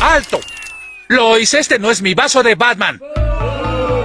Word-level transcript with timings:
¡Alto! 0.00 0.40
Lois, 1.08 1.52
este 1.52 1.78
no 1.78 1.90
es 1.90 2.00
mi 2.00 2.14
vaso 2.14 2.42
de 2.42 2.54
Batman. 2.54 2.98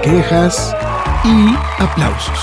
Quejas 0.02 0.76
y 1.24 1.54
aplausos. 1.82 2.38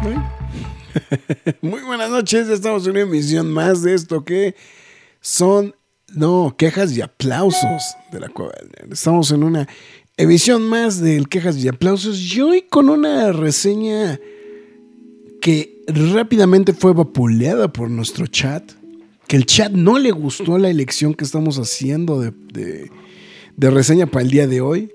Muy 1.60 1.82
buenas 1.82 2.08
noches, 2.08 2.48
estamos 2.48 2.86
en 2.86 2.92
una 2.92 3.00
emisión 3.00 3.52
más 3.52 3.82
de 3.82 3.92
esto 3.92 4.24
que 4.24 4.54
son, 5.20 5.76
no, 6.14 6.54
quejas 6.56 6.96
y 6.96 7.02
aplausos 7.02 7.82
de 8.10 8.20
la 8.20 8.30
Cueva. 8.30 8.54
Estamos 8.90 9.30
en 9.30 9.44
una 9.44 9.68
emisión 10.16 10.66
más 10.66 11.02
del 11.02 11.28
quejas 11.28 11.58
y 11.58 11.68
aplausos 11.68 12.18
y 12.18 12.40
hoy 12.40 12.62
con 12.62 12.88
una 12.88 13.30
reseña 13.32 14.18
que 15.42 15.82
rápidamente 15.86 16.72
fue 16.72 16.94
vapuleada 16.94 17.70
por 17.70 17.90
nuestro 17.90 18.26
chat. 18.26 18.72
Que 19.26 19.36
el 19.36 19.46
chat 19.46 19.72
no 19.72 19.98
le 19.98 20.12
gustó 20.12 20.58
la 20.58 20.70
elección 20.70 21.14
que 21.14 21.24
estamos 21.24 21.58
haciendo 21.58 22.20
de, 22.20 22.32
de 23.56 23.70
reseña 23.70 24.06
para 24.06 24.24
el 24.24 24.30
día 24.30 24.46
de 24.46 24.60
hoy. 24.60 24.92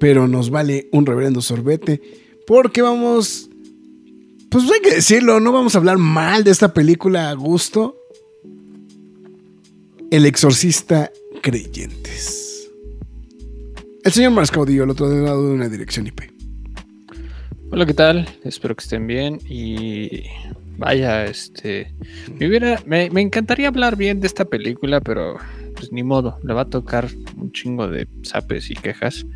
Pero 0.00 0.26
nos 0.26 0.50
vale 0.50 0.88
un 0.92 1.06
reverendo 1.06 1.40
sorbete. 1.40 2.00
Porque 2.46 2.82
vamos. 2.82 3.48
Pues 4.50 4.64
hay 4.64 4.80
que 4.80 4.96
decirlo, 4.96 5.40
no 5.40 5.52
vamos 5.52 5.74
a 5.74 5.78
hablar 5.78 5.98
mal 5.98 6.44
de 6.44 6.50
esta 6.50 6.74
película 6.74 7.30
a 7.30 7.34
gusto. 7.34 7.96
El 10.10 10.26
exorcista 10.26 11.10
creyentes. 11.42 12.70
El 14.04 14.12
señor 14.12 14.32
Mars 14.32 14.50
Caudillo, 14.50 14.82
al 14.82 14.90
otro 14.90 15.08
lado 15.08 15.46
de 15.46 15.54
una 15.54 15.68
dirección 15.68 16.06
IP. 16.06 16.22
Hola, 17.70 17.86
¿qué 17.86 17.94
tal? 17.94 18.28
Espero 18.44 18.74
que 18.74 18.82
estén 18.82 19.06
bien 19.06 19.40
y 19.48 20.24
vaya, 20.78 21.24
este, 21.24 21.94
me, 22.38 22.48
hubiera, 22.48 22.80
me, 22.86 23.10
me, 23.10 23.20
encantaría 23.20 23.68
hablar 23.68 23.96
bien 23.96 24.20
de 24.20 24.26
esta 24.26 24.44
película, 24.44 25.00
pero 25.00 25.38
pues 25.74 25.92
ni 25.92 26.02
modo, 26.02 26.38
le 26.44 26.54
va 26.54 26.62
a 26.62 26.70
tocar 26.70 27.08
un 27.36 27.52
chingo 27.52 27.88
de 27.88 28.06
zapes 28.24 28.70
y 28.70 28.74
quejas, 28.74 29.26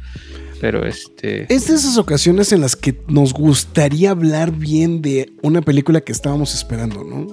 pero 0.60 0.86
este... 0.86 1.52
Es 1.52 1.68
de 1.68 1.74
esas 1.74 1.98
ocasiones 1.98 2.52
en 2.52 2.60
las 2.60 2.76
que 2.76 3.00
nos 3.08 3.32
gustaría 3.32 4.10
hablar 4.10 4.52
bien 4.52 5.02
de 5.02 5.32
una 5.42 5.62
película 5.62 6.00
que 6.00 6.12
estábamos 6.12 6.54
esperando, 6.54 7.04
¿no? 7.04 7.26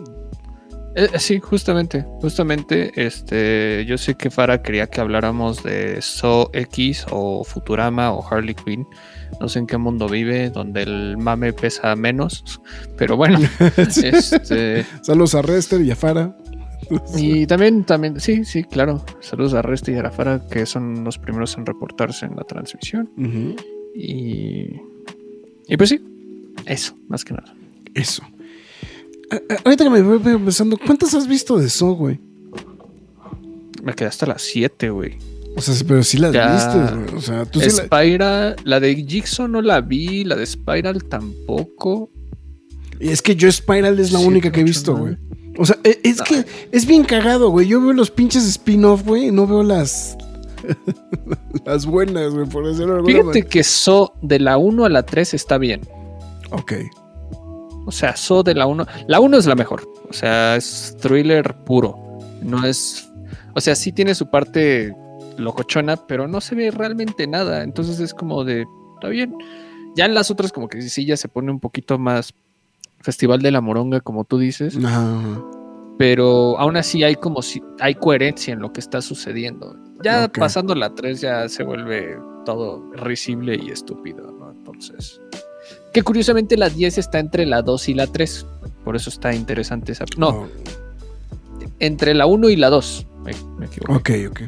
Eh, 0.95 1.09
sí, 1.17 1.39
justamente, 1.39 2.05
justamente, 2.21 2.91
este, 2.95 3.83
yo 3.87 3.97
sé 3.97 4.15
que 4.15 4.29
Farah 4.29 4.61
quería 4.61 4.87
que 4.87 5.01
habláramos 5.01 5.63
de 5.63 6.01
So 6.01 6.51
X 6.53 7.05
o 7.09 7.43
Futurama 7.43 8.11
o 8.11 8.25
Harley 8.27 8.53
Quinn, 8.53 8.85
no 9.39 9.49
sé 9.49 9.59
en 9.59 9.67
qué 9.67 9.77
mundo 9.77 10.07
vive, 10.07 10.49
donde 10.49 10.83
el 10.83 11.17
mame 11.17 11.53
pesa 11.53 11.95
menos, 11.95 12.61
pero 12.97 13.17
bueno, 13.17 13.39
este... 13.77 14.85
Saludos 15.01 15.35
a 15.35 15.41
Rester 15.41 15.81
y 15.81 15.91
a 15.91 15.95
Farah. 15.95 16.35
Y 17.15 17.47
también, 17.47 17.83
también, 17.83 18.19
sí, 18.19 18.43
sí, 18.45 18.63
claro. 18.63 19.03
Saludos 19.19 19.53
a 19.53 19.61
Rester 19.61 19.95
y 19.95 19.99
a 19.99 20.11
Farah, 20.11 20.47
que 20.47 20.65
son 20.65 21.03
los 21.03 21.17
primeros 21.17 21.57
en 21.57 21.65
reportarse 21.65 22.25
en 22.25 22.35
la 22.35 22.43
transmisión. 22.43 23.09
Uh 23.17 23.21
-huh. 23.21 23.65
Y. 23.95 24.81
Y 25.67 25.77
pues 25.77 25.89
sí, 25.89 26.01
eso, 26.65 26.95
más 27.07 27.23
que 27.23 27.33
nada. 27.33 27.55
Eso. 27.93 28.23
Ahorita 29.63 29.83
que 29.83 29.89
me 29.89 30.01
voy 30.01 30.19
pensando, 30.19 30.77
¿cuántas 30.77 31.13
has 31.15 31.27
visto 31.27 31.57
de 31.57 31.67
eso, 31.67 31.93
güey? 31.93 32.19
Me 33.81 33.93
quedé 33.93 34.07
hasta 34.07 34.25
las 34.25 34.41
7, 34.43 34.89
güey. 34.89 35.17
O 35.55 35.61
sea, 35.61 35.75
pero 35.87 36.03
sí 36.03 36.17
las 36.17 36.33
ya, 36.33 36.53
viste, 36.53 36.95
güey. 36.95 37.15
O 37.15 37.21
sea, 37.21 37.45
tú 37.45 37.59
Spiral, 37.61 38.55
sí 38.57 38.65
la... 38.65 38.77
la... 38.77 38.79
de 38.79 38.95
Jigsaw 38.95 39.47
no 39.47 39.61
la 39.61 39.81
vi, 39.81 40.23
la 40.23 40.35
de 40.35 40.45
Spiral 40.45 41.03
tampoco. 41.05 42.11
Y 42.99 43.09
es 43.09 43.21
que 43.21 43.35
yo 43.35 43.51
Spiral 43.51 43.99
es 43.99 44.11
la 44.11 44.19
sí, 44.19 44.25
única 44.25 44.51
que 44.51 44.61
he 44.61 44.63
visto, 44.63 44.95
güey. 44.95 45.17
O 45.57 45.65
sea, 45.65 45.77
e, 45.83 45.99
es, 46.03 46.21
que 46.21 46.45
es 46.71 46.85
bien 46.85 47.03
cagado, 47.03 47.49
güey. 47.49 47.67
Yo 47.67 47.81
veo 47.81 47.93
los 47.93 48.09
pinches 48.09 48.43
spin-off, 48.45 49.03
güey, 49.05 49.27
y 49.27 49.31
no 49.31 49.45
veo 49.45 49.61
las. 49.63 50.17
las 51.65 51.85
buenas, 51.85 52.33
güey, 52.33 52.47
por 52.47 52.65
decirlo 52.65 52.95
alguna 52.95 53.07
Fíjate 53.07 53.27
manera. 53.27 53.49
que 53.49 53.63
So 53.63 54.13
de 54.21 54.39
la 54.39 54.57
1 54.57 54.85
a 54.85 54.89
la 54.89 55.03
3 55.03 55.33
está 55.33 55.57
bien. 55.57 55.81
Ok. 56.51 56.73
O 57.85 57.91
sea, 57.91 58.15
So 58.15 58.41
de 58.41 58.55
la 58.55 58.65
1. 58.65 58.87
La 59.07 59.19
1 59.19 59.37
es 59.37 59.45
la 59.45 59.55
mejor. 59.55 59.87
O 60.09 60.13
sea, 60.13 60.55
es 60.55 60.95
thriller 60.99 61.55
puro. 61.65 61.99
No 62.41 62.65
es. 62.65 63.09
O 63.53 63.61
sea, 63.61 63.75
sí 63.75 63.91
tiene 63.91 64.15
su 64.15 64.29
parte 64.31 64.95
locochona, 65.37 65.95
pero 65.95 66.27
no 66.27 66.41
se 66.41 66.55
ve 66.55 66.71
realmente 66.71 67.27
nada. 67.27 67.63
Entonces 67.63 67.99
es 67.99 68.13
como 68.13 68.43
de. 68.43 68.65
Está 68.95 69.09
bien. 69.09 69.35
Ya 69.95 70.05
en 70.05 70.13
las 70.13 70.31
otras, 70.31 70.51
como 70.51 70.67
que 70.67 70.81
sí, 70.81 71.05
ya 71.05 71.17
se 71.17 71.27
pone 71.27 71.51
un 71.51 71.59
poquito 71.59 71.99
más 71.99 72.33
Festival 73.01 73.41
de 73.41 73.51
la 73.51 73.61
Moronga, 73.61 73.99
como 73.99 74.23
tú 74.23 74.37
dices. 74.37 74.77
Pero 75.97 76.57
aún 76.57 76.77
así 76.77 77.03
hay 77.03 77.15
como 77.15 77.41
si 77.41 77.61
hay 77.79 77.95
coherencia 77.95 78.53
en 78.53 78.59
lo 78.59 78.71
que 78.71 78.79
está 78.79 79.01
sucediendo. 79.01 79.75
Ya 80.03 80.25
okay. 80.25 80.39
pasando 80.39 80.73
la 80.73 80.95
3 80.95 81.21
ya 81.21 81.49
se 81.49 81.63
vuelve 81.63 82.17
todo 82.45 82.91
risible 82.93 83.59
y 83.61 83.69
estúpido, 83.71 84.31
¿no? 84.31 84.51
Entonces. 84.51 85.21
Que 85.93 86.01
curiosamente 86.01 86.57
la 86.57 86.69
10 86.69 86.97
está 86.97 87.19
entre 87.19 87.45
la 87.45 87.61
2 87.61 87.89
y 87.89 87.93
la 87.93 88.07
3. 88.07 88.45
Por 88.83 88.95
eso 88.95 89.09
está 89.09 89.35
interesante 89.35 89.91
esa. 89.91 90.05
No. 90.17 90.29
Oh. 90.29 90.47
Entre 91.79 92.13
la 92.13 92.25
1 92.25 92.49
y 92.49 92.55
la 92.55 92.69
2. 92.69 93.07
Me, 93.23 93.33
me 93.57 93.65
equivoco. 93.67 93.93
Ok, 93.93 94.09
ok. 94.29 94.41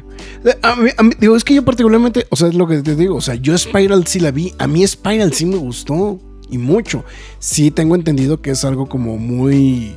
A 0.62 0.76
mí, 0.76 0.90
a 0.96 1.02
mí, 1.02 1.12
digo, 1.18 1.36
es 1.36 1.44
que 1.44 1.54
yo 1.54 1.64
particularmente, 1.64 2.26
o 2.30 2.36
sea, 2.36 2.48
es 2.48 2.54
lo 2.54 2.66
que 2.66 2.82
te 2.82 2.94
digo, 2.94 3.16
o 3.16 3.20
sea, 3.20 3.34
yo 3.34 3.56
Spiral 3.56 4.06
sí 4.06 4.20
la 4.20 4.30
vi, 4.30 4.52
a 4.58 4.66
mí 4.66 4.86
Spiral 4.86 5.32
sí 5.32 5.46
me 5.46 5.56
gustó 5.56 6.20
y 6.50 6.58
mucho. 6.58 7.04
Sí 7.38 7.70
tengo 7.70 7.94
entendido 7.94 8.40
que 8.40 8.50
es 8.50 8.64
algo 8.64 8.88
como 8.88 9.16
muy 9.16 9.96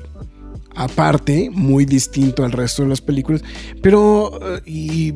aparte, 0.76 1.50
muy 1.52 1.86
distinto 1.86 2.46
al 2.46 2.52
resto 2.52 2.84
de 2.84 2.90
las 2.90 3.02
películas, 3.02 3.44
pero 3.82 4.32
uh, 4.32 4.62
y 4.66 5.14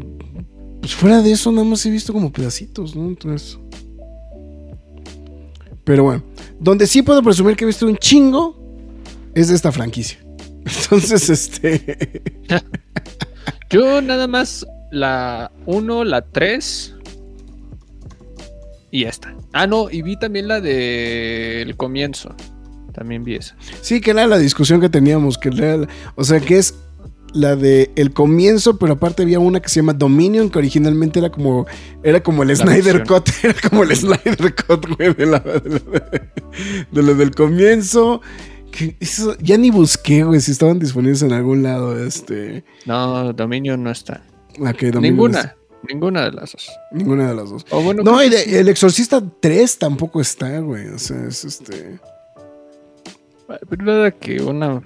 pues 0.82 0.94
fuera 0.94 1.22
de 1.22 1.32
eso 1.32 1.52
nada 1.52 1.64
más 1.64 1.86
he 1.86 1.90
visto 1.90 2.12
como 2.12 2.32
pedacitos, 2.32 2.96
¿no? 2.96 3.08
Entonces... 3.08 3.58
Pero 5.86 6.04
bueno, 6.04 6.24
donde 6.60 6.88
sí 6.88 7.02
puedo 7.02 7.22
presumir 7.24 7.56
que 7.56 7.64
he 7.64 7.68
visto 7.68 7.86
un 7.86 7.98
chingo 7.98 8.58
es 9.34 9.48
de 9.50 9.56
esta 9.56 9.72
franquicia. 9.72 10.20
Entonces, 10.66 11.30
este... 11.30 12.22
Yo 13.74 14.04
nada 14.04 14.28
más 14.28 14.68
la 14.92 15.52
1, 15.66 16.04
la 16.04 16.22
3 16.22 16.96
y 18.92 19.06
esta. 19.06 19.34
Ah, 19.52 19.66
no, 19.66 19.90
y 19.90 20.04
vi 20.04 20.16
también 20.16 20.48
la 20.48 20.62
del 20.62 21.70
de 21.70 21.74
comienzo. 21.76 22.36
También 22.94 23.24
vi 23.24 23.34
esa. 23.34 23.56
Sí, 23.82 24.00
que 24.00 24.12
era 24.12 24.28
la 24.28 24.38
discusión 24.38 24.80
que 24.80 24.90
teníamos, 24.90 25.40
que 25.40 25.50
era, 25.50 25.88
o 26.14 26.24
sea, 26.24 26.40
que 26.40 26.60
es 26.60 26.76
la 27.34 27.56
de 27.56 27.90
el 27.96 28.14
comienzo, 28.14 28.78
pero 28.78 28.94
aparte 28.94 29.24
había 29.24 29.40
una 29.40 29.60
que 29.60 29.70
se 29.70 29.78
llama 29.78 29.94
Dominion, 29.94 30.52
que 30.52 30.60
originalmente 30.60 31.18
era 31.18 31.32
como 31.32 31.66
era 32.04 32.22
como 32.22 32.44
el 32.44 32.50
la 32.50 32.56
Snyder 32.58 33.00
versión. 33.00 33.22
Cut, 33.22 33.30
era 33.44 33.56
como 33.68 33.82
el 33.82 33.96
Snyder 33.96 34.54
Cut, 34.68 34.86
güey, 34.98 35.16
de 35.16 35.26
la, 35.26 35.40
de, 35.40 35.82
la, 35.92 36.22
de 36.92 37.02
lo 37.02 37.16
del 37.16 37.34
comienzo. 37.34 38.22
Que 38.76 38.96
eso, 39.00 39.38
ya 39.40 39.56
ni 39.58 39.70
busqué, 39.70 40.24
güey, 40.24 40.42
si 40.42 40.52
estaban 40.52 40.80
disponibles 40.80 41.22
en 41.22 41.32
algún 41.32 41.62
lado. 41.62 42.04
Este. 42.04 42.64
No, 42.86 43.32
Dominion 43.32 43.84
no 43.84 43.92
está. 43.92 44.24
Okay, 44.60 44.90
Dominion 44.90 45.16
Ninguna. 45.16 45.32
No 45.32 45.40
está. 45.40 45.58
Ninguna 45.88 46.22
de 46.24 46.32
las 46.32 46.54
dos. 46.54 46.72
Ninguna 46.92 47.30
de 47.30 47.36
las 47.36 47.50
dos. 47.50 47.66
Bueno, 47.70 48.04
no, 48.04 48.24
y 48.24 48.30
de, 48.30 48.60
El 48.60 48.70
Exorcista 48.70 49.22
3 49.40 49.78
tampoco 49.78 50.22
está, 50.22 50.60
güey. 50.60 50.88
O 50.88 50.98
sea, 50.98 51.24
es 51.28 51.44
este. 51.46 52.00
Pero 53.70 53.84
nada 53.84 54.12
que 54.12 54.42
una 54.42 54.82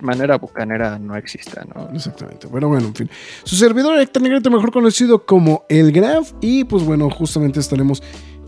manera 0.00 0.38
bucanera 0.38 0.98
no 0.98 1.14
exista, 1.16 1.64
¿no? 1.72 1.90
Exactamente. 1.94 2.48
Bueno, 2.48 2.68
bueno, 2.68 2.88
en 2.88 2.94
fin. 2.94 3.10
Su 3.44 3.54
servidor 3.54 3.98
Héctor 4.00 4.22
Negrete, 4.22 4.50
mejor 4.50 4.72
conocido 4.72 5.24
como 5.24 5.64
El 5.68 5.92
Graf. 5.92 6.32
Y 6.40 6.64
pues 6.64 6.82
bueno, 6.82 7.10
justamente 7.10 7.60
estaremos 7.60 8.02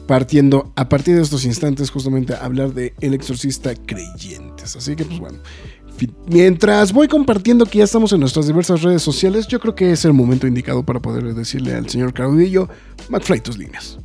partiendo 0.09 0.73
a 0.77 0.89
partir 0.89 1.17
de 1.17 1.23
estos 1.23 1.45
instantes 1.45 1.91
justamente 1.91 2.35
a 2.35 2.45
hablar 2.45 2.73
de 2.73 2.95
El 3.01 3.15
Exorcista 3.15 3.75
Así 4.75 4.97
que 4.97 5.05
pues 5.05 5.21
bueno. 5.21 5.39
Mientras 6.27 6.93
voy 6.93 7.09
compartiendo 7.09 7.65
que 7.65 7.79
ya 7.79 7.85
estamos 7.85 8.13
en 8.13 8.21
nuestras 8.21 8.47
diversas 8.47 8.83
redes 8.83 9.03
sociales, 9.03 9.47
yo 9.47 9.61
creo 9.61 9.75
que 9.75 9.93
es 9.93 10.05
el 10.05 10.13
momento 10.13 10.47
indicado 10.47 10.83
para 10.83 11.01
poder 11.01 11.35
decirle 11.35 11.75
al 11.75 11.89
señor 11.89 12.13
Caudillo, 12.13 12.69
McFly, 13.09 13.41
tus 13.41 13.57
líneas. 13.57 13.99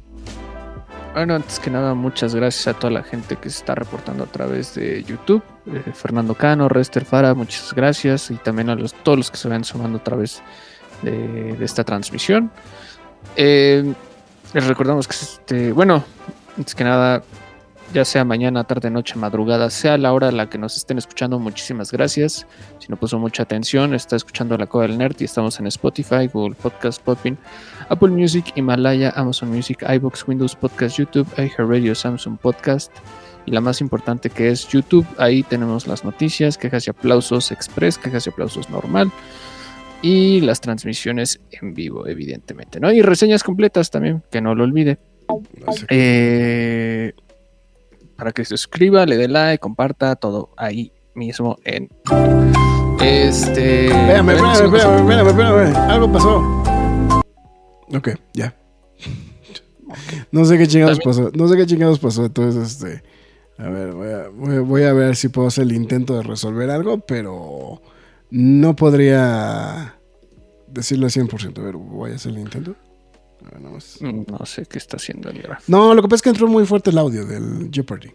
Bueno, 1.14 1.36
antes 1.36 1.60
que 1.60 1.70
nada, 1.70 1.94
muchas 1.94 2.34
gracias 2.34 2.74
a 2.74 2.80
toda 2.80 2.92
la 2.92 3.04
gente 3.04 3.36
que 3.36 3.50
se 3.50 3.58
está 3.58 3.76
reportando 3.76 4.24
a 4.24 4.28
través 4.28 4.76
de 4.76 5.04
YouTube. 5.04 5.44
Eh, 5.66 5.92
Fernando 5.94 6.36
Cano, 6.36 6.70
Rester 6.70 7.04
Fara, 7.04 7.34
muchas 7.34 7.74
gracias. 7.74 8.32
Y 8.32 8.36
también 8.36 8.70
a 8.70 8.76
los, 8.76 8.94
todos 8.94 9.18
los 9.18 9.32
que 9.32 9.36
se 9.36 9.50
van 9.50 9.66
sumando 9.66 9.98
a 9.98 10.04
través 10.04 10.42
de, 11.02 11.58
de 11.58 11.66
esta 11.66 11.84
transmisión. 11.84 12.50
Eh, 13.36 13.94
les 14.54 14.68
recordamos 14.68 15.08
que, 15.08 15.16
este, 15.16 15.72
bueno, 15.74 16.04
antes 16.58 16.76
que 16.76 16.84
nada, 16.86 17.24
ya 17.94 18.06
sea 18.06 18.24
mañana, 18.24 18.64
tarde, 18.64 18.90
noche, 18.90 19.16
madrugada, 19.16 19.70
sea 19.70 19.98
la 19.98 20.14
hora 20.14 20.30
a 20.30 20.32
la 20.32 20.50
que 20.50 20.58
nos 20.58 20.78
estén 20.78 20.98
escuchando, 20.98 21.40
muchísimas 21.40 21.92
gracias. 21.92 22.46
Si 22.80 22.88
no 22.90 22.96
puso 22.96 23.20
mucha 23.20 23.44
atención, 23.44 23.94
está 23.94 24.16
escuchando 24.16 24.58
La 24.58 24.68
Coda 24.68 24.88
del 24.88 24.98
Nerd 24.98 25.16
y 25.20 25.26
estamos 25.26 25.60
en 25.60 25.68
Spotify, 25.68 26.28
Google 26.32 26.56
Podcast, 26.56 27.02
Podbean, 27.02 27.38
Apple 27.90 28.10
Music, 28.10 28.54
Himalaya, 28.56 29.12
Amazon 29.16 29.50
Music, 29.50 29.84
iBox, 29.88 30.28
Windows 30.28 30.56
Podcast, 30.56 30.98
YouTube, 30.98 31.28
iHeartRadio, 31.38 31.94
Samsung 31.94 32.38
Podcast 32.38 32.92
y 33.46 33.52
la 33.52 33.62
más 33.62 33.82
importante 33.82 34.30
que 34.30 34.50
es 34.50 34.68
YouTube. 34.68 35.06
Ahí 35.18 35.44
tenemos 35.44 35.88
las 35.88 36.06
noticias, 36.06 36.58
quejas 36.58 36.88
y 36.88 36.92
aplausos 36.92 37.52
express, 37.52 37.98
quejas 37.98 38.26
y 38.28 38.30
aplausos 38.30 38.70
normal 38.70 39.12
y 40.02 40.42
las 40.42 40.62
transmisiones 40.62 41.40
en 41.52 41.74
vivo, 41.74 42.08
evidentemente, 42.08 42.80
¿no? 42.80 42.92
Y 42.92 43.02
reseñas 43.02 43.44
completas 43.44 43.92
también, 43.92 44.24
que 44.32 44.42
no 44.42 44.56
lo 44.56 44.64
olvide. 44.64 44.98
Eh, 45.90 47.14
para 48.22 48.34
que 48.34 48.46
se 48.46 48.56
suscriba, 48.56 49.04
le 49.08 49.18
dé 49.18 49.28
like, 49.28 49.60
comparta 49.60 50.16
todo 50.16 50.52
ahí 50.56 50.92
mismo 51.16 51.58
en 51.64 51.90
este. 53.02 53.88
Espérame, 53.88 54.30
espérame, 54.30 54.76
espérame, 54.76 55.28
espérame, 55.28 55.76
Algo 55.90 56.12
pasó. 56.12 56.64
Ok, 57.92 58.10
ya. 58.36 58.56
No 60.32 60.46
sé 60.46 60.60
qué 60.60 60.68
chingados 60.68 61.00
pasó. 61.00 61.32
No 61.34 61.48
sé 61.48 61.58
qué 61.58 61.66
chingados 61.66 61.98
pasó. 61.98 62.26
Entonces, 62.26 62.74
este. 62.74 63.04
A 63.58 63.70
ver, 63.70 63.92
voy 63.94 64.12
a, 64.12 64.30
voy, 64.30 64.60
voy 64.60 64.84
a 64.84 64.94
ver 64.94 65.16
si 65.16 65.30
puedo 65.30 65.48
hacer 65.48 65.64
el 65.64 65.72
intento 65.72 66.16
de 66.16 66.22
resolver 66.22 66.70
algo, 66.70 67.00
pero 67.00 67.82
no 68.30 68.76
podría 68.76 69.96
decirlo 70.68 71.08
al 71.08 71.12
100%. 71.12 71.58
A 71.58 71.64
ver, 71.64 71.76
voy 71.76 72.12
a 72.12 72.16
hacer 72.18 72.34
el 72.34 72.38
intento. 72.38 72.76
No 74.28 74.46
sé 74.46 74.66
qué 74.66 74.78
está 74.78 74.98
haciendo 74.98 75.30
el 75.30 75.42
grafo. 75.42 75.64
No, 75.68 75.94
lo 75.94 76.02
que 76.02 76.08
pasa 76.08 76.16
es 76.18 76.22
que 76.24 76.30
entró 76.30 76.48
muy 76.48 76.66
fuerte 76.66 76.90
el 76.92 76.98
audio 76.98 77.26
del 77.26 77.70
Jeopardy. 77.72 78.12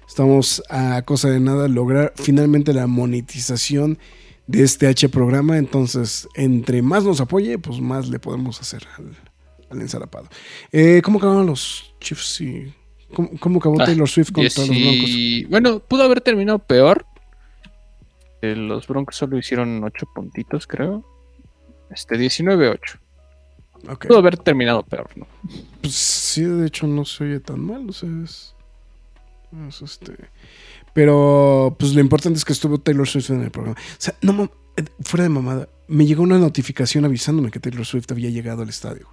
Estamos 0.07 0.61
a 0.69 1.01
cosa 1.03 1.29
de 1.29 1.39
nada 1.39 1.67
lograr 1.67 2.13
finalmente 2.15 2.73
la 2.73 2.87
monetización 2.87 3.97
de 4.47 4.63
este 4.63 4.87
H 4.87 5.09
programa. 5.09 5.57
Entonces, 5.57 6.27
entre 6.35 6.81
más 6.81 7.03
nos 7.03 7.19
apoye, 7.21 7.57
pues 7.57 7.79
más 7.79 8.09
le 8.09 8.19
podemos 8.19 8.61
hacer 8.61 8.85
al, 8.97 9.15
al 9.71 9.81
ensarapado. 9.81 10.27
Eh, 10.71 11.01
¿Cómo 11.03 11.17
acabaron 11.17 11.47
los 11.47 11.95
Chiefs? 11.99 12.41
y 12.41 12.73
¿Cómo, 13.13 13.29
cómo 13.39 13.59
acabó 13.59 13.81
Ah, 13.81 13.85
Taylor 13.85 14.07
Swift 14.09 14.31
contra 14.31 14.65
los 14.65 14.69
Broncos? 14.69 15.49
Bueno, 15.49 15.79
pudo 15.79 16.03
haber 16.03 16.21
terminado 16.21 16.59
peor. 16.59 17.05
Eh, 18.41 18.55
Los 18.55 18.87
Broncos 18.87 19.15
solo 19.15 19.37
hicieron 19.37 19.83
8 19.83 20.05
puntitos, 20.13 20.67
creo. 20.67 21.03
Este, 21.89 22.15
19-8. 22.17 22.77
Ok. 23.89 24.07
Pudo 24.07 24.17
haber 24.17 24.37
terminado 24.37 24.83
peor, 24.83 25.09
¿no? 25.15 25.27
Pues 25.81 25.93
sí, 25.93 26.43
de 26.43 26.67
hecho 26.67 26.87
no 26.87 27.05
se 27.05 27.23
oye 27.23 27.39
tan 27.39 27.59
mal, 27.59 27.89
o 27.89 27.93
sea, 27.93 28.09
es, 28.23 28.55
es 29.67 29.81
este... 29.81 30.13
Pero 30.93 31.75
pues 31.79 31.93
lo 31.93 32.01
importante 32.01 32.37
es 32.37 32.45
que 32.45 32.53
estuvo 32.53 32.77
Taylor 32.79 33.07
Swift 33.07 33.31
en 33.31 33.41
el 33.41 33.49
programa. 33.51 33.77
O 33.79 33.95
sea, 33.97 34.13
no 34.21 34.51
eh, 34.77 34.83
fuera 35.01 35.23
de 35.23 35.29
mamada, 35.29 35.67
me 35.87 36.05
llegó 36.05 36.21
una 36.23 36.37
notificación 36.37 37.03
avisándome 37.05 37.49
que 37.49 37.59
Taylor 37.59 37.85
Swift 37.85 38.11
había 38.11 38.29
llegado 38.29 38.61
al 38.61 38.69
estadio. 38.69 39.07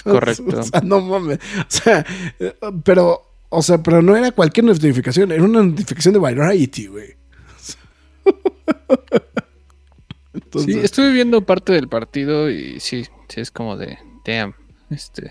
Correcto. 0.04 0.60
O 0.60 0.62
sea, 0.62 0.80
no 0.80 1.00
mames. 1.00 1.38
O 1.38 1.64
sea, 1.68 2.04
eh, 2.38 2.54
pero, 2.84 3.22
o 3.48 3.62
sea, 3.62 3.82
pero 3.82 4.02
no 4.02 4.16
era 4.16 4.32
cualquier 4.32 4.66
notificación, 4.66 5.32
era 5.32 5.42
una 5.42 5.62
notificación 5.62 6.14
de 6.14 6.20
Variety, 6.20 6.86
güey. 6.86 7.16
Entonces, 10.32 10.74
Sí, 10.74 10.80
estuve 10.80 11.12
viendo 11.12 11.44
parte 11.44 11.72
del 11.72 11.88
partido 11.88 12.50
y 12.50 12.78
sí, 12.80 13.04
sí 13.28 13.40
es 13.40 13.50
como 13.50 13.76
de, 13.76 13.98
damn, 14.24 14.54
este, 14.90 15.30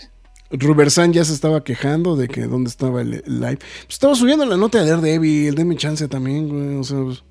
Rubersan 0.52 1.14
ya 1.14 1.24
se 1.24 1.34
estaba 1.34 1.64
quejando 1.64 2.16
de 2.16 2.28
que 2.28 2.42
dónde 2.48 2.70
estaba 2.70 3.02
el, 3.02 3.14
el 3.26 3.40
live. 3.40 3.58
Pues 3.58 3.90
estaba 3.90 4.16
subiendo 4.16 4.46
la 4.46 4.58
nota 4.58 4.84
de 4.84 4.90
Daredevil, 4.90 5.54
denme 5.56 5.76
chance 5.76 6.08
también, 6.08 6.50
güey. 6.50 6.76
O 6.78 6.84
sea, 6.84 7.04
pues, 7.04 7.24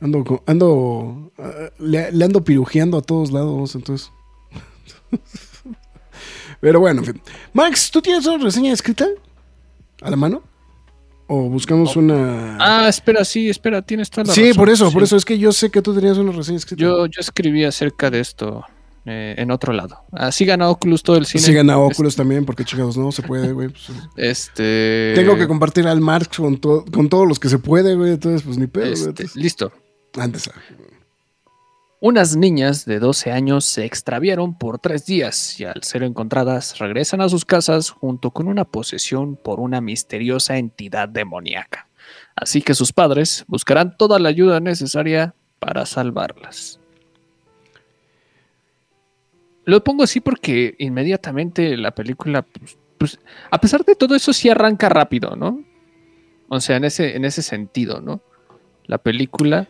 ando, 0.00 0.42
ando, 0.46 1.32
ah, 1.38 1.70
le, 1.78 2.10
le 2.10 2.24
ando 2.24 2.42
pirujeando 2.42 2.98
a 2.98 3.02
todos 3.02 3.30
lados, 3.30 3.74
entonces. 3.76 4.10
Pero 6.60 6.80
bueno, 6.80 7.00
en 7.00 7.06
fin. 7.06 7.22
Max, 7.52 7.90
¿tú 7.90 8.00
tienes 8.02 8.26
una 8.26 8.42
reseña 8.42 8.72
escrita 8.72 9.06
a 10.02 10.10
la 10.10 10.16
mano? 10.16 10.42
¿O 11.28 11.48
buscamos 11.48 11.96
una...? 11.96 12.56
Ah, 12.60 12.88
espera, 12.88 13.24
sí, 13.24 13.48
espera, 13.48 13.82
tienes 13.82 14.08
toda 14.10 14.24
la 14.28 14.32
sí, 14.32 14.42
razón, 14.42 14.56
por 14.56 14.70
eso, 14.70 14.92
por 14.92 15.02
eso. 15.02 15.16
Es 15.16 15.24
que 15.24 15.38
yo 15.38 15.50
sé 15.52 15.70
que 15.70 15.82
tú 15.82 15.92
tenías 15.94 16.18
una 16.18 16.30
reseña 16.32 16.58
escrita. 16.58 16.80
Yo, 16.82 17.06
yo 17.06 17.20
escribí 17.20 17.64
acerca 17.64 18.10
de 18.10 18.20
esto 18.20 18.64
eh, 19.06 19.34
en 19.36 19.50
otro 19.50 19.72
lado. 19.72 20.04
Así 20.12 20.44
gana 20.44 20.68
Oculus 20.68 21.02
todo 21.02 21.16
el 21.16 21.26
cine. 21.26 21.42
Sigan 21.42 21.68
a 21.70 21.78
Oculus 21.78 22.14
también, 22.14 22.44
porque 22.44 22.64
chingados 22.64 22.96
no 22.96 23.10
se 23.10 23.22
puede, 23.22 23.52
güey. 23.52 23.70
pues, 23.70 23.88
Este. 24.16 25.12
Tengo 25.16 25.36
que 25.36 25.48
compartir 25.48 25.88
al 25.88 26.00
Marx 26.00 26.36
con, 26.38 26.58
to- 26.58 26.84
con 26.92 27.08
todos 27.08 27.26
los 27.26 27.40
que 27.40 27.48
se 27.48 27.58
puede, 27.58 27.96
güey. 27.96 28.12
Entonces, 28.12 28.42
pues 28.42 28.56
ni 28.56 28.68
pedo, 28.68 28.84
güey. 28.84 28.92
este, 28.94 29.08
entonces- 29.08 29.36
listo. 29.36 29.72
Antes. 30.16 30.48
Unas 32.00 32.36
niñas 32.36 32.84
de 32.84 32.98
12 32.98 33.32
años 33.32 33.64
se 33.64 33.84
extraviaron 33.84 34.56
por 34.58 34.78
tres 34.78 35.06
días 35.06 35.58
y 35.58 35.64
al 35.64 35.82
ser 35.82 36.02
encontradas 36.02 36.78
regresan 36.78 37.22
a 37.22 37.28
sus 37.28 37.44
casas 37.44 37.90
junto 37.90 38.30
con 38.30 38.48
una 38.48 38.64
posesión 38.64 39.36
por 39.36 39.60
una 39.60 39.80
misteriosa 39.80 40.58
entidad 40.58 41.08
demoníaca. 41.08 41.88
Así 42.34 42.60
que 42.60 42.74
sus 42.74 42.92
padres 42.92 43.44
buscarán 43.48 43.96
toda 43.96 44.18
la 44.18 44.28
ayuda 44.28 44.60
necesaria 44.60 45.34
para 45.58 45.86
salvarlas. 45.86 46.80
Lo 49.64 49.82
pongo 49.82 50.04
así 50.04 50.20
porque 50.20 50.74
inmediatamente 50.78 51.76
la 51.76 51.94
película, 51.94 52.42
pues, 52.42 52.78
pues, 52.98 53.18
a 53.50 53.58
pesar 53.58 53.84
de 53.84 53.96
todo 53.96 54.14
eso, 54.14 54.32
sí 54.32 54.48
arranca 54.48 54.88
rápido, 54.88 55.34
¿no? 55.34 55.64
O 56.48 56.60
sea, 56.60 56.76
en 56.76 56.84
ese, 56.84 57.16
en 57.16 57.24
ese 57.24 57.42
sentido, 57.42 58.00
¿no? 58.00 58.22
la 58.86 58.98
película. 58.98 59.68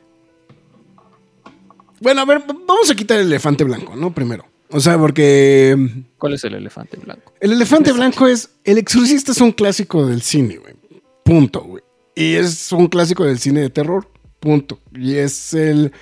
Bueno, 2.01 2.21
a 2.21 2.25
ver, 2.25 2.43
vamos 2.47 2.91
a 2.91 2.95
quitar 2.95 3.19
el 3.19 3.27
elefante 3.27 3.65
blanco, 3.65 3.97
¿no? 3.97 4.13
Primero. 4.13 4.47
O 4.71 4.81
sea, 4.81 4.99
porque. 4.99 5.77
¿Cuál 6.19 6.35
es 6.35 6.45
el 6.45 6.55
elefante 6.55 6.97
blanco? 6.97 7.33
El 7.41 7.53
elefante 7.53 7.93
blanco 7.93 8.27
es. 8.27 8.51
El 8.65 8.79
exorcista 8.79 9.33
es 9.33 9.41
un 9.41 9.53
clásico 9.53 10.07
del 10.07 10.23
cine, 10.23 10.57
güey. 10.59 10.75
Punto, 11.25 11.63
güey. 11.63 11.83
Y 12.15 12.35
es 12.35 12.73
un 12.73 12.89
clásico 12.89 13.25
del 13.25 13.39
cine 13.39 13.61
de 13.61 13.71
terror. 13.71 14.09
Punto. 14.41 14.81
Y 14.95 15.15
es 15.15 15.55
el 15.55 15.93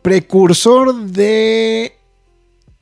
precursor 0.00 1.06
de. 1.06 1.92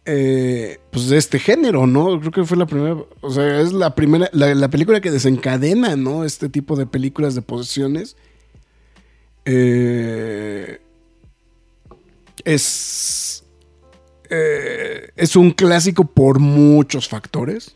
Eh, 0.06 0.78
pues 0.90 1.08
de 1.08 1.18
este 1.18 1.38
género, 1.38 1.86
¿no? 1.86 2.18
Creo 2.20 2.32
que 2.32 2.44
fue 2.44 2.56
la 2.56 2.66
primera. 2.66 2.96
O 3.20 3.30
sea, 3.30 3.60
es 3.60 3.72
la 3.72 3.94
primera. 3.94 4.30
La, 4.32 4.70
película 4.70 5.00
que 5.00 5.10
desencadena, 5.10 5.96
¿no? 5.96 6.24
Este 6.24 6.48
tipo 6.48 6.76
de 6.76 6.86
películas 6.86 7.34
de 7.34 7.42
posesiones. 7.42 8.16
Eh, 9.44 10.80
es 12.44 13.40
eh, 14.30 15.10
es 15.16 15.34
un 15.34 15.50
clásico 15.50 16.04
por 16.04 16.38
muchos 16.38 17.08
factores. 17.08 17.74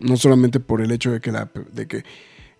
No 0.00 0.16
solamente 0.16 0.58
por 0.58 0.80
el 0.80 0.90
hecho 0.90 1.12
de 1.12 1.20
que 1.20 1.30
la, 1.30 1.50
de 1.72 1.86
que, 1.86 2.04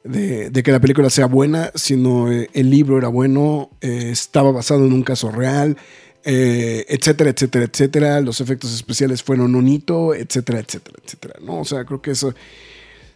de, 0.05 0.63
que 0.63 0.71
la 0.71 0.79
película 0.79 1.11
sea 1.11 1.27
buena, 1.27 1.73
sino 1.75 2.31
eh, 2.31 2.49
el 2.53 2.71
libro 2.71 2.99
era 2.99 3.09
bueno, 3.09 3.71
eh, 3.81 4.11
estaba 4.13 4.53
basado 4.53 4.87
en 4.87 4.93
un 4.93 5.03
caso 5.03 5.33
real, 5.33 5.77
etcétera, 6.25 7.31
etcétera, 7.31 7.65
etcétera. 7.65 8.21
Los 8.21 8.41
efectos 8.41 8.73
especiales 8.73 9.25
fueron 9.25 9.57
un 9.57 9.67
hito, 9.67 10.15
etcétera, 10.15 10.61
etcétera, 10.61 10.99
etcétera. 11.03 11.35
¿no? 11.43 11.61
O 11.61 11.65
sea, 11.65 11.85
creo 11.85 12.01
que 12.01 12.13
eso. 12.13 12.33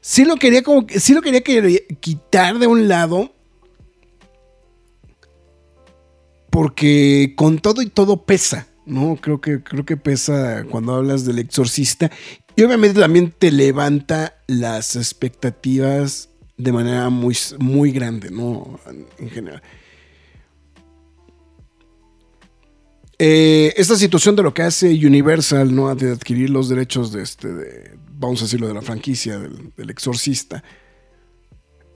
Sí 0.00 0.24
lo 0.24 0.36
quería 0.36 0.62
como. 0.62 0.86
Sí 0.88 1.14
lo 1.14 1.22
quería 1.22 1.42
quitar 2.00 2.58
de 2.58 2.66
un 2.66 2.88
lado. 2.88 3.32
Porque 6.56 7.34
con 7.36 7.58
todo 7.58 7.82
y 7.82 7.86
todo 7.86 8.24
pesa. 8.24 8.66
¿no? 8.86 9.18
Creo 9.20 9.42
que, 9.42 9.62
creo 9.62 9.84
que 9.84 9.98
pesa 9.98 10.64
cuando 10.70 10.94
hablas 10.94 11.26
del 11.26 11.38
exorcista. 11.38 12.10
Y 12.56 12.62
obviamente 12.62 12.98
también 12.98 13.30
te 13.30 13.50
levanta 13.50 14.38
las 14.46 14.96
expectativas 14.96 16.30
de 16.56 16.72
manera 16.72 17.10
muy, 17.10 17.36
muy 17.58 17.92
grande, 17.92 18.30
¿no? 18.30 18.80
En 19.18 19.28
general. 19.28 19.62
Eh, 23.18 23.74
esta 23.76 23.96
situación 23.96 24.34
de 24.34 24.42
lo 24.42 24.54
que 24.54 24.62
hace 24.62 24.88
Universal, 25.06 25.74
¿no? 25.74 25.94
De 25.94 26.12
adquirir 26.12 26.48
los 26.48 26.70
derechos 26.70 27.12
de 27.12 27.22
este, 27.22 27.98
vamos 28.18 28.40
a 28.40 28.44
decirlo, 28.46 28.68
de 28.68 28.72
la 28.72 28.80
franquicia 28.80 29.38
del, 29.38 29.90
exorcista. 29.90 30.64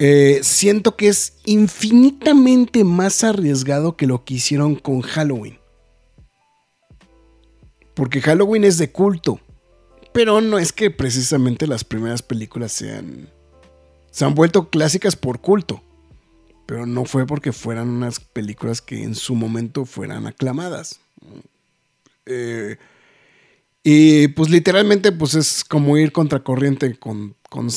Eh, 0.03 0.41
siento 0.43 0.97
que 0.97 1.09
es 1.09 1.35
infinitamente 1.45 2.85
más 2.85 3.23
arriesgado 3.23 3.99
que 3.99 4.07
lo 4.07 4.25
que 4.25 4.35
hicieron 4.35 4.75
con 4.75 5.03
Halloween. 5.03 5.59
Porque 7.93 8.23
Halloween 8.23 8.65
es 8.65 8.79
de 8.79 8.91
culto. 8.91 9.41
Pero 10.15 10.41
no 10.41 10.59
es 10.59 10.73
que 10.73 10.91
precisamente 10.91 11.67
las 11.67 11.85
primeras 11.85 12.23
películas 12.23 12.73
sean. 12.73 13.29
Se 14.11 14.25
han 14.25 14.35
vuelto 14.35 14.71
clásicas 14.71 15.17
por 15.17 15.43
culto. 15.43 15.83
Pero 16.65 16.87
no 16.87 17.05
fue 17.05 17.27
porque 17.27 17.53
fueran 17.53 17.91
unas 17.91 18.21
películas 18.21 18.81
que 18.81 19.03
en 19.03 19.15
su 19.15 19.35
momento 19.35 19.85
fueran 19.85 20.27
aclamadas. 20.27 20.99
Eh, 22.25 22.79
y 23.83 24.29
pues 24.29 24.51
literalmente 24.51 25.13
pues 25.13 25.35
es 25.35 25.65
como 25.65 25.97
ir 25.97 26.13
contracorriente 26.13 26.99
con, 26.99 27.37
con, 27.49 27.69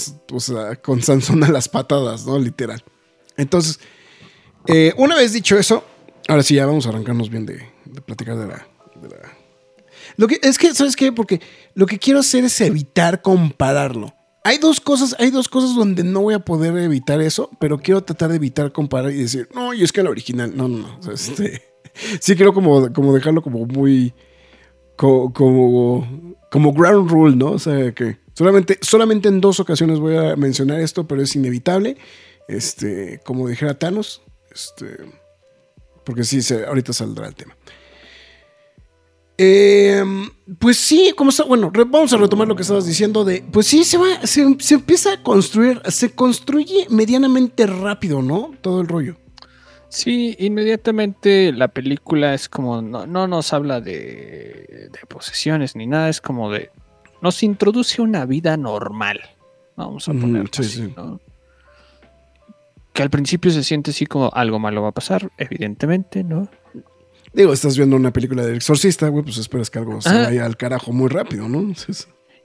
con 0.82 1.02
Sansón 1.02 1.44
a 1.44 1.50
las 1.50 1.70
patadas, 1.70 2.26
¿no? 2.26 2.38
Literal. 2.40 2.84
Entonces, 3.38 3.80
eh, 4.68 4.94
una 4.98 5.16
vez 5.16 5.34
dicho 5.34 5.58
eso, 5.58 5.84
ahora 6.28 6.44
sí 6.44 6.56
ya 6.56 6.66
vamos 6.66 6.86
a 6.86 6.90
arrancarnos 6.90 7.30
bien 7.30 7.46
de, 7.46 7.70
de 7.86 8.02
platicar 8.02 8.38
de 8.38 8.48
la, 8.48 8.68
de 9.02 9.10
la 9.10 9.44
lo 10.18 10.28
que, 10.28 10.40
es 10.42 10.58
que, 10.58 10.74
¿sabes 10.74 10.96
qué? 10.96 11.12
Porque 11.12 11.42
lo 11.76 11.86
que 11.86 12.00
quiero 12.00 12.20
hacer 12.20 12.44
es 12.44 12.60
evitar 12.62 13.22
compararlo. 13.22 14.14
Hay 14.44 14.58
dos 14.58 14.82
cosas, 14.82 15.16
hay 15.20 15.32
dos 15.32 15.48
cosas 15.48 15.76
donde 15.76 16.04
no 16.04 16.22
voy 16.22 16.34
a 16.34 16.40
poder 16.40 16.76
evitar 16.78 17.22
eso, 17.22 17.50
pero 17.60 17.80
quiero 17.80 18.04
tratar 18.04 18.30
de 18.30 18.36
evitar 18.36 18.74
comparar 18.74 19.12
y 19.12 19.18
decir, 19.18 19.48
no, 19.56 19.74
y 19.74 19.84
es 19.84 19.94
que 19.94 20.04
la 20.04 20.10
original, 20.10 20.56
no, 20.56 20.68
no, 20.68 21.00
no. 21.02 21.14
este, 21.14 21.62
sí 22.20 22.36
quiero 22.36 22.54
como, 22.54 22.92
como 22.92 23.14
dejarlo 23.14 23.42
como 23.42 23.66
muy, 23.66 24.14
como, 24.96 25.34
como, 26.50 26.74
ground 26.74 27.10
rule, 27.10 27.36
¿no? 27.36 27.52
O 27.52 27.60
sea, 27.60 27.92
que 27.94 28.18
solamente, 28.34 28.78
solamente 28.82 29.30
en 29.30 29.42
dos 29.42 29.60
ocasiones 29.60 30.00
voy 30.00 30.16
a 30.16 30.36
mencionar 30.36 30.80
esto, 30.80 31.08
pero 31.08 31.22
es 31.22 31.36
inevitable. 31.36 31.98
Este, 32.48 33.22
como 33.24 33.48
dijera 33.48 33.80
Thanos, 33.80 34.22
este, 34.52 34.98
porque 36.04 36.24
sí, 36.24 36.40
ahorita 36.68 36.94
saldrá 36.94 37.28
el 37.28 37.36
tema. 37.36 37.56
Em, 39.38 40.30
pues 40.60 40.78
sí, 40.78 41.12
como 41.16 41.32
está, 41.32 41.44
bueno, 41.44 41.72
vamos 41.74 42.14
a 42.14 42.18
retomar 42.18 42.48
lo 42.48 42.56
que 42.56 42.62
estabas 42.62 42.86
diciendo 42.86 43.26
de, 43.26 43.44
pues 43.52 43.66
sí, 43.66 43.84
se 43.84 43.98
va, 43.98 44.26
se, 44.28 44.42
empieza 44.42 45.14
a 45.14 45.24
construir, 45.24 45.82
se 45.90 46.14
construye 46.14 46.86
medianamente 46.90 47.66
rápido, 47.66 48.22
¿no? 48.22 48.52
Todo 48.62 48.82
el 48.82 48.88
rollo. 48.88 49.18
Sí, 49.94 50.36
inmediatamente 50.40 51.52
la 51.52 51.68
película 51.68 52.34
es 52.34 52.50
como, 52.50 52.82
no, 52.82 53.06
no 53.06 53.28
nos 53.28 53.54
habla 53.54 53.80
de, 53.80 54.90
de, 54.92 55.00
posesiones 55.08 55.76
ni 55.76 55.86
nada, 55.86 56.10
es 56.10 56.20
como 56.20 56.52
de, 56.52 56.72
nos 57.22 57.44
introduce 57.44 58.02
una 58.02 58.26
vida 58.26 58.58
normal. 58.58 59.22
Vamos 59.76 60.10
a 60.10 60.14
ponerlo 60.14 60.50
así, 60.58 60.92
¿no? 60.98 61.22
Que 62.92 63.04
al 63.04 63.12
principio 63.12 63.52
se 63.52 63.64
siente 63.64 63.92
así 63.92 64.08
como 64.08 64.32
algo 64.34 64.58
malo 64.58 64.82
va 64.82 64.90
a 64.90 64.94
pasar, 64.94 65.32
evidentemente, 65.38 66.24
¿no? 66.24 66.50
Digo, 67.32 67.54
estás 67.54 67.78
viendo 67.78 67.96
una 67.96 68.12
película 68.12 68.44
del 68.44 68.56
exorcista, 68.56 69.10
güey, 69.10 69.24
pues 69.24 69.38
esperas 69.38 69.70
que 69.70 69.78
algo 69.78 70.02
se 70.02 70.10
vaya 70.10 70.44
al 70.44 70.58
carajo 70.58 70.92
muy 70.92 71.10
rápido, 71.10 71.48
¿no? 71.48 71.72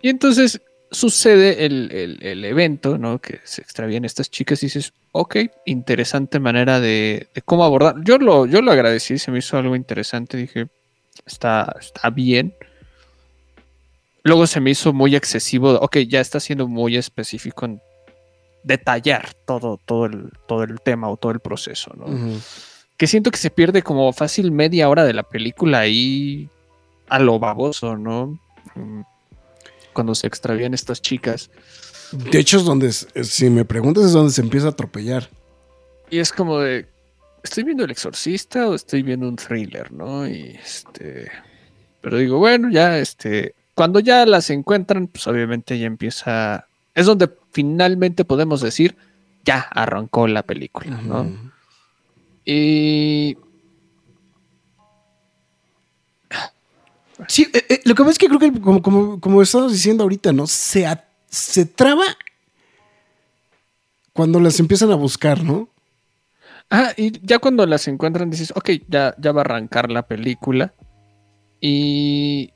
Y 0.03 0.11
entonces 0.11 0.61
sucede 0.91 1.65
el, 1.67 2.45
evento, 2.45 2.99
¿no? 2.99 3.21
Que 3.21 3.41
se 3.45 3.63
extravían 3.63 4.05
estas 4.05 4.31
chicas 4.31 4.63
y 4.63 4.67
dices, 4.67 4.93
ok, 5.13 5.37
interesante 5.67 6.41
manera 6.41 6.81
de, 6.81 7.29
cómo 7.45 7.65
abordar. 7.65 7.97
Yo 8.05 8.19
lo, 8.19 8.47
yo 8.47 8.63
lo 8.63 8.73
agradecí, 8.73 9.19
se 9.19 9.31
me 9.31 9.39
hizo 9.39 9.59
algo 9.59 9.77
interesante, 9.77 10.37
dije, 10.37 10.69
está, 11.27 11.77
está 11.79 12.11
bien. 12.11 12.55
Luego 14.23 14.47
se 14.47 14.61
me 14.61 14.71
hizo 14.71 14.93
muy 14.93 15.17
excesivo, 15.17 15.75
ok, 15.81 15.99
ya 15.99 16.21
está 16.21 16.41
siendo 16.41 16.69
muy 16.69 16.97
específico 16.97 17.67
en 17.67 17.81
detallar 18.65 19.33
todo, 19.47 19.79
todo, 19.85 20.07
el, 20.07 20.31
todo 20.47 20.65
el 20.65 20.81
tema 20.81 21.09
o 21.09 21.17
todo 21.17 21.33
el 21.33 21.41
proceso, 21.41 21.93
¿no? 21.97 22.07
que 22.99 23.07
siento 23.07 23.31
que 23.31 23.39
se 23.39 23.51
pierde 23.51 23.83
como 23.83 24.13
fácil 24.13 24.51
media 24.51 24.89
hora 24.89 25.05
de 25.05 25.15
la 25.15 25.23
película 25.23 25.79
ahí 25.79 26.51
a 27.09 27.21
lo 27.21 27.39
baboso, 27.39 27.97
¿no? 27.97 28.39
Mm, 28.75 29.03
cuando 29.99 30.15
se 30.15 30.29
extravían 30.29 30.75
estas 30.75 31.03
chicas. 31.03 31.51
De 32.13 32.39
hecho, 32.39 32.59
es 32.59 32.65
donde, 32.65 32.93
si 32.93 33.51
me 33.51 33.65
preguntas, 33.65 34.05
es 34.05 34.13
donde 34.13 34.31
se 34.31 34.43
empieza 34.43 34.69
a 34.69 34.71
atropellar. 34.71 35.29
Y 36.09 36.21
es 36.21 36.31
como 36.31 36.61
de, 36.61 36.87
¿estoy 37.43 37.65
viendo 37.65 37.83
El 37.83 37.91
Exorcista 37.91 38.69
o 38.69 38.77
estoy 38.77 39.03
viendo 39.03 39.29
un 39.29 39.35
thriller, 39.35 39.91
no? 39.91 40.29
Y 40.29 40.57
este, 40.63 41.33
pero 42.01 42.19
digo, 42.19 42.39
bueno, 42.39 42.71
ya, 42.71 43.01
este, 43.01 43.57
cuando 43.75 43.99
ya 43.99 44.25
las 44.25 44.51
encuentran, 44.51 45.09
pues 45.09 45.27
obviamente 45.27 45.77
ya 45.77 45.89
empieza, 45.89 46.69
es 46.95 47.07
donde 47.07 47.29
finalmente 47.51 48.25
podemos 48.25 48.61
decir, 48.61 48.95
ya 49.45 49.63
arrancó 49.63 50.29
la 50.29 50.45
película, 50.45 51.01
¿no? 51.03 51.27
Y. 52.45 53.37
Sí, 57.27 57.49
eh, 57.53 57.65
eh, 57.69 57.81
lo 57.85 57.95
que 57.95 58.03
pasa 58.03 58.13
es 58.13 58.19
que 58.19 58.29
creo 58.29 58.39
que, 58.39 58.61
como, 58.61 59.21
como, 59.21 59.43
estamos 59.43 59.73
diciendo 59.73 60.05
ahorita, 60.05 60.33
¿no? 60.33 60.47
Se, 60.47 60.87
se 61.29 61.67
traba 61.67 62.05
cuando 64.13 64.41
las 64.41 64.61
empiezan 64.61 64.91
a 64.93 64.97
buscar, 64.97 65.43
¿no? 65.43 65.69
Ah, 66.71 66.93
y 66.97 67.25
ya 67.27 67.39
cuando 67.39 67.67
las 67.67 67.89
encuentran 67.89 68.31
dices, 68.31 68.53
ok, 68.55 68.71
ya, 68.89 69.15
ya 69.19 69.33
va 69.33 69.41
a 69.41 69.45
arrancar 69.45 69.91
la 69.91 70.07
película. 70.07 70.75
Y 71.61 72.53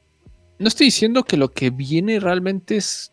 no 0.59 0.69
estoy 0.69 0.87
diciendo 0.87 1.25
que 1.25 1.37
lo 1.37 1.50
que 1.50 1.71
viene 1.71 2.21
realmente 2.21 2.76
es 2.76 3.12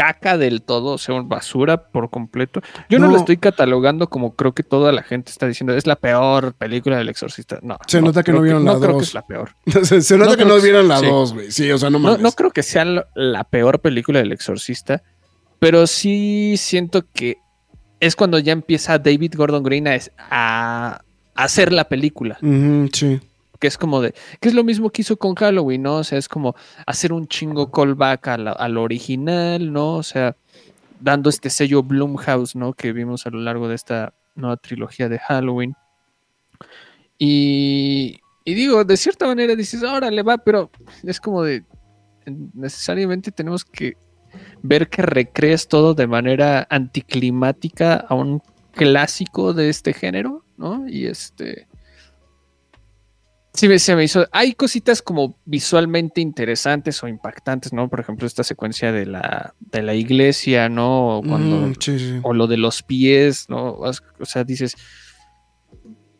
caca 0.00 0.38
del 0.38 0.62
todo, 0.62 0.92
o 0.92 0.98
sea, 0.98 1.20
basura 1.20 1.90
por 1.90 2.08
completo. 2.08 2.62
Yo 2.88 2.98
no. 2.98 3.08
lo 3.08 3.18
estoy 3.18 3.36
catalogando 3.36 4.08
como 4.08 4.34
creo 4.34 4.54
que 4.54 4.62
toda 4.62 4.92
la 4.92 5.02
gente 5.02 5.30
está 5.30 5.46
diciendo, 5.46 5.74
es 5.74 5.86
la 5.86 5.96
peor 5.96 6.54
película 6.54 6.96
del 6.96 7.10
exorcista. 7.10 7.58
No. 7.60 7.76
Se 7.86 8.00
nota 8.00 8.22
que 8.22 8.32
no 8.32 8.40
vieron 8.40 8.64
la 8.64 8.72
2. 8.72 8.80
No 8.80 8.86
creo 8.86 8.98
que 8.98 9.04
es 9.04 9.12
la 9.12 9.26
peor. 9.26 9.50
se, 10.00 10.16
nota 10.16 10.38
que 10.38 10.46
no 10.46 10.58
vieron 10.58 10.88
la 10.88 11.02
2, 11.02 11.34
güey. 11.34 11.52
Sí. 11.52 11.70
o 11.70 11.76
sea, 11.76 11.90
no 11.90 11.98
mames. 11.98 12.20
No, 12.20 12.32
creo 12.32 12.50
que 12.50 12.62
sea 12.62 12.86
la 13.14 13.44
peor 13.44 13.80
película 13.80 14.20
del 14.20 14.32
exorcista, 14.32 15.02
pero 15.58 15.86
sí 15.86 16.54
siento 16.56 17.04
que 17.12 17.36
es 18.00 18.16
cuando 18.16 18.38
ya 18.38 18.54
empieza 18.54 18.98
David 18.98 19.34
Gordon 19.36 19.62
Green 19.62 19.86
a, 19.86 19.98
a 20.30 21.02
hacer 21.34 21.74
la 21.74 21.84
película. 21.90 22.38
sí 22.92 23.20
que 23.60 23.68
es 23.68 23.78
como 23.78 24.00
de, 24.00 24.14
que 24.40 24.48
es 24.48 24.54
lo 24.54 24.64
mismo 24.64 24.90
que 24.90 25.02
hizo 25.02 25.16
con 25.16 25.34
Halloween, 25.36 25.82
¿no? 25.82 25.96
O 25.96 26.04
sea, 26.04 26.18
es 26.18 26.28
como 26.28 26.56
hacer 26.86 27.12
un 27.12 27.28
chingo 27.28 27.70
callback 27.70 28.26
al, 28.28 28.76
original, 28.78 29.72
¿no? 29.72 29.96
O 29.96 30.02
sea, 30.02 30.36
dando 30.98 31.30
este 31.30 31.50
sello 31.50 31.82
Bloomhouse, 31.82 32.56
¿no? 32.56 32.72
Que 32.72 32.92
vimos 32.92 33.26
a 33.26 33.30
lo 33.30 33.38
largo 33.38 33.68
de 33.68 33.76
esta, 33.76 34.14
nueva 34.34 34.56
trilogía 34.56 35.08
de 35.08 35.18
Halloween. 35.18 35.74
Y, 37.18 38.20
y 38.44 38.54
digo, 38.54 38.84
de 38.84 38.96
cierta 38.96 39.26
manera 39.26 39.54
dices, 39.54 39.82
órale, 39.82 40.22
va, 40.22 40.38
pero 40.38 40.70
es 41.02 41.20
como 41.20 41.42
de, 41.42 41.64
necesariamente 42.54 43.30
tenemos 43.30 43.64
que 43.64 43.96
ver 44.62 44.88
que 44.88 45.02
recrees 45.02 45.68
todo 45.68 45.94
de 45.94 46.06
manera 46.06 46.66
anticlimática 46.70 47.94
a 47.96 48.14
un 48.14 48.42
clásico 48.72 49.52
de 49.52 49.68
este 49.68 49.92
género, 49.92 50.44
¿no? 50.56 50.88
Y 50.88 51.06
este... 51.06 51.66
Sí, 53.60 53.78
se 53.78 53.94
me 53.94 54.04
hizo. 54.04 54.26
Hay 54.32 54.54
cositas 54.54 55.02
como 55.02 55.36
visualmente 55.44 56.22
interesantes 56.22 57.02
o 57.02 57.08
impactantes, 57.08 57.72
¿no? 57.74 57.90
Por 57.90 58.00
ejemplo, 58.00 58.26
esta 58.26 58.42
secuencia 58.42 58.90
de 58.90 59.04
la, 59.04 59.54
de 59.60 59.82
la 59.82 59.94
iglesia, 59.94 60.68
¿no? 60.70 61.20
Cuando, 61.28 61.66
Mm, 61.66 61.74
sí, 61.78 61.98
sí. 61.98 62.20
O 62.22 62.32
lo 62.32 62.46
de 62.46 62.56
los 62.56 62.82
pies, 62.82 63.50
¿no? 63.50 63.72
O 63.74 64.24
sea, 64.24 64.44
dices, 64.44 64.76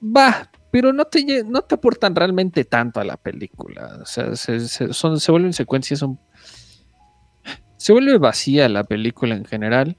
va, 0.03 0.51
pero 0.71 0.93
no 0.93 1.07
te, 1.07 1.43
no 1.45 1.63
te 1.63 1.77
aportan 1.77 2.15
realmente 2.15 2.65
tanto 2.67 3.01
a 3.01 3.05
la 3.05 3.17
película. 3.17 3.99
O 4.03 4.07
sea, 4.07 4.37
se, 4.37 4.61
se- 4.69 4.93
son, 4.93 5.19
se 5.19 5.33
vuelven 5.33 5.55
secuencias. 5.55 6.05
se 7.79 7.93
vuelve 7.93 8.19
vacía 8.19 8.69
la 8.69 8.85
película 8.85 9.35
en 9.35 9.47
general. 9.47 9.97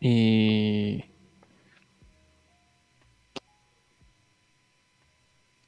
Y. 0.00 1.04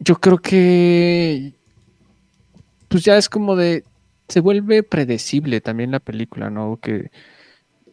Yo 0.00 0.16
creo 0.16 0.38
que. 0.38 1.54
Pues 2.88 3.04
ya 3.04 3.16
es 3.16 3.28
como 3.28 3.54
de. 3.54 3.84
Se 4.28 4.40
vuelve 4.40 4.82
predecible 4.82 5.60
también 5.60 5.90
la 5.92 6.00
película, 6.00 6.50
¿no? 6.50 6.78
Que 6.80 7.10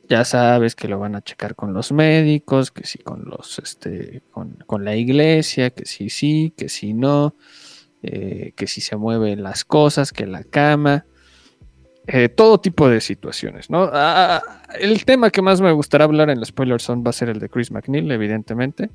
ya 0.09 0.23
sabes 0.23 0.75
que 0.75 0.87
lo 0.87 0.99
van 0.99 1.15
a 1.15 1.21
checar 1.21 1.55
con 1.55 1.73
los 1.73 1.91
médicos, 1.91 2.71
que 2.71 2.85
sí 2.85 2.99
con 2.99 3.25
los, 3.25 3.59
este, 3.59 4.21
con, 4.31 4.57
con 4.65 4.85
la 4.85 4.95
iglesia, 4.95 5.69
que 5.71 5.85
sí, 5.85 6.09
sí, 6.09 6.53
que 6.55 6.69
sí 6.69 6.93
no, 6.93 7.35
eh, 8.03 8.53
que 8.55 8.67
si 8.67 8.81
se 8.81 8.95
mueven 8.95 9.43
las 9.43 9.65
cosas, 9.65 10.13
que 10.13 10.25
la 10.25 10.43
cama, 10.43 11.05
eh, 12.07 12.29
todo 12.29 12.59
tipo 12.61 12.87
de 12.87 13.01
situaciones, 13.01 13.69
¿no? 13.69 13.89
Ah, 13.91 14.41
el 14.79 15.03
tema 15.03 15.29
que 15.29 15.41
más 15.41 15.59
me 15.59 15.73
gustará 15.73 16.05
hablar 16.05 16.29
en 16.29 16.39
los 16.39 16.49
spoilers 16.49 16.83
son 16.83 17.03
va 17.05 17.09
a 17.09 17.13
ser 17.13 17.29
el 17.29 17.39
de 17.39 17.49
Chris 17.49 17.71
McNeil, 17.71 18.09
evidentemente. 18.11 18.89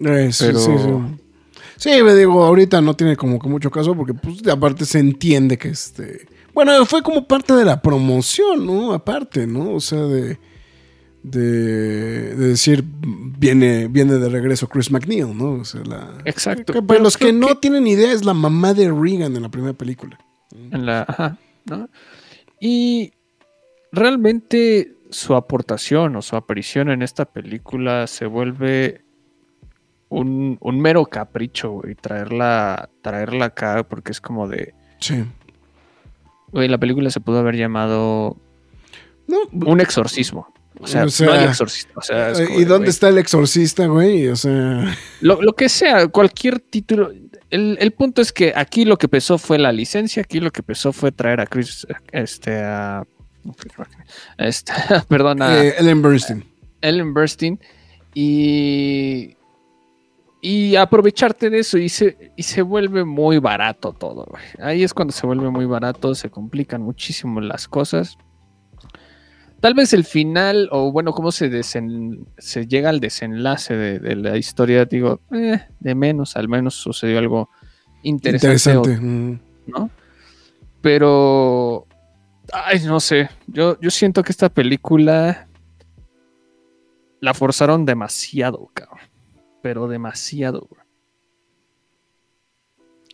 Eh, 0.00 0.32
sí, 0.32 0.46
Pero- 0.46 0.58
sí, 0.58 0.72
sí. 0.76 1.23
Sí, 1.76 1.90
me 2.02 2.14
digo, 2.14 2.44
ahorita 2.44 2.80
no 2.80 2.94
tiene 2.94 3.16
como 3.16 3.38
que 3.38 3.48
mucho 3.48 3.70
caso 3.70 3.94
porque 3.94 4.14
pues 4.14 4.46
aparte 4.48 4.84
se 4.84 4.98
entiende 4.98 5.58
que 5.58 5.68
este... 5.68 6.26
Bueno, 6.52 6.84
fue 6.86 7.02
como 7.02 7.26
parte 7.26 7.52
de 7.52 7.64
la 7.64 7.82
promoción, 7.82 8.64
¿no? 8.64 8.92
Aparte, 8.92 9.46
¿no? 9.46 9.72
O 9.72 9.80
sea, 9.80 10.00
de... 10.00 10.38
De, 11.22 11.40
de 12.36 12.48
decir, 12.48 12.84
viene, 12.84 13.88
viene 13.88 14.18
de 14.18 14.28
regreso 14.28 14.68
Chris 14.68 14.90
McNeil, 14.90 15.34
¿no? 15.34 15.52
O 15.52 15.64
sea, 15.64 15.80
la... 15.82 16.18
Exacto. 16.26 16.74
que 16.74 16.82
para 16.82 17.00
los 17.00 17.16
que 17.16 17.32
no 17.32 17.56
tienen 17.56 17.86
idea, 17.86 18.12
es 18.12 18.26
la 18.26 18.34
mamá 18.34 18.74
de 18.74 18.92
Reagan 18.92 19.34
en 19.34 19.40
la 19.40 19.48
primera 19.48 19.72
película. 19.72 20.18
En 20.70 20.84
la, 20.84 21.06
ajá, 21.08 21.38
¿no? 21.64 21.88
Y 22.60 23.14
realmente 23.90 24.96
su 25.10 25.34
aportación 25.34 26.16
o 26.16 26.22
su 26.22 26.36
aparición 26.36 26.90
en 26.90 27.00
esta 27.00 27.24
película 27.24 28.06
se 28.06 28.26
vuelve 28.26 29.03
un, 30.18 30.56
un 30.60 30.80
mero 30.80 31.04
capricho, 31.06 31.72
güey, 31.72 31.94
traerla, 31.94 32.88
traerla 33.02 33.46
acá, 33.46 33.84
porque 33.88 34.12
es 34.12 34.20
como 34.20 34.48
de, 34.48 34.74
Sí. 35.00 35.24
güey, 36.52 36.68
la 36.68 36.78
película 36.78 37.10
se 37.10 37.20
pudo 37.20 37.38
haber 37.38 37.56
llamado 37.56 38.36
No, 39.26 39.38
Un 39.52 39.80
exorcismo. 39.80 40.48
O 40.80 40.86
sea, 40.88 41.04
O 41.04 41.08
sea, 41.08 41.26
no 41.28 41.34
el 41.34 41.44
exorcista. 41.44 41.92
O 41.94 42.02
sea, 42.02 42.30
es 42.30 42.40
Eh, 42.40 42.48
¿Y 42.50 42.58
de, 42.60 42.64
dónde 42.64 42.90
está 42.90 43.08
el 43.08 43.18
exorcista, 43.18 43.86
güey? 43.86 44.26
O 44.28 44.34
sea, 44.36 44.96
Lo, 45.20 45.40
lo 45.40 45.52
que 45.54 45.68
sea, 45.68 46.08
cualquier 46.08 46.58
título. 46.58 47.12
El, 47.50 47.76
el 47.80 47.92
punto 47.92 48.20
es 48.20 48.32
que 48.32 48.52
aquí 48.56 48.84
lo 48.84 48.96
que 48.98 49.06
pesó 49.08 49.38
fue 49.38 49.58
la 49.58 49.70
licencia, 49.70 50.22
aquí 50.22 50.40
lo 50.40 50.50
que 50.50 50.64
pesó 50.64 50.92
fue 50.92 51.12
traer 51.12 51.40
a 51.40 51.46
Chris, 51.46 51.86
este, 52.10 52.56
a, 52.64 53.04
este, 54.38 54.72
perdón, 55.08 55.42
a 55.42 55.62
eh, 55.64 55.74
Ellen 55.78 56.02
Bernstein. 56.02 56.44
Ellen 56.80 57.14
Burstyn 57.14 57.58
y, 58.12 59.36
y 60.46 60.76
aprovecharte 60.76 61.48
de 61.48 61.60
eso 61.60 61.78
y 61.78 61.88
se, 61.88 62.32
y 62.36 62.42
se 62.42 62.60
vuelve 62.60 63.02
muy 63.02 63.38
barato 63.38 63.94
todo. 63.94 64.26
güey. 64.28 64.42
Ahí 64.60 64.82
es 64.82 64.92
cuando 64.92 65.12
se 65.12 65.26
vuelve 65.26 65.48
muy 65.48 65.64
barato, 65.64 66.14
se 66.14 66.28
complican 66.28 66.82
muchísimo 66.82 67.40
las 67.40 67.66
cosas. 67.66 68.18
Tal 69.60 69.72
vez 69.72 69.94
el 69.94 70.04
final, 70.04 70.68
o 70.70 70.92
bueno, 70.92 71.12
cómo 71.12 71.32
se, 71.32 71.50
desen- 71.50 72.26
se 72.36 72.66
llega 72.66 72.90
al 72.90 73.00
desenlace 73.00 73.74
de, 73.74 73.98
de 74.00 74.16
la 74.16 74.36
historia, 74.36 74.84
digo, 74.84 75.22
eh, 75.32 75.62
de 75.80 75.94
menos, 75.94 76.36
al 76.36 76.46
menos 76.50 76.74
sucedió 76.74 77.18
algo 77.18 77.48
interesante, 78.02 78.90
Interesante. 78.90 79.00
mm. 79.00 79.40
¿no? 79.68 79.90
Pero, 80.82 81.86
ay, 82.52 82.80
no 82.84 83.00
sé, 83.00 83.30
yo, 83.46 83.80
yo 83.80 83.90
siento 83.90 84.22
que 84.22 84.32
esta 84.32 84.50
película 84.50 85.48
la 87.20 87.32
forzaron 87.32 87.86
demasiado, 87.86 88.70
cabrón. 88.74 88.98
Pero 89.64 89.88
demasiado, 89.88 90.68
güey. 90.68 90.82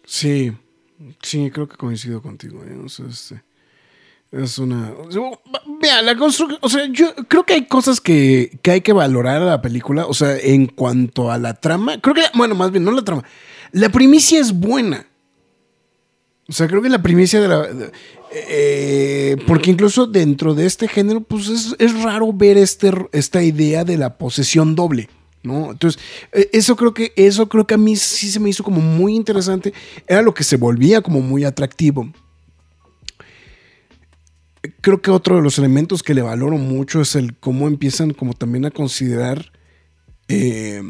Sí, 0.04 0.52
sí, 1.22 1.48
creo 1.52 1.68
que 1.68 1.76
coincido 1.76 2.20
contigo. 2.20 2.64
¿eh? 2.64 2.76
Este, 3.08 3.40
es 4.32 4.58
una. 4.58 4.92
Vea, 5.80 6.02
la 6.02 6.16
construcción. 6.16 6.58
O 6.60 6.68
sea, 6.68 6.86
yo 6.86 7.14
creo 7.28 7.44
que 7.44 7.54
hay 7.54 7.66
cosas 7.66 8.00
que, 8.00 8.58
que 8.62 8.72
hay 8.72 8.80
que 8.80 8.92
valorar 8.92 9.40
a 9.40 9.46
la 9.46 9.62
película. 9.62 10.06
O 10.06 10.12
sea, 10.12 10.36
en 10.38 10.66
cuanto 10.66 11.30
a 11.30 11.38
la 11.38 11.54
trama. 11.54 12.00
Creo 12.00 12.16
que, 12.16 12.24
bueno, 12.34 12.56
más 12.56 12.72
bien, 12.72 12.82
no 12.82 12.90
la 12.90 13.04
trama. 13.04 13.22
La 13.70 13.90
primicia 13.90 14.40
es 14.40 14.52
buena. 14.52 15.06
O 16.48 16.52
sea, 16.52 16.66
creo 16.66 16.82
que 16.82 16.88
la 16.88 17.00
primicia 17.00 17.40
de 17.40 17.46
la. 17.46 17.68
eh, 18.32 19.36
porque 19.46 19.70
incluso 19.70 20.08
dentro 20.08 20.56
de 20.56 20.66
este 20.66 20.88
género, 20.88 21.20
pues 21.20 21.46
es, 21.46 21.76
es 21.78 22.02
raro 22.02 22.32
ver 22.32 22.58
este, 22.58 22.90
esta 23.12 23.40
idea 23.40 23.84
de 23.84 23.98
la 23.98 24.18
posesión 24.18 24.74
doble. 24.74 25.08
¿No? 25.42 25.70
Entonces, 25.72 26.00
eh, 26.32 26.50
eso 26.52 26.76
creo 26.76 26.92
que, 26.92 27.12
eso 27.16 27.48
creo 27.48 27.66
que 27.66 27.74
a 27.74 27.78
mí 27.78 27.96
sí 27.96 28.30
se 28.30 28.38
me 28.40 28.50
hizo 28.50 28.62
como 28.62 28.80
muy 28.80 29.14
interesante. 29.16 29.72
Era 30.06 30.20
lo 30.22 30.34
que 30.34 30.44
se 30.44 30.56
volvía 30.56 31.00
como 31.00 31.20
muy 31.22 31.44
atractivo. 31.44 32.12
Creo 34.82 35.00
que 35.00 35.10
otro 35.10 35.36
de 35.36 35.42
los 35.42 35.58
elementos 35.58 36.02
que 36.02 36.12
le 36.12 36.20
valoro 36.20 36.58
mucho 36.58 37.00
es 37.00 37.16
el 37.16 37.34
cómo 37.38 37.66
empiezan 37.66 38.12
como 38.12 38.34
también 38.34 38.66
a 38.66 38.70
considerar 38.70 39.50
eh, 40.28 40.82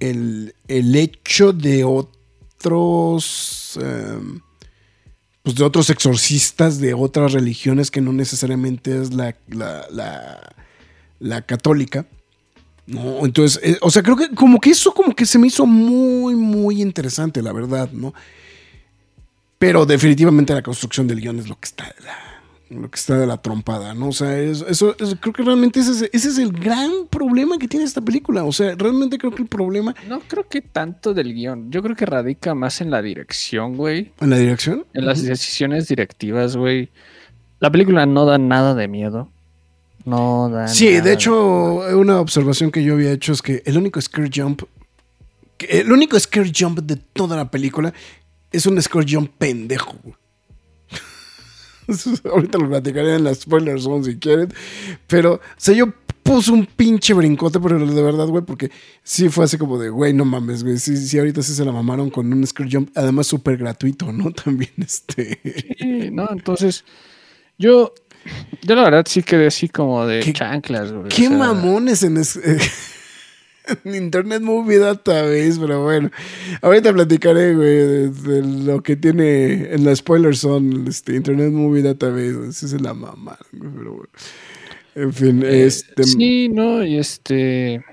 el, 0.00 0.54
el 0.68 0.96
hecho 0.96 1.52
de 1.52 1.84
otros 1.84 3.78
eh, 3.82 4.18
pues 5.42 5.56
de 5.56 5.64
otros 5.64 5.90
exorcistas 5.90 6.78
de 6.80 6.94
otras 6.94 7.32
religiones 7.32 7.90
que 7.90 8.00
no 8.00 8.12
necesariamente 8.14 9.00
es 9.02 9.12
la, 9.12 9.36
la, 9.48 9.86
la- 9.90 10.54
la 11.20 11.42
católica. 11.42 12.06
¿No? 12.88 13.24
Entonces, 13.24 13.60
eh, 13.62 13.78
o 13.80 13.90
sea, 13.90 14.02
creo 14.02 14.16
que 14.16 14.30
como 14.34 14.58
que 14.60 14.70
eso 14.70 14.92
como 14.92 15.14
que 15.14 15.24
se 15.26 15.38
me 15.38 15.46
hizo 15.46 15.64
muy, 15.66 16.34
muy 16.34 16.82
interesante, 16.82 17.40
la 17.42 17.52
verdad, 17.52 17.90
¿no? 17.92 18.12
Pero 19.58 19.86
definitivamente 19.86 20.54
la 20.54 20.62
construcción 20.62 21.06
del 21.06 21.20
guion 21.20 21.38
es 21.38 21.48
lo 21.48 21.56
que 21.58 21.66
está 21.66 21.84
de 21.84 22.04
la, 22.04 22.80
lo 22.80 22.88
que 22.90 22.96
está 22.96 23.18
de 23.18 23.26
la 23.26 23.38
trompada, 23.42 23.92
¿no? 23.92 24.08
O 24.08 24.12
sea, 24.12 24.38
es- 24.38 24.64
eso, 24.68 24.94
es- 25.00 25.16
creo 25.20 25.32
que 25.32 25.42
realmente 25.42 25.80
ese 25.80 25.90
es, 25.90 26.02
ese 26.12 26.28
es 26.28 26.38
el 26.38 26.52
gran 26.52 26.90
problema 27.10 27.58
que 27.58 27.66
tiene 27.66 27.84
esta 27.84 28.00
película. 28.00 28.44
O 28.44 28.52
sea, 28.52 28.74
realmente 28.76 29.18
creo 29.18 29.32
que 29.34 29.42
el 29.42 29.48
problema 29.48 29.94
No 30.08 30.20
creo 30.20 30.48
que 30.48 30.60
tanto 30.60 31.12
del 31.12 31.34
guion. 31.34 31.72
Yo 31.72 31.82
creo 31.82 31.96
que 31.96 32.06
radica 32.06 32.54
más 32.54 32.80
en 32.80 32.90
la 32.92 33.02
dirección, 33.02 33.76
güey. 33.76 34.12
en 34.20 34.30
la 34.30 34.36
dirección. 34.38 34.84
En 34.94 35.06
las 35.06 35.22
decisiones 35.22 35.88
directivas, 35.88 36.56
güey. 36.56 36.88
La 37.58 37.70
película 37.72 38.06
no 38.06 38.24
da 38.26 38.38
nada 38.38 38.76
de 38.76 38.86
miedo. 38.86 39.28
No 40.08 40.48
da 40.48 40.68
Sí, 40.68 40.90
nada 40.90 41.02
de 41.02 41.12
hecho, 41.12 41.74
una 41.98 42.20
observación 42.20 42.70
que 42.70 42.82
yo 42.82 42.94
había 42.94 43.12
hecho 43.12 43.32
es 43.32 43.42
que 43.42 43.62
el 43.66 43.76
único 43.76 44.00
scare 44.00 44.30
jump, 44.34 44.62
el 45.58 45.92
único 45.92 46.18
scare 46.18 46.50
jump 46.56 46.80
de 46.80 46.96
toda 46.96 47.36
la 47.36 47.50
película 47.50 47.92
es 48.50 48.66
un 48.66 48.80
scare 48.80 49.06
jump 49.08 49.30
pendejo. 49.38 49.96
Ahorita 52.24 52.58
lo 52.58 52.68
platicaré 52.68 53.16
en 53.16 53.24
las 53.24 53.40
spoiler 53.40 53.80
zone 53.80 54.04
si 54.04 54.18
quieren. 54.18 54.52
Pero, 55.06 55.34
o 55.34 55.40
sea, 55.56 55.74
yo 55.74 55.92
puse 56.22 56.50
un 56.52 56.66
pinche 56.66 57.14
brincote, 57.14 57.58
pero 57.58 57.78
de 57.78 58.02
verdad, 58.02 58.26
güey, 58.26 58.44
porque 58.44 58.70
sí 59.02 59.28
fue 59.28 59.44
así 59.44 59.56
como 59.56 59.78
de, 59.78 59.88
güey, 59.88 60.12
no 60.12 60.24
mames, 60.24 60.62
güey. 60.62 60.78
Sí, 60.78 60.96
sí, 60.96 61.18
ahorita 61.18 61.42
sí 61.42 61.54
se 61.54 61.64
la 61.64 61.72
mamaron 61.72 62.10
con 62.10 62.30
un 62.32 62.46
scare 62.46 62.68
jump, 62.70 62.90
además 62.94 63.26
súper 63.26 63.56
gratuito, 63.56 64.12
¿no? 64.12 64.30
También 64.44 64.72
este. 64.78 65.40
Sí, 65.78 66.10
no, 66.10 66.28
entonces. 66.30 66.84
Yo. 67.58 67.92
Yo 68.62 68.74
la 68.74 68.82
verdad 68.84 69.04
sí 69.08 69.22
quedé 69.22 69.46
así 69.46 69.68
como 69.68 70.06
de 70.06 70.20
¿Qué- 70.20 70.32
chanclas, 70.32 70.92
güey. 70.92 71.04
o 71.06 71.08
Qué 71.08 71.28
sea, 71.28 71.30
mamones 71.30 72.02
en, 72.02 72.16
es- 72.18 72.38
en 73.84 73.94
Internet 73.94 74.42
Movie 74.42 74.78
Database, 74.78 75.56
pero 75.60 75.82
bueno. 75.84 76.10
Ahorita 76.62 76.92
platicaré, 76.92 77.54
güey, 77.54 77.68
de, 77.68 78.08
de 78.10 78.42
lo 78.64 78.82
que 78.82 78.96
tiene 78.96 79.72
en 79.74 79.84
la 79.84 79.94
spoiler 79.96 80.36
son 80.36 80.86
este, 80.88 81.14
Internet 81.14 81.52
Movie 81.52 81.82
Database. 81.82 82.48
Esa 82.48 82.66
es 82.66 82.80
la 82.80 82.94
mamá, 82.94 83.38
güey, 83.52 83.72
pero 83.76 83.92
bueno. 83.92 84.10
En 84.94 85.12
fin, 85.12 85.42
Eh, 85.44 85.66
este. 85.66 86.02
Sí, 86.04 86.48
no, 86.48 86.82
y 86.84 86.98
este. 86.98 87.84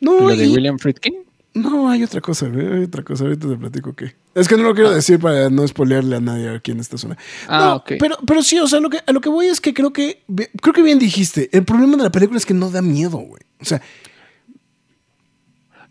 no, 0.00 0.20
Lo 0.28 0.36
de 0.36 0.48
William 0.48 0.78
Friedkin. 0.78 1.14
no, 1.54 1.88
hay 1.90 2.02
otra 2.02 2.20
cosa, 2.20 2.48
güey, 2.48 2.66
hay 2.66 2.84
otra 2.84 3.02
cosa. 3.02 3.24
Ahorita 3.24 3.48
te 3.48 3.56
platico 3.56 3.92
qué. 3.94 4.14
Es 4.34 4.48
que 4.48 4.56
no 4.56 4.64
lo 4.64 4.74
quiero 4.74 4.90
decir 4.90 5.18
para 5.20 5.48
no 5.48 5.66
spoilearle 5.66 6.16
a 6.16 6.20
nadie 6.20 6.48
aquí 6.48 6.72
en 6.72 6.80
esta 6.80 6.98
zona. 6.98 7.16
Ah, 7.48 7.58
No, 7.58 7.76
ok. 7.76 7.92
Pero, 8.00 8.16
pero 8.26 8.42
sí, 8.42 8.58
o 8.58 8.66
sea, 8.66 8.80
lo 8.80 8.90
que, 8.90 8.98
a 9.06 9.12
lo 9.12 9.20
que 9.20 9.28
voy 9.28 9.46
es 9.46 9.60
que 9.60 9.72
creo 9.72 9.92
que. 9.92 10.24
Creo 10.60 10.74
que 10.74 10.82
bien 10.82 10.98
dijiste. 10.98 11.48
El 11.52 11.64
problema 11.64 11.96
de 11.96 12.02
la 12.04 12.10
película 12.10 12.38
es 12.38 12.46
que 12.46 12.54
no 12.54 12.70
da 12.70 12.82
miedo, 12.82 13.18
güey. 13.18 13.42
O 13.60 13.64
sea, 13.64 13.80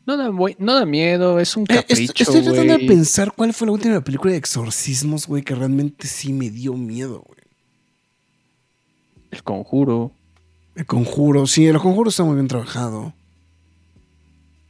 No 0.06 0.18
da, 0.18 0.30
no 0.60 0.74
da 0.74 0.86
miedo, 0.86 1.40
es 1.40 1.56
un 1.56 1.64
eh, 1.70 1.76
capricho. 1.76 2.12
estoy 2.18 2.42
tratando 2.44 2.78
de 2.78 2.86
pensar 2.86 3.32
cuál 3.34 3.54
fue 3.54 3.68
la 3.68 3.74
última 3.74 4.02
película 4.02 4.34
de 4.34 4.38
exorcismos, 4.38 5.26
güey, 5.28 5.44
que 5.44 5.56
realmente 5.56 6.08
sí 6.08 6.34
me 6.34 6.50
dio 6.50 6.74
miedo, 6.74 7.24
güey. 7.26 7.40
El 9.32 9.44
conjuro. 9.44 10.12
El 10.76 10.86
conjuro, 10.86 11.48
sí, 11.48 11.66
el 11.68 11.80
conjuro 11.80 12.10
está 12.10 12.24
muy 12.26 12.36
bien 12.36 12.48
trabajado. 12.50 13.14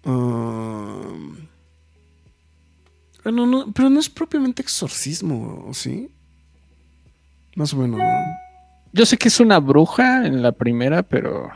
Um, 0.06 1.43
bueno, 3.24 3.46
no, 3.46 3.72
pero 3.74 3.90
no 3.90 4.00
es 4.00 4.10
propiamente 4.10 4.62
exorcismo, 4.62 5.66
¿o 5.68 5.74
¿sí? 5.74 6.10
Más 7.56 7.74
o 7.74 7.78
menos, 7.78 8.00
¿no? 8.00 8.06
Yo 8.94 9.06
sé 9.06 9.18
que 9.18 9.28
es 9.28 9.40
una 9.40 9.60
bruja 9.60 10.26
en 10.28 10.42
la 10.42 10.52
primera, 10.52 11.04
pero. 11.04 11.50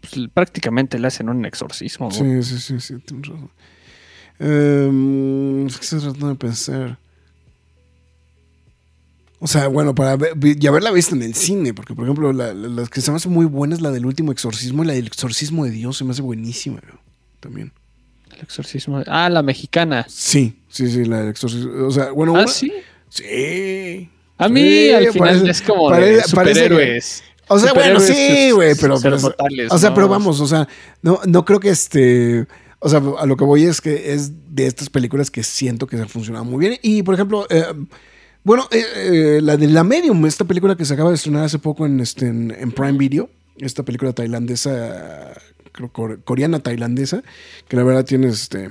pues, 0.00 0.28
prácticamente 0.32 0.98
le 0.98 1.06
hacen 1.08 1.28
un 1.28 1.44
exorcismo. 1.44 2.08
güey. 2.10 2.42
Sí, 2.42 2.58
sí, 2.58 2.60
sí, 2.60 2.80
sí, 2.80 2.98
tienes 3.04 3.28
razón. 3.28 3.50
Em, 4.38 5.66
es 5.66 5.76
que 5.78 5.84
estoy 5.84 6.00
tratando 6.00 6.28
de 6.28 6.34
pensar. 6.34 6.98
O 9.40 9.46
sea, 9.46 9.68
bueno, 9.68 9.94
para 9.94 10.16
ver, 10.16 10.32
y 10.42 10.66
haberla 10.66 10.90
visto 10.90 11.14
en 11.14 11.22
el 11.22 11.34
cine, 11.34 11.74
porque 11.74 11.94
por 11.94 12.04
ejemplo, 12.04 12.32
la, 12.32 12.54
la- 12.54 12.68
las 12.68 12.88
que 12.88 13.00
se 13.00 13.10
me 13.10 13.16
hace 13.18 13.28
muy 13.28 13.44
buena 13.44 13.74
es 13.74 13.80
la 13.82 13.90
del 13.90 14.06
último 14.06 14.32
exorcismo 14.32 14.82
y 14.82 14.86
la 14.86 14.94
del 14.94 15.06
exorcismo 15.06 15.64
de 15.64 15.70
Dios, 15.70 15.96
se 15.98 16.04
me 16.04 16.12
hace 16.12 16.22
buenísima, 16.22 16.80
güey, 16.80 16.98
también. 17.40 17.72
El 18.36 18.42
exorcismo. 18.42 19.02
Ah, 19.06 19.28
la 19.30 19.42
mexicana. 19.42 20.04
Sí, 20.08 20.56
sí, 20.68 20.90
sí, 20.90 21.04
la 21.04 21.20
del 21.20 21.28
exorcismo. 21.30 21.86
O 21.86 21.90
sea, 21.90 22.10
bueno, 22.12 22.34
Ah, 22.36 22.40
una- 22.42 22.48
sí. 22.48 22.72
Sí. 23.08 24.08
A 24.38 24.48
mí 24.48 24.60
Sí, 24.60 24.90
al 24.92 25.12
final 25.12 25.28
parece- 25.28 25.50
es 25.50 25.62
como 25.62 25.88
parece- 25.90 26.10
de 26.10 26.22
parece 26.34 26.60
superhéroes. 26.64 27.24
O 27.46 27.58
sea, 27.58 27.72
bueno, 27.74 28.00
Superhéroes, 28.00 28.06
sí, 28.06 28.34
pues, 28.50 28.54
güey, 28.54 28.74
pero, 28.80 29.00
pero- 29.00 29.18
sacerdotales, 29.18 29.70
o 29.70 29.78
sea, 29.78 29.90
¿no? 29.90 29.94
pero 29.94 30.08
vamos, 30.08 30.40
o 30.40 30.46
sea, 30.46 30.66
no, 31.02 31.20
no 31.26 31.44
creo 31.44 31.60
que 31.60 31.68
este, 31.68 32.46
o 32.80 32.88
sea, 32.88 33.02
a 33.18 33.26
lo 33.26 33.36
que 33.36 33.44
voy 33.44 33.64
es 33.64 33.80
que 33.82 34.14
es 34.14 34.32
de 34.54 34.66
estas 34.66 34.88
películas 34.90 35.30
que 35.30 35.42
siento 35.42 35.86
que 35.86 35.96
se 35.96 36.02
han 36.02 36.08
funcionado 36.08 36.44
muy 36.44 36.58
bien. 36.66 36.78
Y 36.82 37.02
por 37.02 37.14
ejemplo, 37.14 37.46
eh, 37.50 37.64
bueno, 38.42 38.66
eh, 38.72 38.82
eh, 38.96 39.40
la 39.42 39.56
de 39.58 39.66
La 39.68 39.84
Medium, 39.84 40.24
esta 40.26 40.44
película 40.44 40.74
que 40.74 40.84
se 40.86 40.94
acaba 40.94 41.10
de 41.10 41.16
estrenar 41.16 41.44
hace 41.44 41.58
poco 41.58 41.84
en, 41.86 42.00
este, 42.00 42.26
en, 42.26 42.50
en 42.58 42.72
Prime 42.72 42.96
Video, 42.98 43.28
esta 43.58 43.82
película 43.84 44.12
tailandesa, 44.14 45.34
coreana 46.24 46.60
tailandesa, 46.60 47.22
que 47.68 47.76
la 47.76 47.84
verdad 47.84 48.04
tiene 48.04 48.28
este, 48.28 48.70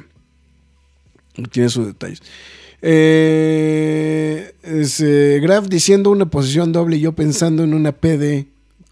tiene 1.52 1.70
sus 1.70 1.88
detalles. 1.88 2.22
Eh, 2.86 4.54
eh, 4.62 5.40
Graf 5.42 5.68
diciendo 5.68 6.12
una 6.12 6.26
posición 6.26 6.74
doble 6.74 7.00
yo 7.00 7.14
pensando 7.14 7.64
en 7.64 7.74
una 7.74 7.94
PD 7.94 8.48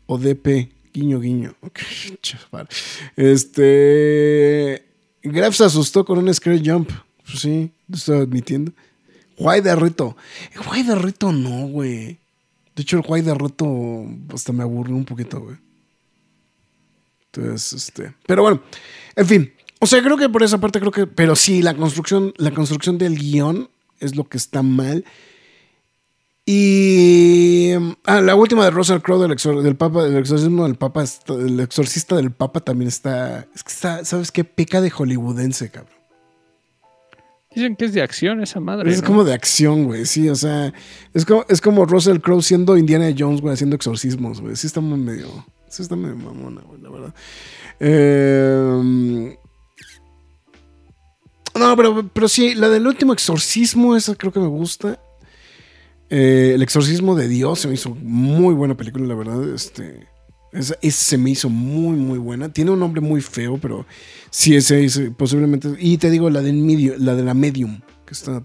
o 0.05 0.17
DP. 0.17 0.71
Guiño, 0.93 1.19
guiño. 1.19 1.55
Ok, 1.61 1.79
chaval. 2.21 2.67
Este. 3.15 4.85
Graf 5.23 5.55
se 5.55 5.65
asustó 5.65 6.05
con 6.05 6.17
un 6.17 6.33
scare 6.33 6.61
jump. 6.63 6.89
Pues 7.25 7.39
sí, 7.39 7.71
lo 7.87 7.95
estoy 7.95 8.19
admitiendo. 8.19 8.71
Guay 9.37 9.61
de 9.61 9.75
reto. 9.75 10.15
Guay 10.65 10.83
de 10.83 10.95
reto 10.95 11.31
no, 11.31 11.67
güey. 11.67 12.17
De 12.75 12.83
hecho, 12.83 12.97
el 12.97 13.03
guay 13.03 13.21
de 13.21 13.33
reto 13.33 14.05
hasta 14.33 14.53
me 14.53 14.63
aburrió 14.63 14.95
un 14.95 15.05
poquito, 15.05 15.41
güey. 15.41 15.57
Entonces, 17.33 17.73
este. 17.73 18.13
Pero 18.27 18.41
bueno, 18.43 18.61
en 19.15 19.25
fin. 19.25 19.53
O 19.79 19.85
sea, 19.87 20.01
creo 20.03 20.17
que 20.17 20.29
por 20.29 20.43
esa 20.43 20.59
parte 20.59 20.79
creo 20.79 20.91
que. 20.91 21.07
Pero 21.07 21.35
sí, 21.35 21.61
la 21.61 21.73
construcción, 21.73 22.33
la 22.37 22.51
construcción 22.51 22.97
del 22.97 23.17
guion 23.17 23.69
es 23.99 24.15
lo 24.15 24.25
que 24.25 24.37
está 24.37 24.61
mal. 24.63 25.05
Y. 26.45 27.71
Ah, 28.05 28.19
la 28.21 28.35
última 28.35 28.65
de 28.65 28.71
Russell 28.71 28.99
Crowe 28.99 29.21
del, 29.21 29.31
exor- 29.31 29.61
del 29.61 29.75
Papa, 29.75 30.03
del 30.03 30.17
exorcismo 30.17 30.63
del 30.65 30.75
Papa, 30.75 31.03
el 31.29 31.59
exorcista 31.59 32.15
del 32.15 32.31
Papa 32.31 32.59
también 32.59 32.87
está. 32.89 33.47
Es 33.55 33.63
que 33.63 33.71
está, 33.71 34.03
¿sabes 34.05 34.31
qué? 34.31 34.43
Peca 34.43 34.81
de 34.81 34.89
hollywoodense, 34.89 35.69
cabrón. 35.71 35.95
Dicen 37.53 37.75
que 37.75 37.85
es 37.85 37.93
de 37.93 38.01
acción 38.01 38.41
esa 38.41 38.59
madre. 38.59 38.89
Es 38.91 39.01
¿no? 39.01 39.07
como 39.07 39.23
de 39.23 39.33
acción, 39.33 39.83
güey, 39.83 40.05
sí, 40.05 40.29
o 40.29 40.35
sea, 40.35 40.73
es 41.13 41.25
como, 41.25 41.45
es 41.49 41.59
como 41.59 41.85
Russell 41.85 42.19
Crowe 42.19 42.41
siendo 42.41 42.77
Indiana 42.77 43.13
Jones, 43.17 43.41
güey, 43.41 43.53
haciendo 43.53 43.75
exorcismos, 43.75 44.39
güey. 44.39 44.55
Sí 44.55 44.67
está 44.67 44.79
muy 44.79 44.97
medio, 44.97 45.27
sí 45.71 45.81
está 45.81 45.95
medio 45.95 46.15
mamona, 46.15 46.61
güey, 46.61 46.81
la 46.81 46.89
verdad. 46.89 47.13
Eh, 47.79 49.37
no, 51.57 51.75
pero, 51.75 52.09
pero 52.13 52.27
sí, 52.27 52.55
la 52.55 52.69
del 52.69 52.87
último 52.87 53.13
exorcismo, 53.13 53.95
esa 53.95 54.15
creo 54.15 54.31
que 54.31 54.39
me 54.39 54.47
gusta. 54.47 54.99
Eh, 56.09 56.51
el 56.55 56.61
exorcismo 56.61 57.15
de 57.15 57.29
Dios 57.29 57.59
se 57.59 57.69
me 57.69 57.75
hizo 57.75 57.95
muy 57.95 58.53
buena 58.53 58.75
película, 58.75 59.05
la 59.05 59.15
verdad. 59.15 59.53
Este, 59.53 60.07
esa, 60.51 60.75
se 60.81 61.17
me 61.17 61.29
hizo 61.29 61.49
muy, 61.49 61.95
muy 61.95 62.19
buena. 62.19 62.51
Tiene 62.51 62.71
un 62.71 62.79
nombre 62.79 63.01
muy 63.01 63.21
feo, 63.21 63.57
pero 63.57 63.85
sí, 64.29 64.55
ese, 64.55 64.83
ese 64.83 65.11
posiblemente. 65.11 65.69
Y 65.79 65.97
te 65.97 66.09
digo, 66.09 66.29
la, 66.29 66.41
del 66.41 66.55
medio, 66.55 66.95
la 66.97 67.15
de 67.15 67.23
la 67.23 67.33
Medium, 67.33 67.79
que 68.05 68.13
está 68.13 68.41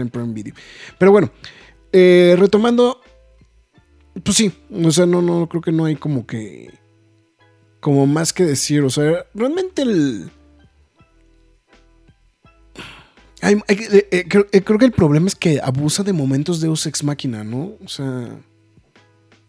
en 0.00 0.08
Prime 0.08 0.32
Video. 0.32 0.54
Pero 0.98 1.10
bueno, 1.10 1.30
eh, 1.92 2.36
retomando, 2.38 3.00
pues 4.22 4.36
sí, 4.36 4.52
o 4.70 4.90
sea, 4.90 5.06
no, 5.06 5.22
no, 5.22 5.48
creo 5.48 5.62
que 5.62 5.72
no 5.72 5.84
hay 5.84 5.96
como 5.96 6.26
que. 6.26 6.72
Como 7.80 8.06
más 8.06 8.32
que 8.32 8.44
decir, 8.44 8.82
o 8.82 8.90
sea, 8.90 9.26
realmente 9.34 9.82
el. 9.82 10.30
Eh, 13.42 13.60
eh, 13.68 14.24
creo, 14.26 14.46
eh, 14.52 14.62
creo 14.62 14.78
que 14.78 14.86
el 14.86 14.92
problema 14.92 15.26
es 15.26 15.34
que 15.34 15.60
abusa 15.62 16.02
de 16.02 16.14
momentos 16.14 16.60
de 16.60 16.68
Ex 16.68 17.02
Máquina, 17.04 17.44
¿no? 17.44 17.74
O 17.84 17.88
sea. 17.88 18.38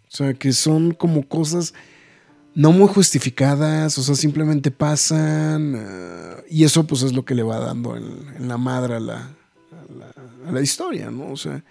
O 0.08 0.18
sea, 0.18 0.34
que 0.34 0.54
son 0.54 0.92
como 0.92 1.28
cosas 1.28 1.74
no 2.56 2.72
muy 2.72 2.88
justificadas, 2.88 3.98
o 3.98 4.04
sea, 4.04 4.16
simplemente 4.16 4.72
pasan. 4.72 5.76
eh, 5.78 6.44
y 6.50 6.64
eso, 6.64 6.88
pues, 6.88 7.04
es 7.04 7.14
lo 7.14 7.26
que 7.26 7.36
le 7.36 7.44
va 7.44 7.60
dando 7.60 7.96
en, 7.98 8.48
la 8.48 8.58
madre 8.58 8.96
a 8.96 9.00
la, 9.00 9.30
a 10.48 10.52
la 10.52 10.62
historia, 10.62 11.12
¿no? 11.12 11.32
O 11.32 11.38
sea. 11.38 11.64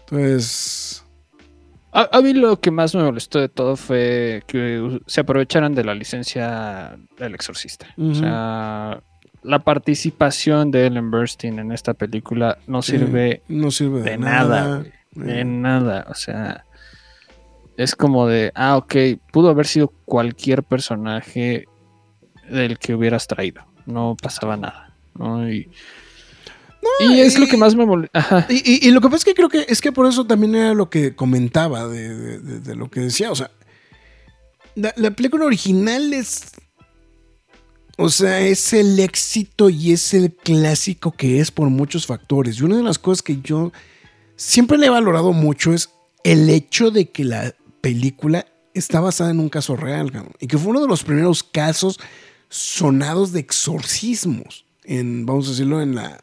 Entonces. 0.00 1.01
A, 1.92 2.08
a 2.16 2.20
mí 2.22 2.32
lo 2.32 2.58
que 2.58 2.70
más 2.70 2.94
me 2.94 3.02
molestó 3.02 3.38
de 3.38 3.48
todo 3.48 3.76
fue 3.76 4.42
que 4.46 5.00
se 5.06 5.20
aprovecharan 5.20 5.74
de 5.74 5.84
la 5.84 5.94
licencia 5.94 6.96
del 7.18 7.34
exorcista. 7.34 7.86
O 7.98 8.14
sea, 8.14 9.02
la 9.42 9.58
participación 9.58 10.70
de 10.70 10.86
Ellen 10.86 11.10
Burstyn 11.10 11.58
en 11.58 11.72
esta 11.72 11.94
película 11.94 12.58
no 12.66 12.80
sirve 12.82 13.42
no 13.48 13.70
sirve 13.70 14.02
de, 14.02 14.10
de 14.12 14.18
nada, 14.18 14.60
nada. 14.60 14.84
de 15.12 15.40
Eh, 15.40 15.44
nada. 15.44 16.06
O 16.08 16.14
sea, 16.14 16.64
es 17.76 17.94
como 17.94 18.26
de, 18.26 18.52
ah, 18.54 18.76
ok, 18.76 18.94
pudo 19.30 19.50
haber 19.50 19.66
sido 19.66 19.88
cualquier 20.04 20.62
personaje 20.62 21.66
del 22.48 22.78
que 22.78 22.94
hubieras 22.94 23.26
traído. 23.26 23.64
No 23.86 24.16
pasaba 24.20 24.56
nada. 24.56 24.94
¿no? 25.14 25.50
Y, 25.50 25.70
y 27.00 27.20
es 27.20 27.38
lo 27.38 27.46
que 27.46 27.56
más 27.56 27.74
me 27.74 27.86
molesta. 27.86 28.46
Y, 28.48 28.56
y- 28.86 28.88
y 28.88 28.90
lo 28.90 29.00
que 29.00 29.06
pasa 29.08 29.16
es 29.18 29.24
que 29.24 29.34
creo 29.34 29.48
que 29.48 29.64
es 29.68 29.80
que 29.80 29.92
por 29.92 30.06
eso 30.06 30.26
también 30.26 30.54
era 30.54 30.74
lo 30.74 30.90
que 30.90 31.14
comentaba 31.14 31.86
de, 31.88 32.14
de- 32.14 32.38
de- 32.40 32.60
de 32.60 32.74
lo 32.74 32.90
que 32.90 33.00
decía. 33.00 33.30
O 33.30 33.36
sea, 33.36 33.50
la, 34.74 34.92
la 34.96 35.10
película 35.12 35.44
original 35.44 36.12
es. 36.12 36.42
O 37.98 38.08
sea, 38.08 38.40
es 38.40 38.72
el 38.72 38.98
éxito 38.98 39.68
y 39.68 39.92
es 39.92 40.14
el 40.14 40.32
clásico 40.34 41.12
que 41.12 41.40
es 41.40 41.50
por 41.50 41.68
muchos 41.68 42.06
factores. 42.06 42.58
Y 42.58 42.62
una 42.64 42.78
de 42.78 42.82
las 42.82 42.98
cosas 42.98 43.22
que 43.22 43.40
yo 43.42 43.70
siempre 44.34 44.78
le 44.78 44.86
he 44.86 44.90
valorado 44.90 45.32
mucho 45.32 45.72
es 45.74 45.90
el 46.24 46.48
hecho 46.48 46.90
de 46.90 47.10
que 47.10 47.24
la 47.24 47.54
película 47.80 48.46
está 48.74 49.00
basada 49.00 49.30
en 49.30 49.40
un 49.40 49.50
caso 49.50 49.76
real, 49.76 50.10
cabrón, 50.10 50.32
y 50.40 50.46
que 50.46 50.56
fue 50.56 50.70
uno 50.70 50.80
de 50.80 50.88
los 50.88 51.04
primeros 51.04 51.42
casos 51.42 52.00
sonados 52.48 53.32
de 53.32 53.40
exorcismos, 53.40 54.64
en, 54.84 55.26
vamos 55.26 55.46
a 55.46 55.50
decirlo, 55.50 55.82
en 55.82 55.94
la, 55.94 56.18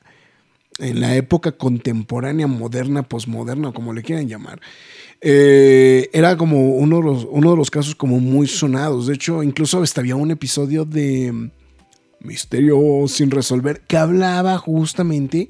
en 0.79 0.99
la 1.01 1.15
época 1.15 1.51
contemporánea, 1.51 2.47
moderna, 2.47 3.03
posmoderna, 3.03 3.71
como 3.71 3.93
le 3.93 4.03
quieran 4.03 4.27
llamar. 4.27 4.59
Eh, 5.21 6.09
era 6.13 6.37
como 6.37 6.75
uno 6.75 6.97
de, 6.97 7.03
los, 7.03 7.27
uno 7.29 7.51
de 7.51 7.57
los 7.57 7.69
casos 7.69 7.95
como 7.95 8.19
muy 8.19 8.47
sonados. 8.47 9.07
De 9.07 9.15
hecho, 9.15 9.43
incluso 9.43 9.81
hasta 9.81 10.01
había 10.01 10.15
un 10.15 10.31
episodio 10.31 10.85
de 10.85 11.51
Misterio 12.21 13.05
sin 13.07 13.31
resolver 13.31 13.81
que 13.81 13.97
hablaba 13.97 14.57
justamente 14.57 15.49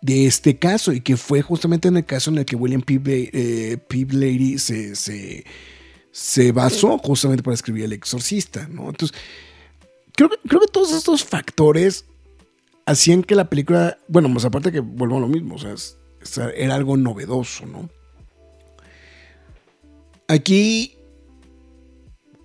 de 0.00 0.26
este 0.26 0.56
caso 0.58 0.92
y 0.92 1.00
que 1.00 1.16
fue 1.16 1.42
justamente 1.42 1.88
en 1.88 1.96
el 1.96 2.04
caso 2.04 2.30
en 2.30 2.38
el 2.38 2.44
que 2.44 2.56
William 2.56 2.82
P. 2.82 3.00
Eh. 3.04 3.78
Blatty 3.88 4.58
se, 4.58 4.96
se, 4.96 5.44
se 6.10 6.52
basó 6.52 6.98
justamente 6.98 7.42
para 7.42 7.54
escribir 7.54 7.84
El 7.84 7.92
Exorcista, 7.92 8.68
¿no? 8.68 8.88
Entonces, 8.88 9.16
creo 10.14 10.28
creo 10.46 10.60
que 10.60 10.66
todos 10.66 10.92
estos 10.92 11.24
factores 11.24 12.04
hacían 12.86 13.22
que 13.22 13.34
la 13.34 13.48
película, 13.48 13.98
bueno, 14.08 14.30
pues 14.32 14.44
aparte 14.44 14.72
que 14.72 14.80
vuelvo 14.80 15.16
a 15.16 15.20
lo 15.20 15.28
mismo, 15.28 15.56
o 15.56 15.58
sea, 15.58 16.50
era 16.50 16.74
algo 16.74 16.96
novedoso, 16.96 17.66
¿no? 17.66 17.88
Aquí 20.28 20.96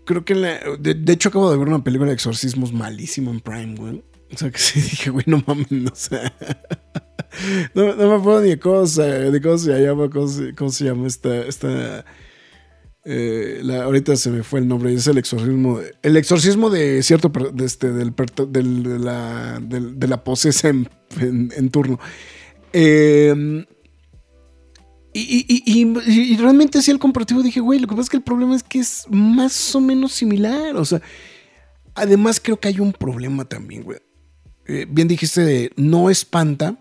creo 0.06 0.26
que 0.26 0.34
de, 0.34 1.13
hecho 1.13 1.30
acabo 1.30 1.52
de 1.52 1.58
ver 1.58 1.67
una 1.67 1.84
película 1.84 2.10
de 2.10 2.15
exorcismos 2.15 2.73
malísimo 2.73 3.32
en 3.32 3.39
Prime, 3.39 3.76
güey. 3.76 4.04
O 4.34 4.38
sea, 4.38 4.52
que 4.52 4.58
sí 4.60 4.82
dije, 4.82 5.10
güey, 5.10 5.26
no 5.28 5.43
mames, 5.45 5.67
o 5.71 5.95
sea. 5.95 6.34
no, 7.76 7.95
me 7.95 8.15
acuerdo 8.15 8.41
ni 8.41 8.50
de 8.50 8.60
cómo, 8.60 8.86
de 8.86 9.41
cómo 9.41 9.58
se 9.58 9.82
llama, 9.82 10.10
cómo 10.10 10.71
se 10.71 10.86
llama 10.86 11.08
esta, 11.08 11.38
esta 11.45 12.06
eh, 13.10 13.62
ahorita 13.82 14.17
se 14.17 14.30
me 14.30 14.43
fue 14.43 14.60
el 14.60 14.67
nombre, 14.67 14.93
es 14.93 15.08
el 15.08 15.17
exorcismo. 15.17 15.80
El 16.02 16.17
exorcismo 16.17 16.70
de 16.70 17.02
cierto. 17.04 17.32
De 17.54 17.63
este, 17.63 17.93
del, 17.93 18.13
del, 18.50 18.84
de, 18.84 19.00
la, 19.00 19.62
de, 19.62 20.08
la 20.10 20.26
posesa 20.26 20.67
en, 20.67 21.70
turno. 21.72 22.02
Em, 22.74 23.65
y, 25.13 26.36
realmente 26.36 26.80
así 26.80 26.91
el 26.91 27.00
comparativo 27.00 27.41
dije, 27.41 27.62
güey, 27.62 27.80
lo 27.80 27.88
que 27.88 27.96
pasa 27.96 28.04
es 28.04 28.10
que 28.10 28.17
el 28.17 28.24
problema 28.24 28.58
es 28.58 28.63
que 28.63 28.80
es 28.80 29.06
más 29.10 29.74
o 29.74 29.80
menos 29.80 30.12
similar. 30.12 30.76
O 30.76 30.84
sea, 30.84 31.02
además 31.96 32.41
creo 32.41 32.60
que 32.60 32.67
hay 32.67 32.82
un 32.82 32.91
problema 32.91 33.46
también, 33.46 33.84
güey. 33.84 34.00
Eh, 34.65 34.86
bien 34.89 35.08
dijiste 35.08 35.72
no 35.78 36.10
espanta, 36.10 36.78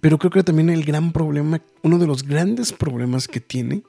pero 0.00 0.16
creo 0.16 0.30
que 0.30 0.44
también 0.44 0.70
el 0.70 0.84
gran 0.84 1.10
problema, 1.10 1.60
uno 1.82 1.98
de 1.98 2.06
los 2.06 2.22
grandes 2.22 2.72
problemas 2.72 3.26
que 3.26 3.40
tiene 3.40 3.82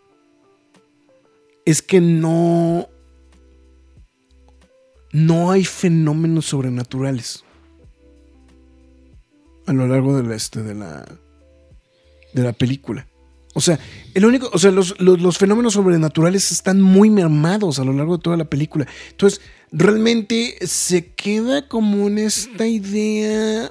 es 1.67 1.82
que 1.82 1.99
no, 1.99 2.88
no 5.12 5.51
hay 5.51 5.65
fenómenos 5.65 6.45
sobrenaturales 6.45 7.43
a 9.65 9.73
lo 9.73 9.86
largo 9.86 10.15
de 10.15 10.23
la, 10.23 10.36
este, 10.36 10.63
de 10.63 10.73
la, 10.73 11.06
de 12.34 12.41
la 12.41 12.53
película. 12.53 13.06
O 13.53 13.60
sea, 13.60 13.77
el 14.13 14.23
único, 14.23 14.49
o 14.53 14.58
sea, 14.58 14.71
los, 14.71 14.95
fenómenos 15.38 15.73
sobrenaturales 15.73 16.53
están 16.53 16.80
muy 16.80 17.10
mermados 17.10 17.80
a 17.80 17.84
lo 17.84 17.91
largo 17.91 18.15
de 18.15 18.23
toda 18.23 18.38
la 18.38 18.45
película. 18.45 18.88
Entonces, 19.12 19.41
realmente 19.69 20.56
se 20.65 21.13
queda 21.15 21.67
como 21.67 22.08
en 22.08 22.17
esta 22.17 22.65
idea 22.65 23.69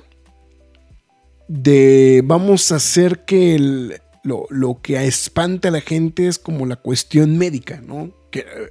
de 1.48 2.22
vamos 2.26 2.72
a 2.72 2.76
hacer 2.76 3.24
que 3.24 3.54
el, 3.54 4.02
lo, 4.27 4.81
que 4.83 5.07
espanta 5.07 5.69
a 5.69 5.71
la 5.71 5.81
gente 5.81 6.27
es 6.27 6.39
como 6.39 6.67
la 6.67 6.77
cuestión 6.77 7.39
médica, 7.39 7.81
¿no? 7.81 8.12
Que 8.31 8.41
eh, 8.41 8.71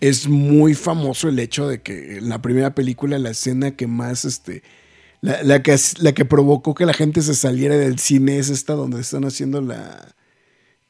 es 0.00 0.28
muy 0.28 0.74
famoso 0.74 1.28
el 1.28 1.38
hecho 1.38 1.68
de 1.68 1.82
que 1.82 2.18
en 2.18 2.28
la 2.28 2.40
primera 2.40 2.74
película, 2.74 3.18
la 3.18 3.30
escena 3.30 3.76
que 3.76 3.86
más, 3.86 4.24
este, 4.24 4.62
la, 5.20 5.62
que, 5.62 5.76
la 5.98 6.12
que 6.12 6.24
provocó 6.24 6.74
que 6.74 6.86
la 6.86 6.92
gente 6.92 7.22
se 7.22 7.34
saliera 7.34 7.76
del 7.76 7.98
cine 7.98 8.38
es 8.38 8.50
esta 8.50 8.74
donde 8.74 9.00
están 9.00 9.24
haciendo 9.24 9.60
la, 9.60 10.14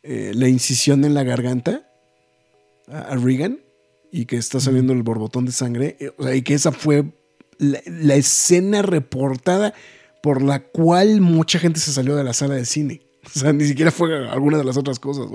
eh, 0.03 0.33
la 0.35 0.49
incisión 0.49 1.05
en 1.05 1.15
la 1.15 1.23
garganta 1.23 1.89
a, 2.89 3.17
Regan 3.17 3.61
y 4.13 4.27
que 4.27 4.37
está 4.37 4.61
saliendo 4.61 4.93
el 4.93 5.03
borbotón 5.03 5.47
de 5.47 5.53
sangre, 5.53 5.97
eh, 5.99 6.11
o 6.19 6.25
sea, 6.25 6.35
y 6.35 6.43
que 6.43 6.55
esa 6.55 6.73
fue 6.73 7.05
la 7.59 8.15
escena 8.17 8.83
reportada 8.83 9.75
por 10.23 10.43
la 10.43 10.61
cual 10.61 11.21
mucha 11.21 11.59
gente 11.59 11.79
se 11.79 11.93
salió 11.93 12.17
de 12.17 12.25
la 12.25 12.33
sala 12.33 12.55
de 12.55 12.65
cine. 12.65 13.03
O 13.37 13.39
sea, 13.39 13.53
ni 13.53 13.65
siquiera 13.65 13.91
fue 13.91 14.29
alguna 14.29 14.59
de 14.59 14.65
las 14.65 14.77
otras 14.77 14.99
cosas. 14.99 15.27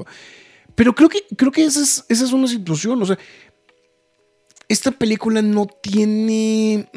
Pero 0.76 0.94
creo 0.94 1.10
que, 1.10 1.24
creo 1.36 1.52
que 1.52 1.66
esa 1.66 1.82
es, 1.82 2.06
esa 2.08 2.26
es 2.26 2.32
una 2.32 2.48
situación. 2.48 3.02
O 3.02 3.06
sea, 3.06 3.18
esta 4.68 4.92
película 4.92 5.42
no 5.42 5.66
tiene. 5.66 6.88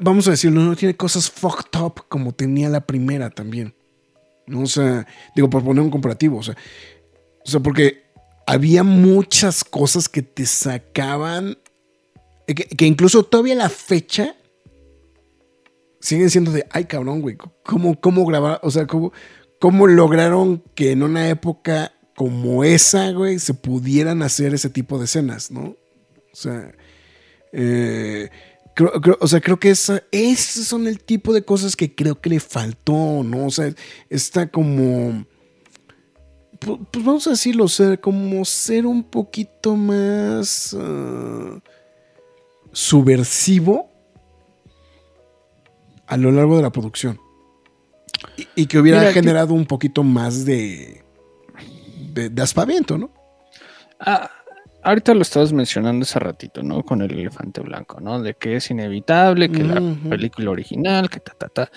vamos 0.00 0.26
a 0.28 0.32
decirlo, 0.32 0.60
no 0.62 0.76
tiene 0.76 0.96
cosas 0.96 1.30
fucked 1.30 1.80
up 1.80 2.04
como 2.08 2.32
tenía 2.32 2.68
la 2.68 2.80
primera 2.80 3.30
también. 3.30 3.74
¿no? 4.46 4.62
O 4.62 4.66
sea, 4.66 5.06
digo, 5.34 5.48
por 5.48 5.64
poner 5.64 5.82
un 5.82 5.90
comparativo. 5.90 6.38
O 6.38 6.42
sea, 6.42 6.56
o 7.44 7.48
sea, 7.48 7.60
porque 7.60 8.04
había 8.46 8.82
muchas 8.82 9.64
cosas 9.64 10.08
que 10.08 10.22
te 10.22 10.46
sacaban. 10.46 11.58
Que, 12.46 12.54
que 12.54 12.86
incluso 12.86 13.24
todavía 13.24 13.56
la 13.56 13.68
fecha 13.68 14.36
siguen 16.06 16.30
siendo 16.30 16.52
de, 16.52 16.64
ay 16.70 16.84
cabrón, 16.84 17.20
güey, 17.20 17.36
¿cómo, 17.64 18.00
cómo 18.00 18.24
grabar? 18.24 18.60
O 18.62 18.70
sea, 18.70 18.86
¿cómo, 18.86 19.12
¿cómo 19.58 19.88
lograron 19.88 20.62
que 20.76 20.92
en 20.92 21.02
una 21.02 21.28
época 21.28 21.92
como 22.14 22.62
esa, 22.62 23.10
güey, 23.10 23.40
se 23.40 23.54
pudieran 23.54 24.22
hacer 24.22 24.54
ese 24.54 24.70
tipo 24.70 24.98
de 24.98 25.06
escenas, 25.06 25.50
¿no? 25.50 25.76
O 26.32 26.36
sea, 26.36 26.72
eh, 27.52 28.30
creo, 28.74 28.92
o 29.20 29.26
sea, 29.26 29.40
creo 29.40 29.58
que 29.58 29.70
esa, 29.70 30.00
esos 30.12 30.66
son 30.66 30.86
el 30.86 31.02
tipo 31.02 31.32
de 31.32 31.44
cosas 31.44 31.74
que 31.74 31.92
creo 31.92 32.20
que 32.20 32.30
le 32.30 32.38
faltó, 32.38 33.24
¿no? 33.24 33.46
O 33.46 33.50
sea, 33.50 33.74
está 34.08 34.46
como, 34.46 35.26
pues, 36.60 37.04
vamos 37.04 37.26
a 37.26 37.30
decirlo, 37.30 37.64
o 37.64 37.68
sea, 37.68 37.96
como 37.96 38.44
ser 38.44 38.86
un 38.86 39.02
poquito 39.02 39.74
más 39.74 40.72
uh, 40.72 41.60
subversivo 42.70 43.95
a 46.06 46.16
lo 46.16 46.30
largo 46.30 46.56
de 46.56 46.62
la 46.62 46.70
producción. 46.70 47.20
Y, 48.54 48.66
que 48.66 48.78
hubiera 48.78 49.12
generado 49.12 49.54
un 49.54 49.66
poquito 49.66 50.02
más 50.02 50.44
de, 50.44 51.04
de, 52.12 52.30
de 52.30 52.42
aspaviento, 52.42 52.96
¿no? 52.96 53.10
Ah, 54.00 54.30
ahorita 54.86 55.14
lo 55.14 55.22
estabas 55.22 55.52
mencionando 55.52 56.04
hace 56.04 56.20
ratito, 56.20 56.62
¿no? 56.62 56.84
Con 56.84 57.02
el 57.02 57.10
elefante 57.10 57.60
blanco, 57.60 58.00
¿no? 58.00 58.22
De 58.22 58.34
que 58.34 58.54
es 58.54 58.70
inevitable, 58.70 59.50
que 59.50 59.64
la 59.64 59.82
película 60.08 60.52
original, 60.52 61.10
que 61.10 61.18
ta, 61.18 61.32
ta, 61.36 61.48
ta. 61.48 61.70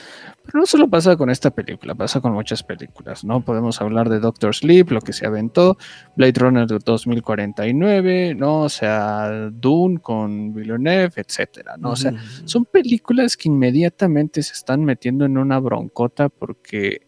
Pero 0.46 0.60
no 0.60 0.66
solo 0.68 0.88
pasa 0.88 1.18
con 1.18 1.32
esta 1.32 1.50
película, 1.50 1.96
pasa 1.96 2.22
con 2.22 2.34
muchas 2.34 2.62
películas, 2.62 3.24
¿no? 3.24 3.44
Podemos 3.44 3.82
hablar 3.82 4.10
de 4.10 4.20
Doctor 4.20 4.54
Sleep, 4.54 4.92
lo 4.92 5.02
que 5.02 5.14
se 5.14 5.26
aventó, 5.26 5.76
Blade 6.16 6.40
Runner 6.40 6.68
2049, 6.68 8.36
¿no? 8.36 8.62
O 8.62 8.70
sea, 8.70 9.50
Dune 9.52 9.98
con 10.00 10.54
Villeneuve, 10.54 11.14
etcétera, 11.16 11.78
¿no? 11.78 11.92
O 11.92 11.96
sea, 11.96 12.14
son 12.46 12.66
películas 12.66 13.36
que 13.36 13.50
inmediatamente 13.50 14.44
se 14.44 14.54
están 14.54 14.86
metiendo 14.86 15.26
en 15.26 15.40
una 15.40 15.60
broncota 15.60 16.30
porque 16.30 17.08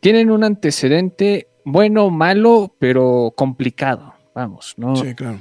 tienen 0.00 0.30
un 0.30 0.42
antecedente 0.42 1.48
bueno 1.66 2.08
malo, 2.08 2.74
pero 2.78 3.34
complicado 3.36 4.14
vamos, 4.34 4.74
¿no? 4.76 4.96
Sí, 4.96 5.14
claro. 5.14 5.40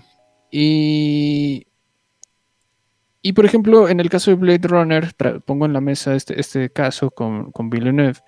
Y, 0.52 1.68
y 3.22 3.34
por 3.34 3.46
ejemplo, 3.46 3.90
en 3.90 4.00
el 4.00 4.10
caso 4.10 4.32
de 4.32 4.38
Blade 4.38 4.68
Runner, 4.68 5.14
pongo 5.46 5.66
en 5.66 5.74
la 5.74 5.82
mesa 5.82 6.16
este, 6.16 6.40
este 6.40 6.72
caso 6.72 7.12
con, 7.12 7.52
con 7.52 7.70
Villeneuve, 7.70 8.20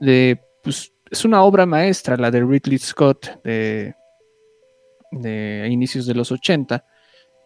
de, 0.00 0.40
pues, 0.62 0.92
es 1.10 1.24
una 1.24 1.42
obra 1.42 1.66
maestra, 1.66 2.16
la 2.16 2.30
de 2.30 2.44
Ridley 2.44 2.78
Scott 2.78 3.42
de, 3.42 3.94
de 5.10 5.68
inicios 5.70 6.06
de 6.06 6.14
los 6.14 6.30
80, 6.32 6.84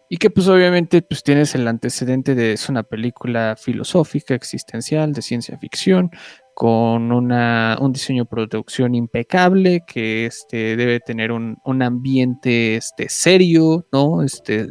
y 0.09 0.19
que 0.19 0.29
pues 0.29 0.47
obviamente 0.49 1.01
pues 1.01 1.23
tienes 1.23 1.55
el 1.55 1.67
antecedente 1.67 2.35
de 2.35 2.53
es 2.53 2.69
una 2.69 2.83
película 2.83 3.57
filosófica, 3.57 4.35
existencial, 4.35 5.15
de 5.15 5.23
ciencia 5.23 5.57
ficción, 5.57 6.11
con 6.55 7.13
una, 7.13 7.77
un 7.81 7.93
diseño 7.93 8.25
de 8.25 8.29
producción 8.29 8.95
impecable, 8.95 9.85
que 9.87 10.27
este, 10.27 10.77
debe 10.77 11.01
tener 11.01 11.33
un, 11.33 11.57
ambiente 11.83 12.77
este, 12.77 13.09
serio, 13.09 13.87
¿no? 13.93 14.23
Este, 14.23 14.69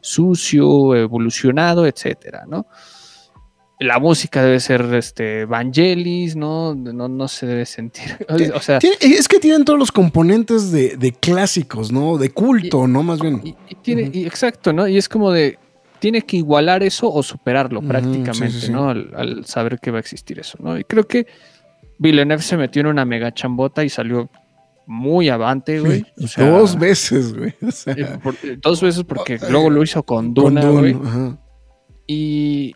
sucio, 0.00 0.94
evolucionado, 0.94 1.86
etcétera, 1.86 2.44
¿no? 2.46 2.66
La 3.80 3.98
música 3.98 4.44
debe 4.44 4.60
ser 4.60 4.82
este, 4.94 5.44
Vangelis, 5.44 6.36
¿no? 6.36 6.74
No, 6.74 7.08
no 7.08 7.28
se 7.28 7.46
debe 7.46 7.66
sentir. 7.66 8.16
O 8.54 8.60
sea, 8.60 8.78
es 9.00 9.26
que 9.26 9.40
tienen 9.40 9.64
todos 9.64 9.78
los 9.78 9.90
componentes 9.90 10.70
de, 10.70 11.16
clásicos, 11.18 11.90
¿no? 11.90 12.18
De 12.18 12.30
culto, 12.30 12.86
¿no? 12.86 13.02
Más 13.02 13.20
bien. 13.20 13.40
Y, 13.42 13.54
tiene, 13.76 14.10
exacto, 14.24 14.72
¿no? 14.72 14.86
Y 14.86 14.98
es 14.98 15.08
como 15.08 15.32
de 15.32 15.58
tiene 16.02 16.22
que 16.22 16.36
igualar 16.36 16.82
eso 16.82 17.08
o 17.08 17.22
superarlo 17.22 17.80
prácticamente, 17.80 18.68
¿no? 18.70 18.88
Al, 18.88 19.44
saber 19.46 19.78
que 19.78 19.92
va 19.92 19.98
a 19.98 20.00
existir 20.00 20.40
eso, 20.40 20.58
¿no? 20.60 20.76
Y 20.76 20.82
creo 20.82 21.06
que 21.06 21.28
Villeneuve 22.00 22.42
se 22.42 22.56
metió 22.56 22.80
en 22.80 22.88
una 22.88 23.04
mega 23.04 23.32
chambota 23.32 23.84
y 23.84 23.88
salió 23.88 24.28
muy 24.84 25.28
avante, 25.28 25.78
güey. 25.78 26.04
dos 26.36 26.76
veces, 26.76 27.32
güey. 27.32 27.50
Eh, 27.86 28.18
eh, 28.42 28.58
dos 28.60 28.82
veces 28.82 29.04
porque 29.04 29.38
luego 29.48 29.70
lo 29.70 29.80
hizo 29.80 30.02
con 30.02 30.34
Duna, 30.34 30.68
güey. 30.68 30.96
Y, 32.08 32.74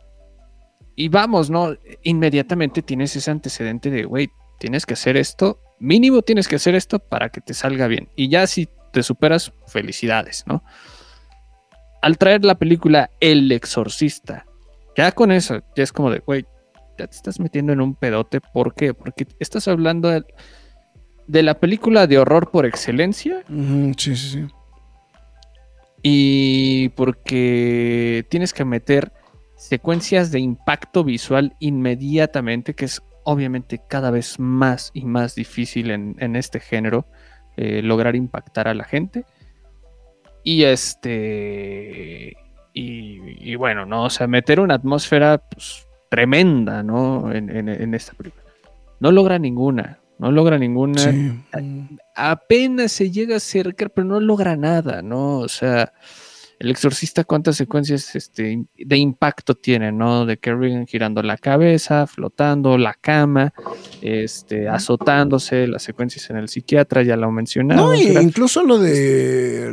y 0.94 1.08
vamos, 1.08 1.50
¿no? 1.50 1.74
Inmediatamente 2.04 2.80
tienes 2.80 3.16
ese 3.16 3.32
antecedente 3.32 3.90
de, 3.90 4.04
güey, 4.04 4.28
tienes 4.60 4.86
que 4.86 4.94
hacer 4.94 5.16
esto, 5.16 5.58
mínimo 5.80 6.22
tienes 6.22 6.46
que 6.46 6.54
hacer 6.54 6.76
esto 6.76 7.00
para 7.00 7.30
que 7.30 7.40
te 7.40 7.54
salga 7.54 7.88
bien. 7.88 8.08
Y 8.14 8.28
ya 8.28 8.46
si 8.46 8.68
te 8.92 9.02
superas, 9.02 9.52
felicidades, 9.66 10.44
¿no? 10.46 10.62
Al 12.07 12.19
traer 12.19 12.45
la 12.45 12.55
película 12.55 13.11
El 13.19 13.51
Exorcista, 13.51 14.47
ya 14.97 15.11
con 15.11 15.33
eso, 15.33 15.64
ya 15.75 15.83
es 15.83 15.92
como 15.92 16.12
de, 16.12 16.21
güey, 16.21 16.45
ya 16.97 17.09
te 17.09 17.16
estás 17.16 17.40
metiendo 17.40 17.73
en 17.73 17.81
un 17.81 17.97
pedote. 17.97 18.40
¿Por 18.40 18.75
qué? 18.75 18.95
Porque 18.95 19.27
estás 19.40 19.66
hablando 19.66 20.09
de, 20.09 21.42
la 21.42 21.59
película 21.59 22.07
de 22.07 22.19
horror 22.19 22.53
por 22.53 22.64
excelencia. 22.64 23.42
sí, 23.49 24.14
sí, 24.14 24.16
sí. 24.16 24.47
Y 26.01 26.90
porque 26.90 28.25
tienes 28.29 28.53
que 28.53 28.64
meter 28.64 29.12
secuencias 29.57 30.31
de 30.31 30.38
impacto 30.38 31.03
visual 31.03 31.57
inmediatamente, 31.59 32.75
que 32.75 32.85
es 32.85 33.03
obviamente 33.25 33.81
cada 33.88 34.12
vez 34.12 34.38
más 34.38 34.92
y 34.95 35.07
más 35.07 35.35
difícil 35.35 35.90
en, 35.90 36.14
en 36.21 36.37
este 36.37 36.61
género 36.61 37.05
eh, 37.57 37.83
lograr 37.83 38.14
impactar 38.14 38.69
a 38.69 38.75
la 38.75 38.85
gente. 38.85 39.25
Y 40.46 40.62
este. 40.62 42.37
Y, 42.72 43.56
bueno, 43.56 43.85
¿no? 43.85 44.04
O 44.04 44.11
sea, 44.11 44.28
meter 44.28 44.61
una 44.61 44.74
atmósfera 44.74 45.38
pues, 45.38 45.88
tremenda, 46.09 46.85
¿no? 46.85 47.32
En, 47.32 47.94
esta 47.94 48.12
película. 48.12 48.44
No 49.00 49.11
logra 49.11 49.40
ninguna. 49.40 49.98
No 50.20 50.30
logra 50.30 50.56
ninguna. 50.56 51.02
apenas 52.14 52.92
se 52.92 53.11
llega 53.11 53.35
a 53.35 53.38
acercar, 53.38 53.90
pero 53.90 54.06
no 54.06 54.20
logra 54.20 54.54
nada, 54.54 55.02
¿no? 55.02 55.38
O 55.38 55.48
sea. 55.48 55.92
El 56.59 56.71
exorcista, 56.71 57.25
¿cuántas 57.25 57.57
secuencias 57.57 58.16
este, 58.16 58.64
de 58.79 58.97
impacto 58.97 59.55
tiene, 59.55 59.92
no? 59.92 60.25
De 60.25 60.38
Kerrigan 60.38 60.87
girando 60.87 61.23
la 61.23 61.37
cabeza, 61.37 62.07
flotando, 62.07 62.79
la 62.79 62.95
cama, 62.95 63.53
este, 64.01 64.66
azotándose, 64.66 65.66
las 65.66 65.83
secuencias 65.83 66.31
en 66.31 66.38
el 66.38 66.49
psiquiatra, 66.49 67.03
ya 67.03 67.16
lo 67.16 67.31
mencionamos. 67.31 68.03
No, 68.03 68.23
incluso 68.23 68.62
lo 68.62 68.79
de. 68.79 69.71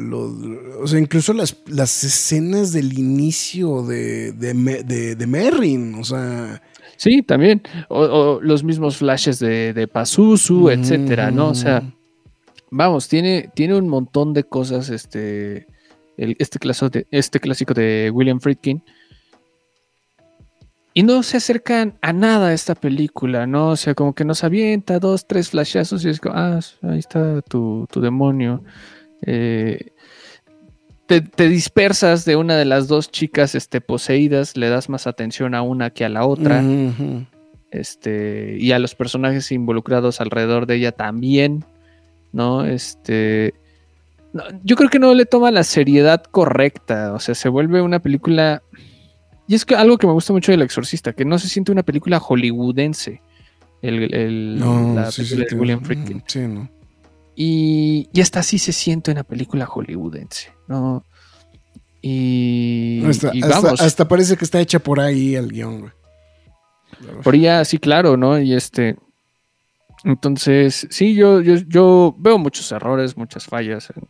o 0.82 0.86
sea, 0.86 1.00
incluso 1.00 1.32
las, 1.32 1.56
las 1.68 2.04
escenas 2.04 2.74
del 2.74 3.00
inicio 3.00 3.84
de, 3.84 4.34
de, 4.34 5.16
de, 5.16 5.28
Merrin, 5.28 5.96
o 5.96 6.04
sea. 6.04 6.62
Sí, 6.98 7.22
también. 7.22 7.62
O, 7.88 8.40
los 8.42 8.66
mismos 8.66 8.98
flashes 8.98 9.40
de, 9.40 9.72
de 9.72 9.88
Pazuzu, 9.88 10.70
etcétera, 10.70 11.32
¿no? 11.32 11.48
O 11.48 11.56
sea, 11.56 11.82
vamos, 12.72 13.08
tiene, 13.08 13.50
tiene 13.56 13.76
un 13.76 13.88
montón 13.88 14.34
de 14.34 14.44
cosas, 14.44 14.90
este 14.90 15.66
este, 16.18 16.60
de, 16.90 17.08
este 17.12 17.40
clásico 17.40 17.74
de 17.74 18.12
William 18.14 18.40
Friedkin. 18.40 18.84
Y 20.96 21.02
no 21.04 21.24
se 21.24 21.38
acercan 21.38 21.98
a 22.02 22.14
nada 22.14 22.50
a 22.50 22.54
esta 22.54 22.76
película, 22.76 23.48
¿no? 23.48 23.70
O 23.70 23.76
sea, 23.76 23.96
como 23.96 24.14
que 24.14 24.26
nos 24.26 24.44
avienta 24.44 25.00
dos, 25.00 25.26
tres 25.26 25.50
flashazos 25.50 26.06
y 26.06 26.10
es 26.10 26.20
como, 26.20 26.36
ah, 26.36 26.60
ahí 26.84 27.00
está 27.00 27.42
tu, 27.42 27.88
demonio. 27.96 28.64
Eh, 29.26 29.92
te, 31.08 31.50
dispersas 31.50 32.26
de 32.26 32.36
una 32.36 32.58
de 32.58 32.66
las 32.66 32.88
dos 32.88 33.10
chicas 33.10 33.56
este, 33.56 33.82
poseídas, 33.82 34.56
le 34.56 34.70
das 34.70 34.88
más 34.88 35.08
atención 35.08 35.56
a 35.56 35.64
una 35.64 35.90
que 35.90 36.06
a 36.06 36.10
la 36.10 36.26
otra. 36.26 36.64
Este, 37.72 38.58
y 38.60 38.72
a 38.72 38.78
los 38.78 38.94
personajes 38.94 39.52
involucrados 39.52 40.22
alrededor 40.22 40.68
de 40.68 40.76
ella 40.76 40.92
también, 40.92 41.66
¿no? 42.32 42.66
Este, 42.66 43.56
yo 44.64 44.76
creo 44.76 44.90
que 44.90 45.00
no 45.00 45.14
le 45.14 45.26
toma 45.26 45.52
la 45.52 45.64
seriedad 45.64 46.24
correcta. 46.24 47.14
O 47.14 47.20
sea, 47.20 47.36
se 47.36 47.50
vuelve 47.50 47.82
una 47.82 48.00
película. 48.00 48.64
Y 49.48 49.56
es 49.56 49.66
que 49.66 49.76
algo 49.76 49.98
que 49.98 50.08
me 50.08 50.14
gusta 50.14 50.34
mucho 50.34 50.52
del 50.52 50.62
Exorcista, 50.62 51.14
que 51.14 51.26
no 51.26 51.38
se 51.38 51.48
siente 51.48 51.72
una 51.72 51.84
película 51.84 52.20
hollywoodense. 52.20 53.22
El, 53.82 54.60
la 54.96 55.12
película 55.12 55.46
de 55.50 55.56
William 55.56 55.84
Friedkin. 55.84 56.24
Sí, 56.26 56.40
¿no? 56.40 56.70
Y, 57.36 58.10
y 58.14 58.22
hasta 58.22 58.40
así 58.40 58.58
se 58.58 58.72
siente 58.72 59.12
una 59.12 59.24
película 59.24 59.66
hollywoodense, 59.66 60.52
¿no? 60.68 61.04
Y, 62.02 63.02
hasta, 63.80 64.08
parece 64.08 64.36
que 64.36 64.44
está 64.44 64.60
hecha 64.60 64.80
por 64.80 65.00
ahí 65.00 65.36
el 65.36 65.50
guion, 65.50 65.80
güey. 65.80 65.92
Por 67.24 67.36
ella, 67.36 67.64
sí, 67.64 67.78
claro, 67.78 68.18
¿no? 68.18 68.40
Y 68.40 68.54
este. 68.54 68.98
Entonces, 70.04 70.86
sí, 70.90 71.16
yo, 71.16 71.40
yo, 71.40 71.56
yo 71.56 72.14
veo 72.20 72.38
muchos 72.38 72.70
errores, 72.74 73.16
muchas 73.16 73.46
fallas 73.46 73.90
en, 73.96 74.06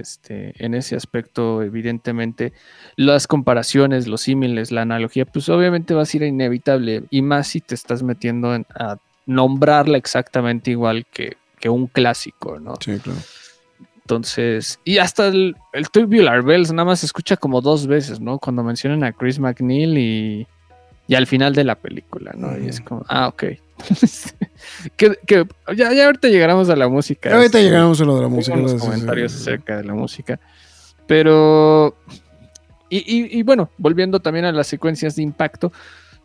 este, 0.00 0.52
en 0.64 0.74
ese 0.74 0.96
aspecto, 0.96 1.62
evidentemente, 1.62 2.52
las 2.96 3.26
comparaciones, 3.26 4.06
los 4.06 4.22
símiles, 4.22 4.72
la 4.72 4.82
analogía, 4.82 5.24
pues 5.24 5.48
obviamente 5.48 5.94
va 5.94 6.02
a 6.02 6.06
ser 6.06 6.22
inevitable, 6.22 7.04
y 7.10 7.22
más 7.22 7.48
si 7.48 7.60
te 7.60 7.74
estás 7.74 8.02
metiendo 8.02 8.54
en, 8.54 8.66
a 8.74 8.96
nombrarla 9.26 9.98
exactamente 9.98 10.70
igual 10.70 11.06
que, 11.06 11.36
un 11.68 11.86
clásico, 11.86 12.58
¿no? 12.58 12.74
Sí, 12.80 12.98
claro. 12.98 13.20
Entonces, 14.00 14.80
y 14.84 14.98
hasta 14.98 15.28
el, 15.28 15.54
el 15.72 15.88
Tubular 15.90 16.42
Bells 16.42 16.72
nada 16.72 16.86
más 16.86 17.00
se 17.00 17.06
escucha 17.06 17.36
como 17.36 17.60
dos 17.60 17.86
veces, 17.86 18.20
¿no? 18.20 18.40
Cuando 18.40 18.64
mencionan 18.64 19.04
a 19.04 19.12
Chris 19.12 19.38
McNeil 19.38 19.96
y, 19.96 20.46
y 21.06 21.14
al 21.14 21.28
final 21.28 21.54
de 21.54 21.62
la 21.62 21.76
película, 21.76 22.32
¿no? 22.36 22.58
Y 22.58 22.66
es 22.66 22.80
como, 22.80 23.04
ah, 23.08 23.28
ok. 23.28 23.44
que, 24.96 25.46
ya, 25.76 25.92
ya, 25.92 26.06
ahorita 26.06 26.28
llegaremos 26.28 26.68
a 26.68 26.76
la 26.76 26.88
música. 26.88 27.30
ahorita 27.30 27.58
este, 27.58 27.62
llegaremos 27.64 28.00
a 28.00 28.04
lo 28.04 28.16
de 28.16 28.22
la 28.22 28.28
música. 28.28 28.56
Los 28.56 28.74
comentarios 28.74 29.34
acerca 29.34 29.76
de 29.78 29.84
la 29.84 29.94
música. 29.94 30.40
Pero. 31.06 31.96
Y, 32.94 33.42
bueno, 33.42 33.70
volviendo 33.78 34.20
también 34.20 34.44
a 34.44 34.52
las 34.52 34.66
secuencias 34.66 35.16
de 35.16 35.22
impacto, 35.22 35.72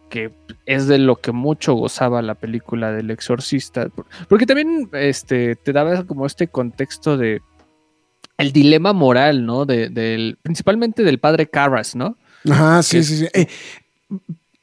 que 0.10 0.32
es 0.66 0.88
de 0.88 0.98
lo 0.98 1.16
que 1.16 1.32
mucho 1.32 1.74
gozaba 1.74 2.22
la 2.22 2.36
película 2.36 2.92
del 2.92 3.10
exorcista. 3.10 3.88
Porque 4.28 4.46
también 4.46 4.90
este, 4.92 5.56
te 5.56 5.72
daba 5.72 6.04
como 6.04 6.26
este 6.26 6.50
contexto 6.50 7.16
de 7.16 7.42
el 8.38 8.52
dilema 8.52 8.92
moral, 8.92 9.46
¿no? 9.46 9.66
De, 9.66 9.90
del, 9.90 10.38
principalmente 10.42 11.04
del 11.04 11.20
padre 11.20 11.50
Carras, 11.50 11.96
¿no? 11.96 12.18
Ajá, 12.50 12.84
sí, 12.84 13.02
sí, 13.04 13.18
sí. 13.18 13.28
Eh, 13.34 13.48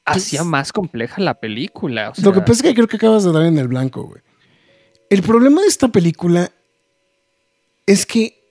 hacía 0.05 0.40
pues, 0.40 0.51
más 0.51 0.73
compleja 0.73 1.21
la 1.21 1.35
película. 1.35 2.12
Lo 2.23 2.33
que 2.33 2.40
pasa 2.40 2.53
es 2.53 2.62
que 2.62 2.75
creo 2.75 2.88
que 2.88 2.97
acabas 2.97 3.25
de 3.25 3.33
dar 3.33 3.45
en 3.45 3.59
el 3.59 3.69
blanco, 3.69 4.05
güey. 4.05 4.23
El 5.11 5.23
problema 5.23 5.62
de 5.62 5.69
esta 5.69 5.88
película 5.88 6.51
es 7.87 8.07
que 8.07 8.43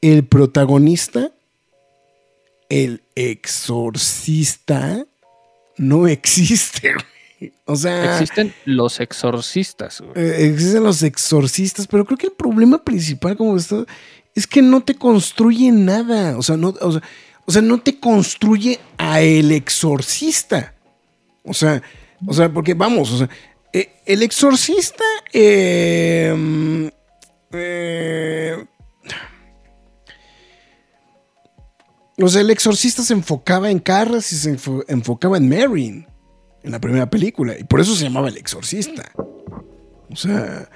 el 0.00 0.26
protagonista, 0.26 1.32
el 2.68 3.02
exorcista, 3.14 5.06
no 5.76 6.06
existe, 6.06 6.92
güey. 7.40 7.52
O 7.64 7.76
sea. 7.76 8.12
Existen 8.12 8.54
los 8.64 9.00
exorcistas, 9.00 10.00
güey. 10.00 10.12
Eh, 10.14 10.46
existen 10.50 10.84
los 10.84 11.02
exorcistas, 11.02 11.86
pero 11.86 12.04
creo 12.04 12.18
que 12.18 12.26
el 12.26 12.32
problema 12.32 12.82
principal, 12.84 13.36
como 13.36 13.56
esto, 13.56 13.86
es 14.34 14.46
que 14.46 14.62
no 14.62 14.82
te 14.82 14.94
construye 14.94 15.72
nada. 15.72 16.38
O 16.38 16.42
sea, 16.42 16.56
no. 16.56 16.74
O 16.80 16.92
sea, 16.92 17.02
o 17.46 17.52
sea, 17.52 17.62
no 17.62 17.80
te 17.80 17.98
construye 17.98 18.80
a 18.96 19.20
el 19.20 19.52
exorcista. 19.52 20.74
O 21.44 21.52
sea, 21.52 21.82
o 22.26 22.32
sea, 22.32 22.52
porque 22.52 22.74
vamos, 22.74 23.12
o 23.12 23.18
sea, 23.18 23.28
eh, 23.72 23.92
el 24.06 24.22
exorcista. 24.22 25.04
Em, 25.32 26.90
eh, 27.52 28.64
o 32.18 32.28
sea, 32.28 32.40
el 32.40 32.50
exorcista 32.50 33.02
se 33.02 33.12
enfocaba 33.12 33.70
en 33.70 33.78
Carras 33.78 34.32
y 34.32 34.36
se 34.36 34.56
enfocaba 34.88 35.36
en 35.36 35.48
Marin 35.48 36.06
en 36.62 36.72
la 36.72 36.80
primera 36.80 37.08
película. 37.10 37.58
Y 37.58 37.64
por 37.64 37.80
eso 37.80 37.94
se 37.94 38.04
llamaba 38.04 38.28
el 38.28 38.36
exorcista. 38.36 39.10
O 40.10 40.16
sea, 40.16 40.68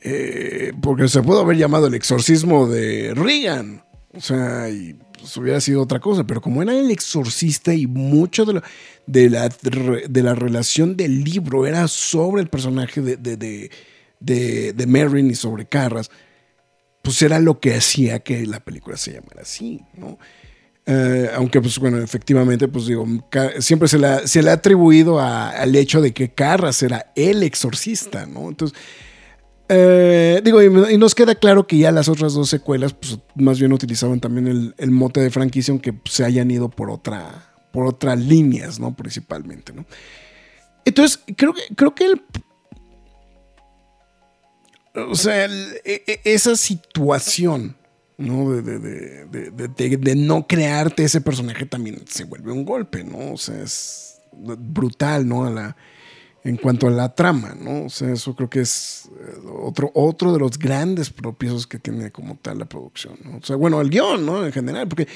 eh, 0.00 0.72
porque 0.80 1.08
se 1.08 1.22
pudo 1.22 1.40
haber 1.40 1.56
llamado 1.56 1.86
el 1.86 1.94
exorcismo 1.94 2.66
de 2.66 3.12
Regan. 3.14 3.84
O 4.14 4.20
sea, 4.20 4.70
y 4.70 4.96
pues, 5.18 5.36
hubiera 5.36 5.60
sido 5.60 5.82
otra 5.82 6.00
cosa, 6.00 6.24
pero 6.24 6.40
como 6.40 6.62
era 6.62 6.72
el 6.72 6.90
exorcista 6.90 7.74
y 7.74 7.86
mucho 7.86 8.44
de, 8.44 8.62
de, 9.06 9.30
la, 9.30 9.48
de 9.48 10.22
la 10.22 10.34
relación 10.34 10.96
del 10.96 11.24
libro 11.24 11.66
era 11.66 11.88
sobre 11.88 12.42
el 12.42 12.48
personaje 12.48 13.00
de, 13.00 13.16
de, 13.16 13.70
de, 14.20 14.86
Merrin 14.86 15.30
y 15.30 15.34
sobre 15.34 15.66
Carras, 15.66 16.10
pues 17.02 17.20
era 17.22 17.38
lo 17.38 17.60
que 17.60 17.74
hacía 17.74 18.20
que 18.20 18.46
la 18.46 18.60
película 18.60 18.96
se 18.96 19.12
llamara 19.12 19.42
así, 19.42 19.80
¿no? 19.94 20.18
Eh, 20.90 21.30
aunque, 21.34 21.60
pues 21.60 21.78
bueno, 21.78 21.98
efectivamente, 21.98 22.66
pues 22.66 22.86
digo, 22.86 23.06
siempre 23.58 23.88
se 23.88 23.98
le, 23.98 24.26
se 24.26 24.40
ha 24.48 24.52
atribuido 24.54 25.20
al 25.20 25.76
hecho 25.76 26.00
de 26.00 26.12
que 26.12 26.30
Carras 26.30 26.82
era 26.82 27.12
el 27.14 27.42
exorcista, 27.42 28.24
¿no? 28.24 28.48
Entonces, 28.48 28.78
eh, 29.68 30.40
digo, 30.42 30.62
y, 30.62 30.96
nos 30.96 31.14
queda 31.14 31.34
claro 31.34 31.66
que 31.66 31.76
ya 31.76 31.92
las 31.92 32.08
otras 32.08 32.32
dos 32.32 32.48
secuelas, 32.48 32.94
pues 32.94 33.18
más 33.34 33.58
bien 33.58 33.72
utilizaban 33.72 34.18
también 34.18 34.74
el, 34.76 34.90
mote 34.90 35.20
de 35.20 35.30
franquicia, 35.30 35.72
aunque 35.72 35.94
se 36.04 36.24
hayan 36.24 36.50
ido 36.50 36.70
por 36.70 36.90
otra, 36.90 37.52
por 37.70 37.86
otras 37.86 38.18
líneas, 38.18 38.80
¿no? 38.80 38.96
Principalmente, 38.96 39.72
¿no? 39.72 39.84
Entonces, 40.84 41.20
creo 41.36 41.52
que, 41.52 41.62
creo 41.74 41.94
que 41.94 42.04
el, 42.06 42.22
o 44.94 45.14
sea, 45.14 45.44
e, 45.44 46.02
e, 46.06 46.20
esa 46.24 46.56
situación, 46.56 47.76
¿no? 48.16 48.50
De, 48.50 48.78
de, 48.78 50.16
no 50.16 50.46
crearte 50.46 51.04
ese 51.04 51.20
personaje 51.20 51.66
también 51.66 52.02
se 52.08 52.24
vuelve 52.24 52.52
un 52.52 52.64
golpe, 52.64 53.04
¿no? 53.04 53.34
O 53.34 53.36
sea, 53.36 53.62
es 53.62 54.18
brutal, 54.32 55.28
¿no? 55.28 55.44
A 55.44 55.50
la, 55.50 55.76
en 56.44 56.56
cuanto 56.56 56.86
a 56.86 56.90
la 56.90 57.14
trama, 57.14 57.54
¿no? 57.60 57.86
O 57.86 57.90
sea, 57.90 58.12
eso 58.12 58.34
creo 58.34 58.48
que 58.48 58.60
es 58.60 59.10
eh, 59.20 59.38
otro, 59.60 59.90
otro 59.94 60.32
de 60.32 60.38
los 60.38 60.58
grandes 60.58 61.10
propios 61.10 61.66
que 61.66 61.78
tiene 61.78 62.10
como 62.10 62.36
tal 62.36 62.58
la 62.58 62.64
producción, 62.64 63.16
¿no? 63.24 63.38
O 63.38 63.42
sea, 63.42 63.56
bueno, 63.56 63.80
el 63.80 63.90
guion, 63.90 64.24
¿no? 64.24 64.46
En 64.46 64.52
general, 64.52 64.86
porque, 64.88 65.08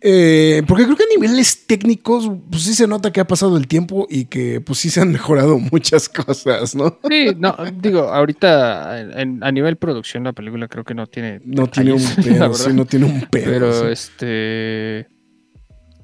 eh, 0.00 0.62
porque 0.66 0.84
creo 0.84 0.96
que 0.96 1.04
a 1.04 1.18
niveles 1.18 1.66
técnicos, 1.66 2.30
pues 2.50 2.62
sí 2.62 2.74
se 2.74 2.86
nota 2.86 3.12
que 3.12 3.20
ha 3.20 3.26
pasado 3.26 3.56
el 3.56 3.66
tiempo 3.66 4.06
y 4.08 4.26
que 4.26 4.60
pues 4.60 4.78
sí 4.78 4.90
se 4.90 5.00
han 5.00 5.12
mejorado 5.12 5.58
muchas 5.58 6.08
cosas, 6.08 6.74
¿no? 6.74 6.98
Sí, 7.08 7.34
no, 7.36 7.56
digo, 7.80 8.02
ahorita 8.02 8.96
a 8.96 9.52
nivel 9.52 9.76
producción 9.76 10.24
la 10.24 10.32
película 10.32 10.68
creo 10.68 10.84
que 10.84 10.94
no 10.94 11.06
tiene... 11.06 11.40
No 11.44 11.66
tiene 11.66 11.92
un 11.92 12.14
pedo, 12.24 12.54
sí, 12.54 12.72
no 12.72 12.84
tiene 12.84 13.06
un 13.06 13.20
pedo. 13.22 13.44
Pero 13.50 13.88
este... 13.88 15.11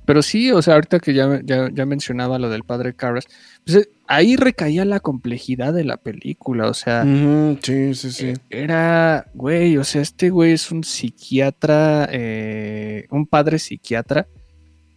Pero 0.09 0.23
sí, 0.23 0.51
o 0.53 0.63
sea, 0.63 0.73
ahorita 0.73 1.01
que 1.01 1.13
ya, 1.13 1.43
ya, 1.45 1.85
mencionaba 1.85 2.39
lo 2.39 2.49
del 2.49 2.65
padre 2.65 2.95
Carras, 2.95 3.27
pues 3.67 3.77
eh, 3.77 3.91
ahí 4.07 4.37
recaía 4.37 4.87
la 4.87 5.01
complejidad 5.01 5.75
de 5.75 5.85
la 5.85 5.99
película, 5.99 6.67
o 6.69 6.73
sea. 6.73 7.05
sí, 7.61 7.95
sí, 7.95 8.11
sí. 8.13 8.27
Eh, 8.29 8.37
era, 8.49 9.27
güey, 9.35 9.77
o 9.77 9.85
sea, 9.85 10.01
este 10.01 10.31
güey 10.31 10.53
es 10.53 10.71
un 10.73 10.83
psiquiatra, 10.83 12.09
eh, 12.11 13.07
un 13.11 13.27
padre 13.27 13.59
psiquiatra, 13.59 14.27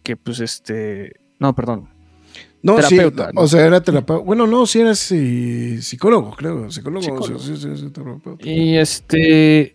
que 0.02 0.16
pues 0.16 0.40
este. 0.40 1.12
No, 1.38 1.54
perdón. 1.54 1.90
No, 2.62 2.76
terapeuta, 2.76 3.26
sí, 3.26 3.36
o 3.36 3.46
sea, 3.48 3.66
era 3.66 3.82
terapeuta. 3.82 4.24
Bueno, 4.24 4.46
no, 4.46 4.64
sí 4.64 4.80
era 4.80 4.94
psicólogo, 4.94 6.30
creo. 6.30 6.70
Psicólogo, 6.70 7.38
Sí, 7.38 7.54
sí, 7.58 7.76
sí, 7.76 7.90
terapeuta. 7.90 8.48
Y 8.48 8.78
este 8.78 9.74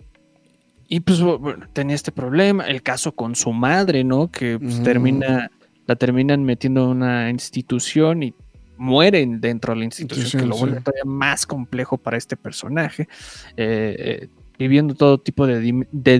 y 0.87 0.99
pues 1.01 1.21
bueno, 1.21 1.67
tenía 1.73 1.95
este 1.95 2.11
problema, 2.11 2.65
el 2.65 2.81
caso 2.81 3.11
con 3.11 3.35
su 3.35 3.51
madre, 3.51 4.03
¿no? 4.03 4.31
Que 4.31 4.57
pues, 4.59 4.81
termina, 4.83 5.51
la 5.85 5.95
terminan 5.95 6.43
metiendo 6.43 6.83
en 6.83 6.97
una 6.97 7.29
institución 7.29 8.23
y 8.23 8.33
mueren 8.77 9.41
dentro 9.41 9.73
de 9.73 9.79
la 9.79 9.85
institución, 9.85 10.41
que 10.41 10.47
lo 10.47 10.57
vuelve 10.57 10.81
todavía 10.81 11.03
más 11.05 11.45
complejo 11.45 11.97
para 11.97 12.17
este 12.17 12.37
personaje. 12.37 13.07
Eh, 13.57 13.95
eh, 13.99 14.29
viviendo 14.57 14.95
todo 14.95 15.19
tipo 15.19 15.45
de, 15.45 15.61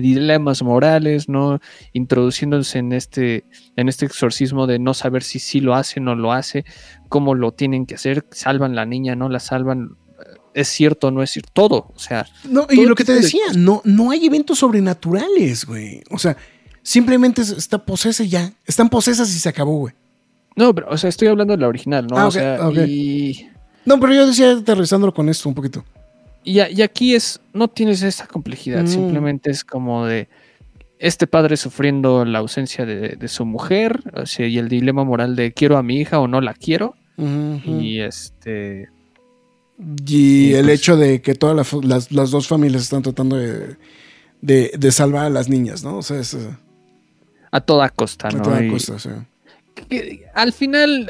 dilemas 0.00 0.62
morales, 0.62 1.28
¿no? 1.28 1.60
Introduciéndose 1.92 2.78
en 2.78 2.92
este, 2.92 3.44
en 3.76 3.88
este 3.88 4.06
exorcismo 4.06 4.66
de 4.66 4.78
no 4.78 4.94
saber 4.94 5.22
si 5.22 5.38
sí 5.38 5.60
lo 5.60 5.74
hace 5.74 6.00
o 6.00 6.02
no 6.02 6.14
lo 6.14 6.32
hace, 6.32 6.64
cómo 7.08 7.34
lo 7.34 7.52
tienen 7.52 7.84
que 7.84 7.96
hacer, 7.96 8.26
salvan 8.30 8.74
la 8.76 8.86
niña, 8.86 9.16
no 9.16 9.28
la 9.28 9.40
salvan, 9.40 9.96
es 10.60 10.68
cierto 10.68 11.08
o 11.08 11.10
no 11.10 11.22
es 11.22 11.30
cierto, 11.30 11.50
todo, 11.52 11.76
o 11.94 11.98
sea. 11.98 12.26
No, 12.44 12.66
y 12.70 12.84
lo 12.86 12.94
que 12.94 13.04
te 13.04 13.14
decía, 13.14 13.44
no, 13.54 13.80
no 13.84 14.10
hay 14.10 14.26
eventos 14.26 14.58
sobrenaturales, 14.58 15.64
güey. 15.64 16.02
O 16.10 16.18
sea, 16.18 16.36
simplemente 16.82 17.42
está 17.42 17.78
posesa 17.84 18.24
y 18.24 18.28
ya. 18.28 18.52
Están 18.66 18.88
posesas 18.88 19.28
y 19.34 19.38
se 19.38 19.48
acabó, 19.48 19.78
güey. 19.78 19.94
No, 20.56 20.74
pero, 20.74 20.88
o 20.90 20.98
sea, 20.98 21.08
estoy 21.08 21.28
hablando 21.28 21.54
de 21.54 21.60
la 21.60 21.68
original, 21.68 22.06
¿no? 22.06 22.18
Ah, 22.18 22.26
o 22.26 22.30
sea, 22.30 22.58
y... 22.86 23.48
No, 23.84 24.00
pero 24.00 24.12
yo 24.12 24.26
decía 24.26 24.52
aterrizándolo 24.52 25.14
con 25.14 25.28
esto 25.28 25.48
un 25.48 25.54
poquito. 25.54 25.84
Y, 26.42 26.60
y 26.60 26.82
aquí 26.82 27.14
es, 27.14 27.40
no 27.52 27.68
tienes 27.68 28.02
esa 28.02 28.26
complejidad, 28.26 28.82
mm. 28.82 28.88
simplemente 28.88 29.50
es 29.50 29.64
como 29.64 30.06
de 30.06 30.28
este 30.98 31.26
padre 31.28 31.56
sufriendo 31.56 32.24
la 32.24 32.38
ausencia 32.40 32.84
de, 32.84 33.28
su 33.28 33.46
mujer, 33.46 34.00
o 34.14 34.26
sea, 34.26 34.46
y 34.46 34.58
el 34.58 34.68
dilema 34.68 35.04
moral 35.04 35.36
de 35.36 35.52
quiero 35.52 35.78
a 35.78 35.82
mi 35.82 36.00
hija 36.00 36.18
o 36.18 36.26
no 36.26 36.40
la 36.40 36.54
quiero. 36.54 36.96
Y 37.16 38.00
este 38.00 38.88
y, 39.78 40.54
el 40.54 40.66
pues 40.66 40.80
hecho 40.80 40.96
de 40.96 41.22
que 41.22 41.34
todas 41.34 41.72
las, 41.82 42.30
dos 42.30 42.48
familias 42.48 42.82
están 42.82 43.02
tratando 43.02 43.36
de, 43.36 44.90
salvar 44.90 45.26
a 45.26 45.30
las 45.30 45.48
niñas, 45.48 45.84
¿no? 45.84 45.98
O 45.98 46.02
sea, 46.02 46.18
es, 46.18 46.34
eh, 46.34 46.56
a 47.50 47.60
toda 47.60 47.88
costa, 47.90 48.30
¿no? 48.30 48.40
A 48.40 48.42
toda 48.42 48.68
costa, 48.68 48.98
sí. 48.98 49.10
al 50.34 50.52
final 50.52 51.08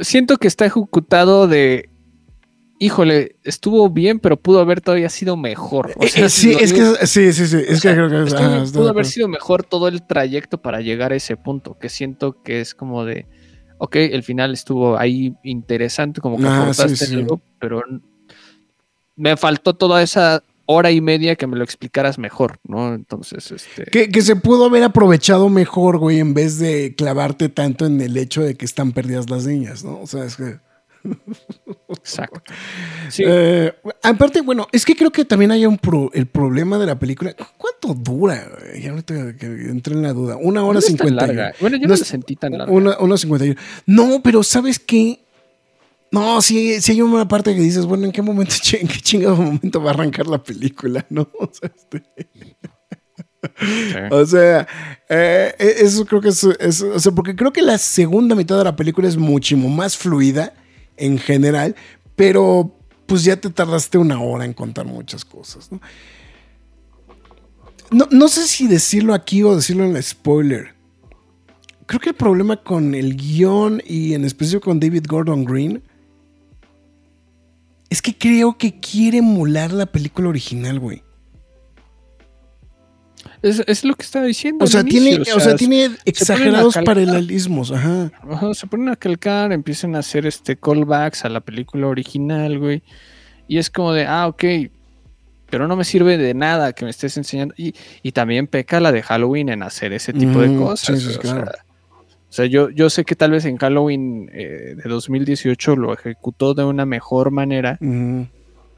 siento 0.00 0.36
que 0.36 0.48
está 0.48 0.66
ejecutado 0.66 1.48
de 1.48 1.90
híjole, 2.78 3.36
estuvo 3.42 3.88
bien, 3.88 4.18
pero 4.18 4.36
pudo 4.36 4.60
haber 4.60 4.80
todavía 4.80 5.08
sido 5.08 5.36
mejor. 5.36 5.92
Eh, 6.00 6.10
eh, 6.16 6.28
sí, 6.28 6.56
es 6.58 6.72
que, 6.72 7.06
sí, 7.06 7.32
sí, 7.32 7.46
sí, 7.46 7.58
es 7.66 7.80
que 7.80 7.92
creo 7.92 8.08
que 8.08 8.70
pudo 8.72 8.90
haber 8.90 9.06
sido 9.06 9.28
mejor 9.28 9.64
todo 9.64 9.88
el 9.88 10.06
trayecto 10.06 10.60
para 10.60 10.80
llegar 10.80 11.12
a 11.12 11.16
ese 11.16 11.36
punto, 11.36 11.78
que 11.78 11.88
siento 11.88 12.42
que 12.42 12.60
es 12.60 12.74
como 12.74 13.04
de 13.04 13.26
ok, 13.78 13.96
el 13.96 14.22
final 14.22 14.52
estuvo 14.52 14.98
ahí 14.98 15.34
interesante, 15.42 16.20
como 16.20 16.38
que 16.38 16.46
ah, 16.46 16.72
pero 17.58 17.82
me 19.16 19.36
faltó 19.36 19.74
toda 19.74 20.02
esa 20.02 20.42
hora 20.66 20.90
y 20.90 21.00
media 21.00 21.36
que 21.36 21.46
me 21.46 21.56
lo 21.56 21.64
explicaras 21.64 22.18
mejor, 22.18 22.58
¿no? 22.64 22.92
Entonces, 22.92 23.50
este... 23.52 23.84
Que, 23.84 24.22
se 24.22 24.36
pudo 24.36 24.66
haber 24.66 24.82
aprovechado 24.82 25.48
mejor, 25.48 25.98
güey, 25.98 26.18
en 26.18 26.34
vez 26.34 26.58
de 26.58 26.94
clavarte 26.96 27.48
tanto 27.48 27.86
en 27.86 28.00
el 28.00 28.16
hecho 28.16 28.42
de 28.42 28.56
que 28.56 28.64
están 28.64 28.92
perdidas 28.92 29.30
las 29.30 29.46
niñas, 29.46 29.84
¿no? 29.84 30.00
O 30.00 30.06
sea, 30.06 30.24
es 30.24 30.36
que... 30.36 30.58
Exacto. 31.88 32.40
Eh, 33.18 33.72
aparte, 34.02 34.40
bueno, 34.40 34.66
es 34.72 34.84
que 34.84 34.94
creo 34.96 35.10
que 35.10 35.24
también 35.24 35.50
hay 35.50 35.66
un 35.66 35.78
el 36.12 36.26
problema 36.26 36.78
de 36.78 36.86
la 36.86 36.98
película. 36.98 37.34
¿Cuánto 37.56 37.94
dura? 37.94 38.48
Ya 38.80 38.90
ahorita 38.90 39.14
entré 39.40 39.94
en 39.94 40.02
la 40.02 40.12
duda. 40.12 40.36
Una 40.36 40.64
hora 40.64 40.80
cincuenta. 40.80 41.26
bueno, 41.60 41.76
yo 41.76 41.88
no, 41.88 41.96
sentí 41.96 42.36
tan 42.36 42.58
larga. 42.58 42.72
Una, 42.72 43.16
cincuenta 43.16 43.46
y 43.46 43.56
No, 43.86 44.20
pero 44.22 44.42
¿sabes 44.42 44.78
qué? 44.78 45.20
No, 46.10 46.40
sí, 46.40 46.80
sí 46.80 46.92
hay 46.92 47.02
una 47.02 47.26
parte 47.26 47.54
que 47.54 47.60
dices, 47.60 47.84
bueno, 47.84 48.04
¿en 48.04 48.12
qué 48.12 48.22
momento, 48.22 48.54
en 48.80 48.88
qué 48.88 49.00
chingado 49.00 49.36
momento 49.36 49.82
va 49.82 49.90
a 49.90 49.94
arrancar 49.94 50.26
la 50.26 50.42
película? 50.42 51.04
¿No? 51.10 51.28
O 51.38 51.50
sea, 51.52 51.70
este... 51.76 52.02
O 54.10 54.26
sea, 54.26 54.66
eh, 55.08 55.54
eso 55.58 56.04
creo 56.04 56.20
que 56.20 56.28
es, 56.28 56.44
o 56.44 56.98
sea, 56.98 57.12
porque 57.12 57.36
creo 57.36 57.52
que 57.52 57.62
la 57.62 57.78
segunda 57.78 58.34
mitad 58.34 58.58
de 58.58 58.64
la 58.64 58.76
película 58.76 59.08
es 59.08 59.16
muchísimo 59.16 59.68
más 59.68 59.96
fluida 59.96 60.52
en 60.96 61.18
general, 61.18 61.76
pero 62.14 62.72
pues 63.06 63.24
ya 63.24 63.36
te 63.36 63.50
tardaste 63.50 63.98
una 63.98 64.20
hora 64.20 64.44
en 64.44 64.52
contar 64.52 64.86
muchas 64.86 65.24
cosas. 65.24 65.70
¿no? 65.70 65.80
No, 68.10 68.28
sé 68.28 68.46
si 68.48 68.66
decirlo 68.66 69.14
aquí 69.14 69.42
o 69.42 69.54
decirlo 69.54 69.84
en 69.84 69.92
la 69.92 70.02
spoiler. 70.02 70.74
Creo 71.86 72.00
que 72.00 72.10
el 72.10 72.16
problema 72.16 72.56
con 72.56 72.94
el 72.94 73.16
guion 73.16 73.80
y 73.86 74.14
en 74.14 74.24
especial 74.24 74.60
con 74.60 74.80
David 74.80 75.04
Gordon 75.08 75.44
Green 75.44 75.82
es 77.88 78.02
que 78.02 78.16
creo 78.16 78.58
que 78.58 78.80
quiere 78.80 79.18
emular 79.18 79.72
la 79.72 79.86
película 79.86 80.28
original, 80.28 80.80
güey. 80.80 81.05
Es, 83.42 83.84
lo 83.84 83.94
que 83.94 84.02
estaba 84.02 84.24
diciendo. 84.24 84.64
O 84.64 84.68
sea, 84.68 84.84
tiene, 84.84 85.20
o 85.20 85.40
sea, 85.40 85.56
tiene 85.56 85.90
exagerados 86.04 86.74
paralelismos. 86.84 87.72
Ajá. 87.72 88.10
Se 88.54 88.66
ponen 88.66 88.88
a 88.88 88.96
calcar, 88.96 89.52
empiezan 89.52 89.96
a 89.96 90.00
hacer 90.00 90.26
este 90.26 90.56
callbacks 90.56 91.24
a 91.24 91.28
la 91.28 91.40
película 91.40 91.86
original, 91.86 92.58
güey. 92.58 92.82
Y 93.48 93.58
es 93.58 93.70
como 93.70 93.92
de, 93.92 94.06
ah, 94.06 94.26
ok, 94.26 94.44
pero 95.50 95.68
no 95.68 95.76
me 95.76 95.84
sirve 95.84 96.18
de 96.18 96.34
nada 96.34 96.72
que 96.72 96.84
me 96.84 96.90
estés 96.90 97.16
enseñando. 97.16 97.54
Y, 97.56 97.72
también 98.12 98.46
peca 98.46 98.80
la 98.80 98.92
de 98.92 99.02
Halloween 99.02 99.48
en 99.48 99.62
hacer 99.62 99.92
ese 99.92 100.12
tipo 100.12 100.40
de 100.40 100.56
cosas. 100.56 101.00
Sí, 101.00 101.18
claro. 101.18 101.50
o, 101.90 102.32
sea, 102.32 102.46
yo, 102.46 102.70
yo 102.70 102.90
sé 102.90 103.04
que 103.04 103.14
tal 103.14 103.30
vez 103.30 103.44
en 103.44 103.56
Halloween 103.56 104.30
eh, 104.32 104.74
de 104.76 104.88
2018 104.88 105.76
lo 105.76 105.94
ejecutó 105.94 106.54
de 106.54 106.64
una 106.64 106.86
mejor 106.86 107.30
manera. 107.30 107.78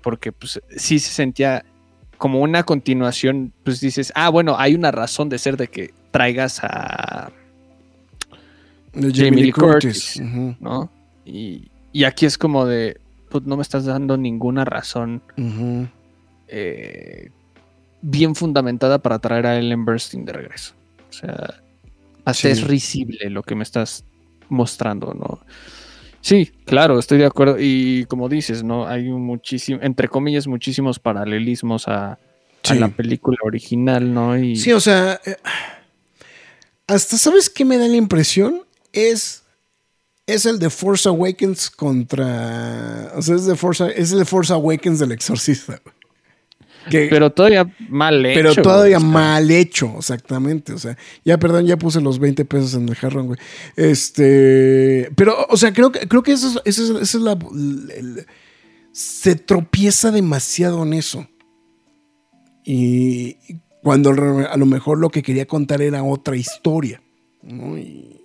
Porque 0.02 0.32
pues 0.32 0.60
sí 0.76 0.98
se 0.98 1.10
sentía 1.10 1.64
como 2.18 2.40
una 2.40 2.64
continuación, 2.64 3.52
pues 3.64 3.80
dices, 3.80 4.12
ah, 4.14 4.28
bueno, 4.28 4.56
hay 4.58 4.74
una 4.74 4.90
razón 4.90 5.28
de 5.28 5.38
ser 5.38 5.56
de 5.56 5.68
que 5.68 5.94
traigas 6.10 6.60
a 6.62 7.30
Jamie 8.92 9.44
Lee 9.44 9.52
Curtis, 9.52 10.20
¿no? 10.60 10.90
Y, 11.24 11.70
aquí 12.04 12.26
es 12.26 12.36
como 12.36 12.66
de, 12.66 13.00
pues 13.28 13.44
no 13.44 13.56
me 13.56 13.62
estás 13.62 13.84
dando 13.84 14.16
ninguna 14.16 14.64
razón 14.64 15.22
eh, 16.48 17.30
bien 18.02 18.34
fundamentada 18.34 18.98
para 18.98 19.18
traer 19.18 19.46
a 19.46 19.58
Ellen 19.58 19.84
Burstyn 19.84 20.24
de 20.24 20.32
regreso. 20.32 20.74
O 21.08 21.12
sea, 21.12 21.60
hasta 22.24 22.48
es 22.48 22.62
risible 22.66 23.30
lo 23.30 23.42
que 23.42 23.54
me 23.54 23.62
estás 23.62 24.04
mostrando, 24.48 25.14
¿no? 25.14 25.40
Sí, 26.28 26.52
claro, 26.66 26.98
estoy 26.98 27.16
de 27.16 27.24
acuerdo. 27.24 27.56
Y 27.58 28.04
como 28.04 28.28
dices, 28.28 28.62
¿no? 28.62 28.86
Hay 28.86 29.04
muchísimo, 29.04 29.80
entre 29.82 30.08
comillas, 30.08 30.46
muchísimos 30.46 30.98
paralelismos 30.98 31.88
a, 31.88 32.18
la 32.68 32.88
película 32.88 33.38
original, 33.44 34.12
¿no? 34.12 34.36
Y... 34.36 34.56
Sí, 34.56 34.74
o 34.74 34.80
sea, 34.80 35.18
eh, 35.24 35.36
hasta 36.86 37.16
sabes 37.16 37.48
qué 37.48 37.64
me 37.64 37.78
da 37.78 37.88
la 37.88 37.96
impresión 37.96 38.60
es 38.92 39.42
es 40.26 40.44
el 40.44 40.58
de 40.58 40.68
Force 40.68 41.08
Awakens 41.08 41.70
contra, 41.70 43.10
o 43.16 43.22
sea, 43.22 43.34
es 43.34 43.46
de 43.46 43.56
Force, 43.56 43.90
es 43.96 44.12
el 44.12 44.18
de 44.18 44.24
Force 44.26 44.52
Awakens 44.52 44.98
del 44.98 45.12
Exorcista 45.12 45.80
pero 46.90 47.30
todavía 47.30 47.70
mal 47.88 48.24
hecho. 48.24 48.40
Pero 48.40 48.54
todavía 48.62 48.98
mal 49.00 49.50
hecho, 49.50 49.94
exactamente. 49.98 50.72
O 50.72 50.78
sea, 50.78 50.96
ya, 51.24 51.38
perdón, 51.38 51.66
ya 51.66 51.76
puse 51.76 52.00
los 52.00 52.18
20 52.18 52.44
pesos 52.44 52.74
en 52.74 52.88
el 52.88 52.94
jarrón, 52.94 53.26
güey. 53.28 53.38
Este. 53.76 55.10
Pero, 55.16 55.46
o 55.48 55.56
sea, 55.56 55.72
creo 55.72 55.92
que, 55.92 56.06
creo 56.08 56.22
que 56.22 56.32
eso, 56.32 56.60
eso, 56.64 57.00
es 57.00 57.14
la. 57.14 57.38
se 58.92 59.34
tropieza 59.36 60.10
demasiado 60.10 60.82
en 60.82 60.92
eso. 60.94 61.26
Y 62.64 63.36
cuando 63.82 64.10
a 64.10 64.56
lo 64.56 64.66
mejor 64.66 64.98
lo 64.98 65.08
que 65.08 65.22
quería 65.22 65.46
contar 65.46 65.80
era 65.80 66.02
otra 66.02 66.36
historia. 66.36 67.00
¿no? 67.42 67.78
Y, 67.78 68.20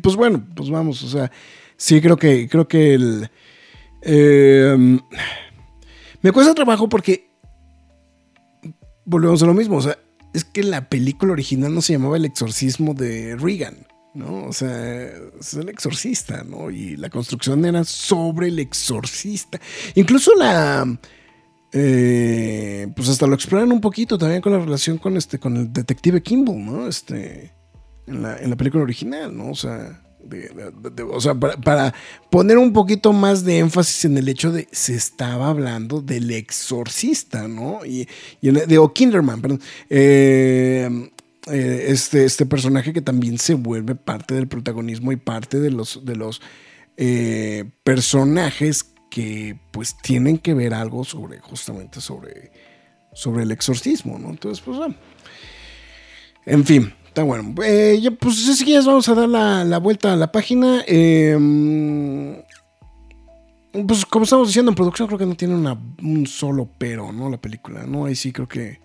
pues 0.00 0.14
bueno, 0.16 0.44
pues 0.54 0.70
vamos, 0.70 1.02
o 1.02 1.08
sea, 1.08 1.30
sí 1.76 2.00
creo 2.00 2.16
que, 2.16 2.48
creo 2.48 2.68
que 2.68 2.94
el. 2.94 3.30
Eh, 4.02 4.98
me 6.22 6.32
cuesta 6.32 6.54
trabajo 6.54 6.88
porque 6.88 7.30
volvemos 9.04 9.42
a 9.42 9.46
lo 9.46 9.54
mismo. 9.54 9.76
O 9.76 9.82
sea, 9.82 9.98
es 10.32 10.44
que 10.44 10.62
la 10.62 10.88
película 10.88 11.32
original 11.32 11.74
no 11.74 11.82
se 11.82 11.92
llamaba 11.92 12.16
El 12.16 12.24
exorcismo 12.24 12.94
de 12.94 13.36
Reagan, 13.36 13.86
¿no? 14.14 14.44
O 14.44 14.52
sea, 14.52 15.08
es 15.38 15.54
el 15.54 15.68
exorcista, 15.68 16.44
¿no? 16.44 16.70
Y 16.70 16.96
la 16.96 17.10
construcción 17.10 17.64
era 17.64 17.84
sobre 17.84 18.48
el 18.48 18.58
exorcista. 18.58 19.60
Incluso 19.94 20.34
la. 20.34 20.86
eh, 21.72 22.86
pues 22.94 23.08
hasta 23.08 23.26
lo 23.26 23.34
exploran 23.34 23.72
un 23.72 23.80
poquito 23.80 24.18
también 24.18 24.40
con 24.42 24.52
la 24.52 24.58
relación 24.58 24.98
con 24.98 25.16
este, 25.16 25.38
con 25.38 25.56
el 25.56 25.72
detective 25.72 26.22
Kimball, 26.22 26.64
¿no? 26.64 26.88
Este, 26.88 27.52
en 28.06 28.22
la, 28.22 28.38
en 28.38 28.50
la 28.50 28.56
película 28.56 28.82
original, 28.84 29.36
¿no? 29.36 29.50
O 29.50 29.54
sea, 29.54 30.02
o 31.12 31.20
sea 31.20 31.34
para, 31.34 31.94
poner 32.30 32.58
un 32.58 32.72
poquito 32.72 33.12
más 33.12 33.44
de 33.44 33.58
énfasis 33.58 34.04
en 34.06 34.18
el 34.18 34.28
hecho 34.28 34.52
de 34.52 34.68
se 34.72 34.94
estaba 34.94 35.48
hablando 35.48 36.00
del 36.00 36.30
exorcista, 36.30 37.48
¿no? 37.48 37.84
Y, 37.84 38.08
de 38.40 38.78
O'Kinderman, 38.78 39.40
perdón. 39.40 39.60
Eh, 39.90 41.10
eh, 41.50 41.86
este, 41.88 42.24
este 42.24 42.46
personaje 42.46 42.92
que 42.92 43.02
también 43.02 43.36
se 43.36 43.54
vuelve 43.54 43.96
parte 43.96 44.34
del 44.34 44.46
protagonismo 44.46 45.10
y 45.10 45.16
parte 45.16 45.58
de 45.58 45.72
los, 45.72 46.04
de 46.04 46.14
los 46.14 46.40
eh, 46.96 47.64
personajes 47.82 48.84
que 49.10 49.58
pues 49.72 49.96
tienen 49.98 50.38
que 50.38 50.54
ver 50.54 50.72
algo 50.72 51.04
sobre, 51.04 51.40
justamente 51.40 52.00
sobre, 52.00 52.52
sobre 53.12 53.42
el 53.42 53.50
exorcismo, 53.50 54.20
¿no? 54.20 54.30
Entonces, 54.30 54.62
pues, 54.64 54.78
bueno. 54.78 54.94
en 56.46 56.64
fin, 56.64 56.94
está 57.12 57.22
bueno. 57.24 57.54
Eh, 57.62 57.98
ya, 58.00 58.10
pues 58.10 58.36
si 58.36 58.64
quieres 58.64 58.86
vamos 58.86 59.06
a 59.06 59.14
dar 59.14 59.28
la, 59.28 59.78
vuelta 59.78 60.14
a 60.14 60.16
la 60.16 60.32
página. 60.32 60.82
Em, 60.86 62.42
pues 63.86 64.06
como 64.06 64.24
estamos 64.24 64.48
diciendo, 64.48 64.70
en 64.70 64.74
producción 64.74 65.08
creo 65.08 65.18
que 65.18 65.26
no 65.26 65.34
tiene 65.34 65.54
un 65.54 66.26
solo 66.26 66.70
pero, 66.78 67.12
¿no? 67.12 67.28
La 67.28 67.38
película, 67.38 67.84
¿no? 67.86 68.06
Ahí 68.06 68.16
sí 68.16 68.32
creo 68.32 68.48
que 68.48 68.80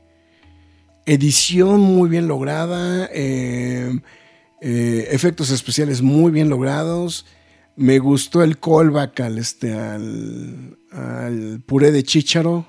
edición 1.06 1.80
muy 1.80 2.10
bien 2.10 2.28
lograda, 2.28 3.10
em, 3.14 4.02
eh, 4.62 5.08
efectos 5.12 5.50
especiales 5.50 6.02
muy 6.02 6.30
bien 6.32 6.50
logrados. 6.50 7.26
Me 7.78 8.00
gustó 8.00 8.44
el 8.44 8.60
callback 8.60 9.22
al, 9.22 9.38
este, 9.38 9.72
al 9.74 10.78
puré 11.66 11.92
de 11.92 12.04
chícharo. 12.04 12.66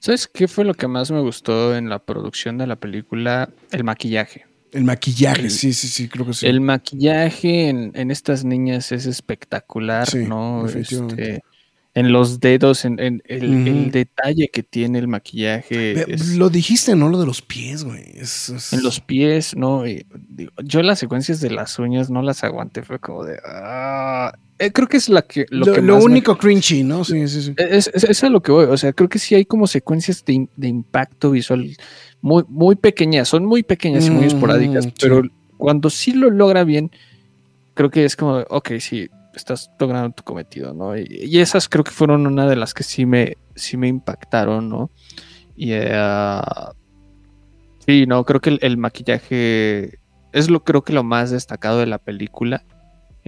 ¿Sabes 0.00 0.26
qué 0.26 0.48
fue 0.48 0.64
lo 0.64 0.72
que 0.72 0.88
más 0.88 1.10
me 1.10 1.20
gustó 1.20 1.76
en 1.76 1.90
la 1.90 1.98
producción 1.98 2.56
de 2.56 2.66
la 2.66 2.76
película? 2.76 3.50
El 3.70 3.84
maquillaje. 3.84 4.46
El 4.72 4.84
maquillaje, 4.84 5.50
sí, 5.50 5.74
sí, 5.74 5.88
sí, 5.88 6.08
creo 6.08 6.26
que 6.26 6.32
sí. 6.32 6.46
El 6.46 6.62
maquillaje 6.62 7.68
en, 7.68 8.10
estas 8.10 8.44
niñas 8.44 8.92
es 8.92 9.04
espectacular, 9.04 10.08
¿no? 10.14 10.66
Este, 10.66 11.42
en 11.92 12.12
los 12.12 12.40
dedos, 12.40 12.84
en, 12.86 12.98
el, 12.98 13.90
detalle 13.90 14.48
que 14.48 14.62
tiene 14.62 15.00
el 15.00 15.08
maquillaje. 15.08 16.06
lo 16.36 16.48
dijiste, 16.48 16.96
¿no? 16.96 17.10
Lo 17.10 17.20
de 17.20 17.26
los 17.26 17.42
pies, 17.42 17.84
güey. 17.84 18.04
En 18.72 18.82
los 18.82 19.00
pies, 19.00 19.54
¿no? 19.54 19.84
yo 20.64 20.82
las 20.82 20.98
secuencias 20.98 21.40
de 21.40 21.50
las 21.50 21.78
uñas 21.78 22.08
no 22.08 22.22
las 22.22 22.42
aguanté, 22.42 22.82
fue 22.82 22.98
como 23.00 23.24
de... 23.24 23.38
Ah, 23.44 24.32
eh, 24.60 24.72
creo 24.72 24.86
que 24.86 24.98
es 24.98 25.08
la 25.08 25.22
que, 25.22 25.46
lo, 25.48 25.64
lo, 25.64 25.96
único 25.96 26.36
cringy, 26.36 26.82
¿no? 26.82 27.02
Sí, 27.02 27.26
sí, 27.28 27.42
sí. 27.42 27.54
Es, 27.56 27.88
es, 27.88 28.22
a 28.22 28.28
lo 28.28 28.42
que 28.42 28.52
voy. 28.52 28.66
O 28.66 28.76
sea, 28.76 28.92
creo 28.92 29.08
que 29.08 29.18
sí 29.18 29.34
hay 29.34 29.46
como 29.46 29.66
secuencias 29.66 30.22
de, 30.22 30.46
impacto 30.68 31.30
visual 31.30 31.74
muy, 32.20 32.44
muy 32.46 32.76
pequeñas. 32.76 33.28
Son 33.28 33.46
muy 33.46 33.62
pequeñas 33.62 34.06
y 34.06 34.10
muy 34.10 34.26
esporádicas, 34.26 34.86
pero 35.00 35.22
cuando 35.56 35.88
sí 35.88 36.12
lo 36.12 36.28
logra 36.28 36.64
bien, 36.64 36.90
creo 37.72 37.90
que 37.90 38.04
es 38.04 38.16
como, 38.16 38.44
ok, 38.50 38.72
sí, 38.80 39.08
estás 39.34 39.70
logrando 39.78 40.14
tu 40.14 40.24
cometido, 40.24 40.74
¿no? 40.74 40.94
Y, 40.94 41.38
esas 41.38 41.66
creo 41.66 41.82
que 41.82 41.92
fueron 41.92 42.26
una 42.26 42.46
de 42.46 42.56
las 42.56 42.74
que 42.74 42.82
sí 42.82 43.06
me, 43.06 43.38
sí 43.54 43.78
me 43.78 43.88
impactaron, 43.88 44.68
¿no? 44.68 44.90
Y 45.56 45.70
eh, 45.72 46.42
sí, 47.86 48.04
no, 48.06 48.24
creo 48.24 48.42
que 48.42 48.58
el, 48.60 48.76
maquillaje 48.76 49.98
es 50.32 50.50
lo 50.50 50.64
creo 50.64 50.82
que 50.82 50.92
lo 50.92 51.02
más 51.02 51.30
destacado 51.30 51.78
de 51.78 51.86
la 51.86 51.98
película 51.98 52.62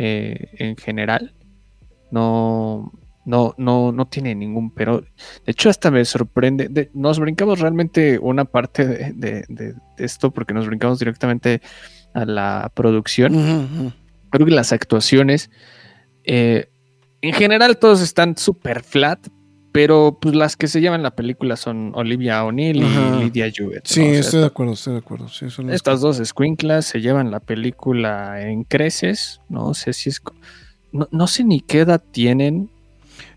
eh, 0.04 0.48
en 0.58 0.76
general. 0.76 1.32
No, 2.10 2.92
no, 3.24 3.54
no, 3.56 3.92
no 3.92 4.06
tiene 4.08 4.34
ningún 4.34 4.74
pero. 4.74 5.00
De 5.00 5.52
hecho, 5.52 5.70
hasta 5.70 5.92
me 5.92 6.04
sorprende. 6.04 6.90
nos 6.92 7.20
brincamos 7.20 7.60
realmente 7.60 8.18
una 8.18 8.44
parte 8.44 9.12
de, 9.14 9.76
esto 9.96 10.32
porque 10.32 10.54
nos 10.54 10.66
brincamos 10.66 10.98
directamente 10.98 11.62
a 12.14 12.24
la 12.24 12.72
producción. 12.74 13.94
Creo 14.30 14.46
que 14.46 14.52
las 14.52 14.72
actuaciones 14.72 15.50
eh, 16.24 16.68
en 17.20 17.32
general 17.32 17.78
todos 17.78 18.00
están 18.00 18.36
súper 18.36 18.82
flat, 18.82 19.28
pero 19.72 20.18
pues 20.20 20.34
las 20.34 20.56
que 20.56 20.68
se 20.68 20.82
llevan 20.82 21.02
la 21.02 21.12
película 21.12 21.56
son 21.56 21.92
Olivia 21.94 22.44
O'Neill 22.44 22.76
y 22.76 23.24
Lydia 23.24 23.50
Jewett. 23.50 23.86
Sí, 23.86 24.02
estoy 24.02 24.40
de 24.40 24.46
acuerdo, 24.46 24.74
estoy 24.74 24.92
de 24.92 24.98
acuerdo. 24.98 25.26
estas 25.70 26.00
dos 26.02 26.20
squinklas 26.22 26.84
se 26.84 27.00
llevan 27.00 27.30
la 27.30 27.40
película 27.40 28.42
en 28.42 28.64
creces. 28.64 29.40
No 29.48 29.72
sé 29.72 29.94
si 29.94 30.10
es. 30.10 30.20
No, 30.92 31.26
sé 31.26 31.44
ni 31.44 31.62
qué 31.62 31.80
edad 31.80 32.02
tienen. 32.12 32.68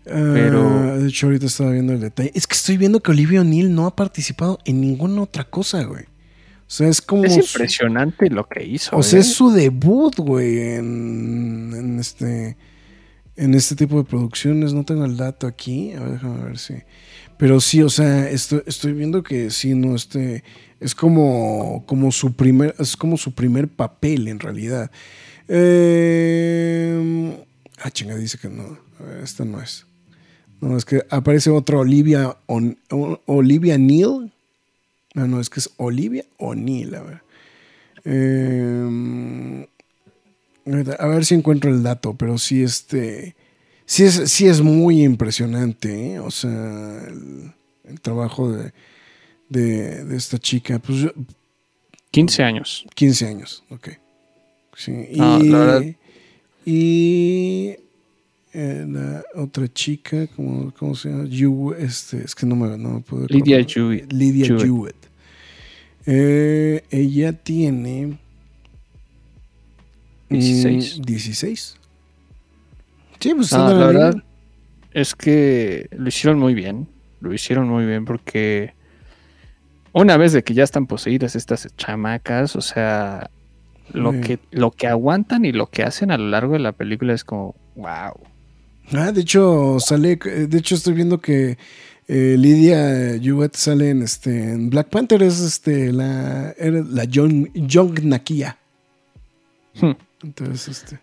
Ah, 0.06 0.30
pero. 0.34 0.98
De 0.98 1.08
hecho, 1.08 1.26
ahorita 1.26 1.46
estaba 1.46 1.72
viendo 1.72 1.94
el 1.94 2.00
detalle. 2.00 2.32
Es 2.34 2.46
que 2.46 2.54
estoy 2.54 2.76
viendo 2.76 3.00
que 3.00 3.12
Olivia 3.12 3.40
O'Neill 3.40 3.74
no 3.74 3.86
ha 3.86 3.96
participado 3.96 4.58
en 4.66 4.82
ninguna 4.82 5.22
otra 5.22 5.44
cosa, 5.44 5.84
güey. 5.84 6.04
O 6.04 6.68
sea, 6.70 6.88
es 6.88 7.00
como. 7.00 7.24
Es 7.24 7.38
impresionante 7.38 8.28
lo 8.28 8.46
que 8.46 8.62
hizo. 8.62 8.94
O 8.94 9.02
sea, 9.02 9.20
es 9.20 9.30
¿eh? 9.30 9.32
su 9.32 9.52
debut, 9.52 10.16
güey, 10.18 10.58
en 10.58 11.96
este 11.98 12.58
en 13.36 13.54
este 13.54 13.76
tipo 13.76 13.98
de 13.98 14.04
producciones. 14.04 14.72
No 14.72 14.84
tengo 14.84 15.04
el 15.04 15.16
dato 15.16 15.46
aquí. 15.46 15.92
A 15.92 16.00
ver, 16.00 16.12
déjame 16.12 16.44
ver 16.44 16.58
si. 16.58 16.74
Pero 17.38 17.60
sí, 17.60 17.82
o 17.82 17.90
sea, 17.90 18.30
estoy, 18.30 18.92
viendo 18.92 19.22
que 19.22 19.50
sí, 19.50 19.74
no, 19.74 19.94
este. 19.94 20.42
Es 20.80 20.94
como, 20.94 21.84
como 21.86 22.12
su 22.12 22.34
primer. 22.34 22.74
Es 22.78 22.96
como 22.96 23.16
su 23.16 23.32
primer 23.34 23.68
papel 23.68 24.28
en 24.28 24.40
realidad. 24.40 24.90
Eh, 25.48 27.36
ah, 27.82 27.90
chinga, 27.90 28.16
dice 28.16 28.38
que 28.38 28.48
no. 28.48 28.78
esta 29.22 29.44
no 29.44 29.60
es. 29.60 29.86
No, 30.60 30.76
es 30.76 30.84
que 30.84 31.02
aparece 31.10 31.50
otra 31.50 31.78
Olivia. 31.78 32.36
Olivia 33.26 33.78
Neal. 33.78 34.32
No, 35.14 35.22
ah, 35.22 35.26
no, 35.26 35.40
es 35.40 35.48
que 35.48 35.60
es 35.60 35.70
Olivia 35.78 36.24
O'Neill, 36.38 36.94
a 36.94 37.02
ver. 37.02 37.22
Eh, 38.04 39.66
a 40.98 41.06
ver 41.06 41.24
si 41.24 41.34
encuentro 41.34 41.70
el 41.70 41.82
dato, 41.82 42.14
pero 42.14 42.38
sí, 42.38 42.62
este. 42.62 43.34
Sí 43.84 44.02
es, 44.02 44.14
sí 44.30 44.48
es 44.48 44.60
muy 44.60 45.04
impresionante, 45.04 46.14
¿eh? 46.14 46.18
O 46.18 46.30
sea, 46.32 47.06
el, 47.06 48.00
trabajo 48.00 48.50
de, 48.50 48.72
de, 49.48 50.16
esta 50.16 50.38
chica. 50.38 50.80
Pues 50.80 51.06
15 52.10 52.42
años. 52.42 52.86
15 52.94 53.26
años, 53.26 53.64
ok. 53.70 53.90
Sí. 54.76 54.92
y, 55.12 55.18
la 55.18 55.58
verdad. 55.58 55.84
Y 56.64 57.76
eh, 58.52 58.86
la 58.88 59.22
otra 59.34 59.72
chica, 59.72 60.26
¿cómo, 60.34 60.72
¿cómo, 60.76 60.94
se 60.96 61.10
llama? 61.10 61.28
este, 61.78 62.24
es 62.24 62.34
que 62.34 62.44
no 62.44 62.56
me, 62.56 62.76
no 62.76 62.94
me 62.94 63.00
puedo 63.00 63.26
Lydia 63.28 63.64
Jewett. 63.64 64.12
Lydia 64.12 64.46
Jewett. 64.58 64.96
Eh, 66.06 66.82
ella 66.90 67.32
tiene 67.34 68.18
16. 70.28 71.02
16. 71.02 71.76
Sí, 73.20 73.34
pues 73.34 73.52
ah, 73.52 73.72
la 73.72 73.86
verdad 73.86 74.14
es 74.92 75.14
que 75.14 75.88
lo 75.92 76.08
hicieron 76.08 76.38
muy 76.38 76.54
bien. 76.54 76.88
Lo 77.20 77.32
hicieron 77.32 77.68
muy 77.68 77.86
bien 77.86 78.04
porque 78.04 78.74
una 79.92 80.16
vez 80.16 80.32
de 80.32 80.42
que 80.42 80.54
ya 80.54 80.64
están 80.64 80.86
poseídas 80.86 81.36
estas 81.36 81.68
chamacas, 81.76 82.56
o 82.56 82.60
sea, 82.60 83.30
lo, 83.92 84.12
que, 84.20 84.38
lo 84.50 84.70
que 84.70 84.86
aguantan 84.86 85.44
y 85.44 85.52
lo 85.52 85.68
que 85.68 85.82
hacen 85.82 86.10
a 86.10 86.18
lo 86.18 86.28
largo 86.28 86.52
de 86.52 86.58
la 86.58 86.72
película 86.72 87.14
es 87.14 87.24
como, 87.24 87.54
wow. 87.76 88.12
Ah, 88.92 89.12
de 89.12 89.22
hecho, 89.22 89.78
sale, 89.80 90.16
de 90.16 90.58
hecho 90.58 90.74
estoy 90.74 90.94
viendo 90.94 91.18
que 91.20 91.56
eh, 92.08 92.36
Lydia 92.38 93.18
Jewett 93.20 93.56
sale 93.56 93.90
en 93.90 94.02
este 94.02 94.52
en 94.52 94.70
Black 94.70 94.88
Panther, 94.88 95.22
es 95.22 95.40
este 95.40 95.92
la, 95.92 96.54
la 96.58 97.04
Young, 97.04 97.48
Young 97.54 98.04
Nakia. 98.04 98.58
Hmm. 99.80 99.92
Entonces, 100.26 100.68
este. 100.68 100.98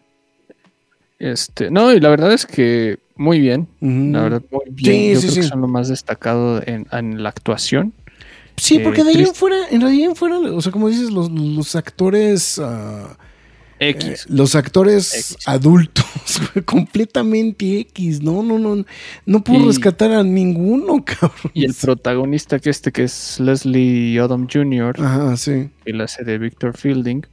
Este, 1.17 1.71
no, 1.71 1.93
y 1.93 2.01
la 2.01 2.09
verdad 2.09 2.34
es 2.34 2.45
que 2.45 2.99
muy 3.15 3.39
bien. 3.39 3.69
La 3.80 4.24
verdad, 4.24 4.43
muy 4.51 4.65
bien. 4.69 5.15
Yo 5.15 5.21
creo 5.21 5.34
que 5.36 5.43
son 5.43 5.61
lo 5.61 5.67
más 5.69 5.88
destacado 5.88 6.61
en, 6.65 7.24
la 7.24 7.30
actuación. 7.30 7.93
Sí, 8.57 8.80
porque 8.80 9.01
eh, 9.01 9.03
de 9.05 9.09
ahí 9.11 9.21
en 9.21 9.34
fuera, 9.34 9.55
en 9.71 9.80
realidad 9.80 10.09
en 10.09 10.15
fuera, 10.17 10.38
o 10.38 10.61
sea, 10.61 10.74
como 10.74 10.89
dices, 10.89 11.09
los, 11.11 11.76
actores. 11.76 12.57
Uh, 12.57 13.07
X. 13.80 14.26
los 14.30 14.55
actores 14.55 15.38
adultos, 15.45 16.05
completamente 16.65 17.80
X, 17.80 18.21
no, 18.21 18.43
no, 18.43 18.59
no, 18.59 18.86
no 19.26 19.43
puedo 19.43 19.67
rescatar 19.67 20.11
a 20.11 20.24
ninguno, 20.24 21.03
cabrón. 21.05 21.51
Y 21.53 21.65
el 21.65 21.74
protagonista 21.74 22.59
que 22.59 22.69
este, 22.69 22.91
que 22.91 23.03
es 23.03 23.39
Leslie 23.39 24.19
Odom 24.21 24.47
Jr., 24.51 24.95
Ajá, 24.99 25.38
sí. 25.38 25.69
que 25.86 25.93
la 25.93 26.03
hace 26.03 26.24
de 26.24 26.38
Victor 26.38 26.78
Fielding, 26.78 27.26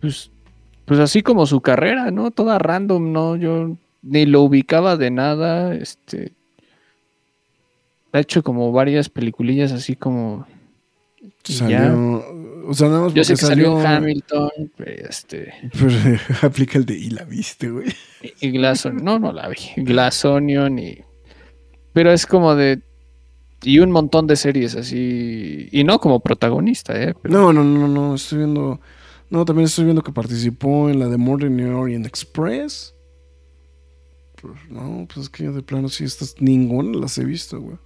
pues 0.00 0.31
pues 0.92 1.00
así 1.00 1.22
como 1.22 1.46
su 1.46 1.62
carrera, 1.62 2.10
¿no? 2.10 2.32
Toda 2.32 2.58
random, 2.58 3.12
¿no? 3.12 3.36
Yo 3.36 3.78
ni 4.02 4.26
lo 4.26 4.42
ubicaba 4.42 4.98
de 4.98 5.10
nada, 5.10 5.74
este... 5.74 6.34
Ha 8.12 8.20
hecho 8.20 8.42
como 8.42 8.72
varias 8.72 9.08
peliculillas 9.08 9.72
así 9.72 9.96
como... 9.96 10.46
Salió... 11.44 12.22
O 12.68 12.74
sea, 12.74 12.88
nada 12.88 13.04
más 13.04 13.14
Yo 13.14 13.24
sé 13.24 13.32
que 13.32 13.38
salió, 13.38 13.78
Hamilton, 13.80 14.50
este... 15.08 15.54
Pero 15.72 16.18
aplica 16.42 16.76
el 16.76 16.84
de 16.84 16.98
y 16.98 17.08
la 17.08 17.24
viste, 17.24 17.70
güey. 17.70 17.88
Y, 18.42 18.50
Glass 18.50 18.84
No, 18.92 19.18
no 19.18 19.32
la 19.32 19.48
vi. 19.48 19.56
Glass 19.78 20.26
Onion 20.26 20.78
y... 20.78 20.98
Pero 21.94 22.12
es 22.12 22.26
como 22.26 22.54
de. 22.54 22.82
Y 23.62 23.78
un 23.78 23.92
montón 23.92 24.26
de 24.26 24.36
series 24.36 24.76
así. 24.76 25.70
Y 25.72 25.84
no 25.84 26.00
como 26.00 26.20
protagonista, 26.20 27.02
¿eh? 27.02 27.14
No, 27.24 27.50
no, 27.50 27.64
no, 27.64 27.88
no. 27.88 28.14
Estoy 28.14 28.40
viendo. 28.40 28.78
No, 29.32 29.46
también 29.46 29.64
estoy 29.64 29.84
viendo 29.84 30.02
que 30.02 30.12
participó 30.12 30.90
en 30.90 30.98
la 30.98 31.08
de 31.08 31.16
Modern 31.16 31.58
Orient 31.72 32.04
Express. 32.04 32.94
Pues, 34.38 34.52
no, 34.68 35.06
pues 35.06 35.24
es 35.24 35.30
que 35.30 35.48
de 35.48 35.62
plano 35.62 35.88
sí, 35.88 36.04
estas 36.04 36.34
ninguna 36.38 36.98
las 36.98 37.16
he 37.16 37.24
visto, 37.24 37.58
güey. 37.58 37.78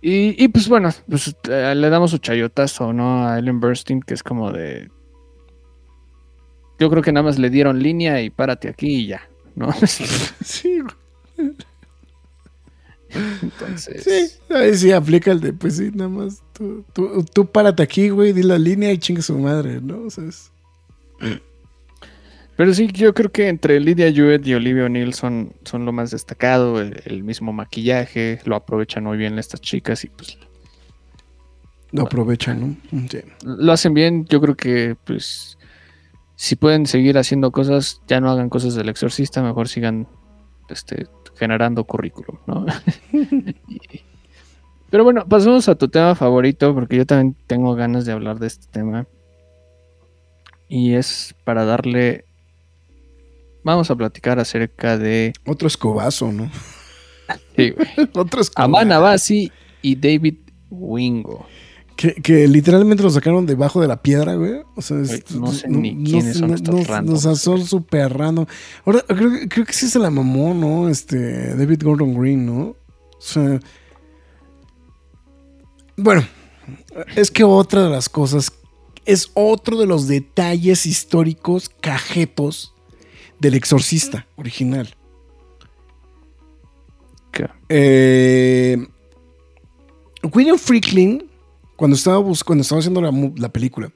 Y, 0.00 0.42
y, 0.42 0.48
pues 0.48 0.66
bueno, 0.66 0.88
pues 1.06 1.36
eh, 1.50 1.74
le 1.76 1.90
damos 1.90 2.12
su 2.12 2.18
chayotazo, 2.18 2.94
¿no? 2.94 3.28
A 3.28 3.38
Ellen 3.38 3.60
Burstyn, 3.60 4.00
que 4.00 4.14
es 4.14 4.22
como 4.22 4.50
de. 4.50 4.90
Yo 6.78 6.88
creo 6.88 7.02
que 7.02 7.12
nada 7.12 7.24
más 7.24 7.38
le 7.38 7.50
dieron 7.50 7.82
línea 7.82 8.22
y 8.22 8.30
párate 8.30 8.70
aquí 8.70 9.00
y 9.00 9.06
ya, 9.08 9.28
¿no? 9.54 9.70
sí, 9.84 10.80
Entonces. 13.42 14.04
Sí, 14.04 14.54
ahí 14.54 14.74
sí 14.74 14.92
aplica 14.92 15.32
el 15.32 15.40
de, 15.40 15.52
pues 15.52 15.76
sí, 15.76 15.90
nada 15.94 16.10
más. 16.10 16.42
Tú, 16.52 16.84
tú, 16.92 17.24
tú 17.24 17.46
párate 17.50 17.82
aquí, 17.82 18.08
güey, 18.08 18.32
di 18.32 18.42
la 18.42 18.58
línea 18.58 18.92
y 18.92 18.98
chingue 18.98 19.22
su 19.22 19.38
madre, 19.38 19.80
¿no? 19.80 20.02
O 20.02 20.10
sea, 20.10 20.24
es... 20.24 20.50
Pero 22.58 22.74
sí, 22.74 22.88
yo 22.92 23.14
creo 23.14 23.30
que 23.30 23.46
entre 23.46 23.78
Lydia 23.78 24.12
Jewett 24.12 24.44
y 24.44 24.52
Olivia 24.52 24.86
O'Neill 24.86 25.14
son, 25.14 25.52
son 25.64 25.84
lo 25.84 25.92
más 25.92 26.10
destacado. 26.10 26.80
El, 26.80 27.22
mismo 27.22 27.52
maquillaje, 27.52 28.40
lo 28.44 28.56
aprovechan 28.56 29.04
muy 29.04 29.16
bien 29.16 29.38
estas 29.38 29.60
chicas 29.60 30.02
y 30.02 30.08
pues. 30.08 30.36
Lo 31.92 32.02
aprovechan, 32.02 32.60
¿no? 32.90 33.06
Sí. 33.08 33.20
Lo 33.44 33.72
hacen 33.72 33.94
bien. 33.94 34.24
Yo 34.24 34.40
creo 34.40 34.56
que, 34.56 34.96
pues. 35.04 35.56
Si 36.34 36.56
pueden 36.56 36.86
seguir 36.86 37.16
haciendo 37.16 37.52
cosas, 37.52 38.00
ya 38.08 38.20
no 38.20 38.28
hagan 38.28 38.48
cosas 38.48 38.74
del 38.74 38.88
exorcista, 38.88 39.40
mejor 39.40 39.68
sigan 39.68 40.08
este, 40.68 41.06
generando 41.38 41.84
currículum, 41.84 42.38
¿no? 42.46 42.66
Pero 44.90 45.04
bueno, 45.04 45.26
pasemos 45.28 45.68
a 45.68 45.74
tu 45.74 45.88
tema 45.88 46.14
favorito, 46.14 46.74
porque 46.74 46.96
yo 46.96 47.06
también 47.06 47.36
tengo 47.46 47.74
ganas 47.74 48.06
de 48.06 48.12
hablar 48.12 48.38
de 48.38 48.46
este 48.46 48.66
tema. 48.70 49.06
Y 50.68 50.94
es 50.94 51.34
para 51.44 51.64
darle 51.64 52.24
vamos 53.68 53.90
a 53.90 53.96
platicar 53.96 54.38
acerca 54.38 54.96
de. 54.98 55.32
Otro 55.46 55.68
escobazo, 55.68 56.32
¿no? 56.32 56.50
Sí, 57.56 57.70
güey. 57.70 57.88
Otro 58.14 58.40
escobazo. 58.40 58.64
Amanda 58.64 58.98
Bassi 58.98 59.52
y 59.82 59.96
David 59.96 60.36
Wingo. 60.70 61.46
Que, 61.98 62.46
literalmente 62.46 63.02
lo 63.02 63.10
sacaron 63.10 63.44
debajo 63.44 63.80
de 63.80 63.88
la 63.88 64.00
piedra, 64.00 64.36
güey. 64.36 64.60
O 64.76 64.82
sea, 64.82 64.98
no 65.34 65.52
sé 65.52 65.68
ni 65.68 66.04
quiénes 66.04 66.38
son 66.38 66.54
estos 66.54 66.86
randoms. 66.86 67.18
O 67.18 67.22
sea, 67.22 67.34
son 67.34 67.66
súper 67.66 68.16
random. 68.16 68.46
Ahora, 68.84 69.02
creo, 69.08 69.32
creo, 69.48 69.66
que 69.66 69.72
sí 69.72 69.88
se 69.88 69.98
la 69.98 70.08
mamó, 70.08 70.54
¿no? 70.54 70.88
Este, 70.88 71.56
David 71.56 71.82
Gordon 71.82 72.14
Green, 72.14 72.46
¿no? 72.46 72.60
O 72.60 72.76
sea. 73.18 73.58
Bueno, 75.96 76.24
es 77.16 77.32
que 77.32 77.42
otra 77.42 77.82
de 77.82 77.90
las 77.90 78.08
cosas. 78.08 78.52
Es 79.04 79.32
otro 79.34 79.76
de 79.76 79.86
los 79.86 80.06
detalles 80.06 80.86
históricos 80.86 81.68
cajetos 81.80 82.74
del 83.40 83.54
exorcista 83.54 84.28
original. 84.36 84.94
Eh, 87.68 88.76
William 90.32 90.58
Freakling, 90.58 91.27
cuando 91.78 91.96
estaba, 91.96 92.20
cuando 92.44 92.62
estaba 92.62 92.80
haciendo 92.80 93.00
la, 93.00 93.48
película, 93.50 93.92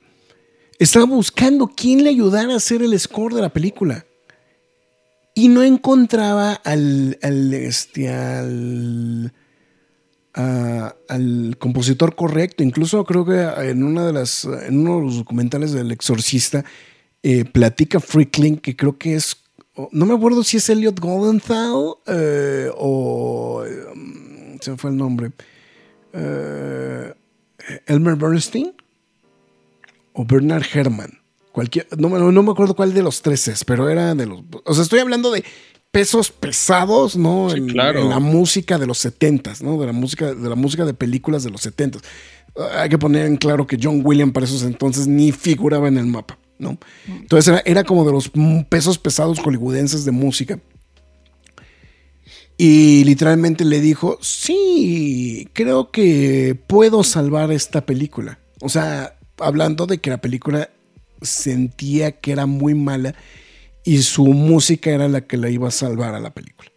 estaba 0.79 1.05
buscando 1.05 1.67
quién 1.67 2.05
le 2.05 2.11
ayudara 2.11 2.55
a 2.55 2.59
hacer 2.59 2.81
el 2.81 2.97
score 2.99 3.35
de 3.35 3.43
la 3.43 3.49
película. 3.49 4.07
Y 5.35 5.49
no 5.49 5.65
encontraba 5.65 6.53
al, 6.53 7.19
al, 7.23 7.53
este, 7.53 8.09
al, 8.09 9.33
compositor 11.59 12.15
correcto. 12.15 12.63
Incluso 12.63 13.05
creo 13.05 13.25
que 13.25 13.69
en, 13.69 13.83
una 13.83 14.07
de 14.07 14.13
las, 14.13 14.45
en 14.45 14.79
uno 14.79 14.99
de 14.99 15.03
los 15.07 15.17
documentales 15.17 15.73
del 15.73 15.91
exorcista 15.91 16.65
eh, 17.25 17.45
platica 17.45 17.99
Freakling, 17.99 18.59
que 18.59 18.77
creo 18.77 18.97
que 18.97 19.17
es, 19.17 19.39
no 19.91 20.07
me 20.07 20.15
acuerdo 20.15 20.45
si 20.45 20.59
es 20.59 20.71
Elliot 20.71 21.01
Goldenthal 21.01 21.95
eh, 22.07 22.71
o, 22.77 23.65
um, 23.93 24.59
se 24.61 24.71
me 24.71 24.77
fue 24.77 24.91
el 24.91 24.97
nombre, 24.97 25.33
eh, 26.13 27.13
Elmer 27.87 28.17
Bernstein 28.17 28.73
o 30.13 30.25
Bernard 30.25 30.65
Herrmann. 30.73 31.19
Cualquier, 31.53 31.87
no, 31.99 32.09
no, 32.09 32.43
me 32.43 32.51
acuerdo 32.51 32.75
cuál 32.75 32.95
de 32.95 33.03
los 33.03 33.21
tres 33.21 33.47
es, 33.49 33.65
pero 33.65 33.89
era 33.91 34.15
de 34.15 34.27
los... 34.27 34.43
O 34.65 34.73
sea, 34.73 34.83
estoy 34.83 35.01
hablando 35.01 35.31
de 35.31 35.45
pesos 35.91 36.31
pesados, 36.31 37.17
¿no? 37.17 37.53
en, 37.53 37.77
la 37.77 38.19
música 38.19 38.79
de 38.79 38.87
los 38.87 38.99
setentas, 38.99 39.63
¿no? 39.63 39.79
De 39.79 39.87
la 39.87 39.93
música, 39.93 40.33
de 40.35 40.49
la 40.49 40.55
música 40.55 40.87
de 40.87 40.95
películas 40.95 41.45
de 41.45 41.51
los 41.51 41.61
setentas. 41.61 42.03
Hay 42.75 42.89
que 42.89 42.99
poner 42.99 43.27
en 43.27 43.37
claro 43.37 43.67
que 43.67 43.79
John 43.81 44.01
Williams 44.03 44.33
para 44.33 44.47
esos 44.47 44.63
entonces 44.63 45.07
ni 45.07 45.33
figuraba 45.33 45.89
en 45.89 45.99
el 45.99 46.07
mapa. 46.07 46.39
Entonces 47.07 47.63
era, 47.65 47.85
como 47.85 48.05
de 48.05 48.13
los 48.13 48.31
pesos 48.69 48.99
pesados 48.99 49.41
hollywoodenses 49.41 50.05
de 50.05 50.13
música. 50.13 50.59
Y 52.65 53.03
literalmente 53.03 53.65
le 53.65 53.81
dijo, 53.81 54.19
sí, 54.21 55.49
creo 55.53 55.91
que 55.91 56.57
puedo 56.69 57.03
salvar 57.03 57.51
esta 57.51 57.85
película. 57.85 58.39
O 58.61 58.69
sea, 58.69 59.19
hablando 59.39 59.87
de 59.87 59.99
que 59.99 60.11
la 60.11 60.21
película 60.21 60.71
sentía 61.21 62.13
que 62.21 62.31
era 62.31 62.47
muy 62.47 62.75
mala 62.75 63.17
y 63.83 63.99
su 64.03 64.27
música 64.27 64.93
era 64.93 65.09
la 65.09 65.23
que 65.23 65.39
la 65.39 65.51
iba 65.51 65.67
a 65.67 65.73
salvar 65.73 66.15
a 66.15 66.21
la 66.21 66.33
película. 66.33 66.71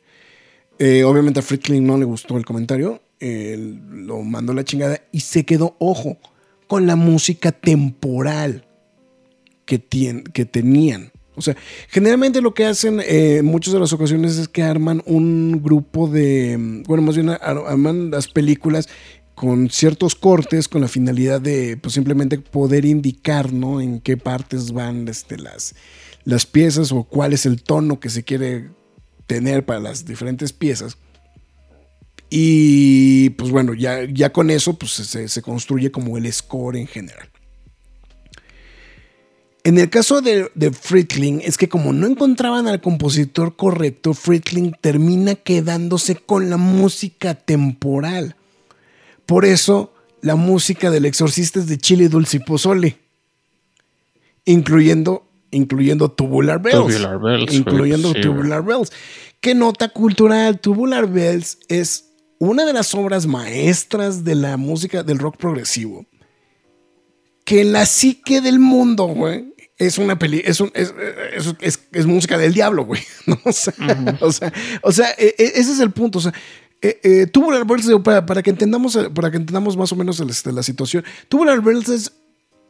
Eh, 0.80 1.04
obviamente 1.04 1.42
a 1.42 1.44
Frickling 1.44 1.86
no 1.86 2.00
le 2.00 2.06
gustó 2.06 2.36
el 2.36 2.46
comentario, 2.46 3.04
lo 3.20 4.24
mandó 4.24 4.54
a 4.54 4.56
la 4.56 4.64
chingada 4.64 5.02
y 5.12 5.20
se 5.20 5.46
quedó, 5.46 5.76
ojo, 5.78 6.18
con 6.66 6.88
la 6.88 6.96
música 6.96 7.52
temporal 7.52 8.66
que, 9.68 9.84
que 10.34 10.46
tenían. 10.46 11.12
O 11.36 11.42
sea, 11.42 11.56
generalmente 11.90 12.42
lo 12.42 12.54
que 12.54 12.66
hacen 12.66 13.02
en 13.06 13.46
muchas 13.46 13.74
de 13.74 13.80
las 13.80 13.94
ocasiones 13.94 14.38
es 14.38 14.48
que 14.48 14.64
arman 14.64 15.02
un 15.06 15.62
grupo 15.62 16.08
de, 16.08 16.84
bueno, 16.88 17.04
más 17.04 17.16
bien 17.16 17.30
arman 17.30 18.12
las 18.12 18.28
películas 18.28 18.88
con 19.36 19.70
ciertos 19.70 20.16
cortes 20.16 20.70
con 20.70 20.82
la 20.82 20.88
finalidad 20.88 21.42
de 21.42 21.78
pues, 21.78 21.94
simplemente 21.94 22.40
poder 22.40 22.86
indicar 22.86 23.52
¿no? 23.52 23.82
en 23.82 24.00
qué 24.00 24.16
partes 24.16 24.72
van 24.72 25.08
este, 25.10 25.38
las, 25.38 25.76
las 26.24 26.46
piezas 26.46 26.92
o 26.94 27.04
cuál 27.04 27.34
es 27.34 27.46
el 27.46 27.62
tono 27.62 28.00
que 28.00 28.10
se 28.10 28.24
quiere 28.24 28.70
tener 29.28 29.66
para 29.66 29.82
las 29.82 30.06
diferentes 30.06 30.54
piezas. 30.54 30.98
Y 32.30 33.32
pues 33.32 33.52
bueno, 33.52 33.74
ya, 33.74 34.06
ya 34.06 34.32
con 34.32 34.50
eso 34.50 34.74
pues, 34.74 34.92
se, 34.92 35.28
se 35.28 35.42
construye 35.42 35.92
como 35.92 36.18
el 36.18 36.32
score 36.32 36.78
en 36.78 36.88
general. 36.88 37.30
En 39.66 39.80
el 39.80 39.90
caso 39.90 40.22
de, 40.22 40.52
de 40.54 40.72
Friedling, 40.72 41.42
es 41.44 41.58
que 41.58 41.68
como 41.68 41.92
no 41.92 42.06
encontraban 42.06 42.68
al 42.68 42.82
compositor 42.82 43.56
correcto, 43.56 44.14
Friedling 44.14 44.76
termina 44.80 45.34
quedándose 45.34 46.18
con 46.18 46.52
la 46.52 46.58
música 46.58 47.34
temporal. 47.34 48.36
Por 49.26 49.44
eso, 49.44 49.92
la 50.22 50.36
música 50.36 50.92
del 50.92 51.06
exorcista 51.06 51.60
es 51.60 51.66
de 51.66 51.80
Chile, 51.80 52.10
Dulce 52.10 52.38
y 52.38 52.40
Pozole. 52.42 53.00
Incluyendo, 54.46 55.26
incluyendo 55.50 56.12
Tubular 56.12 56.62
Bells. 56.62 56.86
Tubular 56.86 57.20
Bells. 57.20 57.54
Incluyendo 57.56 58.14
Tubular 58.14 58.64
Bells. 58.64 58.92
¿Qué 59.42 59.56
nota 59.56 59.90
cultural? 59.90 60.60
Tubular 60.60 61.12
Bells 61.12 61.58
es 61.70 62.12
una 62.38 62.66
de 62.66 62.74
las 62.74 62.94
obras 62.94 63.26
maestras 63.26 64.24
de 64.24 64.36
la 64.36 64.58
música 64.58 65.02
del 65.02 65.18
rock 65.18 65.38
progresivo. 65.38 66.06
Que 67.46 67.64
la 67.64 67.88
psique 67.88 68.42
del 68.42 68.60
mundo, 68.60 69.06
güey, 69.06 69.55
es 69.78 69.98
una 69.98 70.18
peli, 70.18 70.42
es, 70.46 70.64
es, 71.92 72.06
música 72.06 72.38
del 72.38 72.54
diablo, 72.54 72.86
güey. 72.86 73.02
O, 73.46 73.52
sea, 74.32 74.54
o, 74.82 74.92
sea, 74.92 75.10
e, 75.18 75.36
e, 75.38 75.46
ese 75.56 75.74
es 75.74 75.80
el 75.80 75.92
punto. 75.92 76.20
O 76.20 76.22
sea, 76.22 76.34
eh, 76.82 77.00
eh, 77.04 77.28
Tubular 77.28 77.66
Bells, 77.66 77.88
para, 78.04 78.26
para, 78.26 78.42
que 78.42 78.52
entendamos, 78.52 78.98
para 79.14 79.32
que 79.32 79.38
entendamos 79.38 79.76
más 79.76 79.92
o 79.92 79.96
menos 79.96 80.20
este, 80.20 80.52
la 80.52 80.64
situación, 80.64 81.04
Tubular 81.28 81.62
Bells 81.62 81.90
es, 81.90 82.12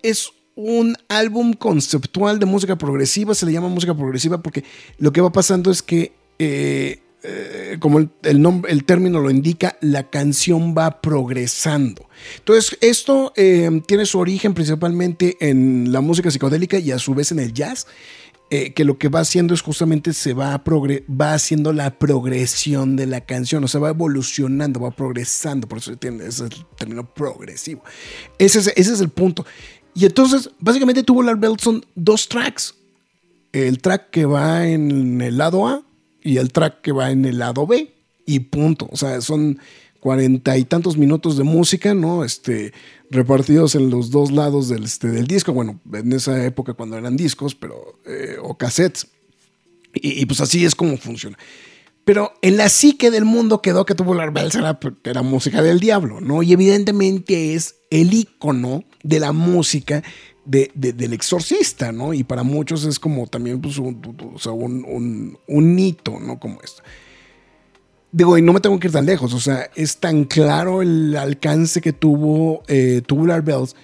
es 0.01 0.31
un 0.55 0.95
álbum 1.09 1.53
conceptual 1.53 2.39
de 2.39 2.45
música 2.45 2.77
progresiva, 2.77 3.35
se 3.35 3.45
le 3.45 3.51
llama 3.51 3.67
música 3.67 3.93
progresiva 3.93 4.41
porque 4.41 4.63
lo 4.97 5.11
que 5.11 5.21
va 5.21 5.31
pasando 5.31 5.69
es 5.69 5.81
que 5.81 6.13
eh, 6.39 7.01
eh, 7.27 7.77
como 7.79 7.99
el, 7.99 8.41
nombre, 8.41 8.71
el 8.71 8.83
término 8.83 9.19
lo 9.19 9.31
indica, 9.31 9.77
la 9.81 10.09
canción 10.09 10.75
va 10.77 11.01
progresando. 11.01 12.07
Entonces, 12.37 12.77
esto 12.81 13.33
eh, 13.35 13.81
tiene 13.87 14.05
su 14.05 14.19
origen 14.19 14.53
principalmente 14.53 15.35
en 15.39 15.91
la 15.91 16.01
música 16.01 16.29
psicodélica 16.29 16.77
y 16.77 16.91
a 16.91 16.99
su 16.99 17.15
vez 17.15 17.31
en 17.31 17.39
el 17.39 17.53
jazz. 17.53 17.87
Eh, 18.51 18.73
que 18.73 18.85
lo 18.85 18.99
que 18.99 19.09
va 19.09 19.21
haciendo 19.21 19.55
es 19.55 19.61
justamente 19.61 20.13
se 20.13 20.33
va, 20.33 20.63
va 20.63 21.33
haciendo 21.33 21.73
la 21.73 21.97
progresión 21.97 22.95
de 22.95 23.07
la 23.07 23.21
canción, 23.21 23.63
o 23.63 23.67
sea, 23.67 23.81
va 23.81 23.89
evolucionando, 23.89 24.79
va 24.79 24.91
progresando, 24.91 25.67
por 25.67 25.79
eso 25.79 25.97
tiene 25.97 26.27
es 26.27 26.41
el 26.41 26.51
término 26.77 27.11
progresivo. 27.11 27.83
Ese 28.37 28.71
es, 28.75 29.01
el 29.01 29.09
punto. 29.09 29.47
Y 29.95 30.05
entonces, 30.05 30.51
básicamente 30.59 31.01
tuvo 31.01 31.23
la 31.23 31.33
Belson 31.33 31.83
dos 31.95 32.29
tracks. 32.29 32.75
El 33.51 33.81
track 33.81 34.11
que 34.11 34.25
va 34.25 34.67
en 34.67 35.19
el 35.21 35.39
lado 35.39 35.67
A 35.67 35.81
y 36.25 36.37
el 36.37 36.51
track 36.51 36.81
que 36.81 36.91
va 36.91 37.11
en 37.11 37.23
el 37.23 37.37
lado 37.37 37.67
B. 37.67 37.93
y 38.25 38.39
punto. 38.39 38.89
O 38.91 38.97
sea, 38.97 39.21
son 39.21 39.59
cuarenta 39.99 40.57
y 40.57 40.65
tantos 40.65 40.97
minutos 40.97 41.37
de 41.37 41.43
música, 41.43 41.93
¿no? 41.93 42.23
Este, 42.23 42.73
repartidos 43.11 43.75
en 43.75 43.91
los 43.91 44.09
dos 44.09 44.31
lados 44.31 44.67
del, 44.67 44.83
este, 44.83 45.09
del 45.09 45.27
disco. 45.27 45.53
Bueno, 45.53 45.79
en 45.93 46.11
esa 46.11 46.43
época 46.43 46.73
cuando 46.73 46.97
eran 46.97 47.15
discos, 47.15 47.53
pero, 47.53 47.99
eh, 48.07 48.37
o 48.41 48.57
cassettes. 48.57 49.07
Y, 49.93 50.25
pues 50.25 50.41
así 50.41 50.65
es 50.65 50.73
como 50.73 50.97
funciona. 50.97 51.37
Pero 52.03 52.33
en 52.41 52.57
la 52.57 52.69
psique 52.69 53.11
del 53.11 53.23
mundo 53.23 53.61
quedó 53.61 53.85
que 53.85 53.95
Tubular 53.95 54.33
Bells 54.33 54.55
era, 54.55 54.79
era 55.03 55.21
música 55.21 55.61
del 55.61 55.79
diablo, 55.79 56.21
¿no? 56.21 56.41
Y 56.43 56.53
evidentemente 56.53 57.53
es 57.53 57.75
el 57.91 58.13
icono 58.13 58.83
de 59.03 59.19
la 59.19 59.31
música 59.31 60.03
de, 60.45 60.71
del 60.73 61.13
exorcista, 61.13 61.91
¿no? 61.91 62.13
Y 62.13 62.23
para 62.23 62.43
muchos 62.43 62.85
es 62.85 62.99
como 62.99 63.27
también 63.27 63.59
pues, 63.59 63.77
un, 63.77 65.37
un, 65.47 65.79
hito, 65.79 66.19
¿no? 66.19 66.39
Como 66.39 66.61
esto. 66.61 66.83
Digo, 68.11 68.37
y 68.37 68.41
no 68.41 68.53
me 68.53 68.61
tengo 68.61 68.79
que 68.79 68.87
ir 68.87 68.93
tan 68.93 69.05
lejos, 69.05 69.33
o 69.33 69.39
sea, 69.39 69.69
es 69.75 69.97
tan 69.97 70.23
claro 70.23 70.81
el 70.81 71.17
alcance 71.17 71.81
que 71.81 71.91
tuvo 71.91 72.63
eh, 72.67 73.01
Tubular 73.05 73.41
Bells 73.41 73.75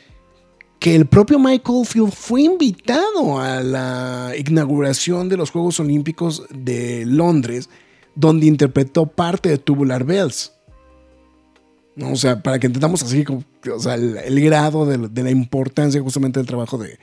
que 0.82 0.95
el 0.95 1.05
propio 1.05 1.38
Michael 1.38 1.86
Field 1.86 2.12
fue 2.12 2.41
invitado 2.41 3.39
a 3.39 3.62
la 3.62 4.34
inauguración 4.36 5.30
de 5.30 5.38
los 5.38 5.51
Juegos 5.51 5.80
Olímpicos 5.80 6.43
de 6.49 7.05
Londres, 7.05 7.70
donde 8.16 8.47
interpretó 8.47 9.05
parte 9.05 9.49
de 9.49 9.59
Tubular 9.59 10.03
Bells. 10.03 10.53
O 11.99 12.15
sea, 12.15 12.41
para 12.41 12.57
que 12.57 12.67
entendamos 12.67 13.03
así 13.03 13.25
o 13.27 13.79
sea, 13.79 13.95
el, 13.95 14.41
grado 14.41 14.85
de, 14.85 15.23
la 15.23 15.31
importancia 15.31 16.01
justamente 16.01 16.39
del 16.39 16.47
trabajo 16.47 16.77
de, 16.77 16.97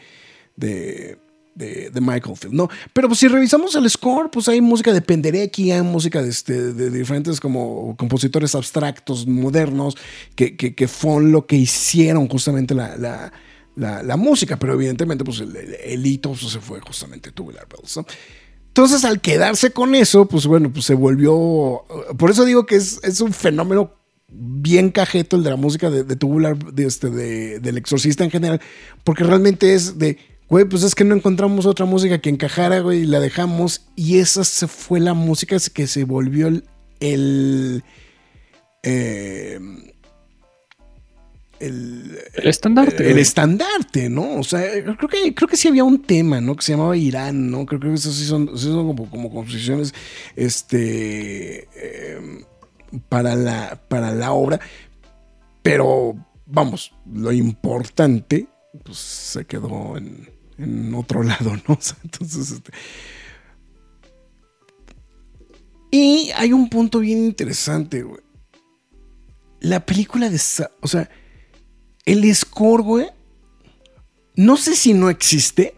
de, 0.57 2.01
Michael 2.01 2.36
Field, 2.36 2.55
¿no? 2.55 2.68
Pero 2.93 3.09
pues 3.09 3.20
si 3.20 3.28
revisamos 3.28 3.74
el 3.74 3.89
score, 3.91 4.30
pues 4.30 4.49
hay 4.49 4.61
música 4.61 4.93
de 4.93 5.03
Penderecki, 5.03 5.72
hay 5.72 5.82
música 5.82 6.22
de, 6.22 6.30
este, 6.30 6.72
de 6.72 6.91
diferentes 6.91 7.39
como 7.39 7.97
compositores 7.97 8.55
abstractos 8.55 9.26
modernos 9.26 9.97
que, 10.34 10.57
que, 10.57 10.89
fueron 10.89 11.32
lo 11.32 11.47
que 11.47 11.57
hicieron 11.57 12.28
justamente 12.28 12.74
la 12.74 13.30
la, 13.78 14.16
música, 14.16 14.59
pero 14.59 14.74
evidentemente 14.74 15.24
pues 15.24 15.41
el, 15.41 16.07
hito 16.07 16.30
pues, 16.30 16.53
se 16.53 16.61
fue 16.61 16.80
justamente 16.80 17.32
Tubular 17.32 17.66
Bells. 17.68 18.01
Entonces 18.68 19.05
al 19.05 19.20
quedarse 19.20 19.70
con 19.70 19.95
eso, 19.95 20.26
pues 20.26 20.47
bueno, 20.47 20.72
pues 20.72 20.84
se 20.84 20.95
volvió, 20.95 21.84
por 22.16 22.30
eso 22.30 22.45
digo 22.45 22.66
que 22.66 22.76
es, 22.76 23.01
es 23.03 23.20
un 23.20 23.32
fenómeno 23.32 23.98
bien 24.29 24.91
cajeto 24.91 25.37
el 25.37 25.43
de 25.43 25.51
la 25.51 25.57
música 25.57 25.91
de, 25.91 26.05
Tubular, 26.16 26.57
de 26.59 26.87
este, 26.87 27.11
de, 27.11 27.61
del 27.61 27.79
exorcista 27.79 28.24
en 28.24 28.31
general, 28.31 28.61
porque 29.05 29.24
realmente 29.24 29.74
es 29.74 29.99
de, 29.99 30.18
güey, 30.49 30.66
pues 30.66 30.83
es 30.83 30.95
que 30.95 31.05
no 31.05 31.14
encontramos 31.14 31.66
otra 31.66 31.87
música 31.87 32.18
que 32.18 32.31
encajara, 32.31 32.81
güey, 32.81 33.01
y 33.01 33.07
la 33.07 33.20
dejamos, 33.20 33.87
y 33.97 34.18
esa 34.18 34.45
se 34.45 34.68
fue 34.68 35.01
la 35.01 35.14
música 35.14 35.57
que 35.72 35.87
se 35.87 36.05
volvió 36.05 36.49
el... 36.49 36.64
el 37.01 37.83
eh, 38.83 39.59
el, 41.61 42.16
estandarte. 42.45 43.11
El, 43.11 43.18
estandarte, 43.18 44.09
¿no? 44.09 44.37
O 44.37 44.45
sea, 44.45 44.62
creo 44.97 45.09
que, 45.09 45.35
creo 45.35 45.49
que 45.49 45.57
sí 45.57 45.66
había 45.66 45.83
un 45.83 46.03
tema, 46.03 46.41
¿no? 46.41 46.55
Que 46.55 46.62
se 46.62 46.72
llamaba 46.72 46.97
Irán, 46.97 47.51
¿no? 47.51 47.66
Creo, 47.66 47.81
que 47.81 47.93
esos 47.95 48.14
sí 48.14 48.26
son, 48.26 48.47
como, 48.47 49.11
como, 49.11 49.29
composiciones 49.29 49.93
este, 50.37 51.66
em, 51.74 52.45
para, 53.09 53.34
la, 53.34 53.80
para 53.89 54.12
la 54.12 54.32
obra. 54.32 54.61
Pero, 55.62 56.14
vamos, 56.47 56.93
lo 57.12 57.32
importante 57.32 58.49
pues, 58.84 58.99
se 58.99 59.45
quedó 59.45 59.97
en, 59.97 60.28
en 60.59 60.95
otro 60.95 61.22
lado, 61.24 61.53
¿no? 61.68 61.78
entonces, 62.05 62.51
este, 62.51 62.72
y 65.91 66.30
hay 66.36 66.53
un 66.53 66.68
punto 66.68 67.01
bien 67.01 67.24
interesante, 67.24 68.03
güey. 68.03 68.20
La 69.61 69.84
película 69.84 70.28
de... 70.28 70.41
O 70.80 70.86
sea, 70.86 71.11
el 72.05 72.34
score, 72.34 72.82
güey, 72.82 73.07
no 74.36 74.57
sé 74.57 74.76
si 74.76 74.95
no 74.95 75.11
existe 75.11 75.74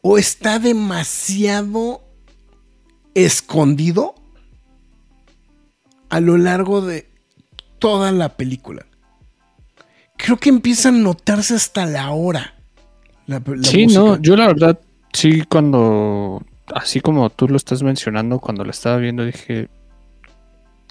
o 0.00 0.18
está 0.18 0.58
demasiado 0.58 2.02
escondido 3.14 4.14
a 6.12 6.20
lo 6.20 6.36
largo 6.36 6.82
de 6.82 7.06
toda 7.78 8.12
la 8.12 8.28
película. 8.28 8.84
Creo 10.18 10.36
que 10.36 10.50
empieza 10.50 10.90
a 10.90 10.92
notarse 10.92 11.54
hasta 11.54 11.86
la 11.86 12.10
hora. 12.10 12.54
sí, 13.62 13.86
no, 13.86 14.20
yo 14.20 14.36
la 14.36 14.48
verdad, 14.48 14.78
sí, 15.14 15.42
cuando, 15.48 16.42
así 16.74 17.00
como 17.00 17.30
tú 17.30 17.48
lo 17.48 17.56
estás 17.56 17.82
mencionando, 17.82 18.40
cuando 18.40 18.62
la 18.62 18.72
estaba 18.72 18.98
viendo, 18.98 19.24
dije, 19.24 19.70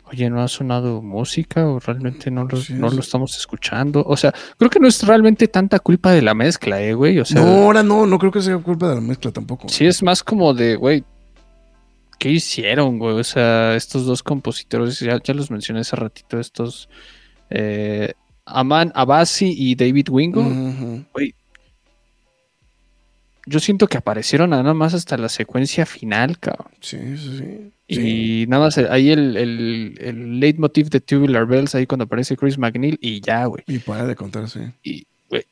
oye, 0.05 0.27
¿no 0.31 0.41
ha 0.41 0.47
sonado 0.47 1.03
música 1.03 1.67
o 1.67 1.79
realmente 1.79 2.31
no 2.31 2.45
lo, 2.45 2.57
no 2.69 2.89
lo 2.89 2.99
estamos 2.99 3.37
escuchando? 3.37 4.03
O 4.03 4.17
sea, 4.17 4.33
creo 4.57 4.71
que 4.71 4.79
no 4.79 4.87
es 4.87 5.05
realmente 5.05 5.47
tanta 5.47 5.77
culpa 5.77 6.13
de 6.13 6.23
la 6.23 6.33
mezcla, 6.33 6.81
¿eh, 6.81 6.95
güey? 6.95 7.19
O 7.19 7.25
sea, 7.25 7.43
no, 7.43 7.65
ahora 7.65 7.83
no, 7.83 8.07
no 8.07 8.17
creo 8.17 8.31
que 8.31 8.41
sea 8.41 8.57
culpa 8.57 8.89
de 8.89 8.95
la 8.95 9.01
mezcla 9.01 9.29
tampoco. 9.31 9.69
Sí, 9.69 9.85
es 9.85 10.01
más 10.01 10.23
como 10.23 10.55
de, 10.55 10.77
güey, 10.77 11.03
¿qué 12.21 12.29
hicieron, 12.29 12.99
güey? 12.99 13.15
O 13.15 13.23
sea, 13.23 13.75
estos 13.75 14.05
dos 14.05 14.21
compositores, 14.21 14.99
ya, 14.99 15.19
ya 15.23 15.33
los 15.33 15.49
mencioné 15.49 15.79
hace 15.79 15.95
ratito, 15.95 16.39
estos 16.39 16.87
eh, 17.49 18.13
Aman 18.45 18.91
Abasi 18.93 19.55
y 19.57 19.73
David 19.73 20.09
Wingo, 20.09 20.43
güey. 21.13 21.33
Yo 23.47 23.59
siento 23.59 23.87
que 23.87 23.97
aparecieron 23.97 24.51
nada 24.51 24.71
más 24.75 24.93
hasta 24.93 25.17
la 25.17 25.29
secuencia 25.29 25.87
final, 25.87 26.37
cabrón. 26.37 26.71
Sí, 26.79 26.99
sí, 27.17 27.71
sí. 27.87 28.43
Y 28.43 28.45
nada 28.47 28.65
más 28.65 28.77
ahí 28.77 29.09
el, 29.09 29.35
el, 29.35 29.97
el 29.99 30.39
leitmotiv 30.39 30.91
de 30.91 31.01
Tubular 31.01 31.47
Bells, 31.47 31.73
ahí 31.73 31.87
cuando 31.87 32.03
aparece 32.03 32.37
Chris 32.37 32.59
McNeil, 32.59 32.99
y 33.01 33.19
ya, 33.19 33.45
güey. 33.45 33.63
Y 33.65 33.79
para 33.79 34.05
de 34.05 34.15
contar, 34.15 34.47
sí. 34.47 34.59
Y, 34.83 35.07
güey, 35.27 35.43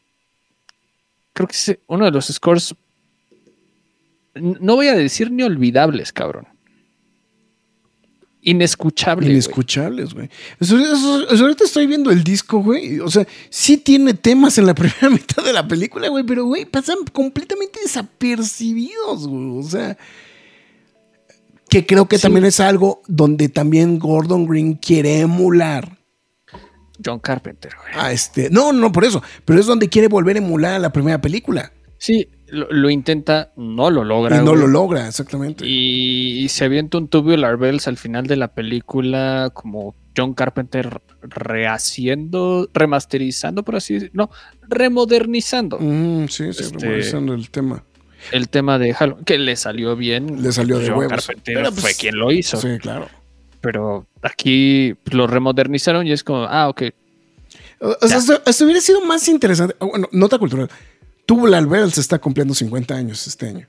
creo 1.34 1.47
que 1.47 1.53
es 1.53 1.80
uno 1.88 2.05
de 2.05 2.11
los 2.11 2.28
scores, 2.28 2.76
no 4.36 4.76
voy 4.76 4.88
a 4.88 4.93
decir 4.93 5.32
ni 5.32 5.41
olvidables, 5.41 6.13
cabrón. 6.13 6.45
Inescuchables. 8.42 9.30
Inescuchables, 9.30 10.14
güey. 10.14 10.30
ahorita 10.62 11.66
estoy 11.66 11.88
viendo 11.88 12.10
el 12.10 12.24
disco, 12.24 12.60
güey. 12.64 13.00
O 13.00 13.10
sea, 13.10 13.28
sí 13.50 13.78
tiene 13.78 14.14
temas 14.14 14.58
en 14.58 14.66
la 14.66 14.74
primera 14.76 15.10
mitad 15.10 15.44
de 15.44 15.54
la 15.54 15.68
película, 15.68 16.08
güey, 16.08 16.24
pero, 16.24 16.46
güey, 16.46 16.66
pasan 16.66 16.98
completamente 17.12 17.80
desapercibidos, 17.82 19.28
güey. 19.28 19.60
O 19.60 19.64
sea, 19.64 19.98
que 21.70 21.86
creo 21.86 22.08
que 22.08 22.18
también 22.18 22.46
es 22.46 22.60
algo 22.60 23.02
donde 23.08 23.50
también 23.50 24.00
Gordon 24.00 24.48
Green 24.48 24.76
quiere 24.76 25.20
emular. 25.20 25.98
John 27.04 27.20
Carpenter, 27.20 27.74
güey. 27.76 27.94
Ah, 27.96 28.12
este, 28.12 28.50
no, 28.50 28.74
no, 28.74 28.92
por 28.92 29.06
eso, 29.06 29.22
pero 29.46 29.60
es 29.60 29.66
donde 29.66 29.90
quiere 29.90 30.08
volver 30.08 30.36
a 30.36 30.40
emular 30.40 30.74
a 30.74 30.80
la 30.80 30.92
primera 30.92 31.22
película. 31.22 31.72
Sí, 31.98 32.30
lo, 32.52 32.89
intenta, 32.89 33.52
no 33.56 33.89
lo 33.89 34.04
logra. 34.04 34.38
Y 34.38 34.45
no 34.45 34.56
lo 34.56 34.68
logra, 34.68 35.08
exactamente. 35.08 35.66
Y, 35.66 36.47
se 36.50 36.66
avienta 36.66 36.97
un 36.97 37.08
Tubular 37.08 37.58
Bells 37.58 37.88
al 37.88 37.97
final 37.97 38.28
de 38.28 38.36
la 38.36 38.50
película 38.50 39.52
como 39.54 39.95
John 40.16 40.34
Carpenter 40.34 41.02
rehaciendo, 41.22 42.70
remasterizando, 42.74 43.64
por 43.64 43.76
así 43.76 43.95
decirlo, 43.95 44.30
no, 44.30 44.32
remodernizando. 44.68 45.78
Mm, 45.80 46.28
sí, 46.28 46.52
sí, 46.54 46.64
este, 46.64 46.78
remodernizando 46.80 47.34
el 47.34 47.50
tema 47.50 47.84
el 48.32 48.50
tema 48.50 48.78
de 48.78 48.93
Halloween, 48.93 49.26
que 49.26 49.38
le 49.38 49.56
salió 49.56 49.95
bien. 49.95 50.41
Le 50.41 50.52
salió 50.52 50.80
de 50.80 50.91
huevos. 50.91 51.30
Pero 51.43 51.72
fue 51.72 51.82
pues, 51.82 51.97
quien 51.97 52.18
lo 52.18 52.32
hizo. 52.32 52.58
Sí, 52.58 52.78
claro. 52.80 53.08
Pero 53.62 54.08
aquí 54.22 54.95
lo 55.12 55.28
remodernizaron 55.28 56.08
y 56.08 56.12
es 56.12 56.24
como, 56.24 56.43
ah, 56.43 56.70
ok. 56.70 56.84
O, 57.82 58.08
sea, 58.08 58.18
esto, 58.18 58.66
hubiera 58.66 58.82
sido 58.82 59.02
más 59.06 59.28
interesante. 59.28 59.76
Bueno, 59.80 60.08
nota 60.12 60.38
cultural. 60.38 60.70
Tubular 61.30 61.64
Bells 61.68 62.00
está 62.00 62.18
cumpliendo 62.18 62.56
50 62.56 62.96
años 62.96 63.28
este 63.28 63.50
año. 63.50 63.68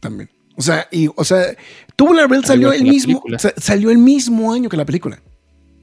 También. 0.00 0.30
O 0.56 0.62
sea, 0.62 0.88
y, 0.90 1.10
o 1.14 1.24
sea, 1.24 1.54
Tubular 1.94 2.26
Bells 2.26 2.46
salió 2.46 2.72
el 2.72 2.84
mismo, 2.84 3.22
salió 3.58 3.90
el 3.90 3.98
mismo 3.98 4.50
año 4.50 4.70
que 4.70 4.78
la 4.78 4.86
película. 4.86 5.20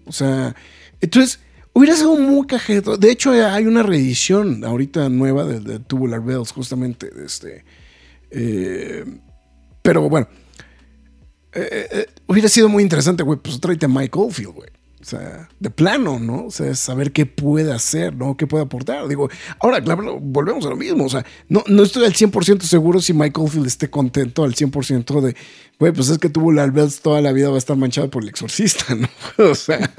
O 0.07 0.11
sea, 0.11 0.55
entonces 0.99 1.39
hubiera 1.72 1.95
sido 1.95 2.16
muy 2.16 2.47
cajeto. 2.47 2.97
De 2.97 3.11
hecho, 3.11 3.30
hay 3.30 3.68
una 3.68 3.84
reedición 3.84 4.66
ahorita 4.66 5.07
nueva 5.09 5.45
de, 5.45 5.59
de 5.59 5.78
Tubular 5.78 6.20
Bells, 6.20 6.51
justamente, 6.51 7.11
este 7.24 7.64
eh, 8.32 9.05
pero 9.84 10.09
bueno, 10.09 10.28
eh, 11.53 11.88
eh, 11.91 12.05
hubiera 12.26 12.49
sido 12.49 12.70
muy 12.70 12.82
interesante, 12.82 13.22
güey, 13.22 13.38
pues 13.38 13.59
tráete 13.59 13.86
a 13.86 13.89
Mike 13.89 14.18
Oldfield, 14.18 14.55
güey. 14.55 14.70
O 15.03 15.05
sea, 15.05 15.49
de 15.59 15.69
plano, 15.69 16.17
¿no? 16.17 16.45
O 16.45 16.51
sea, 16.51 16.73
saber 16.75 17.11
qué 17.11 17.25
puede 17.25 17.73
hacer, 17.73 18.15
¿no? 18.15 18.37
¿Qué 18.37 18.47
puede 18.47 18.63
aportar? 18.63 19.05
Digo, 19.09 19.29
ahora, 19.59 19.83
claro, 19.83 20.17
volvemos 20.21 20.65
a 20.65 20.69
lo 20.69 20.77
mismo. 20.77 21.03
O 21.03 21.09
sea, 21.09 21.25
no, 21.49 21.61
no 21.67 21.83
estoy 21.83 22.05
al 22.05 22.13
100% 22.13 22.61
seguro 22.61 23.01
si 23.01 23.13
Mike 23.13 23.37
Oldfield 23.37 23.67
esté 23.67 23.89
contento 23.89 24.45
al 24.45 24.55
100% 24.55 25.19
de, 25.19 25.35
güey, 25.77 25.91
pues 25.91 26.07
es 26.07 26.19
que 26.19 26.29
tuvo 26.29 26.53
la 26.53 26.67
Bells 26.67 27.01
toda 27.01 27.19
la 27.19 27.33
vida 27.33 27.49
va 27.49 27.55
a 27.55 27.57
estar 27.57 27.75
manchado 27.75 28.09
por 28.09 28.23
el 28.23 28.29
exorcista, 28.29 28.95
¿no? 28.95 29.09
O 29.37 29.55
sea. 29.55 29.91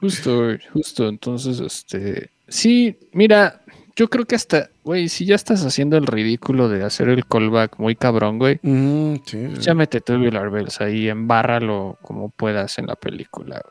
Justo, 0.00 0.48
justo. 0.72 1.08
Entonces, 1.08 1.60
este. 1.60 2.30
Sí, 2.48 2.98
mira, 3.12 3.61
yo 3.96 4.08
creo 4.08 4.24
que 4.24 4.34
hasta, 4.34 4.70
güey, 4.84 5.08
si 5.08 5.24
ya 5.26 5.34
estás 5.34 5.64
haciendo 5.64 5.96
el 5.96 6.06
ridículo 6.06 6.68
de 6.68 6.82
hacer 6.84 7.08
el 7.08 7.26
callback 7.26 7.78
muy 7.78 7.94
cabrón, 7.96 8.38
güey, 8.38 8.58
Mm, 8.62 9.16
sí, 9.26 9.48
sí. 9.54 9.60
ya 9.60 9.74
mete 9.74 10.00
Tubular 10.00 10.50
Bells 10.50 10.80
ahí, 10.80 11.08
embárralo 11.08 11.98
como 12.02 12.30
puedas 12.30 12.78
en 12.78 12.86
la 12.86 12.96
película. 12.96 13.62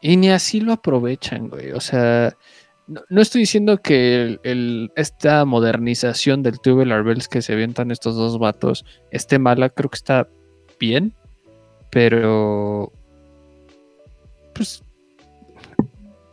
Y 0.00 0.16
ni 0.16 0.30
así 0.30 0.60
lo 0.60 0.72
aprovechan, 0.72 1.48
güey. 1.48 1.72
O 1.72 1.80
sea, 1.80 2.36
no, 2.88 3.02
no 3.08 3.20
estoy 3.20 3.42
diciendo 3.42 3.78
que 3.78 4.22
el- 4.22 4.40
el- 4.42 4.92
esta 4.96 5.44
modernización 5.44 6.42
del 6.42 6.58
Tubular 6.60 7.02
Bells 7.04 7.28
que 7.28 7.42
se 7.42 7.52
avientan 7.52 7.90
estos 7.90 8.16
dos 8.16 8.38
vatos 8.38 8.84
esté 9.10 9.38
mala, 9.38 9.70
creo 9.70 9.88
que 9.90 9.96
está 9.96 10.28
bien, 10.80 11.14
pero 11.90 12.92
pues 14.54 14.82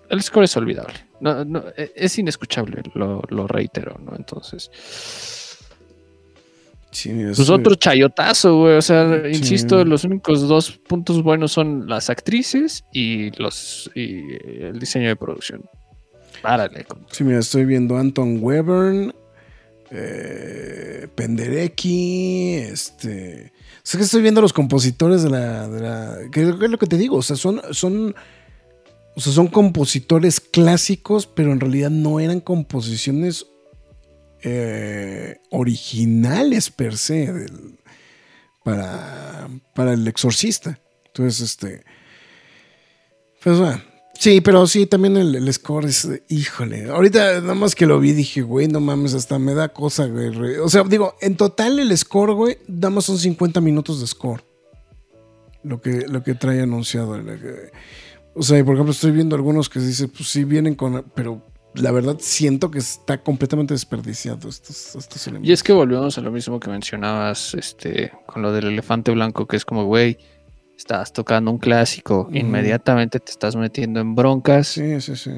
el 0.10 0.22
score 0.24 0.46
es 0.46 0.58
olvidable. 0.58 0.94
No, 1.22 1.44
no, 1.46 1.64
e- 1.78 1.92
es 1.96 2.18
inescuchable, 2.18 2.82
lo, 2.94 3.22
lo 3.30 3.48
reitero, 3.48 4.00
¿no? 4.04 4.16
Entonces, 4.16 4.70
Sí, 6.92 7.12
pues 7.36 7.50
otro 7.52 7.76
chayotazo, 7.76 8.58
güey. 8.62 8.76
O 8.78 8.82
sea, 8.82 9.22
Sí. 9.32 9.38
insisto, 9.38 9.86
los 9.86 10.04
únicos 10.06 10.48
dos 10.48 10.72
puntos 10.72 11.22
buenos 11.22 11.52
son 11.52 11.88
las 11.88 12.10
actrices 12.10 12.84
y 12.92 13.30
los 13.40 13.92
y 13.94 14.24
el 14.64 14.80
diseño 14.80 15.08
de 15.10 15.16
producción. 15.16 15.64
Párale. 16.42 16.86
con- 16.86 17.06
Sí, 17.12 17.24
mira, 17.24 17.40
estoy 17.40 17.66
viendo 17.66 17.96
Anton 17.98 18.40
Webern, 18.42 19.14
eh, 19.92 21.08
Penderecki, 21.14 22.56
este... 22.56 23.52
O 23.78 23.82
sea, 23.84 23.98
que 24.00 24.06
estoy 24.06 24.22
viendo 24.22 24.42
los 24.42 24.54
compositores 24.54 25.22
de 25.24 25.30
la... 25.30 25.68
De 25.68 25.82
la 25.82 26.18
que 26.32 26.42
es 26.42 26.48
lo 26.48 26.78
que 26.80 26.88
te 26.88 26.98
digo, 26.98 27.18
o 27.18 27.22
sea, 27.22 27.36
son... 27.36 27.62
son 27.72 28.16
o 29.20 29.22
sea, 29.22 29.34
son 29.34 29.48
compositores 29.48 30.40
clásicos, 30.40 31.28
pero 31.28 31.52
en 31.52 31.60
realidad 31.60 31.90
no 31.90 32.22
eran 32.22 32.40
composiciones 32.40 33.46
eh, 34.44 35.36
originales 35.52 36.70
per 36.70 36.98
se 36.98 37.48
para, 38.64 39.50
para 39.76 39.92
el 39.92 40.08
exorcista. 40.08 40.80
Entonces, 41.08 41.42
este... 41.42 41.84
Pues 43.44 43.60
bueno, 43.60 43.82
Sí, 44.18 44.40
pero 44.42 44.68
sí, 44.68 44.86
también 44.86 45.16
el, 45.18 45.54
score 45.54 45.86
es, 45.86 46.04
eh, 46.06 46.24
híjole, 46.30 46.90
ahorita 46.90 47.40
nada 47.42 47.56
más 47.56 47.74
que 47.76 47.86
lo 47.86 48.00
vi 48.02 48.12
dije, 48.14 48.42
güey, 48.42 48.68
no 48.70 48.80
mames, 48.82 49.14
hasta 49.14 49.38
me 49.40 49.54
da 49.54 49.70
cosa, 49.70 50.08
güey. 50.08 50.58
O 50.58 50.68
sea, 50.70 50.84
digo, 50.84 51.16
en 51.22 51.36
total 51.38 51.78
el 51.80 51.98
score, 51.98 52.34
güey, 52.34 52.58
nada 52.68 52.90
más 52.90 53.06
son 53.06 53.18
50 53.18 53.60
minutos 53.62 54.00
de 54.00 54.08
score. 54.08 54.44
Lo 55.64 55.82
que, 55.82 56.06
lo 56.08 56.24
que 56.24 56.36
trae 56.36 56.62
anunciado. 56.62 57.16
el- 57.16 57.30
el- 57.30 57.72
O 58.34 58.44
sea, 58.44 58.60
y 58.60 58.64
por 58.64 58.76
ejemplo, 58.76 58.92
estoy 58.92 59.12
viendo 59.12 59.36
algunos 59.36 59.70
que 59.70 59.80
dicen, 59.80 60.10
pues 60.10 60.30
sí, 60.30 60.44
vienen 60.44 60.76
con, 60.76 61.04
pero 61.16 61.46
la 61.74 61.92
verdad 61.92 62.18
siento 62.20 62.72
que 62.72 62.80
está 62.80 63.22
completamente 63.22 63.74
desperdiciado 63.74 64.50
estos, 64.50 64.96
estos 64.96 65.28
elementos. 65.28 65.50
Y 65.50 65.52
es 65.54 65.64
que 65.64 65.74
volvemos 65.74 66.18
a 66.18 66.22
lo 66.22 66.32
mismo 66.32 66.60
que 66.60 66.70
mencionabas 66.70 67.54
este, 67.56 68.12
con 68.26 68.42
lo 68.42 68.52
del 68.54 68.66
elefante 68.68 69.12
blanco, 69.12 69.48
que 69.48 69.58
es 69.58 69.66
como, 69.66 69.86
güey, 69.86 70.18
estás 70.78 71.12
tocando 71.14 71.52
un 71.52 71.58
clásico, 71.60 72.30
inmediatamente 72.32 73.20
te 73.20 73.32
estás 73.32 73.56
metiendo 73.56 74.00
en 74.00 74.16
broncas 74.16 74.68
Sí, 74.68 75.02
sí, 75.02 75.16
sí. 75.18 75.32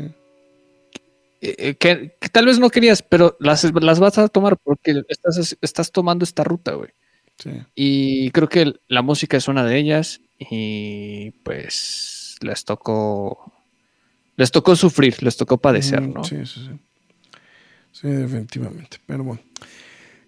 eh, 1.42 1.56
eh, 1.58 1.76
que, 1.76 2.16
que 2.20 2.30
tal 2.30 2.46
vez 2.46 2.60
no 2.60 2.70
querías, 2.70 3.02
pero 3.02 3.36
las, 3.39 3.64
las 3.82 4.00
vas 4.00 4.18
a 4.18 4.28
tomar 4.28 4.58
porque 4.64 5.04
estás, 5.10 5.58
estás 5.62 5.92
tomando 5.92 6.24
esta 6.24 6.44
ruta, 6.44 6.74
güey. 6.74 6.92
sí. 7.39 7.52
Y 7.76 8.32
creo 8.32 8.48
que 8.50 8.74
la 8.88 9.02
música 9.02 9.38
es 9.38 9.48
una 9.48 9.64
de 9.66 9.78
ellas 9.78 10.22
y 10.39 11.32
pues 11.44 12.21
les 12.42 12.66
tocó 12.66 13.52
les 14.38 14.52
tocó 14.52 14.76
sufrir, 14.76 15.22
les 15.22 15.38
tocó 15.38 15.58
padecer, 15.58 16.02
¿no? 16.02 16.24
Sí, 16.24 16.38
sí, 16.46 16.66
sí. 16.66 16.72
Sí, 17.92 18.08
definitivamente. 18.08 18.98
Pero 19.06 19.24
bueno. 19.24 19.42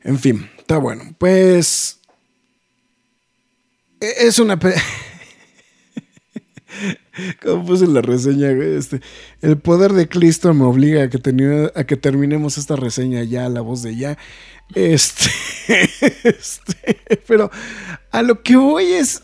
En 0.04 0.20
fin, 0.20 0.50
está 0.58 0.78
bueno. 0.78 1.16
Pues. 1.18 2.00
e- 4.00 4.28
Es 4.28 4.38
una. 4.40 4.60
Como 7.42 7.66
puse 7.66 7.88
la 7.88 8.02
reseña, 8.02 8.52
güey, 8.54 8.76
este, 8.76 9.00
el 9.42 9.58
poder 9.58 9.94
de 9.94 10.10
Cristo 10.10 10.54
me 10.54 10.66
obliga 10.66 11.04
a 11.04 11.10
que, 11.10 11.72
a 11.76 11.84
que 11.84 11.98
terminemos 11.98 12.58
esta 12.58 12.76
reseña 12.76 13.24
ya, 13.24 13.48
la 13.50 13.62
voz 13.62 13.84
de 13.84 13.96
ya. 13.96 14.18
Este, 14.74 15.30
este, 16.24 17.00
pero 17.28 17.52
a 18.12 18.22
lo 18.24 18.42
que 18.42 18.58
voy 18.58 18.86
es, 18.86 19.22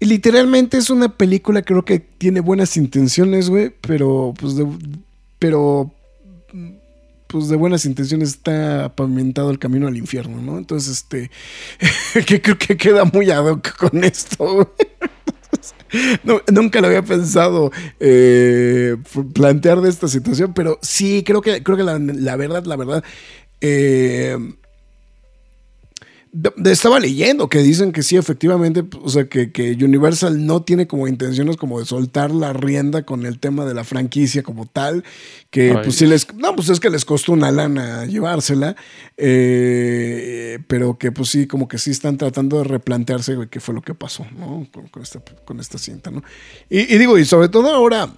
literalmente 0.00 0.78
es 0.78 0.90
una 0.90 1.16
película, 1.16 1.62
creo 1.62 1.84
que 1.84 1.98
tiene 1.98 2.40
buenas 2.40 2.76
intenciones, 2.76 3.50
güey, 3.50 3.72
pero 3.80 4.34
pues 4.38 4.56
de, 4.56 4.66
pero 5.38 5.92
pues 7.28 7.48
de 7.48 7.56
buenas 7.56 7.84
intenciones 7.84 8.30
está 8.30 8.94
pavimentado 8.94 9.50
el 9.50 9.58
camino 9.58 9.86
al 9.86 9.96
infierno, 9.96 10.40
¿no? 10.40 10.58
Entonces, 10.58 10.98
este, 10.98 11.30
que 12.26 12.40
creo 12.40 12.58
que 12.58 12.76
queda 12.76 13.04
muy 13.04 13.30
ad 13.30 13.44
hoc 13.44 13.76
con 13.76 14.02
esto, 14.04 14.54
güey. 14.54 14.66
No, 16.22 16.42
nunca 16.52 16.82
lo 16.82 16.88
había 16.88 17.02
pensado 17.02 17.72
eh, 17.98 18.94
plantear 19.32 19.80
de 19.80 19.88
esta 19.88 20.06
situación, 20.06 20.52
pero 20.52 20.78
sí, 20.82 21.22
creo 21.24 21.40
que, 21.40 21.62
creo 21.62 21.78
que 21.78 21.82
la, 21.82 21.98
la 21.98 22.36
verdad, 22.36 22.64
la 22.66 22.76
verdad, 22.76 23.02
eh, 23.62 24.36
estaba 26.64 27.00
leyendo 27.00 27.48
que 27.48 27.58
dicen 27.58 27.92
que 27.92 28.02
sí, 28.02 28.16
efectivamente, 28.16 28.84
o 29.02 29.08
sea, 29.08 29.28
que, 29.28 29.52
que 29.52 29.72
Universal 29.72 30.46
no 30.46 30.62
tiene 30.62 30.86
como 30.86 31.08
intenciones 31.08 31.56
como 31.56 31.78
de 31.78 31.86
soltar 31.86 32.30
la 32.30 32.52
rienda 32.52 33.04
con 33.04 33.26
el 33.26 33.38
tema 33.38 33.64
de 33.64 33.74
la 33.74 33.84
franquicia 33.84 34.42
como 34.42 34.66
tal, 34.66 35.04
que 35.50 35.70
Ay, 35.70 35.78
pues 35.84 35.96
sí 35.96 36.06
les, 36.06 36.32
no, 36.34 36.54
pues 36.54 36.68
es 36.68 36.80
que 36.80 36.90
les 36.90 37.04
costó 37.04 37.32
una 37.32 37.50
lana 37.50 38.04
llevársela, 38.06 38.76
eh, 39.16 40.58
pero 40.66 40.98
que 40.98 41.12
pues 41.12 41.30
sí, 41.30 41.46
como 41.46 41.68
que 41.68 41.78
sí 41.78 41.90
están 41.90 42.16
tratando 42.16 42.58
de 42.58 42.64
replantearse 42.64 43.34
güey, 43.34 43.48
qué 43.48 43.60
fue 43.60 43.74
lo 43.74 43.82
que 43.82 43.94
pasó, 43.94 44.26
¿no? 44.36 44.66
Con, 44.72 44.88
con 44.88 45.02
esta, 45.02 45.20
con 45.44 45.60
esta 45.60 45.78
cinta, 45.78 46.10
¿no? 46.10 46.22
Y, 46.68 46.94
y 46.94 46.98
digo, 46.98 47.18
y 47.18 47.24
sobre 47.24 47.48
todo 47.48 47.72
ahora, 47.74 48.12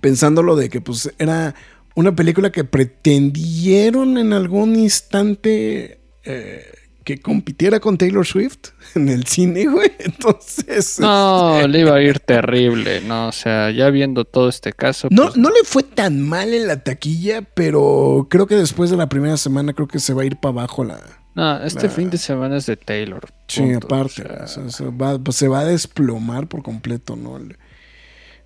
pensándolo 0.00 0.56
de 0.56 0.68
que 0.68 0.80
pues 0.80 1.12
era 1.18 1.54
una 1.96 2.14
película 2.14 2.52
que 2.52 2.64
pretendieron 2.64 4.18
en 4.18 4.34
algún 4.34 4.76
instante 4.76 5.98
eh, 6.24 6.64
que 7.06 7.20
compitiera 7.20 7.78
con 7.78 7.96
Taylor 7.96 8.26
Swift 8.26 8.70
en 8.96 9.08
el 9.08 9.26
cine, 9.26 9.66
güey. 9.66 9.92
Entonces... 10.00 10.98
No, 10.98 11.56
este, 11.58 11.68
le 11.68 11.80
iba 11.82 11.94
a 11.94 12.02
ir 12.02 12.18
terrible, 12.26 13.00
no, 13.02 13.28
o 13.28 13.32
sea, 13.32 13.70
ya 13.70 13.88
viendo 13.90 14.24
todo 14.24 14.48
este 14.48 14.72
caso, 14.72 15.06
No, 15.12 15.26
pues, 15.26 15.36
no 15.36 15.50
le 15.50 15.60
fue 15.64 15.84
tan 15.84 16.20
mal 16.20 16.52
en 16.52 16.66
la 16.66 16.82
taquilla, 16.82 17.42
pero 17.42 18.26
creo 18.28 18.48
que 18.48 18.56
después 18.56 18.90
de 18.90 18.96
la 18.96 19.08
primera 19.08 19.36
semana 19.36 19.72
creo 19.72 19.86
que 19.86 20.00
se 20.00 20.14
va 20.14 20.22
a 20.22 20.26
ir 20.26 20.36
para 20.40 20.50
abajo 20.54 20.82
la... 20.82 20.98
no, 21.36 21.62
este 21.62 21.84
la- 21.84 21.90
fin 21.90 22.10
de 22.10 22.18
semana 22.18 22.56
es 22.56 22.66
de 22.66 22.76
Taylor. 22.76 23.28
Sí, 23.46 23.60
punto, 23.60 23.86
aparte, 23.86 24.22
o 24.22 24.26
sea, 24.26 24.42
o 24.42 24.48
sea, 24.48 24.70
se, 24.70 24.84
va, 24.86 25.16
pues, 25.20 25.36
se 25.36 25.46
va 25.46 25.60
a 25.60 25.64
desplomar 25.64 26.48
por 26.48 26.64
completo, 26.64 27.14
¿no? 27.14 27.36
El- 27.36 27.56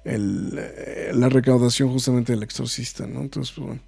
el, 0.04 0.54
la 1.18 1.28
recaudación 1.28 1.90
justamente 1.90 2.32
del 2.32 2.42
exorcista, 2.42 3.06
¿no? 3.06 3.20
Entonces, 3.20 3.54
pues, 3.54 3.66
bueno. 3.66 3.82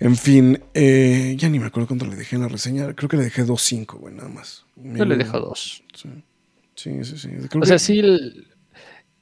En 0.00 0.16
fin, 0.16 0.58
eh, 0.72 1.34
ya 1.38 1.48
ni 1.50 1.58
me 1.58 1.66
acuerdo 1.66 1.86
cuánto 1.88 2.06
le 2.06 2.16
dejé 2.16 2.36
en 2.36 2.42
la 2.42 2.48
reseña. 2.48 2.94
Creo 2.94 3.08
que 3.08 3.18
le 3.18 3.24
dejé 3.24 3.44
2.5, 3.44 3.98
güey, 3.98 4.14
nada 4.14 4.30
más. 4.30 4.64
yo 4.76 5.04
le 5.04 5.16
dejo 5.16 5.38
dos. 5.38 5.84
Sí, 5.94 6.08
sí, 6.74 7.04
sí. 7.04 7.16
sí. 7.18 7.28
Creo 7.50 7.62
O 7.62 7.66
sea, 7.66 7.78
sí, 7.78 7.98
el- 7.98 8.48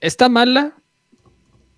está 0.00 0.28
mala, 0.28 0.76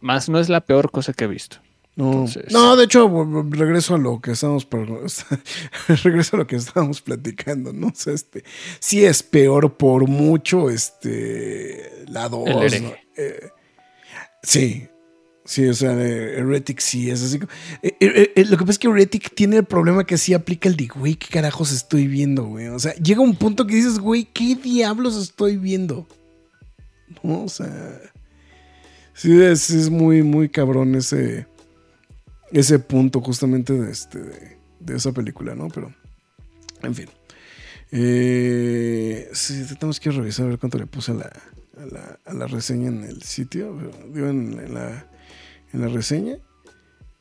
más 0.01 0.29
no 0.29 0.39
es 0.39 0.51
la 0.51 0.61
peor 0.61 0.91
cosa 0.91 1.15
que 1.15 1.25
he 1.25 1.29
visto. 1.29 1.57
No, 1.97 2.13
Entonces- 2.13 2.53
no, 2.53 2.77
de 2.77 2.85
hecho, 2.85 3.09
regreso 3.51 3.95
a 3.95 3.99
lo 3.99 4.21
que 4.21 4.33
estábamos 4.33 4.67
regreso 6.05 6.37
a 6.37 6.39
lo 6.41 6.47
que 6.47 6.57
estábamos 6.57 7.01
platicando, 7.01 7.73
¿no? 7.73 7.89
O 7.89 7.93
sea, 7.95 8.13
este, 8.13 8.45
sí 8.79 9.05
es 9.05 9.23
peor 9.23 9.77
por 9.79 10.09
mucho, 10.09 10.69
este, 10.71 12.05
la 12.09 12.29
2. 12.29 12.49
El 12.49 12.57
hereje. 12.59 12.81
¿no? 12.83 12.93
Eh, 13.17 13.51
sí, 14.43 14.89
sí, 15.51 15.67
o 15.67 15.75
sea, 15.75 15.93
eh, 16.01 16.39
Heretic 16.39 16.79
sí 16.79 17.11
es 17.11 17.25
así. 17.25 17.41
eh, 17.83 17.97
eh, 17.99 18.33
eh, 18.37 18.45
lo 18.45 18.57
que 18.57 18.63
pasa 18.63 18.73
es 18.73 18.79
que 18.79 18.87
Heretic 18.87 19.35
tiene 19.35 19.57
el 19.57 19.65
problema 19.65 20.07
que 20.07 20.17
sí 20.17 20.33
aplica 20.33 20.69
el 20.69 20.77
de, 20.77 20.87
güey, 20.87 21.17
¿qué 21.17 21.27
carajos 21.27 21.73
estoy 21.73 22.07
viendo, 22.07 22.45
güey? 22.45 22.69
O 22.69 22.79
sea, 22.79 22.95
llega 22.95 23.21
un 23.21 23.35
punto 23.35 23.67
que 23.67 23.75
dices, 23.75 23.99
güey, 23.99 24.29
¿qué 24.33 24.55
diablos 24.55 25.17
estoy 25.17 25.57
viendo? 25.57 26.07
¿No? 27.25 27.43
O 27.43 27.49
sea, 27.49 28.01
sí 29.13 29.43
es, 29.43 29.71
es 29.71 29.91
muy, 29.91 30.23
muy 30.23 30.49
cabrón 30.49 30.95
ese 30.95 31.49
ese 32.53 32.79
punto 32.79 33.21
justamente 33.21 33.73
de, 33.73 33.91
este, 33.91 34.19
de, 34.81 34.97
esa 34.97 35.13
película, 35.13 35.55
¿no? 35.55 35.69
Pero, 35.69 35.93
en 36.83 36.95
fin. 36.95 37.09
Eh, 37.93 39.29
sí, 39.33 39.65
tenemos 39.79 39.99
que 39.99 40.11
revisar 40.11 40.47
a 40.47 40.51
ver 40.51 40.59
cuánto 40.59 40.79
le 40.79 40.87
puse 40.87 41.13
a 41.13 41.15
la, 41.15 42.19
la, 42.33 42.47
reseña 42.47 42.89
en 42.89 43.03
el 43.05 43.23
sitio, 43.23 43.77
digo, 44.13 44.29
en, 44.29 44.61
en 44.61 44.75
la, 44.75 45.11
en 45.73 45.81
la 45.81 45.89
reseña, 45.89 46.37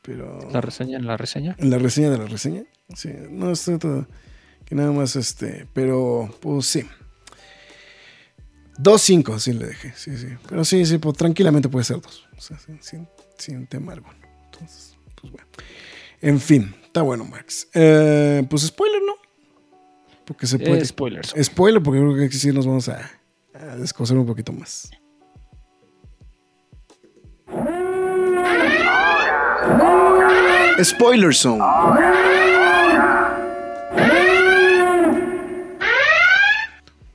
pero... 0.02 0.50
La 0.50 0.60
reseña 0.60 0.98
en 0.98 1.06
la 1.06 1.16
reseña. 1.16 1.56
En 1.58 1.70
la 1.70 1.78
reseña 1.78 2.10
de 2.10 2.18
la 2.18 2.26
reseña. 2.26 2.64
Sí, 2.94 3.10
no 3.30 3.50
estoy 3.52 3.78
todo. 3.78 4.06
Que 4.64 4.74
nada 4.74 4.92
más 4.92 5.16
este. 5.16 5.66
Pero, 5.72 6.32
pues 6.40 6.66
sí. 6.66 6.84
2.5, 8.78 9.38
sí 9.38 9.52
le 9.52 9.66
dejé. 9.66 9.92
Sí, 9.96 10.16
sí. 10.16 10.28
Pero 10.48 10.64
sí, 10.64 10.86
sí, 10.86 10.98
pues 10.98 11.16
tranquilamente 11.16 11.68
puede 11.68 11.84
ser 11.84 12.00
2. 12.00 12.28
O 12.36 12.40
sea, 12.40 12.58
sin, 12.58 12.82
sin, 12.82 13.08
sin 13.36 13.66
tema 13.66 13.92
alguno. 13.92 14.14
Entonces, 14.44 14.96
pues 15.20 15.32
En 16.20 16.40
fin, 16.40 16.74
está 16.82 17.02
bueno, 17.02 17.24
Max. 17.24 17.68
Eh, 17.74 18.44
pues 18.48 18.62
spoiler, 18.62 19.02
¿no? 19.02 19.14
Porque 20.24 20.46
se 20.46 20.58
puede. 20.58 20.78
Eh, 20.78 20.84
spoilers. 20.84 21.34
Spoiler, 21.42 21.82
porque 21.82 22.00
creo 22.00 22.14
que 22.16 22.30
sí 22.30 22.52
nos 22.52 22.66
vamos 22.66 22.88
a, 22.88 23.10
a 23.54 23.76
descoser 23.76 24.16
un 24.16 24.26
poquito 24.26 24.52
más. 24.52 24.90
Spoiler 30.82 31.34
Zone. 31.34 31.62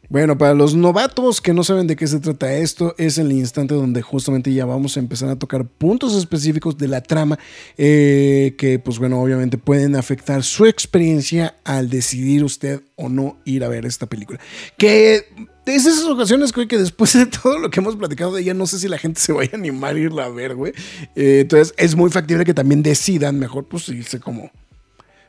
Bueno, 0.07 0.37
para 0.37 0.53
los 0.53 0.75
novatos 0.75 1.41
que 1.41 1.53
no 1.53 1.63
saben 1.63 1.87
de 1.87 1.95
qué 1.95 2.07
se 2.07 2.19
trata 2.19 2.53
esto, 2.53 2.95
es 2.97 3.17
el 3.17 3.31
instante 3.31 3.73
donde 3.73 4.01
justamente 4.01 4.53
ya 4.53 4.65
vamos 4.65 4.95
a 4.95 5.01
empezar 5.01 5.29
a 5.29 5.35
tocar 5.35 5.65
puntos 5.65 6.15
específicos 6.15 6.77
de 6.77 6.87
la 6.87 7.01
trama 7.01 7.37
eh, 7.77 8.55
que, 8.57 8.79
pues 8.79 8.97
bueno, 8.97 9.21
obviamente 9.21 9.57
pueden 9.57 9.95
afectar 9.95 10.43
su 10.43 10.67
experiencia 10.67 11.55
al 11.65 11.89
decidir 11.89 12.45
usted 12.45 12.81
o 12.95 13.09
no 13.09 13.39
ir 13.43 13.65
a 13.65 13.67
ver 13.67 13.85
esta 13.85 14.05
película. 14.05 14.39
Que 14.77 15.25
es 15.65 15.85
esas 15.85 16.05
ocasiones, 16.05 16.51
güey, 16.53 16.67
que 16.67 16.77
después 16.77 17.13
de 17.13 17.25
todo 17.25 17.59
lo 17.59 17.69
que 17.69 17.79
hemos 17.79 17.95
platicado 17.95 18.33
de 18.33 18.41
ella, 18.41 18.53
no 18.53 18.67
sé 18.67 18.79
si 18.79 18.87
la 18.87 18.97
gente 18.97 19.19
se 19.19 19.33
vaya 19.33 19.51
a 19.53 19.57
animar 19.57 19.95
a 19.95 19.99
irla 19.99 20.25
a 20.25 20.29
ver, 20.29 20.55
güey. 20.55 20.73
Eh, 21.15 21.39
entonces, 21.41 21.73
es 21.77 21.95
muy 21.95 22.09
factible 22.09 22.45
que 22.45 22.53
también 22.53 22.83
decidan 22.83 23.39
mejor, 23.39 23.65
pues, 23.65 23.89
irse 23.89 24.19
como. 24.19 24.51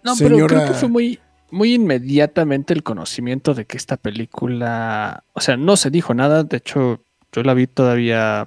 No, 0.02 0.14
pero 0.18 0.46
creo 0.46 0.68
que 0.68 0.74
fue 0.74 0.88
muy, 0.88 1.18
muy 1.50 1.74
inmediatamente 1.74 2.74
el 2.74 2.82
conocimiento 2.82 3.54
de 3.54 3.64
que 3.64 3.76
esta 3.76 3.96
película. 3.96 5.24
O 5.32 5.40
sea, 5.40 5.56
no 5.56 5.76
se 5.76 5.90
dijo 5.90 6.14
nada. 6.14 6.44
De 6.44 6.58
hecho, 6.58 7.00
yo 7.32 7.42
la 7.42 7.54
vi 7.54 7.66
todavía 7.66 8.46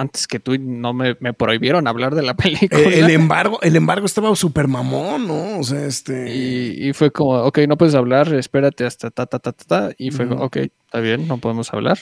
antes 0.00 0.26
que 0.26 0.40
tú 0.40 0.56
no 0.58 0.92
me, 0.92 1.14
prohibieron 1.14 1.86
hablar 1.86 2.14
de 2.14 2.22
la 2.22 2.34
película. 2.36 2.80
El, 2.80 3.10
embargo, 3.10 3.60
el 3.62 3.76
embargo 3.76 4.06
estaba 4.06 4.34
súper 4.34 4.68
mamón, 4.68 5.28
¿no? 5.28 5.58
O 5.58 5.64
sea, 5.64 5.86
este. 5.86 6.34
Y, 6.34 6.92
fue 6.92 7.10
como, 7.10 7.34
ok, 7.42 7.58
no 7.68 7.76
puedes 7.76 7.94
hablar, 7.94 8.32
espérate 8.34 8.84
hasta 8.84 9.10
ta, 9.10 9.26
ta, 9.26 9.38
ta, 9.38 9.52
ta, 9.52 9.64
ta. 9.64 9.94
Y 9.98 10.10
fue, 10.10 10.26
ok, 10.26 10.56
está 10.56 11.00
bien, 11.00 11.28
no 11.28 11.38
podemos 11.38 11.72
hablar. 11.72 11.98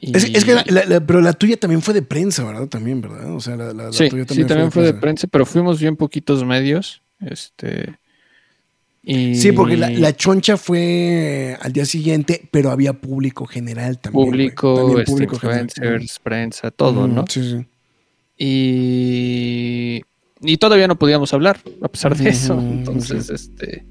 Es, 0.00 0.44
que 0.44 0.54
la, 0.54 1.00
pero 1.00 1.22
la 1.22 1.32
tuya 1.32 1.56
también 1.56 1.80
fue 1.80 1.94
de 1.94 2.02
prensa, 2.02 2.44
¿verdad? 2.44 2.66
También, 2.66 3.00
¿verdad? 3.00 3.34
O 3.34 3.40
sea, 3.40 3.56
la, 3.56 3.92
sí, 3.92 4.10
tuya 4.10 4.26
también, 4.26 4.46
sí, 4.46 4.48
también 4.48 4.70
fue, 4.70 4.82
de, 4.82 4.94
prensa, 4.94 5.26
pero 5.26 5.46
fuimos 5.46 5.80
bien 5.80 5.96
poquitos 5.96 6.44
medios. 6.44 7.02
Este. 7.20 7.96
Sí, 9.06 9.52
porque 9.52 9.76
la, 9.76 10.16
choncha 10.16 10.56
fue 10.56 11.56
al 11.60 11.72
día 11.72 11.84
siguiente, 11.84 12.48
pero 12.50 12.70
había 12.70 12.92
público 12.92 13.46
general 13.46 14.00
también. 14.00 14.26
Público, 14.26 14.98
este, 14.98 15.22
influencers, 15.22 16.18
prensa, 16.18 16.72
todo, 16.72 17.06
¿no? 17.06 17.24
Sí, 17.28 17.42
sí. 17.42 17.66
Y, 18.36 20.02
y 20.40 20.56
todavía 20.56 20.88
no 20.88 20.98
podíamos 20.98 21.32
hablar, 21.32 21.60
a 21.80 21.88
pesar 21.88 22.16
de 22.16 22.30
eso. 22.30 22.58
Entonces, 22.58 23.30
este. 23.30 23.86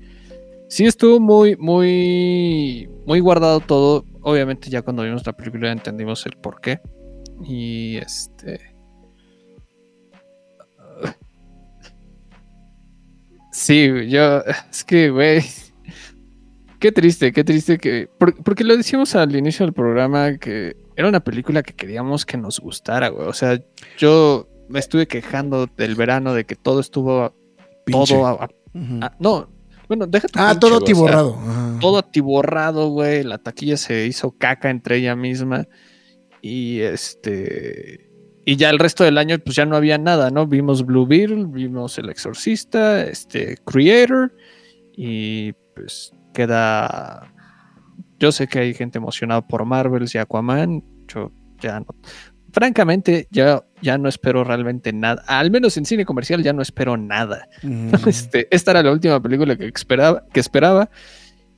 Sí 0.67 0.83
estuvo 0.83 1.21
muy, 1.21 1.55
muy, 1.55 2.89
muy 3.05 3.21
guardado 3.21 3.61
todo. 3.61 4.03
Obviamente 4.21 4.69
ya 4.69 4.81
cuando 4.81 5.03
vimos 5.03 5.25
la 5.25 5.33
película 5.33 5.71
entendimos 5.71 6.25
el 6.25 6.33
por 6.33 6.59
qué. 6.59 6.81
Y 7.45 7.97
este... 7.97 8.74
Sí, 13.55 14.09
yo... 14.09 14.43
Es 14.69 14.83
que, 14.83 15.09
güey... 15.09 15.41
Qué 16.79 16.91
triste, 16.91 17.31
qué 17.31 17.43
triste 17.43 17.77
que... 17.77 18.09
Porque 18.17 18.65
lo 18.65 18.75
decíamos 18.75 19.15
al 19.15 19.33
inicio 19.33 19.65
del 19.65 19.73
programa 19.73 20.37
que 20.37 20.75
era 20.97 21.07
una 21.07 21.21
película 21.21 21.63
que 21.63 21.73
queríamos 21.73 22.25
que 22.25 22.37
nos 22.37 22.59
gustara, 22.59 23.07
güey. 23.07 23.27
O 23.27 23.33
sea, 23.33 23.57
yo 23.97 24.49
me 24.67 24.79
estuve 24.79 25.07
quejando 25.07 25.67
del 25.77 25.95
verano 25.95 26.33
de 26.33 26.45
que 26.45 26.55
todo 26.55 26.81
estuvo... 26.81 27.33
Todo... 27.89 28.49
no, 29.19 29.47
bueno, 29.87 30.07
déjate. 30.07 30.33
Ah, 30.35 30.57
todo 30.59 30.77
atiborrado. 30.77 31.37
todo 31.79 31.99
atiborrado, 31.99 32.89
güey. 32.89 33.23
La 33.23 33.37
taquilla 33.37 33.77
se 33.77 34.05
hizo 34.05 34.31
caca 34.31 34.69
entre 34.69 34.97
ella 34.97 35.15
misma. 35.15 35.67
Y 36.41 36.81
este. 36.81 38.04
Y 38.45 38.57
ya 38.57 38.69
el 38.69 38.79
resto 38.79 39.03
del 39.03 39.17
año, 39.17 39.37
pues 39.39 39.55
ya 39.55 39.65
no 39.65 39.75
había 39.75 39.97
nada, 39.97 40.29
¿no? 40.29 40.45
Vimos 40.45 40.85
Blue 40.85 41.07
Beetle, 41.07 41.45
vimos 41.47 41.97
El 41.97 42.09
Exorcista, 42.09 43.03
este, 43.03 43.57
Creator. 43.65 44.35
Y 44.95 45.53
pues 45.75 46.13
queda. 46.33 47.33
Yo 48.19 48.31
sé 48.31 48.47
que 48.47 48.59
hay 48.59 48.73
gente 48.73 48.99
emocionada 48.99 49.45
por 49.45 49.65
Marvels 49.65 50.13
y 50.15 50.19
Aquaman. 50.19 50.83
Yo 51.07 51.31
ya 51.59 51.79
no 51.79 51.87
francamente, 52.55 53.27
ya, 53.31 53.65
ya 53.81 53.97
no 53.97 54.07
espero 54.07 54.45
realmente 54.45 54.93
nada. 54.93 55.23
Al 55.27 55.51
menos 55.51 55.75
en 55.75 55.83
cine 55.83 56.05
comercial 56.05 56.41
ya 56.41 56.53
no 56.53 56.61
espero 56.61 56.95
nada. 56.95 57.49
Este, 58.07 58.47
esta 58.49 58.71
era 58.71 58.81
la 58.81 58.93
última 58.93 59.21
película 59.21 59.57
que 59.57 59.67
esperaba, 59.67 60.23
que 60.31 60.39
esperaba 60.39 60.89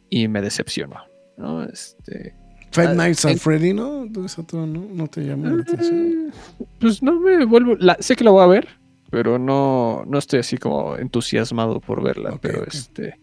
y 0.10 0.28
me 0.28 0.42
decepcionó. 0.42 1.04
¿no? 1.38 1.64
Este, 1.64 2.36
Five 2.72 2.88
ah, 2.88 2.94
Nights 2.94 3.26
at 3.26 3.38
Freddy, 3.38 3.74
¿no? 3.74 4.06
¿no? 4.06 5.08
te 5.08 5.22
llama 5.22 5.50
la 5.50 5.62
atención? 5.62 6.32
Pues 6.80 7.02
no 7.02 7.20
me 7.20 7.46
vuelvo. 7.46 7.76
sé 8.00 8.16
que 8.16 8.24
la 8.24 8.32
voy 8.32 8.44
a 8.44 8.48
ver, 8.48 8.68
pero 9.10 9.40
no, 9.40 10.04
no 10.06 10.18
estoy 10.18 10.40
así 10.40 10.58
como 10.58 10.98
entusiasmado 10.98 11.80
por 11.80 12.04
verla. 12.04 12.38
pero 12.42 12.64
este. 12.66 13.20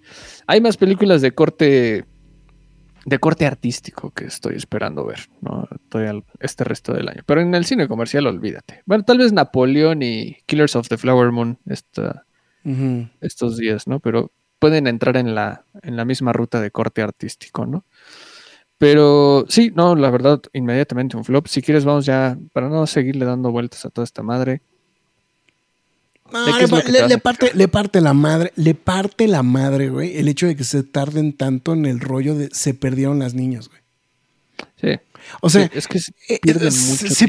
Hay 0.47 0.61
más 0.61 0.76
películas 0.76 1.20
de 1.22 1.32
corte 1.32 2.05
de 3.05 3.18
corte 3.18 3.47
artístico 3.47 4.11
que 4.11 4.24
estoy 4.24 4.57
esperando 4.57 5.05
ver, 5.05 5.20
¿no? 5.40 5.68
este 6.40 6.64
resto 6.64 6.95
del 6.95 7.09
año. 7.09 7.22
Pero 7.26 7.40
en 7.40 7.55
el 7.55 7.64
cine 7.64 7.86
comercial, 7.86 8.26
olvídate. 8.26 8.82
Bueno, 8.86 9.05
tal 9.05 9.18
vez 9.18 9.32
Napoleón 9.32 10.03
y 10.03 10.38
Killers 10.47 10.74
of 10.76 10.88
the 10.88 10.97
Flower 10.97 11.30
Moon 11.30 11.59
estos 13.20 13.57
días, 13.59 13.86
¿no? 13.86 14.01
Pero 14.01 14.32
pueden 14.59 14.86
entrar 14.86 15.18
en 15.18 15.34
la, 15.34 15.66
en 15.82 15.97
la 15.97 16.07
misma 16.07 16.32
ruta 16.32 16.61
de 16.61 16.70
corte 16.70 17.03
artístico, 17.03 17.66
¿no? 17.66 17.84
Pero 18.85 19.47
sí, 19.49 19.72
no, 19.74 19.95
la 19.95 20.11
verdad, 20.11 20.43
inmediatamente 20.53 21.16
un 21.16 21.24
flop. 21.24 21.47
Si 21.47 21.62
quieres, 21.62 21.87
vamos 21.87 22.05
ya, 22.05 22.37
para 22.53 22.68
no 22.68 22.87
seguirle 22.87 23.24
dando 23.24 23.51
vueltas 23.51 23.85
a 23.87 23.91
toda 23.91 24.05
esta 24.05 24.22
madre 24.22 24.61
le, 27.09 27.18
parte, 27.18 27.53
le 27.55 27.68
parte 27.68 28.01
la 28.01 28.14
madre, 28.14 28.53
le 28.57 28.74
parte 28.74 29.28
la 29.28 29.43
madre, 29.43 29.91
güey, 29.91 30.16
el 30.16 30.28
hecho 30.28 30.47
de 30.47 30.57
que 30.57 30.64
se 30.64 30.82
tarden 30.82 31.32
tanto 31.32 31.72
en 31.72 31.87
el 31.87 32.01
rollo 32.01 32.35
de 32.35 32.49
se 32.53 32.74
perdieron 32.74 33.18
las 33.18 33.35
niñas, 33.35 33.68
güey. 33.68 33.80
Sí. 34.80 35.01
O 35.41 35.49
sea, 35.49 35.70
es 35.72 35.87
que 35.89 35.99
se 36.01 36.12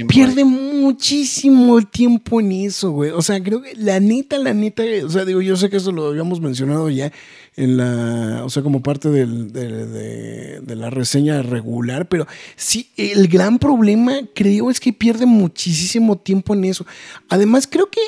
pierde, 0.05 0.43
muchísimo 0.43 1.81
tiempo 1.81 2.41
en 2.41 2.51
eso, 2.51 2.91
güey. 2.91 3.11
O 3.11 3.21
sea, 3.21 3.41
creo 3.41 3.61
que 3.61 3.73
la 3.75 3.99
neta, 3.99 4.37
la 4.37 4.53
neta, 4.53 4.83
o 5.03 5.09
sea, 5.09 5.23
digo, 5.23 5.41
yo 5.41 5.55
sé 5.55 5.69
que 5.69 5.77
eso 5.77 5.91
lo 5.91 6.07
habíamos 6.07 6.41
mencionado 6.41 6.89
ya 6.89 7.11
en 7.57 7.77
la, 7.77 8.43
o 8.43 8.49
sea, 8.49 8.63
como 8.63 8.83
parte 8.83 9.09
del, 9.09 9.53
de, 9.53 10.59
de, 10.59 10.75
la 10.75 10.89
reseña 10.89 11.41
regular, 11.41 12.09
pero 12.09 12.27
sí, 12.57 12.91
el 12.97 13.27
gran 13.27 13.59
problema 13.59 14.19
creo 14.33 14.69
es 14.69 14.79
que 14.79 14.91
pierde 14.91 15.25
muchísimo 15.25 16.17
tiempo 16.17 16.53
en 16.53 16.65
eso. 16.65 16.85
Además, 17.29 17.65
creo 17.65 17.89
que 17.89 18.01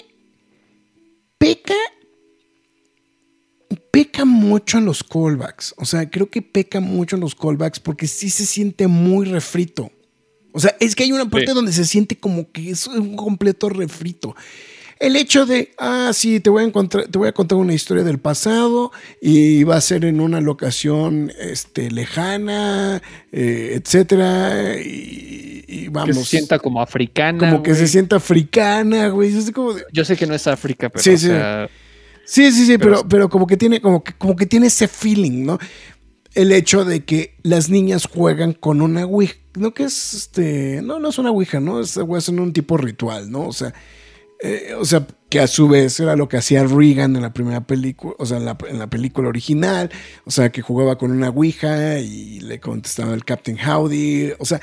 peca, 1.37 1.75
peca 3.91 4.25
mucho 4.25 4.79
en 4.79 4.85
los 4.85 5.01
callbacks. 5.03 5.73
O 5.77 5.85
sea, 5.85 6.09
creo 6.09 6.29
que 6.29 6.41
peca 6.41 6.81
mucho 6.81 7.15
en 7.15 7.21
los 7.21 7.33
callbacks 7.33 7.79
porque 7.79 8.07
sí 8.07 8.29
se 8.29 8.45
siente 8.45 8.87
muy 8.87 9.25
refrito. 9.27 9.91
O 10.51 10.59
sea, 10.59 10.75
es 10.79 10.95
que 10.95 11.03
hay 11.03 11.11
una 11.11 11.29
parte 11.29 11.53
donde 11.53 11.71
se 11.71 11.85
siente 11.85 12.17
como 12.17 12.51
que 12.51 12.71
es 12.71 12.87
un 12.87 13.15
completo 13.15 13.69
refrito. 13.69 14.35
El 14.99 15.15
hecho 15.15 15.45
de, 15.45 15.73
ah, 15.77 16.11
sí, 16.13 16.39
te 16.39 16.49
voy 16.49 16.63
a 16.63 16.65
encontrar, 16.65 17.07
te 17.07 17.17
voy 17.17 17.27
a 17.27 17.31
contar 17.31 17.57
una 17.57 17.73
historia 17.73 18.03
del 18.03 18.19
pasado 18.19 18.91
y 19.21 19.63
va 19.63 19.75
a 19.75 19.81
ser 19.81 20.05
en 20.05 20.19
una 20.19 20.41
locación 20.41 21.31
este, 21.39 21.91
lejana, 21.91 23.01
eh, 23.31 23.79
etcétera, 23.79 24.75
y, 24.79 25.87
vamos. 25.89 26.17
Que 26.17 26.23
se 26.23 26.29
sienta 26.29 26.59
como 26.59 26.81
africana. 26.81 27.37
Como 27.37 27.61
que 27.61 27.75
se 27.75 27.87
sienta 27.87 28.15
africana, 28.15 29.09
güey. 29.09 29.31
Yo 29.91 30.05
sé 30.05 30.15
que 30.15 30.25
no 30.25 30.33
es 30.33 30.47
África, 30.47 30.89
pero. 30.89 31.03
Sí, 31.03 31.17
sí. 31.17 31.29
sí, 32.25 32.51
sí, 32.51 32.65
sí, 32.65 32.77
pero, 32.77 33.07
pero, 33.07 33.29
como 33.29 33.45
que 33.45 33.57
tiene, 33.57 33.79
como 33.79 34.03
que, 34.03 34.13
como 34.13 34.35
que 34.35 34.45
tiene 34.45 34.67
ese 34.67 34.87
feeling, 34.87 35.45
¿no? 35.45 35.59
El 36.33 36.51
hecho 36.51 36.85
de 36.85 37.03
que 37.03 37.35
las 37.43 37.69
niñas 37.69 38.05
juegan 38.05 38.53
con 38.53 38.81
una 38.81 39.05
ouija, 39.05 39.35
no 39.55 39.73
que 39.73 39.83
es 39.83 40.13
este, 40.13 40.81
no, 40.83 40.99
no 40.99 41.09
es 41.09 41.17
una 41.17 41.31
ouija, 41.31 41.59
¿no? 41.59 41.79
Es, 41.79 41.97
es 41.97 42.29
un 42.29 42.53
tipo 42.53 42.77
ritual, 42.77 43.31
¿no? 43.31 43.47
O 43.47 43.53
sea, 43.53 43.73
eh, 44.39 44.75
o 44.79 44.85
sea, 44.85 45.05
que 45.29 45.39
a 45.39 45.47
su 45.47 45.67
vez 45.67 45.99
era 45.99 46.15
lo 46.15 46.29
que 46.29 46.37
hacía 46.37 46.63
Regan 46.63 47.15
en 47.15 47.21
la 47.21 47.33
primera 47.33 47.65
película, 47.65 48.15
o 48.19 48.25
sea, 48.25 48.37
en 48.37 48.45
la, 48.45 48.89
película 48.89 49.29
original, 49.29 49.91
o 50.25 50.31
sea, 50.31 50.51
que 50.51 50.61
jugaba 50.61 50.97
con 50.97 51.11
una 51.11 51.29
Ouija 51.29 51.99
y 51.99 52.39
le 52.41 52.59
contestaba 52.59 53.13
el 53.13 53.25
Captain 53.25 53.57
Howdy, 53.57 54.33
o 54.37 54.45
sea, 54.45 54.61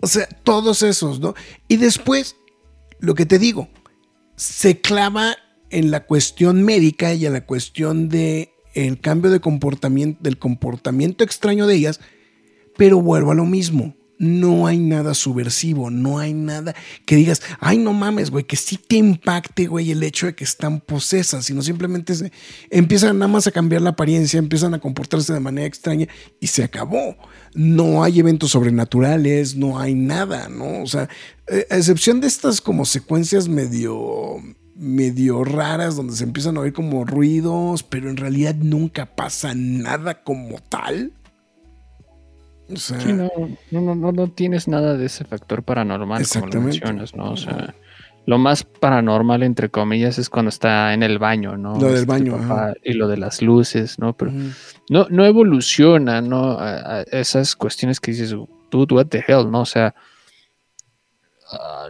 o 0.00 0.06
sea, 0.06 0.26
todos 0.42 0.82
esos, 0.82 1.20
¿no? 1.20 1.34
Y 1.68 1.76
después, 1.76 2.36
lo 2.98 3.14
que 3.14 3.24
te 3.24 3.38
digo, 3.38 3.68
se 4.36 4.80
clava 4.80 5.36
en 5.70 5.90
la 5.90 6.04
cuestión 6.04 6.62
médica 6.62 7.14
y 7.14 7.26
en 7.26 7.32
la 7.32 7.46
cuestión 7.46 8.08
de 8.08 8.52
el 8.74 9.00
cambio 9.00 9.30
de 9.30 9.40
comportamiento, 9.40 10.20
del 10.22 10.38
comportamiento 10.38 11.24
extraño 11.24 11.66
de 11.66 11.76
ellas, 11.76 12.00
pero 12.76 13.00
vuelvo 13.00 13.32
a 13.32 13.34
lo 13.34 13.44
mismo 13.44 13.94
no 14.18 14.66
hay 14.66 14.78
nada 14.78 15.14
subversivo, 15.14 15.90
no 15.90 16.18
hay 16.18 16.34
nada 16.34 16.74
que 17.06 17.16
digas, 17.16 17.40
ay, 17.60 17.78
no 17.78 17.92
mames, 17.92 18.30
güey, 18.30 18.44
que 18.44 18.56
sí 18.56 18.76
te 18.76 18.96
impacte, 18.96 19.66
güey, 19.66 19.90
el 19.90 20.02
hecho 20.02 20.26
de 20.26 20.34
que 20.34 20.44
están 20.44 20.80
posesas, 20.80 21.44
sino 21.44 21.62
simplemente 21.62 22.14
se, 22.14 22.32
empiezan 22.70 23.18
nada 23.18 23.30
más 23.30 23.46
a 23.46 23.52
cambiar 23.52 23.82
la 23.82 23.90
apariencia, 23.90 24.38
empiezan 24.38 24.74
a 24.74 24.80
comportarse 24.80 25.32
de 25.32 25.40
manera 25.40 25.66
extraña 25.66 26.08
y 26.40 26.48
se 26.48 26.64
acabó. 26.64 27.16
No 27.54 28.02
hay 28.02 28.18
eventos 28.20 28.50
sobrenaturales, 28.50 29.56
no 29.56 29.78
hay 29.78 29.94
nada, 29.94 30.48
¿no? 30.48 30.82
O 30.82 30.86
sea, 30.86 31.08
eh, 31.46 31.66
a 31.70 31.76
excepción 31.76 32.20
de 32.20 32.26
estas 32.26 32.60
como 32.60 32.84
secuencias 32.84 33.48
medio 33.48 34.36
medio 34.78 35.42
raras 35.42 35.96
donde 35.96 36.14
se 36.14 36.22
empiezan 36.22 36.56
a 36.56 36.60
oír 36.60 36.72
como 36.72 37.04
ruidos, 37.04 37.82
pero 37.82 38.08
en 38.08 38.16
realidad 38.16 38.54
nunca 38.54 39.06
pasa 39.06 39.52
nada 39.54 40.22
como 40.22 40.60
tal. 40.60 41.12
O 42.70 42.76
sea, 42.76 42.98
no, 42.98 43.30
no, 43.70 43.94
no, 43.94 44.12
no, 44.12 44.28
tienes 44.28 44.68
nada 44.68 44.96
de 44.96 45.06
ese 45.06 45.24
factor 45.24 45.62
paranormal 45.62 46.26
como 46.28 46.46
lo 46.46 46.60
mencionas, 46.60 47.14
¿no? 47.14 47.32
O 47.32 47.36
sea, 47.36 47.74
lo 48.26 48.36
más 48.36 48.62
paranormal, 48.62 49.42
entre 49.42 49.70
comillas, 49.70 50.18
es 50.18 50.28
cuando 50.28 50.50
está 50.50 50.92
en 50.92 51.02
el 51.02 51.18
baño, 51.18 51.56
¿no? 51.56 51.80
Lo 51.80 51.86
del 51.86 51.94
este, 51.94 52.06
baño. 52.06 52.38
y 52.84 52.92
lo 52.92 53.08
de 53.08 53.16
las 53.16 53.40
luces, 53.40 53.98
¿no? 53.98 54.12
Pero 54.14 54.32
no, 54.90 55.06
no 55.08 55.24
evoluciona, 55.24 56.20
¿no? 56.20 56.58
esas 57.10 57.56
cuestiones 57.56 58.00
que 58.00 58.10
dices, 58.10 58.34
dude, 58.70 58.94
what 58.94 59.06
the 59.06 59.24
hell, 59.26 59.50
¿no? 59.50 59.62
O 59.62 59.66
sea, 59.66 59.94
ah, 61.50 61.88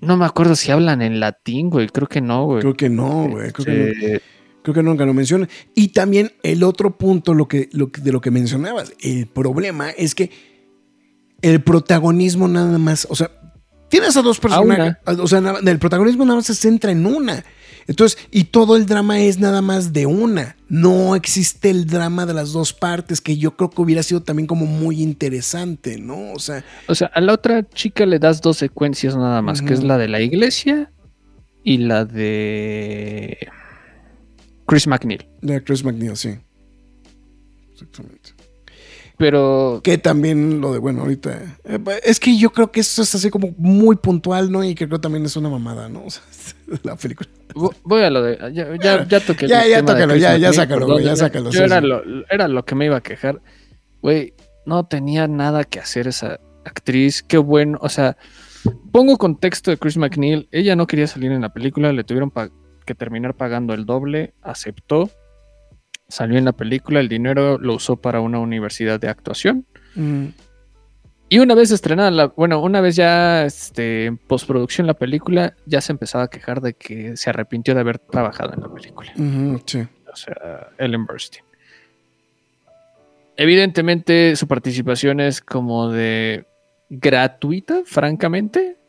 no 0.00 0.16
me 0.16 0.24
acuerdo 0.24 0.54
si 0.54 0.70
hablan 0.70 1.02
en 1.02 1.20
latín, 1.20 1.68
güey. 1.68 1.88
Creo 1.88 2.08
que 2.08 2.20
no, 2.20 2.44
güey. 2.44 2.60
Creo 2.60 2.74
que 2.74 2.88
no, 2.88 3.28
güey. 3.28 3.50
Creo 3.50 3.66
que 3.66 4.12
no. 4.12 4.39
Creo 4.72 4.84
que 4.84 4.88
nunca 4.88 5.04
lo 5.04 5.14
menciona. 5.14 5.48
Y 5.74 5.88
también 5.88 6.32
el 6.42 6.62
otro 6.62 6.96
punto 6.96 7.34
lo 7.34 7.48
que, 7.48 7.68
lo 7.72 7.86
de 7.86 8.12
lo 8.12 8.20
que 8.20 8.30
mencionabas, 8.30 8.92
el 9.00 9.26
problema 9.26 9.90
es 9.90 10.14
que 10.14 10.30
el 11.42 11.62
protagonismo 11.62 12.48
nada 12.48 12.78
más, 12.78 13.06
o 13.10 13.16
sea, 13.16 13.30
tienes 13.88 14.16
a 14.16 14.22
dos 14.22 14.38
personajes, 14.38 14.96
o 15.06 15.26
sea, 15.26 15.38
el 15.64 15.78
protagonismo 15.78 16.24
nada 16.24 16.36
más 16.36 16.46
se 16.46 16.54
centra 16.54 16.92
en 16.92 17.06
una. 17.06 17.44
Entonces, 17.86 18.18
y 18.30 18.44
todo 18.44 18.76
el 18.76 18.86
drama 18.86 19.20
es 19.20 19.40
nada 19.40 19.62
más 19.62 19.92
de 19.92 20.06
una. 20.06 20.56
No 20.68 21.16
existe 21.16 21.70
el 21.70 21.86
drama 21.86 22.24
de 22.24 22.34
las 22.34 22.52
dos 22.52 22.72
partes, 22.72 23.20
que 23.20 23.36
yo 23.36 23.56
creo 23.56 23.70
que 23.70 23.82
hubiera 23.82 24.02
sido 24.04 24.22
también 24.22 24.46
como 24.46 24.66
muy 24.66 25.02
interesante, 25.02 25.98
¿no? 25.98 26.32
O 26.32 26.38
sea. 26.38 26.64
O 26.86 26.94
sea, 26.94 27.08
a 27.08 27.20
la 27.20 27.32
otra 27.32 27.68
chica 27.68 28.06
le 28.06 28.20
das 28.20 28.42
dos 28.42 28.58
secuencias 28.58 29.16
nada 29.16 29.42
más, 29.42 29.60
que 29.62 29.74
es 29.74 29.82
la 29.82 29.98
de 29.98 30.06
la 30.06 30.20
iglesia 30.20 30.92
y 31.64 31.78
la 31.78 32.04
de 32.04 33.48
Chris 34.70 34.86
McNeil. 34.86 35.26
De 35.42 35.64
Chris 35.64 35.84
McNeil, 35.84 36.16
sí. 36.16 36.38
Exactamente. 37.72 38.30
Pero. 39.18 39.80
Que 39.82 39.98
también 39.98 40.60
lo 40.60 40.72
de, 40.72 40.78
bueno, 40.78 41.00
ahorita. 41.00 41.58
Eh, 41.64 41.80
es 42.04 42.20
que 42.20 42.38
yo 42.38 42.50
creo 42.50 42.70
que 42.70 42.78
eso 42.78 43.02
es 43.02 43.12
así 43.16 43.30
como 43.30 43.52
muy 43.58 43.96
puntual, 43.96 44.52
¿no? 44.52 44.62
Y 44.62 44.76
que 44.76 44.86
creo 44.86 45.00
también 45.00 45.24
es 45.24 45.36
una 45.36 45.48
mamada, 45.48 45.88
¿no? 45.88 46.04
O 46.06 46.10
sea, 46.10 46.22
la 46.84 46.94
película. 46.94 47.28
Voy 47.82 48.02
a 48.02 48.10
lo 48.10 48.22
de. 48.22 48.38
Ya, 48.54 48.68
ya, 48.80 49.04
ya 49.08 49.18
toqué. 49.18 49.48
Ya, 49.48 49.66
ya 49.66 49.84
tócalo, 49.84 50.14
ya, 50.14 50.36
ya 50.36 50.52
sácalo, 50.52 50.86
güey, 50.86 51.04
ya 51.04 51.16
sácalo. 51.16 51.50
Yo 51.50 51.64
era, 51.64 51.80
Lo, 51.80 52.04
era 52.30 52.46
lo 52.46 52.64
que 52.64 52.76
me 52.76 52.86
iba 52.86 52.98
a 52.98 53.00
quejar. 53.00 53.42
Güey, 54.02 54.34
no 54.66 54.86
tenía 54.86 55.26
nada 55.26 55.64
que 55.64 55.80
hacer 55.80 56.06
esa 56.06 56.38
actriz. 56.64 57.24
Qué 57.24 57.38
bueno. 57.38 57.76
O 57.82 57.88
sea, 57.88 58.16
pongo 58.92 59.18
contexto 59.18 59.72
de 59.72 59.78
Chris 59.78 59.96
McNeil. 59.96 60.48
Ella 60.52 60.76
no 60.76 60.86
quería 60.86 61.08
salir 61.08 61.32
en 61.32 61.40
la 61.40 61.52
película, 61.52 61.92
le 61.92 62.04
tuvieron 62.04 62.30
que 62.90 62.96
terminar 62.96 63.34
pagando 63.34 63.72
el 63.72 63.86
doble, 63.86 64.34
aceptó, 64.42 65.10
salió 66.08 66.38
en 66.38 66.44
la 66.44 66.50
película, 66.50 66.98
el 66.98 67.08
dinero 67.08 67.56
lo 67.56 67.76
usó 67.76 67.94
para 67.94 68.20
una 68.20 68.40
universidad 68.40 68.98
de 68.98 69.08
actuación. 69.08 69.64
Mm. 69.94 70.26
Y 71.28 71.38
una 71.38 71.54
vez 71.54 71.70
estrenada, 71.70 72.10
la, 72.10 72.26
bueno, 72.26 72.60
una 72.60 72.80
vez 72.80 72.96
ya 72.96 73.44
este, 73.44 74.06
en 74.06 74.16
postproducción 74.16 74.88
la 74.88 74.94
película, 74.94 75.54
ya 75.66 75.80
se 75.80 75.92
empezaba 75.92 76.24
a 76.24 76.28
quejar 76.28 76.60
de 76.60 76.74
que 76.74 77.16
se 77.16 77.30
arrepintió 77.30 77.74
de 77.74 77.80
haber 77.80 78.00
trabajado 78.00 78.54
en 78.54 78.60
la 78.60 78.74
película. 78.74 79.12
O 80.12 80.16
sea, 80.16 80.70
Ellen 80.76 81.06
Burstyn. 81.06 81.44
Evidentemente 83.36 84.34
su 84.34 84.48
participación 84.48 85.20
es 85.20 85.40
como 85.40 85.90
de 85.90 86.44
gratuita, 86.88 87.82
francamente 87.84 88.79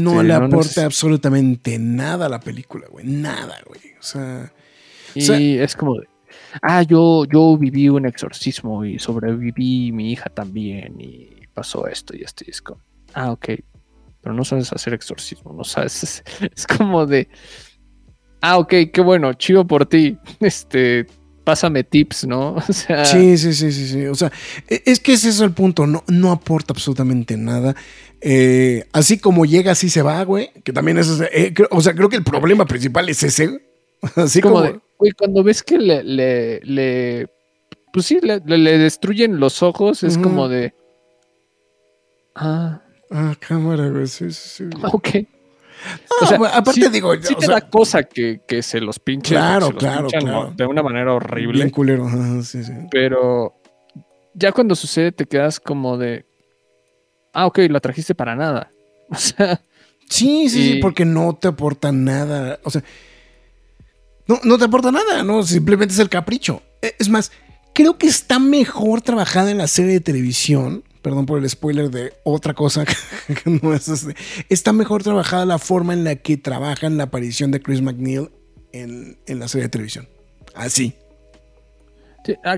no 0.00 0.12
este, 0.12 0.24
le 0.24 0.34
aporta 0.34 0.84
absolutamente 0.84 1.78
nada 1.78 2.26
a 2.26 2.28
la 2.28 2.40
película, 2.40 2.86
güey. 2.90 3.06
Nada, 3.06 3.58
güey. 3.66 3.80
O 3.98 4.02
sea. 4.02 4.52
Y 5.14 5.58
es 5.58 5.74
como 5.76 5.94
de. 5.94 6.08
Ah, 6.62 6.82
yo, 6.82 7.24
yo 7.26 7.56
viví 7.56 7.88
un 7.88 8.06
exorcismo 8.06 8.84
y 8.84 8.98
sobreviví, 8.98 9.92
mi 9.92 10.12
hija 10.12 10.30
también, 10.30 11.00
y 11.00 11.46
pasó 11.54 11.86
esto 11.86 12.16
y 12.16 12.22
esto, 12.22 12.44
y 12.46 12.50
es 12.50 12.62
como. 12.62 12.80
Ah, 13.14 13.32
ok. 13.32 13.48
Pero 14.22 14.34
no 14.34 14.44
sabes 14.44 14.72
hacer 14.72 14.94
exorcismo, 14.94 15.52
no 15.52 15.64
sabes. 15.64 16.22
Es, 16.54 16.66
como 16.66 17.06
de. 17.06 17.28
Ah, 18.40 18.58
ok, 18.58 18.74
qué 18.92 19.00
bueno, 19.00 19.32
chido 19.34 19.66
por 19.66 19.86
ti. 19.86 20.18
Este, 20.40 21.06
pásame 21.44 21.84
tips, 21.84 22.26
¿no? 22.26 22.54
O 22.68 22.72
sea... 22.72 23.04
Sí, 23.04 23.36
sí, 23.38 23.52
sí, 23.54 23.72
sí, 23.72 23.88
sí. 23.88 24.06
O 24.06 24.14
sea, 24.14 24.30
e, 24.68 24.82
es 24.86 25.00
que 25.00 25.14
ese 25.14 25.30
es 25.30 25.40
el 25.40 25.52
punto, 25.52 25.86
no, 25.86 26.04
no 26.08 26.32
aporta 26.32 26.72
absolutamente 26.72 27.36
nada. 27.36 27.74
Eh, 28.20 28.84
así 28.92 29.18
como 29.18 29.46
llega, 29.46 29.72
así 29.72 29.88
se 29.88 30.02
va, 30.02 30.22
güey. 30.24 30.50
Que 30.62 30.72
también 30.72 30.98
es. 30.98 31.20
Eh, 31.32 31.54
o 31.70 31.80
sea, 31.80 31.94
creo 31.94 32.08
que 32.08 32.16
el 32.16 32.24
problema 32.24 32.66
principal 32.66 33.08
es 33.08 33.22
ese. 33.22 33.60
Así 34.16 34.40
como. 34.40 34.60
güey, 34.98 35.12
cuando 35.12 35.42
ves 35.42 35.62
que 35.62 35.78
le. 35.78 36.02
le, 36.02 37.28
pues 37.92 38.06
sí, 38.06 38.18
le, 38.22 38.38
destruyen 38.78 39.40
los 39.40 39.62
ojos, 39.62 40.02
es 40.02 40.16
como 40.16 40.48
de. 40.48 40.72
Ah. 42.34 42.82
Ah, 43.10 43.34
cámara, 43.38 43.88
güey. 43.88 44.06
Sí, 44.06 44.30
sí, 44.32 44.64
sí. 44.64 44.64
Ok. 44.92 45.08
o 46.22 46.26
sea, 46.26 46.38
aparte 46.54 46.90
digo. 46.90 47.14
Sí 47.20 47.34
te 47.34 47.46
da 47.46 47.62
cosa 47.68 48.04
que, 48.04 48.42
que, 48.46 48.62
se 48.62 48.80
los 48.80 48.98
pinche. 48.98 49.34
Claro, 49.34 49.74
claro, 49.74 50.08
claro. 50.08 50.52
De 50.54 50.66
una 50.66 50.82
manera 50.82 51.12
horrible. 51.12 51.54
Bien 51.54 51.70
culero. 51.70 52.08
sí, 52.42 52.62
sí. 52.64 52.72
Pero. 52.90 53.54
Ya 54.32 54.52
cuando 54.52 54.76
sucede, 54.76 55.10
te 55.10 55.26
quedas 55.26 55.58
como 55.58 55.98
de 55.98 56.24
ah, 57.32 57.46
ok, 57.46 57.58
la 57.70 57.80
trajiste 57.80 58.14
para 58.14 58.36
nada. 58.36 58.70
O 59.12 59.16
sea. 59.16 59.60
Sí, 60.08 60.48
sí, 60.48 60.74
sí, 60.74 60.78
porque 60.80 61.04
no 61.04 61.34
te 61.34 61.48
aporta 61.48 61.90
nada. 61.90 62.60
O 62.64 62.70
sea, 62.70 62.82
no, 64.26 64.40
no 64.44 64.58
te 64.58 64.64
aporta 64.64 64.92
nada, 64.92 65.22
¿no? 65.24 65.42
Simplemente 65.42 65.94
es 65.94 66.00
el 66.00 66.08
capricho. 66.08 66.62
E, 66.82 66.94
es 66.98 67.08
más, 67.08 67.32
creo 67.74 67.98
que 67.98 68.06
está 68.06 68.38
mejor 68.38 69.02
trabajada 69.02 69.50
en 69.50 69.58
la 69.58 69.66
serie 69.66 69.94
de 69.94 70.00
televisión. 70.00 70.84
Perdón 71.02 71.26
por 71.26 71.38
el 71.38 71.48
spoiler 71.48 71.90
de 71.90 72.12
otra 72.24 72.54
cosa 72.54 72.84
que 73.26 73.50
no 73.62 73.72
es 73.72 73.88
este. 73.88 74.14
Está 74.48 74.72
mejor 74.72 75.02
trabajada 75.02 75.46
la 75.46 75.58
forma 75.58 75.92
en 75.92 76.04
la 76.04 76.16
que 76.16 76.36
trabajan 76.36 76.96
la 76.96 77.04
aparición 77.04 77.50
de 77.50 77.60
Chris 77.60 77.80
McNeil 77.80 78.30
en, 78.72 79.18
en 79.26 79.38
la 79.38 79.48
serie 79.48 79.64
de 79.64 79.70
televisión. 79.70 80.08
Así. 80.54 80.94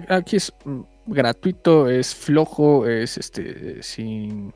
aquí 0.09 0.37
es 0.37 0.53
mm, 0.65 0.81
gratuito, 1.07 1.89
es 1.89 2.15
flojo, 2.15 2.87
es 2.87 3.19
este 3.19 3.83
sin 3.83 4.53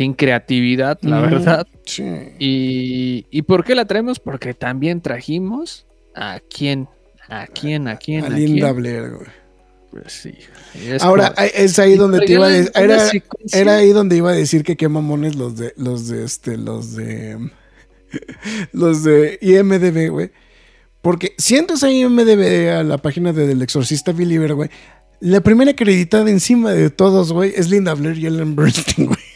sin 0.00 0.14
creatividad, 0.14 0.98
la 1.02 1.20
verdad. 1.20 1.66
Sí. 1.84 2.04
Y, 2.38 3.26
y, 3.30 3.42
por 3.42 3.64
qué 3.64 3.74
la 3.74 3.84
traemos? 3.84 4.18
Porque 4.18 4.54
también 4.54 5.02
trajimos 5.02 5.84
a 6.14 6.40
quién, 6.48 6.88
a 7.28 7.46
quién, 7.46 7.86
a 7.86 7.98
quién. 7.98 8.24
A, 8.24 8.30
Linda 8.30 8.72
Blair, 8.72 9.10
güey. 9.10 9.28
Pues 9.90 10.10
sí. 10.10 10.32
Ahora, 11.00 11.34
es 11.54 11.78
ahí 11.78 11.96
donde 11.96 12.20
te 12.20 12.32
iba 12.32 12.46
a 12.46 12.48
decir. 12.48 13.24
Era, 13.52 13.76
ahí 13.76 13.90
donde 13.90 14.16
iba 14.16 14.30
a 14.30 14.34
decir 14.34 14.64
que 14.64 14.74
qué 14.74 14.88
mamones 14.88 15.34
los 15.34 15.58
de, 15.58 15.74
los 15.76 16.08
de 16.08 16.24
este, 16.24 16.56
los 16.56 16.96
de. 16.96 17.50
Los 18.72 19.04
de 19.04 19.38
IMDB, 19.40 20.10
güey. 20.10 20.32
Porque 21.00 21.34
si 21.38 21.56
entras 21.56 21.84
a 21.84 21.92
IMDB 21.92 22.70
a 22.72 22.82
la 22.82 22.98
página 22.98 23.32
del 23.32 23.62
exorcista 23.62 24.10
Believer, 24.12 24.54
güey, 24.54 24.70
la 25.20 25.42
primera 25.42 25.70
acreditada 25.70 26.28
encima 26.28 26.72
de 26.72 26.90
todos, 26.90 27.32
güey, 27.32 27.52
es 27.54 27.70
Linda 27.70 27.94
Blair 27.94 28.18
y 28.18 28.26
Ellen 28.26 28.56
Bernstein, 28.56 29.06
güey 29.06 29.29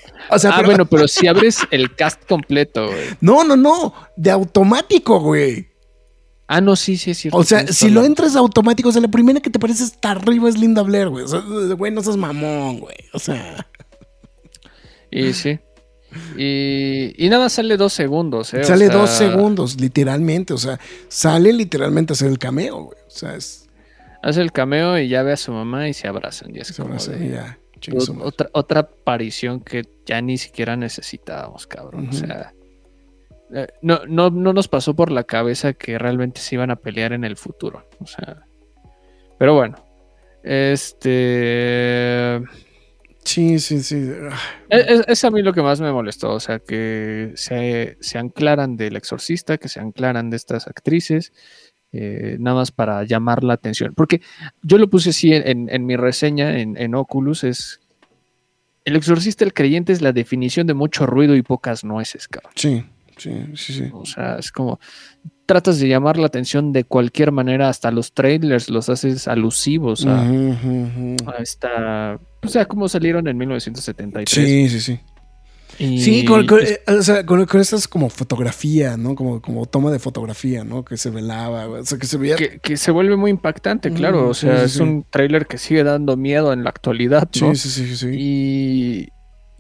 ah, 0.44 0.62
bueno, 0.65 0.86
pero 0.86 1.09
si 1.09 1.27
abres 1.27 1.59
el 1.70 1.94
cast 1.94 2.24
completo, 2.27 2.86
güey. 2.86 3.09
No, 3.20 3.44
no, 3.44 3.56
no. 3.56 3.94
De 4.16 4.31
automático, 4.31 5.20
güey. 5.20 5.69
Ah, 6.47 6.61
no, 6.61 6.77
sí, 6.77 6.97
sí, 6.97 7.12
es 7.12 7.19
cierto. 7.19 7.39
O 7.39 7.44
sea, 7.44 7.66
si 7.66 7.89
lo 7.90 8.05
entras 8.05 8.36
automático, 8.36 8.90
o 8.90 8.93
sea, 8.93 9.01
la 9.01 9.09
primera 9.09 9.40
que 9.40 9.51
te 9.51 9.59
parece 9.59 9.85
hasta 9.85 10.11
arriba 10.11 10.48
es 10.48 10.59
Linda 10.59 10.82
Blair, 10.82 11.09
güey. 11.09 11.24
O 11.24 11.28
sea, 11.28 11.40
güey, 11.77 11.90
no 11.90 12.02
seas 12.02 12.16
mamón, 12.16 12.81
güey. 12.81 12.97
O 13.12 13.19
sea. 13.19 13.66
Y 15.11 15.32
sí. 15.32 15.59
Y, 16.36 17.28
nada 17.28 17.48
sale 17.48 17.77
dos 17.77 17.93
segundos, 17.93 18.52
¿eh? 18.55 18.65
Sale 18.65 18.89
dos 18.89 19.11
segundos, 19.11 19.81
literalmente. 19.81 20.52
O 20.52 20.59
sea, 20.59 20.78
sale 21.09 21.52
literalmente 21.52 22.12
a 22.12 22.15
hacer 22.15 22.28
el 22.28 22.39
cameo, 22.39 22.85
güey. 22.85 22.98
O 23.06 23.11
sea, 23.11 23.35
es. 23.35 23.69
Hace 24.23 24.40
el 24.40 24.52
cameo 24.52 24.98
y 24.98 25.09
ya 25.09 25.23
ve 25.23 25.32
a 25.32 25.36
su 25.36 25.52
mamá 25.52 25.89
y 25.89 25.94
se 25.94 26.09
abrazan. 26.09 26.55
Y 26.55 26.61
es 26.61 26.73
como 26.73 26.94
de... 26.94 27.31
ya 27.31 27.59
otra, 28.20 28.48
otra 28.52 28.81
aparición 28.81 29.61
que 29.61 29.82
ya 30.06 30.20
ni 30.20 30.39
siquiera 30.39 30.77
necesitábamos, 30.77 31.66
cabrón. 31.66 32.09
O 32.09 32.12
sea, 32.12 32.52
eh, 33.55 33.69
no, 33.82 34.01
no, 34.06 34.31
no 34.31 34.52
nos 34.52 34.69
pasó 34.69 34.94
por 34.94 35.11
la 35.11 35.24
cabeza 35.24 35.74
que 35.74 35.98
realmente 35.98 36.40
se 36.40 36.56
iban 36.56 36.70
a 36.70 36.77
pelear 36.77 37.12
en 37.12 37.24
el 37.24 37.36
futuro. 37.36 37.89
O 38.01 38.06
sea, 38.06 38.47
pero 39.39 39.55
bueno, 39.55 39.77
este. 40.43 42.43
Sí, 43.24 43.59
sí, 43.59 43.82
sí. 43.82 44.11
Es, 44.69 45.02
es, 45.09 45.24
a 45.24 45.31
mí 45.31 45.40
lo 45.40 45.55
que 45.55 45.62
más 45.62 45.81
me 45.81 45.90
molestó, 45.90 46.32
o 46.32 46.40
sea, 46.40 46.59
que 46.59 47.32
se, 47.36 47.97
se 48.01 48.19
anclaran 48.19 48.77
del 48.77 48.97
exorcista, 48.97 49.56
que 49.56 49.69
se 49.69 49.81
anclaran 49.81 50.28
de 50.28 50.36
estas 50.36 50.66
actrices, 50.66 51.32
eh, 51.97 52.37
nada 52.41 52.57
más 52.57 52.73
para 52.73 53.05
llamar 53.05 53.45
la 53.45 53.55
atención. 53.55 53.95
Porque 53.95 54.21
yo 54.62 54.79
lo 54.79 54.91
puse 54.91 55.11
así 55.11 55.33
en, 55.33 55.69
en 55.71 55.87
mi 55.87 55.95
reseña 55.95 56.59
en, 56.59 56.77
en, 56.77 56.95
Oculus, 56.97 57.45
es 57.45 57.81
el 58.85 58.97
exorcista, 58.97 59.45
el 59.45 59.55
creyente 59.55 59.93
es 59.93 60.03
la 60.03 60.12
definición 60.12 60.66
de 60.66 60.75
mucho 60.75 61.07
ruido 61.07 61.37
y 61.37 61.43
pocas 61.43 61.85
nueces, 61.85 62.27
cabrón. 62.27 62.53
Sí, 62.57 62.85
sí, 63.16 63.31
sí, 63.55 63.73
sí. 63.75 63.91
O 63.93 64.05
sea, 64.05 64.37
es 64.41 64.51
como, 64.51 64.81
tratas 65.47 65.79
de 65.79 65.87
llamar 65.87 66.19
la 66.19 66.27
atención 66.27 66.73
de 66.73 66.83
cualquier 66.83 67.31
manera, 67.31 67.69
hasta 67.69 67.93
los 67.93 68.12
trailers 68.12 68.69
los 68.71 68.89
haces 68.89 69.29
alusivos 69.29 70.05
a, 70.05 70.29
esta, 71.39 72.19
o 72.43 72.49
sea, 72.49 72.66
como 72.66 72.89
salieron 72.89 73.29
en 73.29 73.39
1973. 73.39 74.29
Sí, 74.29 74.69
sí, 74.69 74.81
sí. 74.81 75.01
Sí, 75.77 76.24
con, 76.24 76.47
eh, 76.61 76.81
o 76.86 77.03
sea, 77.03 77.24
con, 77.27 77.47
estas 77.61 77.89
como 77.89 78.09
fotografía, 78.09 78.97
¿no? 78.97 79.15
Como, 79.15 79.41
como 79.41 79.66
toma 79.66 79.91
de 79.91 79.99
fotografía, 79.99 80.65
¿no? 80.65 80.85
Que 80.85 80.97
se 80.97 81.11
velaba, 81.11 81.66
o 81.69 81.85
sea, 81.85 81.99
que 81.99 82.07
se 82.07 82.16
veía... 82.16 82.36
Que, 82.36 82.77
se 82.77 82.91
vuelve 82.91 83.16
muy 83.16 83.31
impactante, 83.31 83.93
claro. 83.93 84.28
o 84.28 84.35
sea, 84.35 84.65
es 84.65 84.77
un 84.77 85.05
trailer 85.09 85.47
que 85.47 85.59
sigue 85.59 85.85
dando 85.85 86.16
miedo 86.16 86.53
en 86.53 86.65
la 86.65 86.70
actualidad, 86.70 87.28
¿no? 87.41 87.55
Sí, 87.55 87.69
sí, 87.69 87.86
sí, 87.86 87.97
sí. 87.97 88.09
Y, 88.12 89.09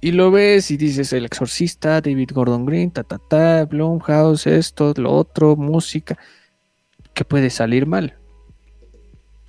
y 0.00 0.12
lo 0.12 0.30
ves 0.30 0.70
y 0.70 0.76
dices, 0.76 1.12
el 1.12 1.24
exorcista, 1.24 2.00
David 2.00 2.30
Gordon 2.32 2.66
Green, 2.66 2.90
ta, 2.90 3.04
ta, 3.04 3.18
ta, 3.18 3.64
Blumhouse, 3.64 4.46
esto, 4.46 4.92
lo 4.96 5.12
otro, 5.12 5.56
música. 5.56 6.18
¿Qué 7.14 7.24
puede 7.24 7.48
salir 7.48 7.86
mal? 7.86 8.18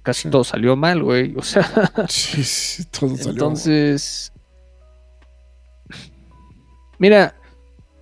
Casi 0.05 0.29
todo 0.29 0.43
salió 0.43 0.75
mal, 0.75 1.01
güey. 1.03 1.33
O 1.35 1.41
sea. 1.41 1.67
Sí, 2.07 2.43
sí, 2.43 2.85
todo 2.85 3.17
salió 3.17 3.31
Entonces. 3.31 4.31
Mira, 6.99 7.35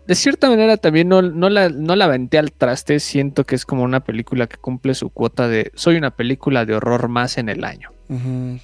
de 0.08 0.16
cierta 0.16 0.50
manera 0.50 0.78
también 0.78 1.08
no, 1.08 1.22
no, 1.22 1.50
la, 1.50 1.70
no 1.70 1.96
la 1.96 2.06
aventé 2.06 2.38
al 2.38 2.52
traste. 2.52 3.00
Siento 3.00 3.46
que 3.46 3.56
es 3.56 3.66
como 3.66 3.84
una 3.84 4.02
película 4.02 4.48
que 4.48 4.58
cumple 4.58 4.94
su 4.96 5.10
cuota 5.10 5.48
de. 5.48 5.72
Soy 5.76 5.96
una 5.96 6.12
película 6.12 6.66
de 6.66 6.76
horror 6.76 7.08
más 7.08 7.38
en 7.38 7.50
el 7.50 7.64
año. 7.64 7.90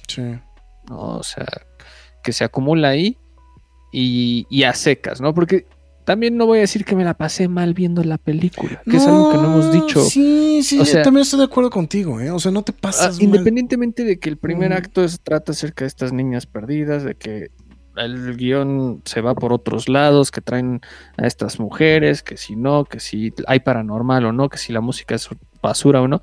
sí. 0.06 0.22
o 0.90 1.22
sea, 1.22 1.46
que 2.22 2.32
se 2.32 2.44
acumula 2.44 2.88
ahí 2.88 3.16
y, 3.92 4.62
a 4.62 4.74
secas, 4.74 5.20
¿no? 5.20 5.34
Porque 5.34 5.66
también 6.04 6.36
no 6.36 6.46
voy 6.46 6.58
a 6.58 6.60
decir 6.62 6.84
que 6.84 6.96
me 6.96 7.04
la 7.04 7.14
pasé 7.14 7.48
mal 7.48 7.74
viendo 7.74 8.02
la 8.04 8.18
película, 8.18 8.82
que 8.88 8.96
es 8.96 9.06
algo 9.06 9.30
que 9.30 9.36
no 9.38 9.44
hemos 9.44 9.72
dicho. 9.72 10.02
Sí, 10.04 10.62
sí, 10.62 10.78
yo 10.84 11.02
también 11.02 11.22
estoy 11.22 11.38
de 11.38 11.46
acuerdo 11.46 11.70
contigo, 11.70 12.20
¿eh? 12.20 12.30
O 12.30 12.38
sea, 12.38 12.52
no 12.52 12.62
te 12.62 12.72
pasas 12.72 13.18
ah, 13.18 13.22
Independientemente 13.22 14.04
de 14.04 14.18
que 14.18 14.28
el 14.28 14.36
primer 14.36 14.72
acto 14.72 15.04
es, 15.04 15.20
trata 15.20 15.52
acerca 15.52 15.84
de 15.84 15.88
estas 15.88 16.12
niñas 16.12 16.46
perdidas, 16.46 17.04
de 17.04 17.14
que 17.14 17.50
el 18.04 18.36
guion 18.36 19.02
se 19.04 19.20
va 19.20 19.34
por 19.34 19.52
otros 19.52 19.88
lados, 19.88 20.30
que 20.30 20.40
traen 20.40 20.80
a 21.16 21.26
estas 21.26 21.60
mujeres, 21.60 22.22
que 22.22 22.36
si 22.36 22.56
no, 22.56 22.84
que 22.84 23.00
si 23.00 23.32
hay 23.46 23.60
paranormal 23.60 24.24
o 24.26 24.32
no, 24.32 24.48
que 24.48 24.58
si 24.58 24.72
la 24.72 24.80
música 24.80 25.14
es 25.14 25.28
basura 25.62 26.00
o 26.00 26.08
no 26.08 26.22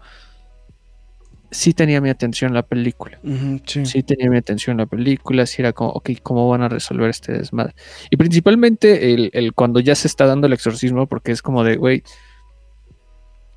sí 1.51 1.73
tenía 1.73 2.01
mi 2.01 2.09
atención 2.09 2.53
la 2.53 2.63
película. 2.63 3.19
sí. 3.65 4.03
tenía 4.03 4.29
mi 4.29 4.37
atención 4.37 4.77
la 4.77 4.85
película, 4.85 5.45
sí 5.45 5.61
era 5.61 5.73
como, 5.73 5.91
ok, 5.91 6.11
¿cómo 6.21 6.49
van 6.49 6.61
a 6.61 6.69
resolver 6.69 7.09
este 7.09 7.33
desmadre? 7.33 7.73
Y 8.09 8.17
principalmente 8.17 9.13
el, 9.13 9.53
cuando 9.53 9.79
ya 9.79 9.95
se 9.95 10.07
está 10.07 10.25
dando 10.25 10.47
el 10.47 10.53
exorcismo, 10.53 11.07
porque 11.07 11.31
es 11.31 11.41
como 11.41 11.63
de, 11.63 11.77
güey, 11.77 12.03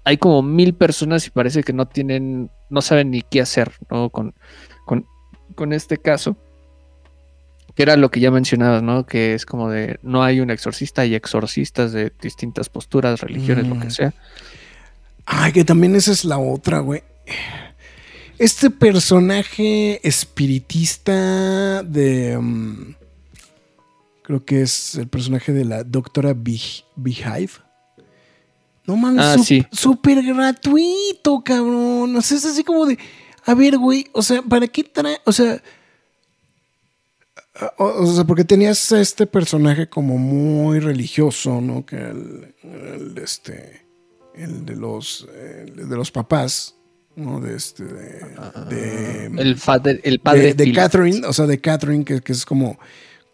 hay 0.05 0.17
como 0.17 0.43
mil 0.43 0.75
personas 0.75 1.27
y 1.27 1.31
parece 1.31 1.63
que 1.63 1.73
no 1.73 1.87
tienen, 1.87 2.51
no 2.71 2.81
saben 2.81 3.11
ni 3.11 3.23
qué 3.23 3.41
hacer, 3.41 3.73
¿no? 3.91 4.11
Con, 4.11 4.35
con, 5.55 5.73
este 5.73 5.99
caso. 5.99 6.37
Que 7.75 7.83
era 7.83 7.97
lo 7.97 8.11
que 8.11 8.21
ya 8.21 8.31
mencionabas, 8.31 8.83
¿no? 8.83 9.07
Que 9.07 9.35
es 9.35 9.47
como 9.47 9.71
de, 9.71 9.99
no 10.03 10.23
hay 10.23 10.41
un 10.41 10.51
exorcista, 10.51 11.03
hay 11.03 11.15
exorcistas 11.15 11.93
de 11.93 12.13
distintas 12.21 12.69
posturas, 12.69 13.21
religiones, 13.21 13.67
lo 13.69 13.79
que 13.79 13.91
sea. 13.91 14.13
Ay, 15.27 15.53
que 15.53 15.65
también 15.65 15.95
esa 15.95 16.13
es 16.13 16.25
la 16.25 16.39
otra, 16.39 16.81
güey 16.81 17.03
este 18.41 18.71
personaje 18.71 20.01
espiritista 20.03 21.83
de... 21.83 22.39
Mm, 22.39 22.95
creo 24.23 24.45
que 24.47 24.63
es 24.63 24.95
el 24.95 25.09
personaje 25.09 25.53
de 25.53 25.67
la 25.67 25.85
doctora 25.85 26.35
Beehive. 26.35 27.51
No 28.87 28.97
mames, 28.97 29.23
ah, 29.23 29.37
súper 29.71 30.23
gratuito, 30.23 31.43
cabrón. 31.45 32.17
O 32.17 32.23
sea, 32.23 32.39
es 32.39 32.47
así 32.47 32.65
como 32.65 32.87
de... 32.87 32.99
A 33.45 33.55
ver, 33.55 33.77
güey, 33.77 34.07
o 34.13 34.23
sea, 34.23 34.41
¿para 34.41 34.67
qué 34.67 34.85
trae? 34.85 35.19
O 35.27 35.33
sea... 35.33 35.63
O, 37.78 38.07
sea, 38.07 38.24
porque 38.24 38.45
tenías 38.45 38.93
este 38.93 39.27
personaje 39.27 39.89
como 39.89 40.19
muy 40.19 40.78
religioso, 40.81 41.61
¿no? 41.61 41.85
Que 41.85 41.97
el, 41.97 43.15
este, 43.23 43.82
el 44.35 44.65
de 44.65 44.77
los, 44.77 45.28
el 45.66 45.89
de 45.89 45.97
los 45.97 46.11
papás, 46.11 46.77
¿no? 47.16 47.41
De 47.41 47.57
este, 47.57 47.85
de, 47.85 49.31
el, 49.37 49.57
padre, 49.57 50.01
el 50.05 50.20
padre 50.20 50.55
de, 50.55 50.73
Catherine, 50.73 51.27
o 51.27 51.32
sea, 51.32 51.47
de 51.47 51.61
Catherine, 51.61 52.05
que, 52.05 52.20
es 52.24 52.45
como, 52.45 52.78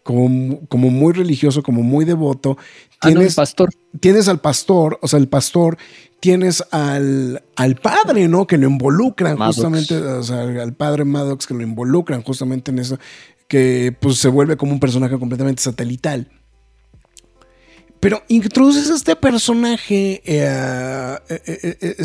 como, 0.03 0.65
como, 0.67 0.89
muy 0.89 1.13
religioso, 1.13 1.63
como 1.63 1.81
muy 1.81 2.03
devoto. 2.03 2.57
Ah, 2.99 3.07
tienes, 3.07 3.35
pastor. 3.35 3.69
Tienes 3.99 4.27
al 4.27 4.41
pastor, 4.41 4.99
o 5.01 5.07
sea, 5.07 5.19
el 5.19 5.27
pastor, 5.27 5.77
tienes 6.19 6.63
al, 6.71 7.43
al 7.55 7.75
padre, 7.75 8.27
¿no? 8.27 8.47
Que 8.47 8.57
lo 8.57 8.67
involucran 8.67 9.37
justamente, 9.37 9.95
o 9.95 10.23
sea, 10.23 10.41
al 10.41 10.73
padre 10.73 11.05
Maddox 11.05 11.45
que 11.45 11.53
lo 11.53 11.61
involucran 11.61 12.23
justamente 12.23 12.71
en 12.71 12.79
eso, 12.79 12.97
que 13.47 13.95
pues 13.99 14.17
se 14.17 14.27
vuelve 14.27 14.57
como 14.57 14.73
un 14.73 14.79
personaje 14.79 15.17
completamente 15.17 15.61
satelital. 15.61 16.29
Pero 17.99 18.21
introduces 18.27 18.91
a 18.91 18.95
este 18.95 19.15
personaje, 19.15 20.21
eh, 20.23 21.17
eh, 21.29 21.77
eh, 21.81 21.95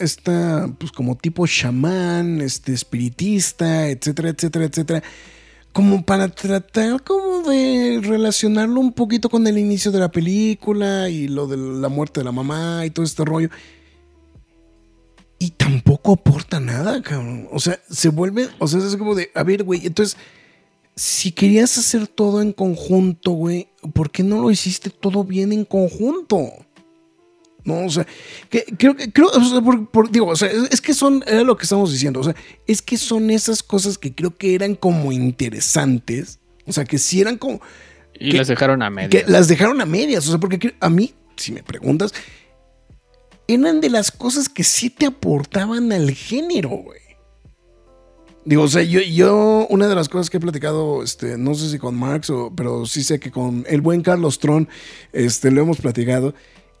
esta, 0.00 0.74
pues 0.78 0.92
como 0.92 1.16
tipo 1.16 1.46
chamán, 1.46 2.40
este 2.40 2.72
espiritista, 2.72 3.88
etcétera, 3.88 4.30
etcétera, 4.30 4.64
etcétera, 4.64 5.02
como 5.72 6.04
para 6.06 6.28
tratar 6.28 7.02
como 7.02 7.42
de 7.42 8.00
relacionarlo 8.02 8.80
un 8.80 8.92
poquito 8.92 9.28
con 9.28 9.46
el 9.46 9.58
inicio 9.58 9.92
de 9.92 9.98
la 9.98 10.10
película 10.10 11.10
y 11.10 11.28
lo 11.28 11.46
de 11.46 11.58
la 11.58 11.88
muerte 11.88 12.20
de 12.20 12.24
la 12.24 12.32
mamá 12.32 12.86
y 12.86 12.90
todo 12.90 13.04
este 13.04 13.24
rollo. 13.24 13.50
Y 15.38 15.50
tampoco 15.50 16.12
aporta 16.14 16.60
nada, 16.60 17.02
cabrón. 17.02 17.48
O 17.52 17.60
sea, 17.60 17.78
se 17.90 18.08
vuelve, 18.08 18.48
o 18.58 18.66
sea, 18.66 18.80
es 18.80 18.96
como 18.96 19.14
de, 19.14 19.30
a 19.34 19.42
ver, 19.42 19.64
güey, 19.64 19.86
entonces 19.86 20.16
si 20.94 21.32
querías 21.32 21.78
hacer 21.78 22.06
todo 22.06 22.42
en 22.42 22.52
conjunto, 22.52 23.32
güey, 23.32 23.68
¿por 23.94 24.10
qué 24.10 24.22
no 24.22 24.40
lo 24.40 24.50
hiciste 24.50 24.90
todo 24.90 25.24
bien 25.24 25.52
en 25.52 25.64
conjunto? 25.64 26.50
No, 27.64 27.86
o 27.86 27.90
sea, 27.90 28.06
que, 28.50 28.64
creo 28.76 28.96
que, 28.96 29.12
creo, 29.12 29.28
o 29.28 29.44
sea, 29.44 29.60
por, 29.60 30.10
digo, 30.10 30.26
o 30.26 30.36
sea, 30.36 30.50
es, 30.50 30.80
que 30.80 30.94
son, 30.94 31.22
era 31.26 31.42
lo 31.42 31.56
que 31.56 31.62
estamos 31.62 31.92
diciendo, 31.92 32.20
o 32.20 32.24
sea, 32.24 32.34
es 32.66 32.82
que 32.82 32.98
son 32.98 33.30
esas 33.30 33.62
cosas 33.62 33.98
que 33.98 34.14
creo 34.14 34.36
que 34.36 34.54
eran 34.54 34.74
como 34.74 35.12
interesantes, 35.12 36.40
o 36.66 36.72
sea, 36.72 36.84
que 36.84 36.98
si 36.98 37.20
eran 37.20 37.38
como... 37.38 37.60
Y 38.18 38.32
las 38.32 38.48
dejaron 38.48 38.82
a 38.82 38.90
medias. 38.90 39.10
Que 39.10 39.30
las 39.30 39.48
dejaron 39.48 39.80
a 39.80 39.86
medias, 39.86 40.26
o 40.26 40.30
sea, 40.30 40.38
porque 40.38 40.74
a 40.80 40.90
mí, 40.90 41.14
si 41.36 41.52
me 41.52 41.62
preguntas, 41.62 42.12
eran 43.46 43.80
de 43.80 43.90
las 43.90 44.10
cosas 44.10 44.48
que 44.48 44.64
sí 44.64 44.90
te 44.90 45.06
aportaban 45.06 45.92
al 45.92 46.10
género, 46.10 46.70
güey. 46.70 47.00
Digo, 48.44 48.62
o 48.62 48.68
sea, 48.68 48.82
yo, 48.82 49.00
yo, 49.00 49.66
una 49.70 49.86
de 49.86 49.94
las 49.94 50.08
cosas 50.08 50.28
que 50.28 50.38
he 50.38 50.40
platicado, 50.40 51.02
este, 51.02 51.38
no 51.38 51.54
sé 51.54 51.70
si 51.70 51.78
con 51.78 51.94
Marx, 51.94 52.28
o, 52.30 52.52
pero 52.54 52.86
sí 52.86 53.04
sé 53.04 53.20
que 53.20 53.30
con 53.30 53.64
el 53.68 53.80
buen 53.80 54.02
Carlos 54.02 54.40
Tron, 54.40 54.68
este, 55.12 55.50
lo 55.52 55.62
hemos 55.62 55.78
platicado, 55.78 56.34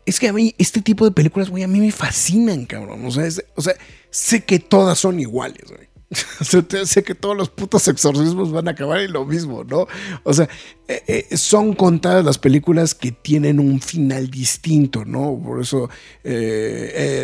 es 0.04 0.18
que 0.18 0.28
a 0.28 0.32
mí 0.32 0.54
este 0.58 0.82
tipo 0.82 1.04
de 1.04 1.12
películas, 1.12 1.50
güey, 1.50 1.62
a 1.62 1.68
mí 1.68 1.80
me 1.80 1.92
fascinan, 1.92 2.66
cabrón. 2.66 3.04
O 3.04 3.10
sea, 3.10 3.28
o 3.54 3.62
sea 3.62 3.74
sé 4.10 4.44
que 4.44 4.58
todas 4.58 4.98
son 4.98 5.20
iguales, 5.20 5.64
güey. 5.68 5.91
sé 6.84 7.02
que 7.02 7.14
todos 7.14 7.36
los 7.36 7.48
putos 7.48 7.88
exorcismos 7.88 8.52
van 8.52 8.68
a 8.68 8.72
acabar 8.72 9.00
en 9.00 9.12
lo 9.12 9.24
mismo, 9.24 9.64
¿no? 9.64 9.86
O 10.24 10.34
sea, 10.34 10.48
eh, 10.88 11.26
eh, 11.30 11.36
son 11.36 11.74
contadas 11.74 12.24
las 12.24 12.38
películas 12.38 12.94
que 12.94 13.12
tienen 13.12 13.58
un 13.58 13.80
final 13.80 14.28
distinto, 14.28 15.04
¿no? 15.04 15.40
Por 15.42 15.60
eso 15.62 15.88
eh, 16.22 17.22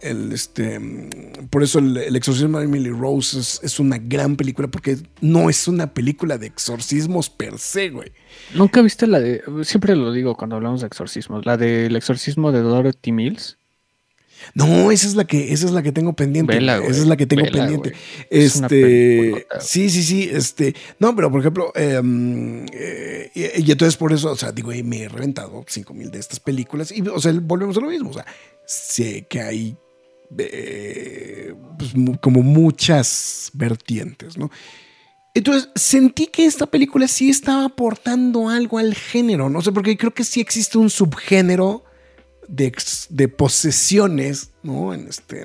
el, 0.00 0.32
este, 0.32 0.80
por 1.50 1.62
eso 1.62 1.78
el, 1.78 2.14
exorcismo 2.16 2.58
de 2.58 2.64
Emily 2.64 2.90
Rose 2.90 3.38
es, 3.38 3.80
una 3.80 3.98
gran 3.98 4.36
película 4.36 4.68
porque 4.68 4.98
no 5.20 5.48
es 5.48 5.66
una 5.68 5.94
película 5.94 6.36
de 6.36 6.46
exorcismos 6.46 7.30
per 7.30 7.58
se, 7.58 7.90
güey. 7.90 8.12
Nunca 8.54 8.82
viste 8.82 9.06
la 9.06 9.20
de, 9.20 9.42
siempre 9.62 9.96
lo 9.96 10.12
digo 10.12 10.36
cuando 10.36 10.56
hablamos 10.56 10.82
de 10.82 10.86
exorcismos, 10.86 11.46
la 11.46 11.56
del 11.56 11.96
exorcismo 11.96 12.52
de 12.52 12.60
Dorothy 12.60 13.12
Mills. 13.12 13.56
No, 14.54 14.90
esa 14.90 15.06
es 15.06 15.14
la 15.14 15.24
que, 15.24 15.52
esa 15.52 15.66
es 15.66 15.72
la 15.72 15.82
que 15.82 15.92
tengo 15.92 16.14
pendiente. 16.14 16.56
esa 16.56 16.88
es 16.88 17.06
la 17.06 17.16
que 17.16 17.26
tengo 17.26 17.44
pendiente. 17.50 17.92
Este, 18.30 19.46
sí, 19.60 19.90
sí, 19.90 20.02
sí. 20.02 20.28
Este, 20.32 20.74
no, 20.98 21.14
pero 21.14 21.30
por 21.30 21.40
ejemplo, 21.40 21.72
em, 21.74 22.66
eh, 22.72 23.30
y, 23.34 23.70
entonces 23.70 23.96
por 23.96 24.12
eso, 24.12 24.30
o 24.30 24.36
sea, 24.36 24.52
digo, 24.52 24.70
me 24.84 25.02
he 25.02 25.08
reventado 25.08 25.64
cinco 25.68 25.94
mil 25.94 26.10
de 26.10 26.18
estas 26.18 26.40
películas 26.40 26.92
y, 26.92 27.02
o 27.02 27.18
sea, 27.18 27.32
volvemos 27.32 27.76
a 27.76 27.80
lo 27.80 27.88
mismo. 27.88 28.10
O 28.10 28.14
sea, 28.14 28.26
sé 28.66 29.26
que 29.28 29.40
hay 29.40 29.76
eh, 30.38 31.54
pues, 31.78 31.92
como 32.20 32.42
muchas 32.42 33.50
vertientes, 33.54 34.36
¿no? 34.36 34.50
Entonces, 35.34 35.68
sentí 35.74 36.28
que 36.28 36.46
esta 36.46 36.66
película 36.66 37.06
sí 37.08 37.28
estaba 37.28 37.66
aportando 37.66 38.48
algo 38.48 38.78
al 38.78 38.94
género, 38.94 39.50
no 39.50 39.60
sé, 39.60 39.70
porque 39.70 39.96
creo 39.96 40.14
que 40.14 40.24
sí 40.24 40.40
existe 40.40 40.78
un 40.78 40.88
subgénero 40.88 41.84
de, 42.48 42.72
de 43.10 43.28
posesiones, 43.28 44.50
¿no? 44.62 44.94
En, 44.94 45.08
este, 45.08 45.42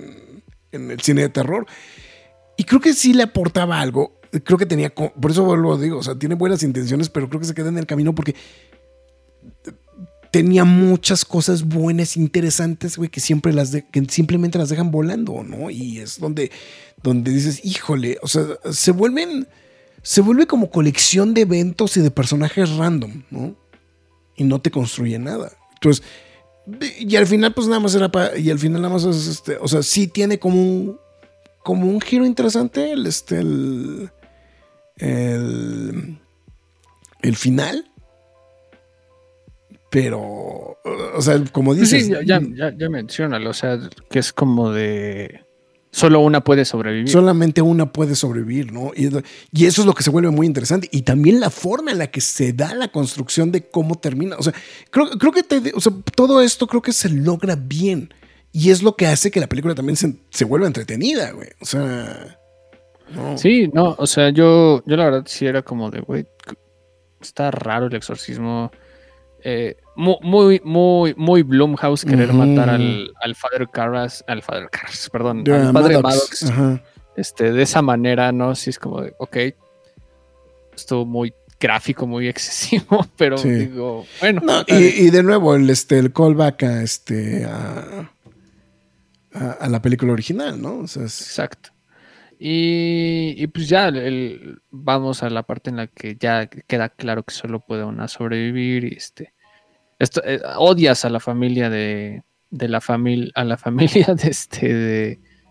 en, 0.71 0.91
el 0.91 1.01
cine 1.01 1.21
de 1.21 1.29
terror. 1.29 1.65
Y 2.57 2.63
creo 2.63 2.81
que 2.81 2.93
sí 2.93 3.13
le 3.13 3.23
aportaba 3.23 3.79
algo. 3.79 4.19
Creo 4.43 4.57
que 4.57 4.65
tenía, 4.65 4.93
por 4.93 5.31
eso 5.31 5.51
a 5.51 5.77
digo, 5.77 5.97
o 5.99 6.03
sea, 6.03 6.15
tiene 6.15 6.35
buenas 6.35 6.63
intenciones, 6.63 7.09
pero 7.09 7.27
creo 7.27 7.41
que 7.41 7.47
se 7.47 7.53
queda 7.53 7.69
en 7.69 7.77
el 7.77 7.85
camino 7.85 8.15
porque 8.15 8.35
tenía 10.31 10.63
muchas 10.63 11.25
cosas 11.25 11.63
buenas, 11.63 12.15
interesantes, 12.15 12.97
güey, 12.97 13.09
que 13.09 13.19
siempre 13.19 13.51
las 13.51 13.71
que 13.91 14.05
simplemente 14.07 14.57
las 14.57 14.69
dejan 14.69 14.89
volando, 14.89 15.43
¿no? 15.43 15.69
Y 15.69 15.99
es 15.99 16.19
donde, 16.19 16.51
donde 17.03 17.31
dices, 17.31 17.65
híjole, 17.65 18.17
o 18.21 18.27
sea, 18.27 18.45
se 18.71 18.91
vuelven 18.91 19.47
se 20.03 20.21
vuelve 20.21 20.47
como 20.47 20.71
colección 20.71 21.33
de 21.33 21.41
eventos 21.41 21.95
y 21.97 22.01
de 22.01 22.11
personajes 22.11 22.75
random, 22.75 23.23
¿no? 23.29 23.55
Y 24.35 24.43
no 24.43 24.59
te 24.59 24.71
construye 24.71 25.19
nada. 25.19 25.51
Entonces, 25.75 26.03
y 26.99 27.15
al 27.15 27.27
final, 27.27 27.53
pues 27.53 27.67
nada 27.67 27.79
más 27.79 27.95
era 27.95 28.09
para. 28.11 28.37
Y 28.37 28.49
al 28.49 28.59
final, 28.59 28.81
nada 28.81 28.93
más 28.93 29.03
es 29.03 29.27
este. 29.27 29.57
O 29.59 29.67
sea, 29.67 29.83
sí 29.83 30.07
tiene 30.07 30.39
como 30.39 30.61
un. 30.61 30.99
Como 31.63 31.87
un 31.87 32.01
giro 32.01 32.25
interesante 32.25 32.91
el. 32.91 33.05
Este. 33.05 33.39
El. 33.39 34.11
El, 34.97 36.17
el 37.21 37.35
final. 37.35 37.85
Pero. 39.89 40.21
O 41.15 41.21
sea, 41.21 41.43
como 41.51 41.73
dices. 41.73 42.05
Sí, 42.05 42.11
ya, 42.25 42.41
ya, 42.41 42.73
ya, 42.75 42.89
mencionalo. 42.89 43.49
O 43.49 43.53
sea, 43.53 43.79
que 44.09 44.19
es 44.19 44.31
como 44.31 44.71
de 44.71 45.41
Solo 45.91 46.21
una 46.21 46.41
puede 46.41 46.63
sobrevivir. 46.63 47.09
Solamente 47.09 47.61
una 47.61 47.91
puede 47.91 48.15
sobrevivir, 48.15 48.71
¿no? 48.71 48.91
Y, 48.95 49.07
eso 49.65 49.81
es 49.81 49.85
lo 49.85 49.93
que 49.93 50.03
se 50.03 50.09
vuelve 50.09 50.31
muy 50.31 50.47
interesante. 50.47 50.87
Y 50.91 51.01
también 51.01 51.41
la 51.41 51.49
forma 51.49 51.91
en 51.91 51.97
la 51.97 52.07
que 52.07 52.21
se 52.21 52.53
da 52.53 52.73
la 52.73 52.87
construcción 52.87 53.51
de 53.51 53.67
cómo 53.67 53.95
termina. 53.95 54.37
O 54.37 54.43
sea, 54.43 54.53
creo, 54.89 55.09
creo 55.09 55.33
que 55.33 55.43
todo 56.15 56.41
esto 56.41 56.67
creo 56.67 56.81
que 56.81 56.93
se 56.93 57.09
logra 57.09 57.57
bien. 57.57 58.13
Y 58.53 58.69
es 58.69 58.83
lo 58.83 58.95
que 58.95 59.07
hace 59.07 59.31
que 59.31 59.41
la 59.41 59.47
película 59.47 59.75
también 59.75 59.97
se, 59.97 60.15
se 60.29 60.45
vuelva 60.45 60.67
entretenida, 60.67 61.31
güey. 61.31 61.49
O 61.59 61.65
sea. 61.65 62.37
Sí, 63.35 63.69
no, 63.73 63.95
o 63.97 64.07
sea, 64.07 64.29
yo, 64.29 64.83
yo 64.85 64.95
la 64.95 65.03
verdad 65.03 65.23
sí 65.25 65.45
era 65.45 65.61
como 65.61 65.91
de, 65.91 65.99
güey, 65.99 66.25
está 67.19 67.51
raro 67.51 67.87
el 67.87 67.95
exorcismo. 67.95 68.71
Eh, 69.43 69.75
muy, 70.01 70.61
muy, 70.63 71.13
muy 71.15 71.43
Blumhouse 71.43 72.03
querer 72.03 72.33
matar 72.33 72.69
al, 72.69 73.13
al 73.21 73.35
Father 73.35 73.67
Carras, 73.69 74.23
al 74.27 74.41
Father 74.41 74.67
Carras, 74.69 75.09
perdón, 75.11 75.43
al 75.49 75.71
padre 75.71 76.01
Maddox, 76.01 76.51
este, 77.15 77.51
de 77.51 77.61
esa 77.61 77.81
manera, 77.81 78.31
¿no? 78.31 78.55
Sí 78.55 78.71
es 78.71 78.79
como 78.79 79.01
de, 79.01 79.13
ok, 79.19 79.37
estuvo 80.75 81.05
muy 81.05 81.33
gráfico, 81.59 82.07
muy 82.07 82.27
excesivo, 82.33 83.05
pero 83.15 83.37
digo, 83.37 84.05
bueno. 84.19 84.41
y, 84.67 85.09
de 85.11 85.23
nuevo, 85.23 85.55
el, 85.55 85.69
este, 85.69 85.99
el 85.99 86.11
callback 86.11 86.63
a, 86.63 86.81
este, 86.81 87.45
a, 87.45 88.11
a, 89.33 89.69
la 89.69 89.81
película 89.81 90.13
original, 90.13 90.59
¿no? 90.59 90.81
Exacto. 90.81 91.69
Y, 92.39 93.35
y, 93.37 93.45
pues 93.47 93.69
ya 93.69 93.93
vamos 94.71 95.21
a 95.21 95.29
la 95.29 95.43
parte 95.43 95.69
en 95.69 95.75
la 95.75 95.85
que 95.85 96.17
ya 96.19 96.47
queda 96.47 96.89
claro 96.89 97.21
que 97.21 97.35
solo 97.35 97.59
puede 97.59 97.83
una 97.83 98.07
sobrevivir 98.07 98.85
y 98.85 98.95
este 98.97 99.33
eh, 100.23 100.41
odias 100.57 101.05
a 101.05 101.09
la 101.09 101.19
familia 101.19 101.69
de, 101.69 102.23
la 102.49 102.81
familia, 102.81 103.31
a 103.35 103.43
la 103.43 103.57
familia 103.57 104.07
de 104.15 104.29
este 104.29 104.73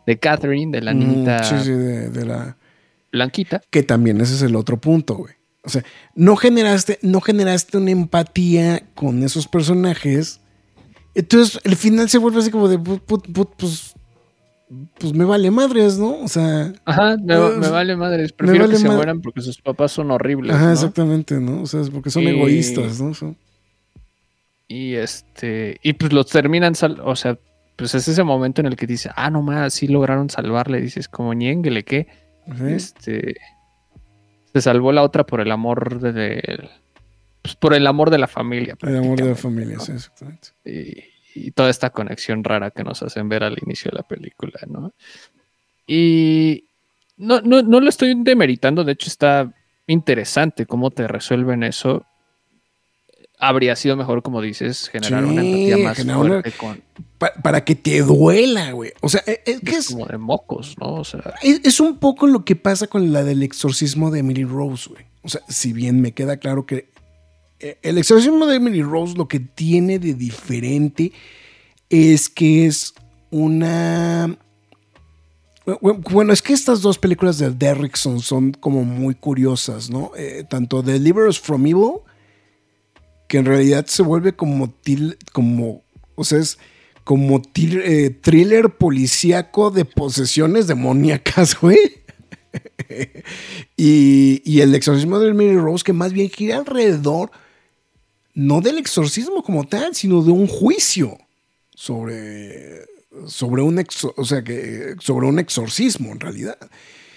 de, 0.06 0.18
Catherine, 0.18 0.72
de 0.72 0.82
la 0.82 0.92
mm, 0.92 0.98
niñita 0.98 1.42
sí, 1.44 1.70
de, 1.70 2.24
la 2.24 2.56
blanquita. 3.12 3.60
Que 3.70 3.82
también 3.82 4.20
ese 4.20 4.34
es 4.34 4.42
el 4.42 4.56
otro 4.56 4.80
punto, 4.80 5.14
güey. 5.14 5.34
O 5.62 5.68
sea, 5.68 5.84
no 6.14 6.36
generaste, 6.36 6.98
no 7.02 7.20
generaste 7.20 7.76
una 7.76 7.90
empatía 7.90 8.82
con 8.94 9.22
esos 9.22 9.46
personajes. 9.46 10.40
Entonces, 11.14 11.60
el 11.64 11.76
final 11.76 12.08
se 12.08 12.18
vuelve 12.18 12.38
así 12.40 12.50
como 12.50 12.66
de, 12.66 12.78
pues, 12.78 13.94
pues 14.98 15.12
me 15.12 15.24
vale 15.24 15.50
madres, 15.50 15.98
¿no? 15.98 16.22
O 16.22 16.28
sea. 16.28 16.72
Ajá, 16.84 17.16
me, 17.22 17.36
pues, 17.36 17.70
vale 17.70 17.94
madres. 17.94 18.32
Prefiero 18.32 18.68
que 18.68 18.76
se 18.76 18.88
mueran 18.88 19.20
porque 19.20 19.42
sus 19.42 19.60
papás 19.60 19.92
son 19.92 20.10
horribles. 20.10 20.56
Ajá, 20.56 20.72
exactamente, 20.72 21.38
¿no? 21.38 21.62
O 21.62 21.66
sea, 21.66 21.80
es 21.80 21.90
porque 21.90 22.10
son 22.10 22.26
egoístas, 22.26 23.00
¿no? 23.00 23.14
Y 24.70 24.94
este, 24.94 25.80
y 25.82 25.94
pues 25.94 26.12
los 26.12 26.28
terminan, 26.28 26.74
o 27.02 27.16
sea, 27.16 27.36
pues 27.74 27.92
es 27.96 28.06
ese 28.06 28.22
momento 28.22 28.60
en 28.60 28.68
el 28.68 28.76
que 28.76 28.86
dice, 28.86 29.10
ah, 29.16 29.28
no 29.28 29.42
más, 29.42 29.74
sí 29.74 29.88
lograron 29.88 30.30
salvarle, 30.30 30.80
dices, 30.80 31.08
como 31.08 31.34
ñénguele, 31.34 31.82
¿qué? 31.82 32.06
Este, 32.68 33.34
se 34.52 34.60
salvó 34.60 34.92
la 34.92 35.02
otra 35.02 35.26
por 35.26 35.40
el 35.40 35.50
amor 35.50 35.98
de, 35.98 36.70
pues 37.42 37.56
por 37.56 37.74
el 37.74 37.84
amor 37.84 38.10
de 38.10 38.18
la 38.18 38.28
familia. 38.28 38.76
El 38.82 38.98
amor 38.98 39.18
de 39.18 39.30
la 39.30 39.34
familia, 39.34 39.80
sí, 39.80 39.90
exactamente. 39.90 40.50
Y, 40.64 41.50
toda 41.50 41.68
esta 41.68 41.90
conexión 41.90 42.44
rara 42.44 42.70
que 42.70 42.84
nos 42.84 43.02
hacen 43.02 43.28
ver 43.28 43.42
al 43.42 43.58
inicio 43.60 43.90
de 43.90 43.96
la 43.96 44.04
película, 44.04 44.60
¿no? 44.68 44.92
Y 45.84 46.66
no, 47.16 47.40
no, 47.40 47.62
no 47.62 47.80
lo 47.80 47.88
estoy 47.88 48.14
demeritando, 48.22 48.84
de 48.84 48.92
hecho 48.92 49.08
está 49.08 49.52
interesante 49.88 50.64
cómo 50.64 50.92
te 50.92 51.08
resuelven 51.08 51.64
eso 51.64 52.06
habría 53.40 53.74
sido 53.74 53.96
mejor, 53.96 54.22
como 54.22 54.40
dices, 54.40 54.88
generar 54.88 55.24
una 55.24 55.42
empatía 55.42 55.78
más 55.78 56.02
fuerte 56.04 56.52
con. 56.52 56.82
Para, 57.18 57.64
que 57.64 57.74
te 57.74 58.00
duela, 58.00 58.72
güey. 58.72 58.92
O 59.00 59.08
sea, 59.08 59.22
e, 59.26 59.42
es, 59.44 59.60
que 59.60 59.76
es, 59.76 59.88
como 59.88 60.06
de 60.06 60.16
mocos, 60.18 60.76
¿no? 60.78 60.94
O 60.94 61.04
sea. 61.04 61.34
Es, 61.42 61.80
un 61.80 61.98
poco 61.98 62.26
lo 62.26 62.44
que 62.44 62.56
pasa 62.56 62.86
con 62.86 63.12
la 63.12 63.24
del 63.24 63.42
exorcismo 63.42 64.10
de 64.10 64.20
Emily 64.20 64.44
Rose, 64.44 64.88
güey. 64.90 65.04
O 65.22 65.28
sea, 65.28 65.42
si 65.48 65.72
bien 65.72 66.00
me 66.00 66.12
queda 66.12 66.38
claro 66.38 66.64
que 66.64 66.88
eh, 67.58 67.78
el 67.82 67.98
exorcismo 67.98 68.46
de 68.46 68.56
Emily 68.56 68.82
Rose 68.82 69.16
lo 69.16 69.28
que 69.28 69.40
tiene 69.40 69.98
de 69.98 70.14
diferente 70.14 71.12
es 71.88 72.28
que 72.28 72.66
es 72.66 72.94
una. 73.30 74.36
Bueno, 76.10 76.32
es 76.32 76.42
que 76.42 76.52
estas 76.52 76.80
dos 76.80 76.98
películas 76.98 77.38
de 77.38 77.50
Derrickson 77.50 78.20
son 78.20 78.52
como 78.52 78.84
muy 78.84 79.14
curiosas, 79.14 79.90
¿no? 79.90 80.10
Eh, 80.16 80.44
tanto 80.48 80.82
Deliver 80.82 81.26
Us 81.26 81.38
from 81.38 81.66
Evil 81.66 82.00
que 83.30 83.38
en 83.38 83.44
realidad 83.44 83.86
se 83.86 84.02
vuelve 84.02 84.34
como, 84.34 84.74
como 85.30 85.84
o 86.16 86.24
sea, 86.24 86.40
es 86.40 86.58
como 87.04 87.40
eh, 87.54 88.10
thriller 88.10 88.70
policíaco 88.70 89.70
de 89.70 89.84
posesiones 89.84 90.66
demoníacas, 90.66 91.54
güey. 91.60 91.78
y, 93.76 94.60
el 94.60 94.74
exorcismo 94.74 95.20
de 95.20 95.32
Mary 95.32 95.56
Rose, 95.56 95.84
que 95.84 95.92
más 95.92 96.12
bien 96.12 96.28
gira 96.28 96.56
alrededor, 96.56 97.30
no 98.34 98.60
del 98.60 98.78
exorcismo 98.78 99.44
como 99.44 99.64
tal, 99.64 99.94
sino 99.94 100.24
de 100.24 100.32
un 100.32 100.48
juicio 100.48 101.16
sobre, 101.72 102.80
sobre, 103.28 103.62
un, 103.62 103.86
o 104.16 104.24
sea, 104.24 104.42
que, 104.42 104.96
sobre 104.98 105.28
un 105.28 105.38
exorcismo 105.38 106.10
en 106.10 106.18
realidad. 106.18 106.58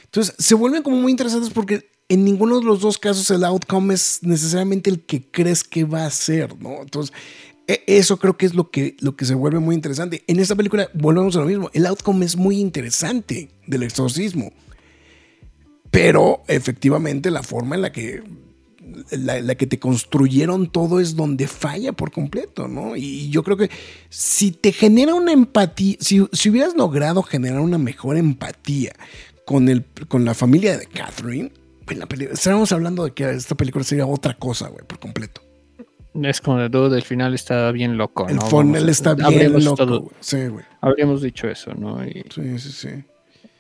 Entonces, 0.04 0.36
se 0.38 0.54
vuelven 0.54 0.84
como 0.84 0.98
muy 0.98 1.12
interesantes 1.12 1.52
porque 1.52 1.90
en 2.10 2.26
ninguno 2.26 2.60
de 2.60 2.66
los 2.66 2.82
dos 2.82 2.98
casos 2.98 3.30
el 3.32 3.44
outcome 3.44 3.94
es 3.94 4.20
necesariamente 4.22 4.90
el 4.90 5.02
que 5.02 5.26
crees 5.30 5.64
que 5.64 5.84
va 5.84 6.06
a 6.06 6.10
ser, 6.12 6.60
¿no? 6.62 6.82
Entonces, 6.82 7.16
e, 7.68 7.84
eso 7.88 8.18
creo 8.18 8.38
que 8.38 8.46
es 8.46 8.54
lo 8.54 8.70
que, 8.70 8.98
lo 9.00 9.16
que 9.16 9.26
se 9.26 9.36
vuelve 9.36 9.60
muy 9.60 9.76
interesante. 9.76 10.24
En 10.28 10.40
esta 10.40 10.56
película 10.56 10.90
volvemos 10.94 11.36
a 11.36 11.40
lo 11.40 11.46
mismo. 11.46 11.70
El 11.74 11.86
outcome 11.86 12.26
es 12.26 12.36
muy 12.36 12.60
interesante 12.60 13.52
del 13.68 13.84
exorcismo. 13.84 14.52
Pero 15.92 16.44
efectivamente 16.48 17.30
la 17.30 17.44
forma 17.44 17.76
en 17.76 17.84
la 17.84 17.92
que, 17.92 18.24
la, 19.12 19.56
que 19.56 19.68
te 19.68 19.80
construyeron 19.80 20.72
todo 20.72 21.00
es 21.00 21.16
donde 21.16 21.48
falla 21.48 21.94
por 21.94 22.12
completo, 22.12 22.68
¿no? 22.68 22.96
Y 22.96 23.30
yo 23.30 23.44
creo 23.44 23.58
que 23.58 23.70
si 24.10 24.52
te 24.52 24.72
genera 24.72 25.14
una 25.14 25.32
empatía, 25.32 25.98
si, 26.00 26.26
si 26.32 26.50
hubieras 26.50 26.76
logrado 26.76 27.22
generar 27.22 27.60
una 27.60 27.78
mejor 27.78 28.18
empatía 28.18 28.94
con, 29.46 29.70
el, 29.70 29.86
con 30.08 30.26
la 30.26 30.34
familia 30.34 30.78
de 30.80 30.88
Catherine, 30.88 31.52
Estábamos 32.32 32.72
hablando 32.72 33.06
de 33.06 33.12
que 33.12 33.30
esta 33.32 33.56
película 33.56 33.84
sería 33.84 34.06
otra 34.06 34.34
cosa, 34.36 34.70
güey, 34.70 34.86
por 34.86 35.00
completo. 35.00 35.42
Es 36.22 36.42
como 36.42 36.60
de 36.60 36.70
duda, 36.70 36.96
el 36.96 37.04
final 37.04 37.34
está 37.34 37.72
bien 37.72 37.98
loco, 37.98 38.28
El 38.30 38.40
final 38.40 38.88
está 38.90 39.16
bien 39.16 39.64
loco, 39.64 40.12
Sí, 40.20 40.48
güey. 40.48 40.64
Habríamos 40.80 41.22
dicho 41.22 41.48
eso, 41.48 41.74
¿no? 41.74 42.04
sí, 42.04 42.60
sí, 42.60 42.72
sí. 42.72 42.90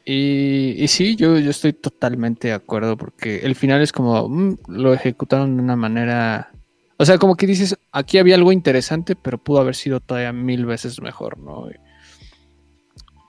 Y, 0.05 0.75
y, 0.83 0.87
sí, 0.89 1.15
yo, 1.15 1.39
yo 1.39 1.49
estoy 1.49 1.71
totalmente 1.71 2.49
de 2.49 2.53
acuerdo 2.53 2.97
porque 2.97 3.37
el 3.37 3.55
final 3.55 3.81
es 3.81 3.93
como 3.93 4.27
mm, 4.27 4.57
lo 4.67 4.93
ejecutaron 4.93 5.55
de 5.55 5.63
una 5.63 5.77
manera. 5.77 6.51
O 6.97 7.05
sea, 7.05 7.17
como 7.17 7.37
que 7.37 7.47
dices, 7.47 7.77
aquí 7.91 8.17
había 8.17 8.35
algo 8.35 8.51
interesante, 8.51 9.15
pero 9.15 9.37
pudo 9.41 9.61
haber 9.61 9.75
sido 9.75 10.01
todavía 10.01 10.33
mil 10.33 10.65
veces 10.65 11.01
mejor, 11.01 11.39
¿no? 11.39 11.69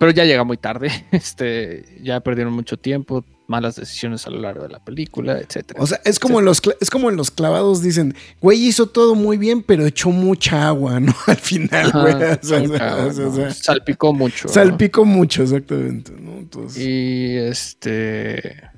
Pero 0.00 0.10
ya 0.10 0.24
llega 0.24 0.42
muy 0.42 0.56
tarde, 0.56 0.90
este, 1.12 1.84
ya 2.02 2.20
perdieron 2.20 2.52
mucho 2.52 2.76
tiempo, 2.76 3.24
malas 3.46 3.76
decisiones 3.76 4.26
a 4.26 4.30
lo 4.30 4.40
largo 4.40 4.62
de 4.62 4.70
la 4.70 4.82
película, 4.82 5.38
etcétera. 5.38 5.82
O 5.82 5.86
sea, 5.86 6.00
es 6.04 6.18
como, 6.18 6.38
en 6.38 6.46
los, 6.46 6.62
es 6.80 6.90
como 6.90 7.10
en 7.10 7.16
los 7.16 7.30
clavados 7.30 7.82
dicen, 7.82 8.14
güey 8.40 8.64
hizo 8.64 8.86
todo 8.86 9.14
muy 9.14 9.36
bien, 9.36 9.62
pero 9.62 9.86
echó 9.86 10.10
mucha 10.10 10.68
agua, 10.68 11.00
¿no? 11.00 11.14
Al 11.26 11.36
final, 11.36 11.92
güey. 11.92 13.52
salpicó 13.52 14.12
mucho. 14.12 14.48
Salpicó 14.48 15.04
mucho, 15.04 15.42
exactamente. 15.42 16.12
Y 16.76 17.36
este... 17.36 18.70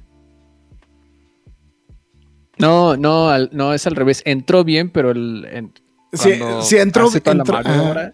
No, 2.58 2.96
no, 2.96 3.36
no, 3.48 3.74
es 3.74 3.86
al 3.86 3.96
revés. 3.96 4.22
Entró 4.24 4.64
bien, 4.64 4.88
pero 4.88 5.10
el, 5.10 5.70
sí, 6.16 6.40
sí, 6.62 6.76
entró, 6.76 7.08
la, 7.24 7.44
maroma, 7.44 8.12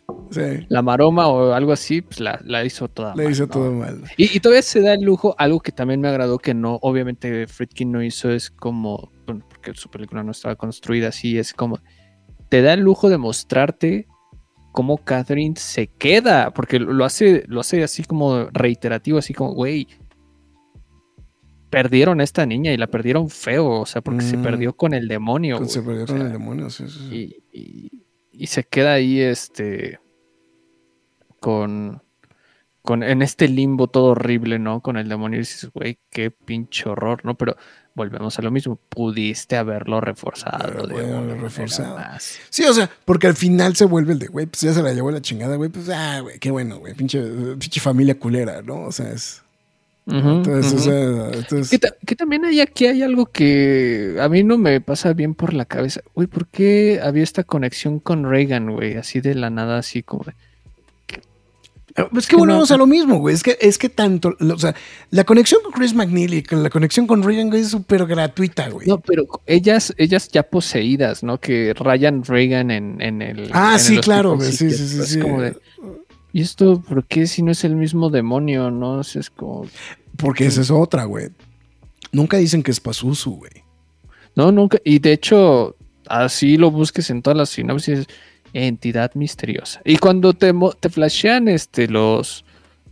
la 0.69 0.83
maroma 0.83 1.29
o 1.29 1.53
algo 1.53 1.73
así, 1.73 2.03
pues 2.03 2.21
la, 2.21 2.65
hizo 2.65 2.89
toda 2.89 3.15
la 3.15 3.31
hizo 3.31 3.47
todo 3.47 3.73
mal. 3.73 4.03
Y, 4.17 4.41
todavía 4.41 4.63
se 4.63 4.81
da 4.81 4.95
el 4.95 5.03
lujo, 5.03 5.35
algo 5.39 5.61
que 5.61 5.73
también 5.73 6.01
me 6.01 6.09
agradó 6.09 6.39
que 6.39 6.55
no, 6.55 6.79
obviamente 6.83 7.47
Friedkin 7.47 7.93
no 7.93 8.03
hizo, 8.03 8.31
es 8.31 8.51
como, 8.51 9.11
porque 9.27 9.75
su 9.75 9.91
película 9.91 10.23
no 10.23 10.33
estaba 10.33 10.57
construida 10.57 11.09
así, 11.09 11.39
es 11.39 11.53
como, 11.53 11.79
te 12.49 12.63
da 12.63 12.75
el 12.75 12.81
lujo 12.81 13.09
de 13.09 13.19
mostrarte 13.19 14.07
cómo 14.73 14.99
Catherine 14.99 15.55
se 15.57 15.87
queda, 15.87 16.53
porque 16.53 16.79
lo 16.79 17.05
hace, 17.05 17.45
lo 17.47 17.61
hace 17.61 17.83
así 17.83 18.05
como 18.05 18.49
reiterativo, 18.53 19.19
así 19.19 19.35
como, 19.35 19.53
güey, 19.53 19.87
perdieron 21.73 22.21
a 22.21 22.25
esta 22.25 22.45
niña 22.45 22.71
y 22.71 22.77
la 22.77 22.87
perdieron 22.87 23.31
feo, 23.31 23.81
o 23.81 23.87
sea, 23.87 24.03
porque 24.03 24.21
se 24.21 24.37
mm. 24.37 24.43
perdió 24.43 24.77
con 24.77 24.93
el 24.93 25.09
demonio. 25.09 25.65
se 25.65 25.81
perdió 25.81 26.07
con 26.07 26.21
el 26.21 26.31
demonio, 26.31 26.69
sí, 26.69 26.85
sí. 26.87 27.43
Y, 28.31 28.47
se 28.47 28.65
queda 28.65 28.93
ahí, 28.93 29.21
este, 29.21 29.99
con, 31.41 32.03
con, 32.83 33.03
en 33.03 33.23
este 33.23 33.49
limbo 33.49 33.89
todo 33.89 34.09
horrible, 34.09 34.59
¿no? 34.59 34.83
Con 34.83 34.99
el 34.99 35.09
demonio 35.09 35.39
y 35.39 35.41
dices, 35.41 35.71
güey, 35.73 35.99
qué 36.11 36.31
pinche 36.31 36.91
horror, 36.91 37.25
¿no? 37.25 37.39
Pero 37.39 37.57
volvemos 37.95 38.39
a 38.39 38.43
lo 38.43 38.51
mismo, 38.51 38.77
pudiste 38.91 39.57
haberlo 39.57 40.03
reforzado. 40.03 40.87
de 40.87 41.35
reforzado. 41.37 41.99
Sí, 42.51 42.65
o 42.65 42.75
sea, 42.75 42.91
porque 43.07 43.29
al 43.29 43.35
final 43.35 43.77
se 43.77 43.87
vuelve 43.87 44.13
el 44.13 44.19
de, 44.19 44.27
güey, 44.27 44.45
pues 44.45 44.61
ya 44.61 44.75
se 44.75 44.83
la 44.83 44.93
llevó 44.93 45.11
la 45.11 45.23
chingada, 45.23 45.57
güey, 45.57 45.71
pues, 45.71 45.89
ah, 45.89 46.21
güey, 46.21 46.39
qué 46.39 46.51
bueno, 46.51 46.81
güey, 46.81 46.93
pinche, 46.93 47.23
pinche 47.59 47.81
familia 47.81 48.19
culera, 48.19 48.61
¿no? 48.61 48.83
O 48.83 48.93
sea, 48.93 49.11
es... 49.11 49.42
Entonces, 50.07 51.71
Que, 52.07 52.17
también 52.17 52.45
hay 52.45 52.61
aquí 52.61 52.87
hay 52.87 53.03
algo 53.03 53.27
que 53.27 54.17
a 54.21 54.29
mí 54.29 54.43
no 54.43 54.59
me 54.59 54.81
pasa 54.81 55.13
bien 55.13 55.35
por 55.35 55.55
la 55.55 55.65
cabeza. 55.65 56.01
Uy, 56.15 56.27
¿por 56.27 56.49
qué 56.49 57.01
había 57.03 57.23
esta 57.23 57.45
conexión 57.45 58.01
con 58.01 58.29
Reagan, 58.29 58.73
güey? 58.73 58.97
Así 58.97 59.21
de 59.21 59.35
la 59.37 59.51
nada, 59.51 59.79
así 59.79 60.03
como 60.03 60.25
ah, 61.97 62.09
Es 62.17 62.27
que 62.27 62.35
volvemos 62.35 62.73
a 62.73 62.77
lo 62.77 62.87
mismo, 62.89 63.19
güey. 63.19 63.35
Es 63.35 63.45
que, 63.45 63.57
es 63.61 63.79
que 63.79 63.89
tanto, 63.89 64.37
o 64.41 64.59
sea, 64.59 64.75
la 65.11 65.23
conexión 65.23 65.63
con 65.63 65.71
Chris 65.71 65.95
McNeil 65.95 66.35
y 66.35 66.45
la 66.51 66.71
conexión 66.71 67.07
con 67.07 67.23
Reagan, 67.23 67.49
güey, 67.49 67.63
es 67.63 67.69
súper 67.69 68.05
gratuita, 68.07 68.71
güey. 68.71 68.89
No, 68.89 68.99
pero 68.99 69.25
ellas, 69.47 69.95
ellas 69.99 70.29
ya 70.33 70.43
poseídas, 70.43 71.23
¿no? 71.23 71.39
Que 71.39 71.75
Ryan 71.75 72.25
Reagan 72.25 72.73
en, 72.73 73.01
en 73.01 73.23
el. 73.23 73.51
Ah, 73.53 73.79
sí, 73.79 73.99
claro, 73.99 74.35
güey. 74.35 74.51
Sí, 74.51 74.69
sí, 74.73 74.89
sí. 74.89 75.03
sí. 75.05 75.21
Como 75.21 75.43
de, 75.43 75.57
¿Y 76.33 76.43
esto 76.43 76.81
por 76.81 77.05
qué 77.05 77.27
si 77.27 77.43
no 77.43 77.51
es 77.51 77.65
el 77.65 77.77
mismo 77.77 78.11
demonio? 78.11 78.71
No 78.71 79.01
es 79.01 79.31
como. 79.31 79.67
Porque 80.17 80.47
esa 80.47 80.61
es 80.61 80.71
otra, 80.71 81.05
güey. 81.05 81.31
Nunca 82.11 82.37
dicen 82.39 82.63
que 82.63 82.71
es 82.71 82.81
Pazuzu, 82.81 83.37
güey. 83.37 83.53
No, 84.35 84.51
nunca. 84.51 84.79
Y 84.85 84.99
de 84.99 85.13
hecho, 85.13 85.77
así 86.07 86.57
lo 86.57 86.71
busques 86.71 87.11
en 87.11 87.23
todas 87.23 87.37
las 87.37 87.51
sinopsis, 87.51 88.07
entidad 88.53 89.15
misteriosa. 89.15 89.81
Y 89.85 89.97
cuando 89.99 90.33
te, 90.33 90.53
te 90.81 90.89
flashean 90.89 91.49
este, 91.49 91.89
los. 91.89 92.45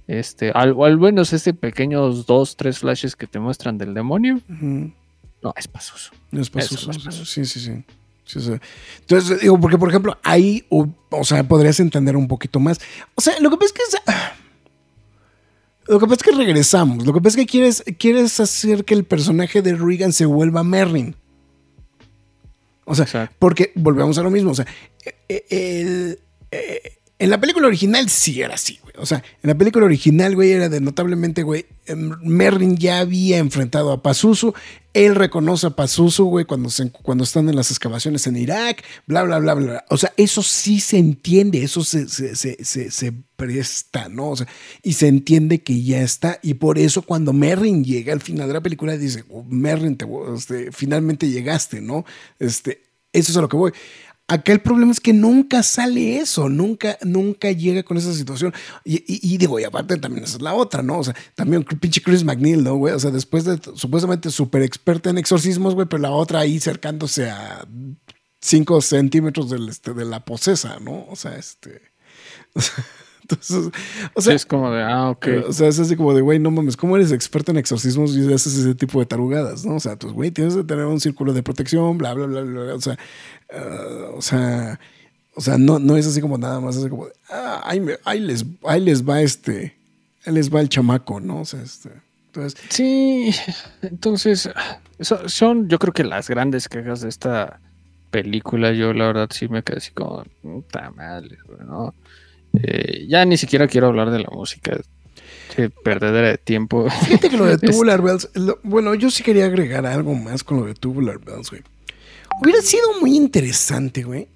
Este, 0.07 0.51
al, 0.51 0.75
al 0.83 0.99
menos 0.99 1.33
este 1.33 1.55
pequeños 1.55 2.27
dos, 2.27 2.57
tres 2.57 2.81
flashes 2.81 3.15
que 3.15 3.29
te 3.29 3.39
muestran 3.39 3.79
del 3.79 3.95
demonio. 3.95 4.41
No, 4.49 5.55
es 5.57 5.69
Pazuzu. 5.69 6.13
Es 6.33 6.51
Pazuzu. 6.51 6.93
Sí, 7.25 7.45
sí, 7.45 7.61
sí. 7.61 7.85
Entonces, 8.37 9.41
digo, 9.41 9.59
porque 9.61 9.79
por 9.79 9.89
ejemplo, 9.89 10.19
ahí, 10.23 10.65
o, 10.69 10.89
sea, 11.25 11.47
podrías 11.47 11.81
entender 11.81 12.17
un 12.17 12.29
poquito 12.29 12.61
más. 12.61 12.81
O 13.15 13.21
sea, 13.21 13.39
lo 13.41 13.51
que 13.51 13.57
pasa 13.57 13.67
es 13.67 13.73
que 13.73 13.83
Lo 15.93 15.99
que 15.99 16.07
pasa 16.07 16.17
es 16.17 16.23
que 16.23 16.37
regresamos. 16.37 17.07
Lo 17.07 17.13
que 17.13 17.21
pasa 17.21 17.39
es 17.39 17.47
que 17.47 17.51
quieres, 17.51 17.85
quieres 17.99 18.41
hacer 18.41 18.85
que 18.85 18.95
el 18.95 19.05
personaje 19.05 19.63
de 19.63 19.75
Regan 19.75 20.13
se 20.13 20.27
vuelva 20.27 20.63
Merrin. 20.63 21.17
O 22.85 22.95
sea, 22.95 23.31
porque 23.39 23.73
volvemos 23.75 24.19
a 24.19 24.23
lo 24.23 24.31
mismo. 24.31 24.51
O 24.51 24.55
sea, 24.55 24.67
e, 25.05 25.15
e, 25.29 25.81
el, 25.81 26.19
eh, 26.51 27.00
en 27.21 27.29
la 27.29 27.39
película 27.39 27.67
original 27.67 28.09
sí 28.09 28.41
era 28.41 28.55
así, 28.55 28.79
güey. 28.83 28.95
O 28.97 29.05
sea, 29.05 29.19
en 29.43 29.49
la 29.49 29.55
película 29.55 29.85
original, 29.85 30.35
güey, 30.35 30.53
era 30.53 30.71
de 30.71 30.81
notablemente, 30.81 31.43
güey, 31.43 31.67
em, 31.85 32.17
Merrin 32.23 32.79
ya 32.79 33.01
había 33.01 33.37
enfrentado 33.37 33.93
a 33.93 34.03
Pazuzu. 34.03 34.55
Él 34.95 35.15
reconoce 35.15 35.67
a 35.67 35.71
Pazuzu, 35.71 36.25
güey, 36.25 36.47
cuando, 36.47 36.71
cuando 37.03 37.25
están 37.25 37.51
en 37.51 37.57
las 37.57 37.71
excavaciones 37.71 38.27
en 38.27 38.37
Irak, 38.37 38.83
bla, 39.07 39.23
bla, 39.23 39.39
bla, 39.39 39.53
bla. 39.53 39.85
O 39.91 39.99
sea, 39.99 40.15
eso 40.17 40.43
sí 40.43 40.81
se 40.81 40.97
entiende, 40.97 41.63
eso 41.63 41.85
se, 41.85 42.09
se, 42.09 43.13
presta, 43.37 44.09
¿no? 44.09 44.31
O 44.31 44.37
sea, 44.37 44.49
y 44.83 44.95
se 44.95 45.07
entiende 45.07 45.63
que 45.63 45.83
ya 45.83 46.01
está. 46.01 46.39
Y 46.43 46.55
por 46.55 46.79
eso 46.79 47.03
cuando 47.03 47.35
Merrin 47.35 47.85
llega 47.85 48.15
al 48.15 48.23
final 48.23 48.49
de 48.49 48.55
la 48.55 48.63
película, 48.63 48.97
dice, 48.97 49.25
oh, 49.29 49.45
Merrin, 49.45 49.97
te, 49.97 50.07
este, 50.35 50.73
finalmente 50.73 51.29
llegaste, 51.29 51.83
¿no? 51.83 52.07
Este, 52.39 52.81
eso 53.13 53.31
es 53.31 53.37
a 53.37 53.43
lo 53.43 53.49
que 53.51 53.59
voy. 53.59 53.73
Acá 54.31 54.53
el 54.53 54.61
problema 54.61 54.93
es 54.93 55.01
que 55.01 55.13
nunca 55.13 55.65
sale 55.65 56.19
eso, 56.19 56.49
nunca, 56.49 56.97
nunca 57.03 57.51
llega 57.51 57.83
con 57.83 57.97
esa 57.97 58.15
situación. 58.15 58.55
Y, 58.85 59.39
digo, 59.39 59.59
y 59.59 59.65
aparte 59.65 59.97
también 59.97 60.23
esa 60.23 60.37
es 60.37 60.43
la 60.43 60.55
otra, 60.55 60.85
¿no? 60.85 61.01
O 61.01 61.05
sea, 61.05 61.17
también 61.35 61.65
pinche 61.65 62.01
Chris 62.01 62.23
McNeil, 62.23 62.63
¿no, 62.63 62.77
güey? 62.77 62.95
O 62.95 63.01
sea, 63.01 63.11
después 63.11 63.43
de 63.43 63.59
supuestamente 63.75 64.31
súper 64.31 64.63
experta 64.63 65.11
en 65.11 65.19
exorcismos, 65.19 65.75
güey, 65.75 65.89
pero 65.89 66.01
la 66.01 66.13
otra 66.13 66.39
ahí 66.39 66.59
acercándose 66.59 67.29
a 67.29 67.67
5 68.41 68.81
centímetros 68.83 69.51
del, 69.51 69.69
este, 69.69 69.95
de 69.95 70.05
la 70.05 70.25
posesa, 70.25 70.79
¿no? 70.79 71.07
O 71.09 71.17
sea, 71.17 71.37
este. 71.37 71.83
Entonces, 73.31 73.71
o 74.15 74.21
sea, 74.21 74.35
es 74.35 74.45
como 74.45 74.71
de, 74.71 74.83
ah, 74.83 75.11
ok. 75.11 75.27
O 75.49 75.53
sea, 75.53 75.69
es 75.69 75.79
así 75.79 75.97
como 75.97 76.15
de, 76.15 76.21
güey, 76.21 76.39
no 76.39 76.51
mames, 76.51 76.77
¿cómo 76.77 76.97
eres 76.97 77.13
experto 77.13 77.53
en 77.53 77.59
exorcismos 77.59 78.17
y 78.17 78.33
haces 78.33 78.57
ese 78.57 78.75
tipo 78.75 78.99
de 79.01 79.07
tarugadas, 79.07 79.65
no? 79.65 79.77
O 79.77 79.81
sea, 79.81 79.97
pues, 79.97 80.13
güey, 80.13 80.31
tienes 80.31 80.55
que 80.57 80.65
tener 80.65 80.85
un 80.87 81.01
círculo 81.01 81.33
de 81.33 81.43
protección, 81.43 81.99
bla, 81.99 82.15
bla, 82.15 82.27
bla, 82.27 82.43
bla. 82.43 82.75
O 82.75 82.81
sea, 82.81 82.99
uh, 83.53 84.17
o 84.17 84.23
sea, 84.23 84.81
o 85.35 85.41
sea, 85.41 85.59
no, 85.59 85.79
no 85.79 85.97
es 85.97 86.07
así 86.07 86.21
como 86.21 86.39
nada 86.39 86.61
más, 86.61 86.77
es 86.77 86.89
como 86.89 87.07
de, 87.07 87.13
ah, 87.31 87.63
ahí, 87.65 87.83
ahí, 88.05 88.21
les, 88.21 88.45
ahí 88.65 88.81
les 88.81 89.09
va 89.09 89.21
este, 89.21 89.77
ahí 90.27 90.35
les 90.35 90.53
va 90.53 90.61
el 90.61 90.69
chamaco, 90.69 91.21
¿no? 91.21 91.41
O 91.41 91.45
sea, 91.45 91.63
este. 91.63 91.91
Entonces, 92.27 92.61
sí, 92.69 93.35
entonces, 93.83 94.49
son 95.27 95.69
yo 95.69 95.81
creo 95.81 95.93
que 95.93 96.05
las 96.05 96.29
grandes 96.29 96.69
quejas 96.69 97.01
de 97.01 97.09
esta 97.09 97.61
película, 98.11 98.73
yo 98.73 98.93
la 98.93 99.07
verdad 99.07 99.29
sí 99.33 99.49
me 99.49 99.63
quedé 99.63 99.79
así 99.79 99.93
como, 99.93 100.25
puta 100.43 100.91
madre, 100.91 101.39
¿no? 101.67 101.95
Eh, 102.55 103.07
ya 103.09 103.25
ni 103.25 103.37
siquiera 103.37 103.69
quiero 103.69 103.89
hablar 103.89 104.11
de 104.11 104.21
la 104.21 104.29
música. 104.31 104.81
perdedera 105.85 106.29
de 106.29 106.39
tiempo. 106.39 106.89
Fíjate 106.91 107.29
que 107.31 107.37
lo 107.37 107.45
de 107.47 107.59
Tubular 107.67 108.03
Bells, 108.03 108.29
bueno, 108.63 108.95
yo 108.95 109.11
sí 109.11 109.23
quería 109.23 109.47
agregar 109.47 109.87
algo 109.87 110.15
más 110.15 110.45
con 110.45 110.61
lo 110.61 110.67
de 110.67 110.75
Tubular 110.75 111.19
Bells, 111.19 111.51
güey. 111.51 111.63
Hubiera 112.43 112.63
sido 112.63 113.01
muy 113.01 113.17
interesante, 113.17 114.03
güey, 114.03 114.29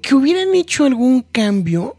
que 0.00 0.14
hubieran 0.14 0.54
hecho 0.54 0.84
algún 0.84 1.22
cambio. 1.22 1.96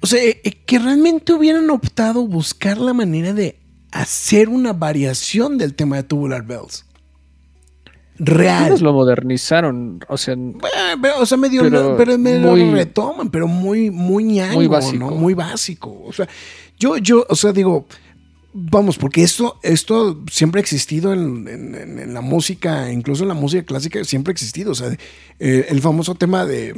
o 0.00 0.06
sea, 0.06 0.22
eh, 0.22 0.40
que 0.66 0.78
realmente 0.78 1.32
hubieran 1.32 1.70
optado 1.70 2.26
buscar 2.26 2.78
la 2.78 2.92
manera 2.92 3.32
de 3.32 3.56
hacer 3.92 4.48
una 4.48 4.72
variación 4.72 5.58
del 5.58 5.74
tema 5.74 5.96
de 5.96 6.02
Tubular 6.04 6.42
Bells 6.44 6.84
real. 8.20 8.78
lo 8.80 8.92
modernizaron, 8.92 10.00
o 10.08 10.16
sea, 10.16 10.36
o 11.18 11.26
sea 11.26 11.38
medio, 11.38 11.62
pero, 11.96 12.18
muy, 12.18 12.60
lo 12.60 12.72
retoman, 12.72 13.30
pero 13.30 13.48
muy, 13.48 13.90
muy 13.90 14.24
ñango, 14.24 14.54
muy 14.54 14.66
básico. 14.66 15.10
Muy 15.10 15.34
básico. 15.34 16.02
O 16.06 16.12
sea, 16.12 16.28
yo, 16.78 16.98
yo, 16.98 17.26
o 17.28 17.34
sea, 17.34 17.52
digo, 17.52 17.86
vamos, 18.52 18.98
porque 18.98 19.22
esto, 19.22 19.58
esto 19.62 20.20
siempre 20.30 20.60
ha 20.60 20.62
existido 20.62 21.12
en, 21.12 22.12
la 22.12 22.20
música, 22.20 22.92
incluso 22.92 23.22
en 23.22 23.28
la 23.28 23.34
música 23.34 23.64
clásica 23.64 24.04
siempre 24.04 24.30
ha 24.30 24.34
existido. 24.34 24.72
O 24.72 24.74
sea, 24.74 24.96
eh, 25.38 25.66
el 25.68 25.80
famoso 25.80 26.14
tema 26.14 26.44
de 26.44 26.74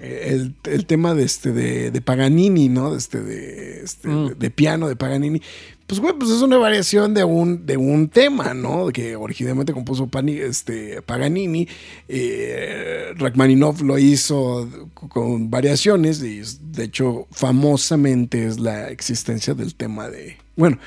el, 0.00 0.86
tema 0.86 1.14
de 1.14 1.24
este 1.24 1.52
de, 1.52 2.00
Paganini, 2.00 2.68
¿no? 2.68 2.90
De 2.92 2.98
este, 2.98 3.22
de, 3.22 3.84
este, 3.84 4.08
mm. 4.08 4.38
de, 4.38 4.50
piano 4.50 4.88
de 4.88 4.96
Paganini. 4.96 5.40
Pues, 5.86 6.00
güey, 6.00 6.14
pues 6.18 6.30
es 6.30 6.40
una 6.40 6.56
variación 6.56 7.12
de 7.12 7.24
un, 7.24 7.66
de 7.66 7.76
un 7.76 8.08
tema, 8.08 8.54
¿no? 8.54 8.88
Que 8.88 9.16
originalmente 9.16 9.74
compuso 9.74 10.08
este, 10.26 11.02
Paganini. 11.02 11.68
Eh, 12.08 13.12
Rachmaninoff 13.16 13.82
lo 13.82 13.98
hizo 13.98 14.68
con 14.94 15.50
variaciones 15.50 16.22
y, 16.22 16.40
de 16.72 16.84
hecho, 16.84 17.26
famosamente 17.30 18.46
es 18.46 18.58
la 18.58 18.88
existencia 18.88 19.52
del 19.52 19.74
tema 19.74 20.08
de. 20.08 20.38
Bueno, 20.56 20.78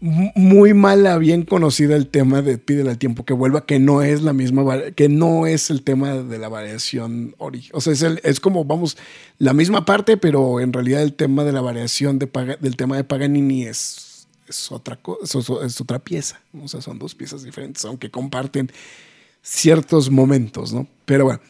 muy 0.00 0.74
mala, 0.74 1.16
bien 1.18 1.42
conocida 1.44 1.94
el 1.94 2.08
tema 2.08 2.42
de 2.42 2.58
Pídele 2.58 2.90
al 2.90 2.98
tiempo 2.98 3.24
que 3.24 3.34
vuelva, 3.34 3.66
que 3.66 3.78
no 3.78 4.02
es 4.02 4.22
la 4.22 4.32
misma, 4.32 4.64
que 4.96 5.08
no 5.08 5.46
es 5.46 5.70
el 5.70 5.82
tema 5.82 6.14
de 6.14 6.38
la 6.38 6.48
variación 6.48 7.36
original. 7.38 7.72
O 7.74 7.80
sea, 7.80 7.92
es, 7.92 8.02
es, 8.02 8.40
como, 8.40 8.64
vamos, 8.64 8.96
la 9.38 9.52
misma 9.52 9.84
parte, 9.84 10.16
pero 10.16 10.58
en 10.58 10.72
realidad 10.72 11.02
el 11.02 11.12
tema 11.12 11.44
de 11.44 11.52
la 11.52 11.60
variación 11.60 12.18
de 12.18 12.28
del 12.60 12.76
tema 12.76 12.96
de 12.96 13.04
Paganini 13.04 13.64
es, 13.64 14.11
es 14.52 14.70
otra 14.70 14.98
es, 15.22 15.80
otra 15.80 15.98
pieza. 15.98 16.40
O 16.62 16.68
sea, 16.68 16.80
son 16.80 16.98
dos 16.98 17.14
piezas 17.14 17.42
diferentes, 17.42 17.84
aunque 17.84 18.10
comparten 18.10 18.70
ciertos 19.42 20.10
momentos, 20.10 20.72
¿no? 20.72 20.86
Pero 21.04 21.24
bueno. 21.24 21.40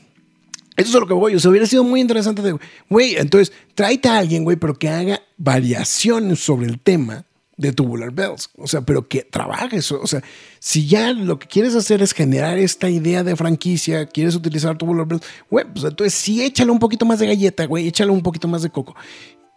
Eso 0.75 0.89
es 0.89 1.01
lo 1.01 1.07
que 1.07 1.13
voy. 1.13 1.35
O 1.35 1.41
sea, 1.41 1.51
hubiera 1.51 1.67
sido 1.67 1.85
muy 1.85 2.01
interesante 2.01 2.41
de, 2.41 2.59
güey, 2.89 3.17
entonces 3.17 3.53
tráete 3.75 4.09
a 4.09 4.17
alguien, 4.17 4.43
güey, 4.43 4.57
pero 4.57 4.75
que 4.75 4.89
haga 4.89 5.21
variaciones 5.37 6.41
sobre 6.41 6.67
el 6.67 6.81
tema 6.81 7.27
de 7.59 7.73
Tubular 7.73 8.11
Bells. 8.11 8.49
O 8.57 8.67
sea, 8.67 8.81
pero 8.81 9.07
que 9.07 9.23
trabajes. 9.23 9.93
O 9.93 10.07
sea, 10.07 10.23
si 10.59 10.87
ya 10.87 11.13
lo 11.13 11.39
que 11.39 11.47
quieres 11.47 11.75
hacer 11.75 12.01
es 12.01 12.15
generar 12.15 12.59
esta 12.59 12.89
idea 12.89 13.23
de 13.23 13.37
franquicia, 13.37 14.07
quieres 14.07 14.35
utilizar 14.35 14.79
Tubular 14.79 15.07
Bells, 15.07 15.25
güey, 15.51 15.67
pues 15.71 15.85
entonces 15.85 16.15
sí 16.15 16.43
échale 16.43 16.71
un 16.71 16.79
poquito 16.79 17.05
más 17.05 17.19
de 17.19 17.27
galleta, 17.27 17.67
güey, 17.67 17.87
échale 17.87 18.11
un 18.11 18.23
poquito 18.23 18.49
más 18.49 18.63
de 18.63 18.71
coco 18.71 18.97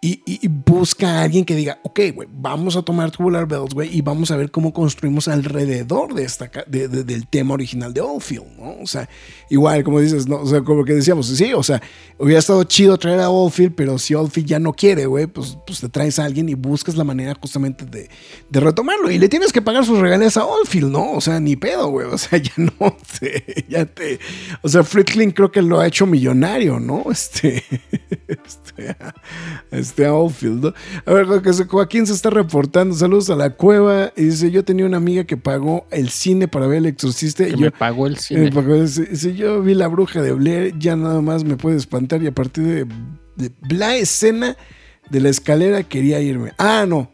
y, 0.07 0.47
busca 0.47 1.19
a 1.19 1.23
alguien 1.23 1.45
que 1.45 1.55
diga, 1.55 1.79
ok, 1.83 1.99
güey, 2.13 2.27
vamos 2.31 2.75
a 2.75 2.83
tomar 2.83 3.11
Tubular 3.11 3.47
Bells, 3.47 3.73
güey, 3.73 3.95
y 3.95 4.01
vamos 4.01 4.29
a 4.29 4.37
ver 4.37 4.51
cómo 4.51 4.73
construimos 4.73 5.27
alrededor 5.27 6.13
de 6.13 6.23
esta, 6.23 6.51
del 6.67 7.27
tema 7.27 7.53
original 7.53 7.93
de 7.93 8.01
Oldfield, 8.01 8.57
¿no? 8.57 8.75
O 8.81 8.87
sea, 8.87 9.09
igual, 9.49 9.83
como 9.83 9.99
dices, 9.99 10.27
¿no? 10.27 10.41
O 10.41 10.45
sea, 10.45 10.61
como 10.61 10.83
que 10.83 10.93
decíamos, 10.93 11.27
sí, 11.27 11.53
o 11.53 11.63
sea, 11.63 11.81
hubiera 12.19 12.39
estado 12.39 12.63
chido 12.65 12.97
traer 12.97 13.21
a 13.21 13.29
Oldfield, 13.29 13.73
pero 13.73 13.97
si 13.97 14.13
Oldfield 14.13 14.47
ya 14.47 14.59
no 14.59 14.73
quiere, 14.73 15.05
güey, 15.05 15.27
pues, 15.27 15.57
pues 15.65 15.79
te 15.79 15.89
traes 15.89 16.19
a 16.19 16.25
alguien 16.25 16.49
y 16.49 16.53
buscas 16.53 16.95
la 16.95 17.03
manera 17.03 17.35
justamente 17.39 17.85
de, 17.85 18.09
de 18.49 18.59
retomarlo. 18.59 19.09
Y 19.09 19.17
le 19.17 19.29
tienes 19.29 19.51
que 19.51 19.61
pagar 19.61 19.85
sus 19.85 19.99
regalías 19.99 20.37
a 20.37 20.45
Oldfield, 20.45 20.91
¿no? 20.91 21.13
O 21.13 21.21
sea, 21.21 21.39
ni 21.39 21.55
pedo, 21.55 21.87
güey, 21.87 22.07
o 22.07 22.17
sea, 22.17 22.37
ya 22.39 22.53
no 22.57 22.95
te, 23.19 23.65
ya 23.67 23.85
te, 23.85 24.19
o 24.61 24.69
sea, 24.69 24.83
Fritzling 24.83 25.31
creo 25.31 25.51
que 25.51 25.61
lo 25.61 25.79
ha 25.79 25.87
hecho 25.87 26.05
millonario, 26.05 26.79
¿no? 26.79 27.05
Este, 27.11 27.63
este, 28.27 28.97
este 29.71 29.94
este 29.95 30.05
Outfield. 30.05 30.73
A 31.05 31.13
ver, 31.13 31.25
Joaquín 31.67 32.05
se 32.05 32.13
está 32.13 32.29
reportando. 32.29 32.93
Saludos 32.95 33.29
a 33.29 33.35
la 33.35 33.51
cueva. 33.51 34.11
Y 34.15 34.25
dice: 34.25 34.51
Yo 34.51 34.63
tenía 34.65 34.85
una 34.85 34.97
amiga 34.97 35.23
que 35.23 35.37
pagó 35.37 35.87
el 35.91 36.09
cine 36.09 36.47
para 36.47 36.67
ver 36.67 36.79
el 36.79 36.87
exorcista. 36.87 37.45
Que 37.45 37.51
y 37.51 37.57
me 37.57 37.71
pagó 37.71 38.07
el 38.07 38.17
cine. 38.17 38.51
si 38.87 39.33
yo 39.33 39.61
vi 39.61 39.73
la 39.73 39.87
bruja 39.87 40.21
de 40.21 40.33
Blair, 40.33 40.77
ya 40.77 40.95
nada 40.95 41.21
más 41.21 41.43
me 41.43 41.55
puede 41.55 41.77
espantar. 41.77 42.21
Y 42.21 42.27
a 42.27 42.33
partir 42.33 42.87
de, 43.35 43.51
la 43.69 43.95
escena 43.95 44.57
de 45.09 45.19
la 45.21 45.29
escalera 45.29 45.83
quería 45.83 46.19
irme. 46.19 46.51
Ah, 46.57 46.85
no. 46.87 47.11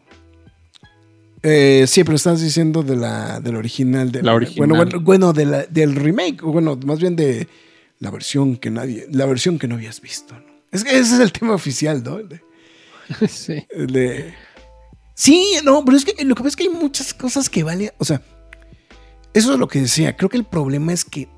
Eh, 1.44 1.84
sí, 1.88 2.04
pero 2.04 2.16
estás 2.16 2.40
diciendo 2.40 2.82
de 2.82 2.96
la, 2.96 3.40
del 3.40 3.56
original. 3.56 4.10
De 4.10 4.22
la 4.22 4.34
original. 4.34 4.68
Bueno, 4.68 5.00
bueno, 5.00 5.32
del 5.32 5.94
remake. 5.94 6.42
O 6.42 6.52
bueno, 6.52 6.78
más 6.84 6.98
bien 6.98 7.14
de 7.14 7.46
la 8.00 8.10
versión 8.10 8.56
que 8.56 8.70
nadie. 8.70 9.06
La 9.10 9.26
versión 9.26 9.58
que 9.58 9.68
no 9.68 9.76
habías 9.76 10.00
visto. 10.00 10.34
Es 10.72 10.84
que 10.84 10.98
ese 10.98 11.14
es 11.14 11.20
el 11.20 11.32
tema 11.32 11.54
oficial, 11.54 12.02
¿no? 12.02 12.18
sí. 13.28 13.66
Sí, 15.14 15.58
no, 15.64 15.84
pero 15.84 15.96
es 15.96 16.04
que 16.04 16.24
lo 16.24 16.34
que 16.34 16.42
pasa 16.42 16.48
es 16.48 16.56
que 16.56 16.64
hay 16.64 16.68
muchas 16.68 17.14
cosas 17.14 17.48
que 17.48 17.62
valen. 17.62 17.90
O 17.98 18.04
sea, 18.04 18.22
eso 19.34 19.52
es 19.52 19.58
lo 19.58 19.68
que 19.68 19.80
decía. 19.80 20.16
Creo 20.16 20.28
que 20.28 20.36
el 20.36 20.44
problema 20.44 20.92
es 20.92 21.04
que. 21.04 21.28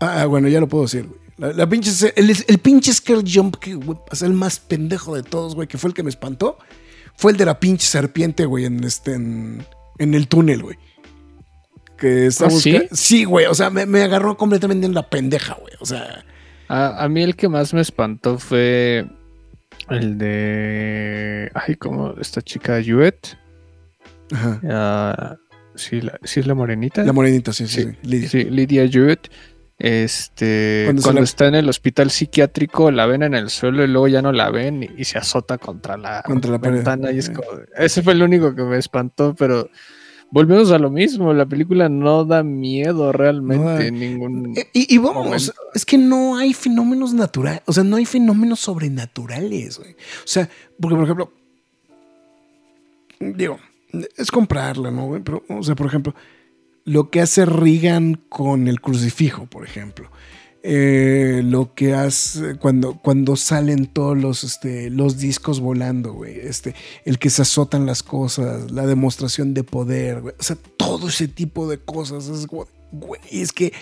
Ah, 0.00 0.24
bueno, 0.26 0.48
ya 0.48 0.60
lo 0.60 0.68
puedo 0.68 0.84
decir, 0.84 1.06
güey. 1.06 1.20
La, 1.54 1.66
pinche, 1.66 2.12
el, 2.16 2.30
el, 2.30 2.58
pinche 2.58 2.92
scare 2.92 3.22
jump 3.26 3.56
que 3.56 3.78
es 4.12 4.20
el 4.20 4.34
más 4.34 4.58
pendejo 4.58 5.14
de 5.14 5.22
todos, 5.22 5.54
güey, 5.54 5.66
que 5.66 5.78
fue 5.78 5.88
el 5.88 5.94
que 5.94 6.02
me 6.02 6.10
espantó, 6.10 6.58
fue 7.16 7.32
el 7.32 7.38
de 7.38 7.46
la 7.46 7.58
pinche 7.58 7.86
serpiente, 7.86 8.44
güey, 8.44 8.66
en 8.66 8.84
este, 8.84 9.14
en, 9.14 9.64
el 9.98 10.28
túnel, 10.28 10.62
güey. 10.62 10.76
Que 11.96 12.26
está 12.26 12.46
¿Ah, 12.46 12.50
¿sí? 12.50 12.82
sí, 12.92 13.24
güey, 13.24 13.46
o 13.46 13.54
sea, 13.54 13.70
me, 13.70 14.02
agarró 14.02 14.36
completamente 14.36 14.84
en 14.84 14.92
la 14.92 15.08
pendeja, 15.08 15.54
güey, 15.54 15.72
o 15.80 15.86
sea. 15.86 16.26
A, 16.68 17.04
a, 17.04 17.08
mí 17.08 17.22
el 17.22 17.34
que 17.36 17.48
más 17.48 17.72
me 17.72 17.80
espantó 17.80 18.38
fue 18.38 19.08
el 19.90 20.18
de. 20.18 21.50
Ay, 21.54 21.76
como 21.76 22.14
esta 22.20 22.42
chica 22.42 22.80
Juet. 22.84 23.36
Ajá. 24.32 24.60
Ah, 24.68 25.36
sí, 25.74 26.00
es 26.22 26.46
la 26.46 26.54
morenita. 26.54 27.04
La 27.04 27.12
morenita, 27.12 27.52
sí, 27.52 27.66
sí, 27.66 27.88
Lidia. 28.02 28.28
Sí, 28.28 28.44
Lidia 28.44 28.88
Juet. 28.90 29.28
Este, 29.78 30.92
cuando, 31.02 31.22
está 31.22 31.46
en 31.46 31.54
el 31.54 31.66
hospital 31.66 32.10
psiquiátrico, 32.10 32.90
la 32.90 33.06
ven 33.06 33.22
en 33.22 33.32
el 33.32 33.48
suelo 33.48 33.82
y 33.82 33.88
luego 33.88 34.08
ya 34.08 34.20
no 34.20 34.30
la 34.30 34.50
ven 34.50 34.86
y, 34.94 35.04
se 35.04 35.16
azota 35.16 35.56
contra 35.56 35.96
la, 35.96 36.22
contra 36.22 36.50
la 36.50 36.58
ventana. 36.58 37.10
Y 37.12 37.18
es 37.18 37.30
como, 37.30 37.48
ese 37.78 38.02
fue 38.02 38.12
el 38.12 38.22
único 38.22 38.54
que 38.54 38.62
me 38.62 38.76
espantó, 38.76 39.34
pero 39.34 39.70
volvemos 40.30 40.70
a 40.70 40.78
lo 40.78 40.90
mismo, 40.90 41.32
la 41.32 41.46
película 41.46 41.88
no 41.88 42.24
da 42.24 42.42
miedo 42.42 43.12
realmente 43.12 43.88
en 43.88 43.98
ningún 43.98 44.56
eh, 44.56 44.68
y, 44.72 44.94
y, 44.94 44.98
vamos, 44.98 45.52
es 45.74 45.84
que 45.84 45.98
no 45.98 46.36
hay 46.36 46.52
fenómenos 46.52 47.12
naturales, 47.12 47.62
o 47.66 47.72
sea, 47.72 47.84
no 47.84 47.96
hay 47.96 48.04
fenómenos 48.04 48.60
sobrenaturales, 48.60 49.78
güey. 49.78 49.92
O 49.92 50.26
sea, 50.26 50.48
porque 50.80 50.96
por 50.96 51.04
ejemplo, 51.04 51.32
digo, 53.20 53.58
es 54.16 54.30
comprarla, 54.30 54.90
¿no, 54.90 55.06
güey? 55.06 55.22
Pero, 55.22 55.42
o 55.48 55.62
sea, 55.62 55.74
por 55.74 55.86
ejemplo, 55.86 56.14
lo 56.84 57.10
que 57.10 57.20
hace 57.20 57.44
Regan 57.44 58.20
con 58.28 58.68
el 58.68 58.80
crucifijo, 58.80 59.46
por 59.46 59.64
ejemplo. 59.64 60.10
Eh, 60.62 61.40
lo 61.42 61.74
que 61.74 61.94
hace 61.94 62.56
cuando, 62.56 62.98
cuando 63.00 63.34
salen 63.36 63.86
todos 63.86 64.18
los, 64.18 64.44
este, 64.44 64.90
los 64.90 65.18
discos 65.18 65.60
volando, 65.60 66.12
güey. 66.12 66.38
Este, 66.38 66.74
el 67.04 67.18
que 67.18 67.30
se 67.30 67.42
azotan 67.42 67.86
las 67.86 68.02
cosas, 68.02 68.70
la 68.70 68.86
demostración 68.86 69.54
de 69.54 69.64
poder, 69.64 70.20
güey. 70.20 70.34
O 70.38 70.42
sea, 70.42 70.56
todo 70.76 71.08
ese 71.08 71.28
tipo 71.28 71.68
de 71.68 71.78
cosas. 71.78 72.28
Es, 72.28 72.46
güey, 72.46 72.66
es 73.30 73.52
que 73.52 73.72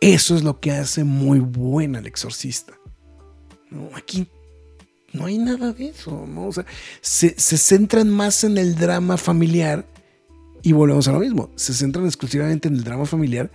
eso 0.00 0.36
es 0.36 0.42
lo 0.42 0.60
que 0.60 0.72
hace 0.72 1.04
muy 1.04 1.38
buena 1.38 2.00
el 2.00 2.06
exorcista. 2.06 2.74
Aquí 3.94 4.28
no 5.12 5.24
hay 5.24 5.38
nada 5.38 5.72
de 5.72 5.88
eso, 5.88 6.26
¿no? 6.26 6.48
O 6.48 6.52
sea, 6.52 6.66
se, 7.00 7.34
se 7.38 7.56
centran 7.56 8.10
más 8.10 8.44
en 8.44 8.58
el 8.58 8.74
drama 8.74 9.16
familiar 9.16 9.86
y 10.62 10.72
volvemos 10.72 11.08
a 11.08 11.12
lo 11.12 11.20
mismo. 11.20 11.50
Se 11.56 11.72
centran 11.72 12.04
exclusivamente 12.04 12.68
en 12.68 12.74
el 12.74 12.84
drama 12.84 13.06
familiar 13.06 13.50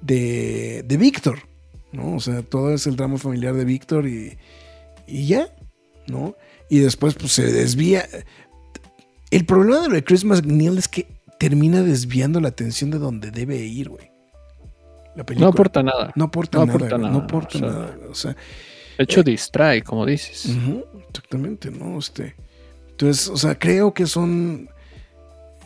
de, 0.00 0.84
de 0.86 0.96
Víctor. 0.96 1.49
¿No? 1.92 2.16
O 2.16 2.20
sea, 2.20 2.42
todo 2.42 2.72
es 2.72 2.86
el 2.86 2.96
drama 2.96 3.18
familiar 3.18 3.54
de 3.54 3.64
Víctor 3.64 4.06
y, 4.06 4.38
y 5.06 5.26
ya, 5.26 5.48
¿no? 6.06 6.36
Y 6.68 6.78
después 6.78 7.14
pues 7.14 7.32
se 7.32 7.50
desvía. 7.50 8.06
El 9.30 9.44
problema 9.44 9.82
de 9.82 9.88
lo 9.88 9.94
de 9.94 10.04
Chris 10.04 10.24
McNeil 10.24 10.78
es 10.78 10.88
que 10.88 11.06
termina 11.38 11.82
desviando 11.82 12.40
la 12.40 12.48
atención 12.48 12.90
de 12.90 12.98
donde 12.98 13.30
debe 13.30 13.56
ir, 13.56 13.88
güey. 13.88 14.10
No 15.36 15.48
aporta 15.48 15.82
nada. 15.82 16.12
No 16.14 16.24
aporta 16.24 16.64
nada. 16.64 17.10
No 17.10 17.18
aporta 17.18 17.58
nada. 17.58 17.96
O 18.08 18.14
sea, 18.14 18.36
de 19.00 19.04
hecho, 19.04 19.20
eh, 19.20 19.24
distrae, 19.24 19.82
como 19.82 20.06
dices. 20.06 20.54
exactamente, 21.08 21.70
¿no? 21.70 21.98
Este, 21.98 22.36
entonces, 22.90 23.28
o 23.28 23.36
sea, 23.36 23.58
creo 23.58 23.94
que 23.94 24.06
son 24.06 24.68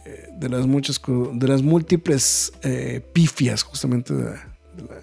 eh, 0.07 0.29
de 0.33 0.49
las 0.49 0.67
muchas, 0.67 1.01
de 1.33 1.49
las 1.49 1.63
múltiples 1.63 2.53
eh, 2.63 3.05
pifias 3.13 3.63
justamente 3.63 4.15
de 4.15 4.25
la, 4.25 4.57
de 4.77 4.83
la 4.83 5.01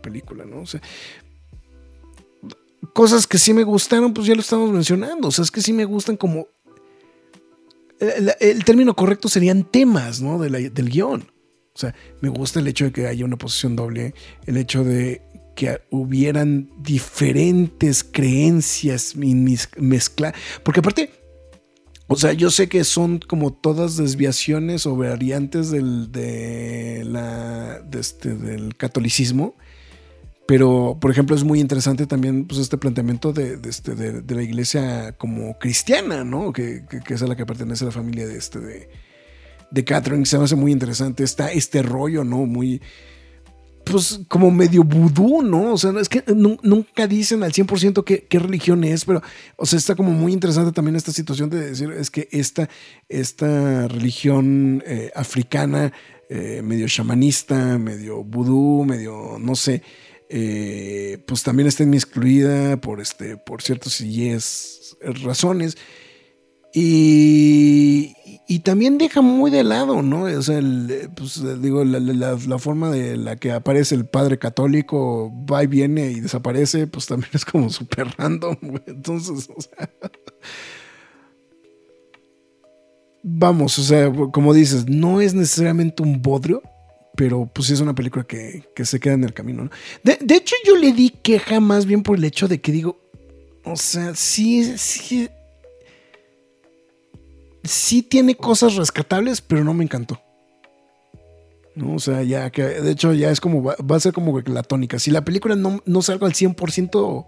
película, 0.00 0.44
¿no? 0.44 0.60
O 0.62 0.66
sea, 0.66 0.80
cosas 2.92 3.26
que 3.26 3.38
sí 3.38 3.52
me 3.52 3.64
gustaron, 3.64 4.12
pues 4.14 4.26
ya 4.26 4.34
lo 4.34 4.40
estamos 4.40 4.70
mencionando. 4.70 5.28
O 5.28 5.30
sea, 5.30 5.44
es 5.44 5.50
que 5.50 5.62
sí 5.62 5.72
me 5.72 5.84
gustan 5.84 6.16
como. 6.16 6.48
El, 8.40 8.64
término 8.64 8.96
correcto 8.96 9.28
serían 9.28 9.62
temas, 9.62 10.20
¿no? 10.20 10.38
del 10.38 10.90
guion. 10.90 11.30
O 11.74 11.78
sea, 11.78 11.94
me 12.20 12.28
gusta 12.28 12.58
el 12.58 12.66
hecho 12.66 12.86
de 12.86 12.92
que 12.92 13.06
haya 13.06 13.24
una 13.24 13.38
posición 13.38 13.76
doble, 13.76 14.14
el 14.46 14.56
hecho 14.56 14.82
de 14.82 15.22
que 15.54 15.80
hubieran 15.90 16.70
diferentes 16.78 18.02
creencias 18.02 19.14
mezcladas. 19.16 20.36
Porque 20.64 20.80
aparte, 20.80 21.10
o 22.08 22.16
sea, 22.16 22.32
yo 22.32 22.50
sé 22.50 22.68
que 22.68 22.84
son 22.84 23.20
como 23.20 23.52
todas 23.52 23.96
desviaciones 23.96 24.84
o 24.84 24.96
variantes 24.96 25.70
del, 25.70 26.10
de 26.10 27.04
la, 27.06 27.80
de 27.80 28.00
este, 28.00 28.34
del 28.34 28.76
catolicismo 28.76 29.54
pero, 30.52 30.98
por 31.00 31.10
ejemplo, 31.10 31.34
es 31.34 31.44
muy 31.44 31.60
interesante 31.60 32.06
también 32.06 32.44
pues, 32.44 32.60
este 32.60 32.76
planteamiento 32.76 33.32
de, 33.32 33.58
este, 33.66 33.94
de, 33.94 34.34
la 34.34 34.42
iglesia 34.42 35.12
como 35.16 35.58
cristiana, 35.58 36.24
¿no? 36.24 36.52
Que, 36.52 36.82
es 37.08 37.22
a 37.22 37.26
la 37.26 37.36
que 37.36 37.46
pertenece 37.46 37.86
la 37.86 37.90
familia 37.90 38.26
de, 38.26 38.36
este, 38.36 38.60
de, 38.60 38.90
de 39.70 39.84
Catherine. 39.86 40.26
Se 40.26 40.36
me 40.36 40.44
hace 40.44 40.54
muy 40.54 40.70
interesante. 40.70 41.24
Está 41.24 41.50
este 41.50 41.80
rollo, 41.82 42.22
¿no? 42.22 42.44
Muy, 42.44 42.82
pues, 43.82 44.20
como 44.28 44.50
medio 44.50 44.84
vudú, 44.84 45.40
¿no? 45.40 45.72
O 45.72 45.78
sea, 45.78 45.90
es 45.98 46.10
que 46.10 46.22
nunca 46.34 47.06
dicen 47.06 47.42
al 47.44 47.52
100% 47.54 48.04
qué, 48.04 48.26
qué 48.28 48.38
religión 48.38 48.84
es, 48.84 49.06
pero, 49.06 49.22
o 49.56 49.64
sea, 49.64 49.78
está 49.78 49.94
como 49.94 50.10
muy 50.10 50.34
interesante 50.34 50.72
también 50.72 50.96
esta 50.96 51.12
situación 51.12 51.48
de 51.48 51.70
decir, 51.70 51.90
es 51.92 52.10
que 52.10 52.28
esta, 52.30 52.68
esta 53.08 53.88
religión 53.88 54.84
eh, 54.84 55.12
africana, 55.14 55.94
eh, 56.28 56.60
medio 56.62 56.88
shamanista, 56.88 57.78
medio 57.78 58.22
vudú, 58.22 58.84
medio, 58.84 59.38
no 59.40 59.54
sé, 59.54 59.82
eh, 60.34 61.22
pues 61.26 61.42
también 61.42 61.68
está 61.68 61.84
excluida 61.84 62.78
por, 62.78 63.02
este, 63.02 63.36
por 63.36 63.60
ciertos 63.60 64.00
y 64.00 64.30
es 64.30 64.96
razones. 65.22 65.76
Y, 66.72 68.14
y, 68.48 68.60
también 68.60 68.96
deja 68.96 69.20
muy 69.20 69.50
de 69.50 69.62
lado, 69.62 70.00
¿no? 70.00 70.22
O 70.22 70.42
sea, 70.42 70.58
pues, 71.14 71.42
digo, 71.60 71.84
la, 71.84 72.58
forma 72.58 72.90
de 72.90 73.18
la 73.18 73.36
que 73.36 73.52
aparece 73.52 73.94
el 73.94 74.06
padre 74.06 74.38
católico, 74.38 75.30
va 75.44 75.64
y 75.64 75.66
viene 75.66 76.10
y 76.10 76.20
desaparece, 76.20 76.86
pues 76.86 77.04
también 77.04 77.30
es 77.34 77.44
como 77.44 77.68
súper 77.68 78.08
random, 78.16 78.56
Entonces, 78.86 79.50
o 79.54 79.60
sea. 79.60 79.90
Vamos, 83.22 83.78
o 83.78 83.82
sea, 83.82 84.10
como 84.32 84.54
dices, 84.54 84.88
no 84.88 85.20
es 85.20 85.34
necesariamente 85.34 86.02
un 86.02 86.22
bodrio, 86.22 86.62
pero 87.16 87.50
pues 87.52 87.70
es 87.70 87.80
una 87.80 87.94
película 87.94 88.24
que, 88.24 88.64
se 88.84 89.00
queda 89.00 89.14
en 89.14 89.24
el 89.24 89.34
camino. 89.34 89.64
¿no? 89.64 89.70
De, 90.02 90.34
hecho, 90.34 90.54
yo 90.64 90.76
le 90.76 90.92
di 90.92 91.10
queja 91.10 91.60
más 91.60 91.86
bien 91.86 92.02
por 92.02 92.16
el 92.16 92.24
hecho 92.24 92.48
de 92.48 92.60
que 92.60 92.72
digo, 92.72 92.98
o 93.64 93.76
sea, 93.76 94.14
sí, 94.14 94.76
sí, 94.78 95.28
sí 97.62 98.02
tiene 98.02 98.34
cosas 98.34 98.76
rescatables, 98.76 99.40
pero 99.40 99.64
no 99.64 99.74
me 99.74 99.84
encantó. 99.84 100.20
¿no? 101.74 101.94
O 101.94 101.98
sea, 101.98 102.22
ya 102.22 102.50
que 102.50 102.62
de 102.62 102.90
hecho 102.90 103.12
ya 103.12 103.30
es 103.30 103.40
como, 103.40 103.62
va, 103.62 103.76
a 103.96 104.00
ser 104.00 104.12
como 104.12 104.38
la 104.40 104.62
tónica. 104.62 104.98
Si 104.98 105.10
la 105.10 105.24
película 105.24 105.54
no, 105.54 105.82
no 105.84 106.02
salgo 106.02 106.26
al 106.26 106.32
100% 106.32 107.26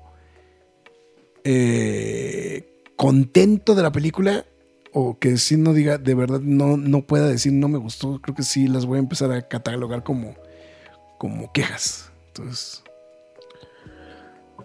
eh, 1.44 2.82
contento 2.96 3.74
de 3.74 3.82
la 3.82 3.92
película, 3.92 4.46
o 4.96 5.18
que 5.18 5.36
si 5.38 5.56
no 5.56 5.72
diga, 5.72 5.98
de 5.98 6.14
verdad 6.14 6.40
no, 6.40 6.76
no 6.76 7.02
pueda 7.02 7.26
decir 7.26 7.52
no 7.52 7.68
me 7.68 7.78
gustó, 7.78 8.20
creo 8.20 8.34
que 8.34 8.44
sí 8.44 8.68
las 8.68 8.86
voy 8.86 8.98
a 8.98 9.00
empezar 9.00 9.32
a 9.32 9.42
catalogar 9.42 10.04
como, 10.04 10.34
como 11.18 11.52
quejas. 11.52 12.12
Entonces... 12.28 12.82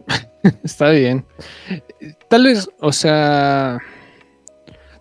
Está 0.64 0.92
bien. 0.92 1.26
Tal 2.30 2.44
vez, 2.44 2.70
o 2.80 2.92
sea, 2.92 3.80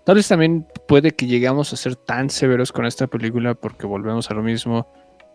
tal 0.04 0.16
vez 0.16 0.26
también 0.26 0.66
puede 0.86 1.12
que 1.12 1.26
llegamos 1.26 1.72
a 1.72 1.76
ser 1.76 1.94
tan 1.94 2.30
severos 2.30 2.72
con 2.72 2.86
esta 2.86 3.06
película 3.06 3.54
porque 3.54 3.86
volvemos 3.86 4.30
a 4.30 4.34
lo 4.34 4.42
mismo. 4.42 4.88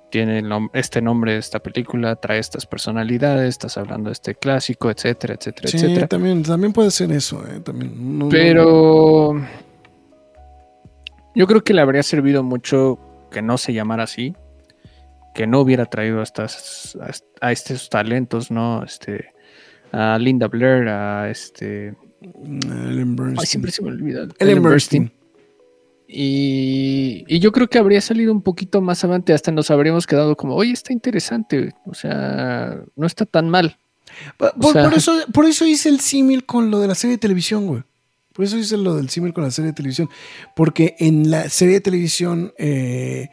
Tiene 0.10 0.44
este 0.74 1.02
nombre, 1.02 1.38
esta 1.38 1.60
película, 1.60 2.15
trae 2.15 2.40
estas 2.40 2.65
personalidades, 2.65 3.49
estás 3.49 3.78
hablando 3.78 4.10
de 4.10 4.14
este 4.14 4.36
clásico, 4.36 4.91
etcétera, 4.91 5.36
etcétera, 5.36 5.68
sí, 5.68 5.78
etcétera. 5.78 6.07
También, 6.07 6.44
también 6.44 6.74
puede 6.74 6.91
ser 6.91 7.11
eso, 7.11 7.44
¿eh? 7.48 7.61
también, 7.61 8.28
Pero 8.30 9.41
yo 11.35 11.47
creo 11.47 11.64
que 11.64 11.73
le 11.73 11.81
habría 11.81 12.03
servido 12.03 12.43
mucho 12.43 12.99
que 13.31 13.41
no 13.41 13.57
se 13.57 13.73
llamara 13.73 14.03
así, 14.03 14.35
que 15.34 15.47
no 15.47 15.60
hubiera 15.60 15.85
traído 15.85 16.19
a, 16.19 16.23
estas, 16.23 16.97
a, 17.41 17.51
estos 17.51 17.89
talentos, 17.89 18.51
¿no? 18.51 18.84
Este, 18.84 19.34
a 19.91 20.18
Linda 20.18 20.47
Blair, 20.47 20.88
a 20.88 21.30
este. 21.30 21.95
Ellen 22.22 23.15
Bernstein. 23.15 23.39
Ay, 23.39 23.45
siempre 23.45 23.72
se 23.72 23.81
me 23.81 23.89
olvida. 23.89 24.27
Ellen, 24.39 24.61
Bernstein. 24.61 25.11
Y, 26.07 27.39
yo 27.39 27.51
creo 27.51 27.68
que 27.68 27.80
habría 27.80 27.99
salido 28.01 28.31
un 28.31 28.43
poquito 28.43 28.81
más 28.81 29.03
adelante, 29.03 29.34
hasta 29.34 29.51
nos 29.51 29.72
habríamos 29.72 30.05
quedado 30.05 30.35
como, 30.35 30.55
oye, 30.55 30.72
está 30.72 30.93
interesante, 30.93 31.73
o 31.85 31.95
sea, 31.95 32.81
no 32.95 33.07
está 33.07 33.26
tan 33.26 33.49
mal. 33.49 33.77
Por, 34.38 34.53
eso, 34.95 35.14
por 35.34 35.45
eso 35.45 35.65
hice 35.65 35.89
el 35.89 35.99
símil 35.99 36.45
con 36.45 36.69
lo 36.69 36.80
de 36.80 36.88
la 36.88 36.95
serie 36.95 37.15
de 37.15 37.22
televisión, 37.22 37.65
güey. 37.65 37.84
Por 38.34 38.45
eso 38.45 38.57
hice 38.57 38.77
lo 38.77 38.95
del 38.95 39.10
símil 39.10 39.34
con 39.34 39.43
la 39.43 39.51
serie 39.51 39.72
de 39.72 39.76
televisión. 39.76 40.10
Porque 40.55 40.95
en 40.99 41.30
la 41.30 41.49
serie 41.49 41.76
de 41.76 41.81
televisión 41.81 42.53
eh, 42.57 43.30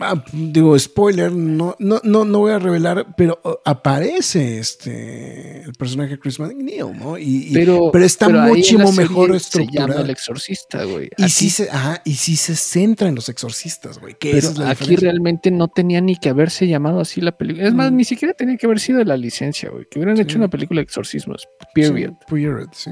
Ah, 0.00 0.24
digo, 0.32 0.76
spoiler, 0.78 1.30
no, 1.30 1.76
no, 1.78 2.00
no, 2.02 2.24
no 2.24 2.38
voy 2.40 2.52
a 2.52 2.58
revelar, 2.58 3.14
pero 3.16 3.40
aparece 3.64 4.58
este 4.58 5.62
el 5.62 5.72
personaje 5.72 6.18
Chris 6.18 6.40
McNeil, 6.40 6.98
¿no? 6.98 7.16
Y, 7.16 7.50
pero, 7.52 7.90
pero, 7.92 8.04
está 8.04 8.28
muchísimo 8.28 8.90
mejor 8.92 9.36
estructurado. 9.36 9.88
Se 9.88 9.92
llama 9.92 10.04
el 10.04 10.10
exorcista, 10.10 10.84
güey. 10.84 11.10
Y 11.16 11.28
sí, 11.28 11.50
se, 11.50 11.70
ajá, 11.70 12.02
y 12.04 12.14
sí 12.14 12.36
se 12.36 12.56
centra 12.56 13.08
en 13.08 13.14
los 13.14 13.28
exorcistas, 13.28 14.00
güey. 14.00 14.16
Pero 14.20 14.50
aquí 14.66 14.96
realmente 14.96 15.50
no 15.50 15.68
tenía 15.68 16.00
ni 16.00 16.16
que 16.16 16.28
haberse 16.28 16.66
llamado 16.66 17.00
así 17.00 17.20
la 17.20 17.32
película. 17.32 17.68
Es 17.68 17.74
más, 17.74 17.92
mm. 17.92 17.96
ni 17.96 18.04
siquiera 18.04 18.34
tenía 18.34 18.56
que 18.56 18.66
haber 18.66 18.80
sido 18.80 19.04
la 19.04 19.16
licencia, 19.16 19.70
güey. 19.70 19.86
Que 19.88 20.00
hubieran 20.00 20.18
hecho 20.18 20.38
una 20.38 20.48
película 20.48 20.80
de 20.80 20.84
exorcismos. 20.84 21.46
Period. 21.74 22.14
period, 22.28 22.68
sí. 22.72 22.90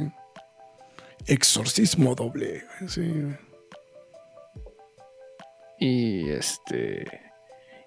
Exorcismo 1.27 2.15
doble, 2.15 2.65
sí. 2.87 3.13
Y 5.79 6.31
este. 6.31 7.05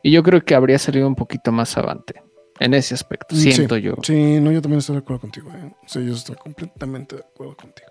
Y 0.03 0.11
yo 0.11 0.23
creo 0.23 0.43
que 0.43 0.55
habría 0.55 0.77
salido 0.79 1.07
un 1.07 1.15
poquito 1.15 1.51
más 1.51 1.77
avante. 1.77 2.21
En 2.59 2.73
ese 2.73 2.93
aspecto, 2.93 3.35
siento 3.35 3.77
yo. 3.77 3.95
Sí, 4.03 4.39
no, 4.41 4.51
yo 4.51 4.61
también 4.61 4.79
estoy 4.79 4.95
de 4.95 4.99
acuerdo 4.99 5.21
contigo. 5.21 5.49
¿eh? 5.51 5.73
O 5.81 5.87
sea, 5.87 6.01
yo 6.01 6.13
estoy 6.13 6.35
completamente 6.35 7.15
de 7.15 7.21
acuerdo 7.21 7.55
contigo. 7.55 7.89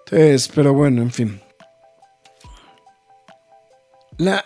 Entonces, 0.00 0.50
pero 0.54 0.74
bueno, 0.74 1.00
en 1.00 1.10
fin. 1.10 1.40
La. 4.18 4.44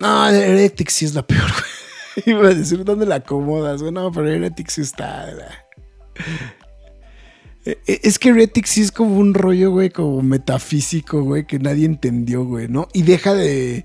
No, 0.00 0.28
Heretics 0.28 0.92
sí 0.92 1.04
es 1.04 1.14
la 1.14 1.26
peor, 1.26 1.50
Iba 2.26 2.48
a 2.48 2.54
decir 2.54 2.84
dónde 2.84 3.06
la 3.06 3.16
acomodas, 3.16 3.82
No, 3.82 4.10
pero 4.10 4.28
Heretics 4.28 4.72
sí 4.74 4.80
está. 4.82 5.30
Eh, 5.30 5.36
es 7.86 8.18
que 8.18 8.32
Retic 8.32 8.66
sí 8.66 8.80
es 8.80 8.92
como 8.92 9.18
un 9.18 9.34
rollo, 9.34 9.70
güey, 9.70 9.90
como 9.90 10.22
metafísico, 10.22 11.22
güey, 11.22 11.46
que 11.46 11.58
nadie 11.58 11.84
entendió, 11.84 12.44
güey, 12.44 12.68
¿no? 12.68 12.88
Y 12.92 13.02
deja 13.02 13.34
de... 13.34 13.84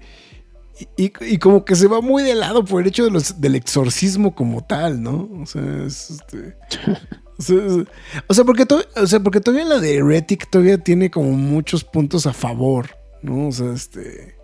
Y, 0.98 1.38
como 1.38 1.66
que 1.66 1.76
se 1.76 1.88
va 1.88 2.02
muy 2.02 2.24
de 2.24 2.36
lado 2.36 2.66
por 2.66 2.82
el 2.82 2.88
hecho 2.88 3.06
de 3.06 3.12
los, 3.12 3.40
del 3.40 3.56
exorcismo 3.56 4.34
como 4.36 4.66
tal, 4.66 5.02
¿no? 5.02 5.30
O 5.42 5.46
sea, 5.46 5.86
es 5.86 6.12
este... 6.12 6.56
O 8.28 8.34
sea, 8.34 8.44
porque 8.46 8.66
o 8.96 9.08
sea, 9.08 9.20
porque 9.20 9.42
todavía 9.42 9.66
la 9.66 9.80
de 9.80 9.96
Heretic 9.96 10.50
todavía 10.50 10.78
tiene 10.78 11.10
como 11.10 11.32
muchos 11.32 11.84
puntos 11.84 12.28
a 12.28 12.32
favor, 12.32 12.92
¿no? 13.22 13.48
O 13.48 13.52
sea, 13.52 13.74
este... 13.74 14.38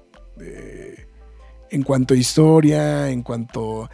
en 1.69 1.83
cuanto 1.83 2.13
a 2.13 2.17
historia, 2.17 3.09
en 3.09 3.21
cuanto 3.21 3.89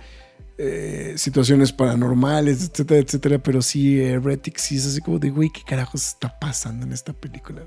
eh, 0.57 1.13
situaciones 1.17 1.73
paranormales, 1.73 2.69
etcétera, 2.69 3.01
etcétera. 3.01 3.39
Pero 3.39 3.61
sí, 3.61 4.01
Heretic 4.01 4.57
sí 4.57 4.77
es 4.77 4.85
así 4.85 5.01
como 5.01 5.19
de, 5.19 5.29
güey, 5.29 5.49
¿qué 5.49 5.61
carajos 5.63 6.07
está 6.07 6.39
pasando 6.39 6.85
en 6.85 6.93
esta 6.93 7.13
película? 7.13 7.63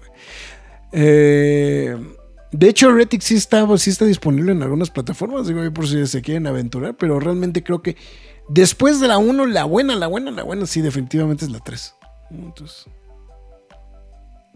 Eh, 0.93 1.97
de 2.51 2.69
hecho, 2.69 2.91
Heretic 2.91 3.21
sí 3.21 3.35
está, 3.35 3.67
sí 3.77 3.91
está 3.91 4.07
disponible 4.07 4.53
en 4.53 4.63
algunas 4.63 4.91
plataformas, 4.91 5.47
digo, 5.47 5.63
por 5.73 5.87
si 5.87 6.07
se 6.07 6.23
quieren 6.23 6.47
aventurar, 6.47 6.97
pero 6.97 7.21
realmente 7.21 7.63
creo 7.63 7.83
que 7.83 7.97
después 8.49 9.01
de 9.01 9.09
la 9.09 9.19
1, 9.19 9.47
la 9.47 9.65
buena, 9.65 9.95
la 9.95 10.07
buena, 10.07 10.31
la 10.31 10.43
buena, 10.43 10.67
sí, 10.67 10.81
definitivamente 10.81 11.45
es 11.45 11.51
la 11.51 11.61
3. 11.61 11.95
Entonces, 12.31 12.87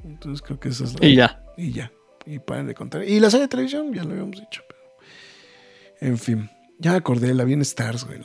entonces 0.05 0.43
creo 0.43 0.59
que 0.59 0.71
esa 0.71 0.85
es 0.85 0.99
la. 0.99 1.07
Y 1.07 1.17
ya. 1.17 1.43
Y 1.57 1.73
ya. 1.73 1.93
Y 2.25 2.39
paren 2.39 2.67
de 2.67 2.75
contar. 2.75 3.05
Y 3.05 3.21
la 3.21 3.31
serie 3.31 3.45
de 3.45 3.49
televisión, 3.49 3.93
ya 3.93 4.05
lo 4.05 4.13
habíamos 4.13 4.41
dicho. 4.41 4.63
en 6.01 6.17
fin. 6.17 6.51
Ya 6.83 6.91
me 6.91 6.97
acordé, 6.97 7.33
la 7.33 7.45
vi 7.45 7.53
en 7.53 7.61
Stars, 7.63 8.05
güey. 8.05 8.19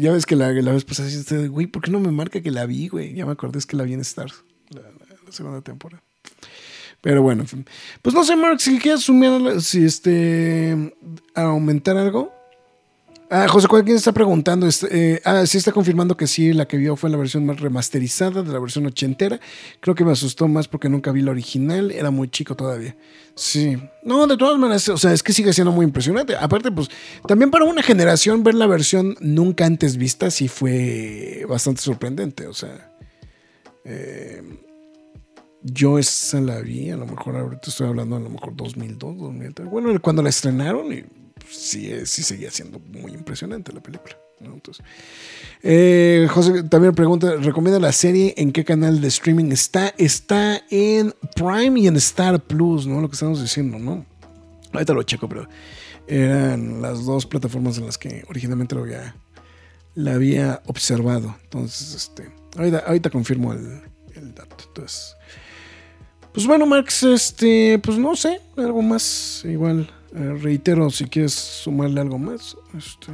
ya 0.00 0.10
ves 0.10 0.24
que 0.24 0.36
la, 0.36 0.52
la 0.52 0.72
vez 0.72 0.86
pasada 0.86 1.06
dijiste, 1.06 1.48
güey, 1.48 1.66
¿por 1.66 1.82
qué 1.82 1.90
no 1.90 2.00
me 2.00 2.10
marca 2.10 2.40
que 2.40 2.50
la 2.50 2.64
vi, 2.64 2.88
güey? 2.88 3.12
Ya 3.12 3.26
me 3.26 3.32
acordé, 3.32 3.58
es 3.58 3.66
que 3.66 3.76
la 3.76 3.84
vi 3.84 3.92
en 3.92 4.00
Stars, 4.00 4.42
la, 4.70 4.80
segunda 5.30 5.60
temporada. 5.60 6.02
Pero 7.02 7.20
bueno, 7.20 7.44
pues 8.00 8.14
no 8.14 8.24
sé, 8.24 8.36
Mark, 8.36 8.58
si 8.58 8.78
quieres 8.78 9.02
sumar, 9.02 9.60
si 9.60 9.84
este, 9.84 10.94
aumentar 11.34 11.98
algo. 11.98 12.32
Ah, 13.34 13.48
José 13.48 13.66
¿quién 13.66 13.96
está 13.96 14.12
preguntando? 14.12 14.66
Este, 14.66 15.14
eh, 15.14 15.22
ah, 15.24 15.46
sí 15.46 15.56
está 15.56 15.72
confirmando 15.72 16.18
que 16.18 16.26
sí, 16.26 16.52
la 16.52 16.68
que 16.68 16.76
vio 16.76 16.96
fue 16.96 17.08
la 17.08 17.16
versión 17.16 17.46
más 17.46 17.60
remasterizada 17.60 18.42
de 18.42 18.52
la 18.52 18.58
versión 18.58 18.84
ochentera. 18.84 19.40
Creo 19.80 19.94
que 19.94 20.04
me 20.04 20.12
asustó 20.12 20.48
más 20.48 20.68
porque 20.68 20.90
nunca 20.90 21.12
vi 21.12 21.22
la 21.22 21.30
original, 21.30 21.92
era 21.92 22.10
muy 22.10 22.28
chico 22.28 22.54
todavía. 22.54 22.94
Sí. 23.34 23.78
No, 24.02 24.26
de 24.26 24.36
todas 24.36 24.58
maneras, 24.58 24.86
o 24.90 24.98
sea, 24.98 25.14
es 25.14 25.22
que 25.22 25.32
sigue 25.32 25.54
siendo 25.54 25.72
muy 25.72 25.86
impresionante. 25.86 26.36
Aparte, 26.36 26.70
pues, 26.70 26.90
también 27.26 27.50
para 27.50 27.64
una 27.64 27.82
generación 27.82 28.44
ver 28.44 28.54
la 28.54 28.66
versión 28.66 29.16
nunca 29.20 29.64
antes 29.64 29.96
vista 29.96 30.30
sí 30.30 30.48
fue 30.48 31.46
bastante 31.48 31.80
sorprendente. 31.80 32.46
O 32.48 32.52
sea, 32.52 32.92
eh, 33.86 34.42
yo 35.62 35.98
esa 35.98 36.38
la 36.42 36.60
vi, 36.60 36.90
a 36.90 36.98
lo 36.98 37.06
mejor 37.06 37.38
ahorita 37.38 37.70
estoy 37.70 37.86
hablando 37.86 38.16
a 38.16 38.20
lo 38.20 38.28
mejor 38.28 38.54
2002, 38.54 39.16
2003. 39.16 39.70
Bueno, 39.70 40.02
cuando 40.02 40.22
la 40.22 40.28
estrenaron 40.28 40.92
y 40.92 41.21
sí, 41.52 41.92
sí 42.04 42.22
seguía 42.22 42.50
siendo 42.50 42.78
muy 42.78 43.12
impresionante 43.12 43.72
la 43.72 43.82
película. 43.82 44.16
Entonces, 44.40 44.84
eh, 45.62 46.26
José 46.30 46.64
también 46.64 46.94
pregunta, 46.94 47.36
¿recomienda 47.36 47.78
la 47.78 47.92
serie? 47.92 48.34
¿En 48.36 48.52
qué 48.52 48.64
canal 48.64 49.00
de 49.00 49.08
streaming 49.08 49.52
está? 49.52 49.94
Está 49.98 50.62
en 50.70 51.14
Prime 51.36 51.78
y 51.80 51.86
en 51.86 51.96
Star 51.96 52.40
Plus, 52.40 52.86
¿no? 52.86 53.00
Lo 53.00 53.08
que 53.08 53.14
estamos 53.14 53.40
diciendo, 53.40 53.78
¿no? 53.78 54.04
Ahorita 54.72 54.94
lo 54.94 55.02
checo, 55.02 55.28
pero 55.28 55.48
eran 56.06 56.82
las 56.82 57.04
dos 57.04 57.26
plataformas 57.26 57.78
en 57.78 57.86
las 57.86 57.98
que 57.98 58.24
originalmente 58.28 58.74
lo 58.74 58.82
había, 58.82 59.14
la 59.94 60.14
había 60.14 60.62
observado. 60.66 61.36
Entonces, 61.44 61.94
este, 61.94 62.30
ahorita, 62.56 63.10
confirmo 63.10 63.52
el, 63.52 63.82
el 64.16 64.34
dato. 64.34 64.56
Entonces, 64.66 65.14
pues 66.32 66.46
bueno, 66.46 66.66
Max, 66.66 67.02
este, 67.04 67.78
pues 67.78 67.98
no 67.98 68.16
sé, 68.16 68.40
algo 68.56 68.82
más 68.82 69.42
igual 69.44 69.88
eh, 70.14 70.38
reitero, 70.40 70.90
si 70.90 71.06
quieres 71.06 71.32
sumarle 71.32 72.00
algo 72.00 72.18
más. 72.18 72.56
Este... 72.76 73.12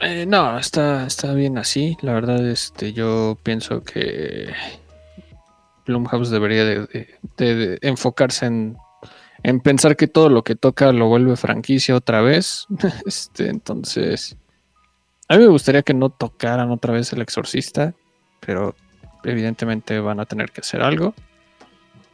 Eh, 0.00 0.26
no, 0.26 0.58
está, 0.58 1.06
está 1.06 1.32
bien 1.32 1.56
así. 1.58 1.96
La 2.02 2.12
verdad, 2.12 2.46
este, 2.46 2.92
yo 2.92 3.38
pienso 3.42 3.82
que 3.82 4.52
Blumhouse 5.86 6.30
debería 6.30 6.64
de, 6.64 7.78
enfocarse 7.80 8.46
en, 8.46 8.76
en, 9.42 9.60
pensar 9.60 9.96
que 9.96 10.06
todo 10.06 10.28
lo 10.28 10.44
que 10.44 10.54
toca 10.54 10.92
lo 10.92 11.08
vuelve 11.08 11.36
franquicia 11.36 11.96
otra 11.96 12.20
vez. 12.20 12.66
este, 13.06 13.48
entonces, 13.48 14.36
a 15.28 15.36
mí 15.36 15.44
me 15.44 15.48
gustaría 15.48 15.82
que 15.82 15.94
no 15.94 16.10
tocaran 16.10 16.70
otra 16.70 16.92
vez 16.92 17.12
el 17.12 17.22
exorcista, 17.22 17.94
pero 18.40 18.74
evidentemente 19.24 19.98
van 20.00 20.20
a 20.20 20.26
tener 20.26 20.50
que 20.50 20.60
hacer 20.60 20.82
algo. 20.82 21.14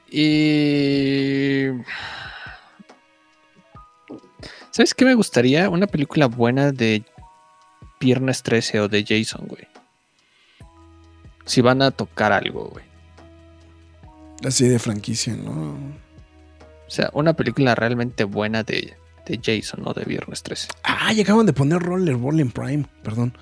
Y 0.08 1.66
¿Sabes 4.72 4.94
qué 4.94 5.04
me 5.04 5.14
gustaría? 5.14 5.68
Una 5.68 5.86
película 5.86 6.26
buena 6.26 6.72
de 6.72 7.04
Viernes 8.00 8.42
13 8.42 8.80
o 8.80 8.88
de 8.88 9.04
Jason, 9.06 9.46
güey. 9.46 9.66
Si 11.44 11.60
van 11.60 11.82
a 11.82 11.90
tocar 11.90 12.32
algo, 12.32 12.68
güey. 12.70 12.84
Así 14.44 14.66
de 14.66 14.78
franquicia, 14.78 15.34
¿no? 15.34 15.72
O 15.72 16.90
sea, 16.90 17.10
una 17.12 17.34
película 17.34 17.74
realmente 17.74 18.24
buena 18.24 18.62
de, 18.62 18.94
de 19.26 19.40
Jason, 19.42 19.82
¿no? 19.84 19.92
De 19.92 20.04
Viernes 20.04 20.42
13. 20.42 20.68
Ah, 20.84 21.12
y 21.12 21.20
acaban 21.20 21.46
de 21.46 21.52
poner 21.52 21.78
Rollerball 21.80 22.40
en 22.40 22.50
Prime, 22.50 22.86
perdón. 23.02 23.36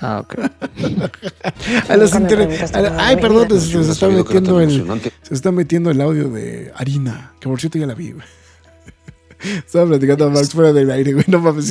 Ah, 0.00 0.20
ok. 0.20 0.34
A 1.88 1.96
los 1.96 2.14
inter- 2.14 2.48
a 2.74 2.80
la- 2.80 3.06
Ay, 3.06 3.16
perdón, 3.16 3.48
se, 3.60 3.84
se 3.84 3.90
está 3.92 4.08
metiendo 4.08 4.60
el, 4.60 5.02
se 5.22 5.34
está 5.34 5.50
metiendo 5.52 5.90
el 5.90 6.00
audio 6.00 6.28
de 6.30 6.72
Harina, 6.76 7.32
que 7.40 7.48
por 7.48 7.60
cierto 7.60 7.78
ya 7.78 7.86
la 7.86 7.94
vi, 7.94 8.12
güey. 8.12 8.26
Estaba 9.40 9.86
platicando 9.86 10.26
a 10.26 10.30
Max 10.30 10.50
fuera 10.50 10.72
del 10.72 10.90
aire, 10.90 11.12
güey. 11.12 11.24
No 11.28 11.40
mames, 11.40 11.66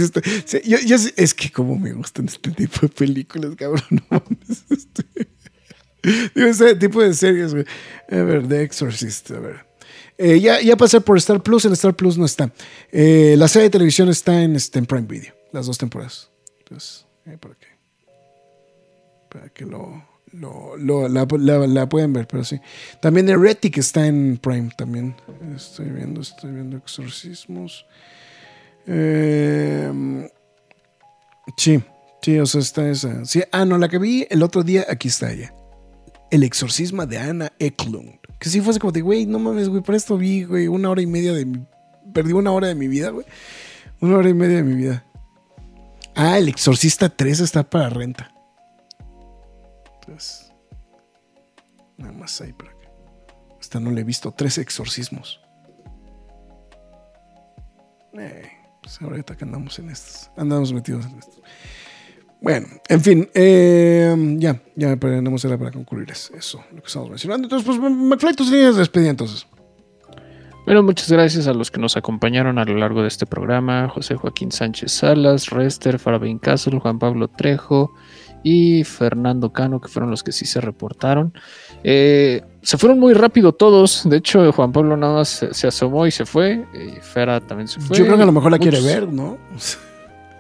sí, 0.45 0.61
yo, 0.65 0.77
yo 0.79 0.95
es 1.15 1.33
que 1.33 1.51
como 1.51 1.77
me 1.77 1.93
gustan 1.93 2.25
este 2.25 2.51
tipo 2.51 2.81
de 2.81 2.89
películas, 2.89 3.55
cabrón. 3.55 3.83
No 3.89 4.01
mames. 4.09 4.63
este. 4.69 5.05
Digo, 6.35 6.47
ese 6.47 6.75
tipo 6.75 7.01
de 7.01 7.13
series, 7.13 7.53
güey. 7.53 7.65
A 8.09 8.15
ver, 8.15 8.47
The 8.47 8.61
Exorcist, 8.63 9.31
a 9.31 9.39
ver. 9.39 9.65
Eh, 10.17 10.39
ya, 10.39 10.61
ya 10.61 10.75
pasé 10.75 10.99
por 11.01 11.17
Star 11.17 11.43
Plus, 11.43 11.65
en 11.65 11.73
Star 11.73 11.95
Plus 11.95 12.17
no 12.17 12.25
está. 12.25 12.51
Eh, 12.91 13.35
la 13.37 13.47
serie 13.47 13.65
de 13.65 13.71
televisión 13.71 14.09
está 14.09 14.41
en, 14.41 14.55
este, 14.55 14.79
en 14.79 14.85
Prime 14.85 15.05
Video, 15.07 15.33
las 15.51 15.67
dos 15.67 15.77
temporadas. 15.77 16.31
Entonces, 16.59 17.05
ahí 17.25 17.37
para 17.37 17.55
que, 17.55 17.67
para 19.29 19.49
que 19.49 19.65
lo, 19.65 20.03
lo, 20.37 20.77
lo- 20.77 21.07
la, 21.09 21.25
la- 21.67 21.89
pueden 21.89 22.13
ver, 22.13 22.27
pero 22.27 22.43
sí. 22.43 22.59
También 23.01 23.27
Heretic 23.29 23.77
está 23.77 24.07
en 24.07 24.37
Prime, 24.37 24.69
también. 24.77 25.15
Estoy 25.55 25.89
viendo, 25.89 26.21
estoy 26.21 26.51
viendo 26.51 26.77
exorcismos. 26.77 27.85
Eh, 28.85 30.29
sí, 31.57 31.81
sí, 32.21 32.39
o 32.39 32.45
sea, 32.45 32.61
está 32.61 32.89
esa. 32.89 33.25
Sí, 33.25 33.41
ah, 33.51 33.65
no, 33.65 33.77
la 33.77 33.89
que 33.89 33.97
vi 33.97 34.25
el 34.29 34.43
otro 34.43 34.63
día, 34.63 34.85
aquí 34.89 35.07
está 35.07 35.31
ella. 35.31 35.53
El 36.31 36.43
exorcismo 36.43 37.05
de 37.05 37.17
Anna 37.17 37.51
Eklund. 37.59 38.19
Que 38.39 38.49
sí 38.49 38.61
fuese 38.61 38.79
como 38.79 38.91
de, 38.91 39.01
güey, 39.01 39.25
no 39.25 39.39
mames, 39.39 39.69
güey, 39.69 39.81
por 39.81 39.95
esto 39.95 40.17
vi, 40.17 40.43
güey, 40.43 40.67
una 40.67 40.89
hora 40.89 41.01
y 41.01 41.07
media 41.07 41.33
de 41.33 41.45
mi... 41.45 41.65
Perdí 42.13 42.33
una 42.33 42.51
hora 42.51 42.67
de 42.67 42.75
mi 42.75 42.87
vida, 42.87 43.09
güey. 43.09 43.25
Una 43.99 44.17
hora 44.17 44.29
y 44.29 44.33
media 44.33 44.57
de 44.57 44.63
mi 44.63 44.75
vida. 44.75 45.05
Ah, 46.15 46.37
el 46.37 46.47
Exorcista 46.47 47.09
3 47.09 47.39
está 47.41 47.63
para 47.69 47.89
renta. 47.89 48.31
Entonces, 50.07 50.53
nada 51.97 52.13
más 52.13 52.39
ahí 52.41 52.53
para 52.53 52.71
que. 52.71 52.87
Hasta 53.59 53.79
no 53.79 53.91
le 53.91 54.01
he 54.01 54.03
visto 54.03 54.31
tres 54.31 54.57
exorcismos. 54.57 55.41
Eh, 58.17 58.49
pues 58.81 59.01
ahorita 59.01 59.35
que 59.35 59.45
andamos 59.45 59.77
en 59.79 59.89
estos. 59.89 60.31
Andamos 60.37 60.71
metidos 60.73 61.05
en 61.05 61.17
estos. 61.19 61.41
Bueno, 62.39 62.67
en 62.87 63.01
fin, 63.01 63.29
eh, 63.33 64.15
ya, 64.37 64.61
ya 64.75 64.95
tenemos 64.95 65.43
era 65.43 65.57
para 65.57 65.71
concluir 65.71 66.09
es- 66.11 66.31
eso, 66.35 66.63
lo 66.71 66.81
que 66.81 66.87
estamos 66.87 67.09
mencionando. 67.09 67.47
Entonces, 67.47 67.65
pues, 67.67 67.79
McFly, 67.91 68.35
tus 68.35 68.51
líneas 68.51 68.75
de 68.75 68.79
despedida 68.79 69.09
entonces. 69.09 69.47
Bueno, 70.65 70.83
muchas 70.83 71.09
gracias 71.11 71.47
a 71.47 71.53
los 71.53 71.71
que 71.71 71.79
nos 71.79 71.95
acompañaron 71.97 72.59
a 72.59 72.65
lo 72.65 72.75
largo 72.75 73.01
de 73.01 73.07
este 73.07 73.25
programa. 73.25 73.87
José 73.89 74.15
Joaquín 74.15 74.51
Sánchez 74.51 74.91
Salas, 74.91 75.49
Rester, 75.49 75.97
Farabin 75.97 76.39
Castle, 76.39 76.79
Juan 76.79 76.99
Pablo 76.99 77.27
Trejo 77.29 77.91
y 78.49 78.83
Fernando 78.83 79.51
Cano, 79.51 79.81
que 79.81 79.87
fueron 79.89 80.09
los 80.11 80.23
que 80.23 80.31
sí 80.31 80.45
se 80.45 80.61
reportaron. 80.61 81.33
Eh, 81.83 82.41
se 82.61 82.77
fueron 82.77 82.99
muy 82.99 83.13
rápido 83.13 83.51
todos. 83.51 84.07
De 84.09 84.17
hecho, 84.17 84.51
Juan 84.53 84.71
Pablo 84.71 84.95
nada 84.95 85.15
más 85.15 85.27
se, 85.29 85.53
se 85.53 85.67
asomó 85.67 86.07
y 86.07 86.11
se 86.11 86.25
fue. 86.25 86.65
Y 86.73 86.99
Fera 87.01 87.39
también 87.41 87.67
se 87.67 87.79
fue. 87.79 87.97
Yo 87.97 88.05
creo 88.05 88.15
que 88.17 88.23
a 88.23 88.25
lo 88.25 88.31
mejor 88.31 88.51
la 88.51 88.59
quiere 88.59 88.79
ver, 88.81 89.07
¿no? 89.11 89.37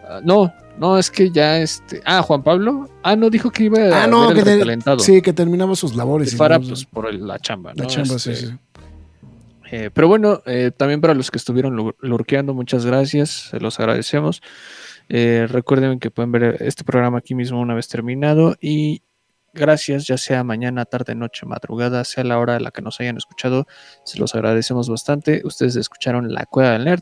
Ah, 0.07 0.21
No, 0.23 0.53
no, 0.79 0.97
es 0.97 1.11
que 1.11 1.31
ya 1.31 1.59
este. 1.59 2.01
Ah, 2.05 2.21
Juan 2.21 2.43
Pablo. 2.43 2.89
Ah, 3.03 3.15
no, 3.15 3.29
dijo 3.29 3.49
que 3.51 3.63
iba 3.65 3.79
a 3.79 4.03
Ah, 4.03 4.07
no, 4.07 4.27
ver 4.27 4.33
que, 4.35 4.39
el 4.39 4.45
te- 4.45 4.53
recalentado. 4.55 4.99
sí, 4.99 5.21
que 5.21 5.33
terminaba 5.33 5.75
sus 5.75 5.95
labores. 5.95 6.33
Y 6.33 6.35
Fara, 6.37 6.59
no- 6.59 6.67
pues 6.67 6.85
por 6.85 7.07
el- 7.09 7.25
la 7.27 7.39
chamba, 7.39 7.73
la 7.75 7.83
¿no? 7.83 7.89
chamba, 7.89 8.17
sí, 8.19 8.31
Este, 8.31 8.47
sí. 8.47 8.53
eh, 9.71 9.89
pero 9.93 10.07
bueno, 10.07 10.41
eh, 10.45 10.71
también 10.75 11.01
para 11.01 11.13
los 11.13 11.29
que 11.31 11.37
estuvieron 11.37 11.75
lur- 11.75 11.95
lurkeando, 12.01 12.53
muchas 12.53 12.85
gracias, 12.85 13.49
se 13.51 13.59
los 13.59 13.79
agradecemos. 13.79 14.41
Eh, 15.09 15.47
recuerden 15.49 15.99
que 15.99 16.11
pueden 16.11 16.31
ver 16.31 16.57
este 16.61 16.83
programa 16.83 17.19
aquí 17.19 17.35
mismo 17.35 17.61
una 17.61 17.73
vez 17.73 17.87
terminado 17.87 18.55
y 18.59 19.01
gracias, 19.53 20.05
ya 20.05 20.17
sea 20.17 20.43
mañana, 20.43 20.85
tarde, 20.85 21.15
noche, 21.15 21.45
madrugada, 21.45 22.03
sea 22.03 22.23
la 22.23 22.39
hora 22.39 22.57
a 22.57 22.59
la 22.59 22.71
que 22.71 22.81
nos 22.81 22.99
hayan 22.99 23.17
escuchado, 23.17 23.67
se 24.05 24.19
los 24.19 24.35
agradecemos 24.35 24.89
bastante. 24.89 25.41
Ustedes 25.43 25.75
escucharon 25.75 26.33
La 26.33 26.45
Cueva 26.45 26.71
del 26.71 26.85
Nerd. 26.85 27.01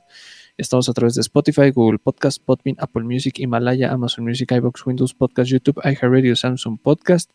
Estamos 0.58 0.88
a 0.88 0.94
través 0.94 1.16
de 1.16 1.22
Spotify, 1.22 1.72
Google 1.72 2.00
Podcast, 2.00 2.42
Podbean, 2.42 2.78
Apple 2.80 3.04
Music, 3.04 3.40
Himalaya, 3.40 3.92
Amazon 3.92 4.24
Music, 4.24 4.52
iBox, 4.54 4.86
Windows 4.86 5.14
Podcast, 5.14 5.52
YouTube, 5.52 5.82
iHeartRadio, 5.84 6.36
Samsung 6.36 6.80
Podcast. 6.82 7.30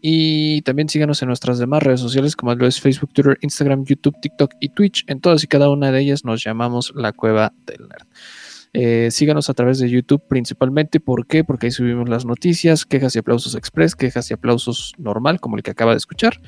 Y 0.00 0.62
también 0.62 0.88
síganos 0.88 1.20
en 1.22 1.28
nuestras 1.28 1.58
demás 1.58 1.82
redes 1.82 1.98
sociales 1.98 2.36
como 2.36 2.52
es 2.52 2.80
Facebook, 2.80 3.12
Twitter, 3.12 3.38
Instagram, 3.40 3.84
YouTube, 3.84 4.20
TikTok 4.20 4.52
y 4.60 4.68
Twitch. 4.68 5.04
En 5.08 5.20
todas 5.20 5.42
y 5.42 5.46
cada 5.48 5.68
una 5.70 5.90
de 5.90 6.00
ellas 6.00 6.24
nos 6.24 6.44
llamamos 6.44 6.92
La 6.94 7.12
Cueva 7.12 7.52
del 7.66 7.88
Nerd. 7.88 8.06
Eh, 8.76 9.12
síganos 9.12 9.48
a 9.48 9.54
través 9.54 9.78
de 9.78 9.88
YouTube 9.88 10.26
principalmente. 10.28 10.98
¿Por 10.98 11.26
qué? 11.28 11.44
Porque 11.44 11.66
ahí 11.66 11.70
subimos 11.70 12.08
las 12.08 12.26
noticias, 12.26 12.84
quejas 12.84 13.14
y 13.14 13.20
aplausos 13.20 13.54
express, 13.54 13.94
quejas 13.94 14.30
y 14.30 14.34
aplausos 14.34 14.92
normal, 14.98 15.40
como 15.40 15.56
el 15.56 15.62
que 15.62 15.70
acaba 15.70 15.92
de 15.92 15.98
escuchar. 15.98 16.40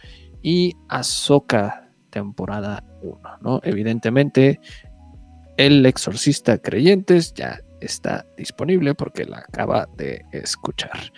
y 0.42 0.74
Ahsoka, 0.88 1.90
temporada 2.10 2.84
1, 3.02 3.18
¿no? 3.40 3.60
Evidentemente, 3.62 4.60
El 5.56 5.84
Exorcista 5.86 6.58
Creyentes 6.58 7.34
ya 7.34 7.60
está 7.86 8.26
disponible 8.36 8.94
porque 8.94 9.24
la 9.24 9.38
acaba 9.38 9.88
de 9.96 10.24
escuchar. 10.32 11.12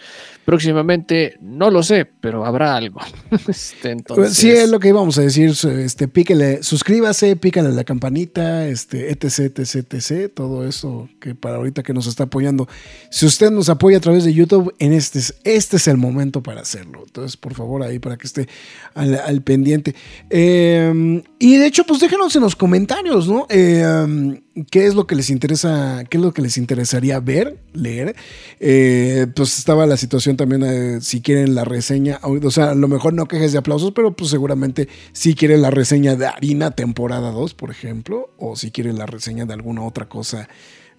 Próximamente, 0.45 1.37
no 1.41 1.71
lo 1.71 1.83
sé, 1.83 2.07
pero 2.21 2.45
habrá 2.47 2.77
algo. 2.77 3.01
Este, 3.49 3.91
entonces, 3.91 4.37
Sí, 4.37 4.51
es 4.51 4.71
lo 4.71 4.79
que 4.81 4.89
íbamos 4.89 5.19
a 5.19 5.23
decir. 5.23 5.51
Este, 5.51 6.09
píquele, 6.09 6.63
suscríbase, 6.63 7.37
pícale 7.37 7.71
la 7.73 7.85
campanita, 7.85 8.67
este, 8.67 9.11
etc, 9.11 9.59
etc, 9.59 9.95
etc. 9.95 10.33
Todo 10.35 10.67
eso 10.67 11.09
que 11.21 11.35
para 11.35 11.57
ahorita 11.57 11.83
que 11.83 11.93
nos 11.93 12.07
está 12.07 12.25
apoyando. 12.25 12.69
Si 13.11 13.27
usted 13.27 13.51
nos 13.51 13.69
apoya 13.69 13.99
a 13.99 14.01
través 14.01 14.25
de 14.25 14.33
YouTube, 14.35 14.75
en 14.79 14.93
este, 14.93 15.19
es- 15.19 15.35
este 15.45 15.77
es 15.77 15.89
el 15.89 15.97
momento 15.97 16.43
para 16.43 16.61
hacerlo. 16.61 17.03
Entonces, 17.07 17.37
por 17.37 17.55
favor, 17.55 17.83
ahí 17.83 17.99
para 17.99 18.17
que 18.17 18.27
esté 18.27 18.49
al, 18.95 19.15
al 19.19 19.43
pendiente. 19.43 19.95
Eh, 20.31 21.23
y 21.39 21.57
de 21.57 21.67
hecho, 21.67 21.85
pues 21.85 22.01
déjenos 22.01 22.35
en 22.37 22.43
los 22.43 22.57
comentarios, 22.57 23.29
¿no? 23.29 23.47
Eh, 23.51 24.43
¿Qué 24.70 24.87
es 24.87 24.95
lo 24.95 25.07
que 25.07 25.15
les 25.15 25.28
interesa? 25.28 26.05
¿Qué 26.09 26.16
es 26.16 26.23
lo 26.23 26.33
que 26.33 26.41
les 26.41 26.57
interesaría 26.57 27.20
ver, 27.20 27.59
leer? 27.74 28.16
Eh, 28.59 29.27
pues 29.37 29.59
estaba 29.59 29.85
la 29.85 29.99
situación 29.99 30.39
también, 30.39 30.62
eh, 30.65 31.01
si 31.03 31.20
quieren 31.20 31.55
la 31.55 31.65
reseña, 31.65 32.20
o 32.23 32.51
sea, 32.51 32.70
a 32.70 32.74
lo 32.74 32.89
mejor 32.89 33.12
no 33.12 33.28
quejes 33.28 33.53
de 33.53 33.59
aplausos, 33.59 33.93
pero 33.93 34.16
pues 34.16 34.31
seguramente 34.31 34.89
si 35.12 35.35
quieren 35.35 35.61
la 35.61 35.70
reseña 35.70 36.16
de 36.16 36.27
Harina 36.27 36.70
temporada 36.70 37.33
2, 37.33 37.53
por 37.53 37.70
ejemplo, 37.70 38.31
o 38.39 38.57
si 38.57 38.70
quieren 38.70 38.97
la 38.97 39.05
reseña 39.05 39.45
de 39.45 39.53
alguna 39.53 39.83
otra 39.83 40.09
cosa 40.09 40.49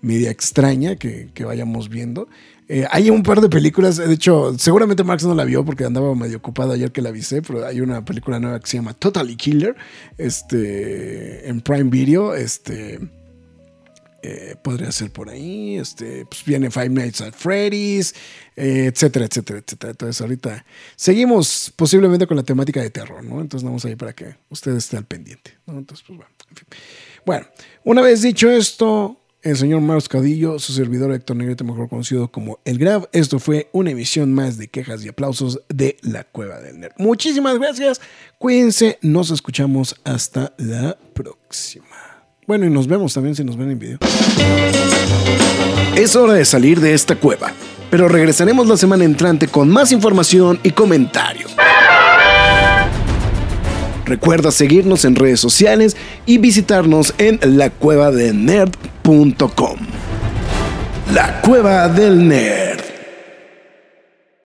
media 0.02 0.30
extraña 0.30 0.96
que, 0.96 1.32
vayamos 1.44 1.90
viendo. 1.90 2.28
Eh, 2.70 2.86
hay 2.92 3.10
un 3.10 3.24
par 3.24 3.42
de 3.42 3.50
películas, 3.50 3.98
de 3.98 4.14
hecho, 4.14 4.56
seguramente 4.60 5.04
Max 5.04 5.24
no 5.24 5.34
la 5.34 5.46
vio 5.46 5.66
porque 5.66 5.86
andaba 5.86 6.14
medio 6.14 6.38
ocupado 6.38 6.74
ayer 6.74 6.92
que 6.92 7.02
la 7.02 7.10
avisé, 7.10 7.42
pero 7.42 7.66
hay 7.66 7.82
una 7.82 8.06
película 8.06 8.40
nueva 8.40 8.60
que 8.60 8.68
se 8.68 8.78
llama 8.78 8.94
Totally 8.94 9.36
Killer, 9.36 9.76
este, 10.18 11.50
en 11.50 11.62
Prime 11.62 11.90
Video, 11.90 12.36
este, 12.36 13.00
eh, 14.22 14.56
podría 14.62 14.92
ser 14.92 15.12
por 15.12 15.30
ahí, 15.30 15.78
este, 15.78 16.26
pues 16.26 16.44
viene 16.44 16.72
Five 16.72 16.90
Nights 16.90 17.22
at 17.22 17.34
Freddy's, 17.34 18.14
eh, 18.56 18.92
etcétera, 18.92 19.26
etcétera, 19.26 19.60
etcétera. 19.60 19.92
Entonces 19.92 20.22
ahorita 20.22 20.66
seguimos 20.96 21.72
posiblemente 21.76 22.28
con 22.28 22.38
la 22.38 22.44
temática 22.44 22.82
de 22.82 22.90
terror, 22.90 23.24
¿no? 23.24 23.42
Entonces 23.42 23.64
vamos 23.66 23.86
ahí 23.86 23.96
para 23.96 24.14
que 24.14 24.36
usted 24.50 24.76
esté 24.76 24.98
al 24.98 25.06
pendiente, 25.06 25.58
¿no? 25.66 25.78
Entonces, 25.78 26.06
pues 26.08 26.18
bueno, 26.18 26.32
en 26.50 26.56
fin. 26.56 26.68
Bueno, 27.26 27.48
una 27.84 28.02
vez 28.02 28.22
dicho 28.22 28.50
esto, 28.50 29.20
el 29.44 29.56
señor 29.56 29.82
Maros 29.82 30.10
Caudillo, 30.10 30.60
su 30.60 30.74
servidor 30.74 31.14
Héctor 31.14 31.38
Negrete, 31.38 31.64
mejor 31.64 31.88
conocido 31.88 32.32
como 32.32 32.60
El 32.66 32.78
Grab. 32.78 33.08
Esto 33.14 33.40
fue 33.40 33.70
una 33.72 33.92
emisión 33.92 34.34
más 34.34 34.58
de 34.58 34.68
quejas 34.68 35.06
y 35.06 35.10
aplausos 35.10 35.62
de 35.70 35.98
La 36.02 36.24
Cueva 36.24 36.60
del 36.60 36.80
Nerd. 36.80 36.94
Muchísimas 36.98 37.58
gracias, 37.60 38.02
cuídense, 38.40 38.98
nos 39.02 39.32
escuchamos 39.32 39.96
hasta 40.04 40.54
la 40.58 40.98
próxima. 41.14 42.07
Bueno, 42.48 42.66
y 42.66 42.70
nos 42.70 42.88
vemos 42.88 43.14
también 43.14 43.36
si 43.36 43.44
nos 43.44 43.58
ven 43.58 43.72
en 43.72 43.78
video. 43.78 43.98
Es 45.98 46.16
hora 46.16 46.32
de 46.32 46.46
salir 46.46 46.80
de 46.80 46.94
esta 46.94 47.18
cueva, 47.18 47.52
pero 47.92 48.08
regresaremos 48.08 48.70
la 48.70 48.78
semana 48.78 49.04
entrante 49.04 49.50
con 49.50 49.68
más 49.68 49.92
información 49.92 50.58
y 50.64 50.72
comentarios. 50.72 51.54
Recuerda 54.06 54.52
seguirnos 54.52 55.04
en 55.04 55.16
redes 55.16 55.42
sociales 55.42 55.98
y 56.26 56.38
visitarnos 56.38 57.14
en 57.18 57.38
lacuevadelnerd.com. 57.44 59.80
La 61.14 61.42
Cueva 61.42 61.90
del 61.90 62.30
Nerd. 62.30 62.87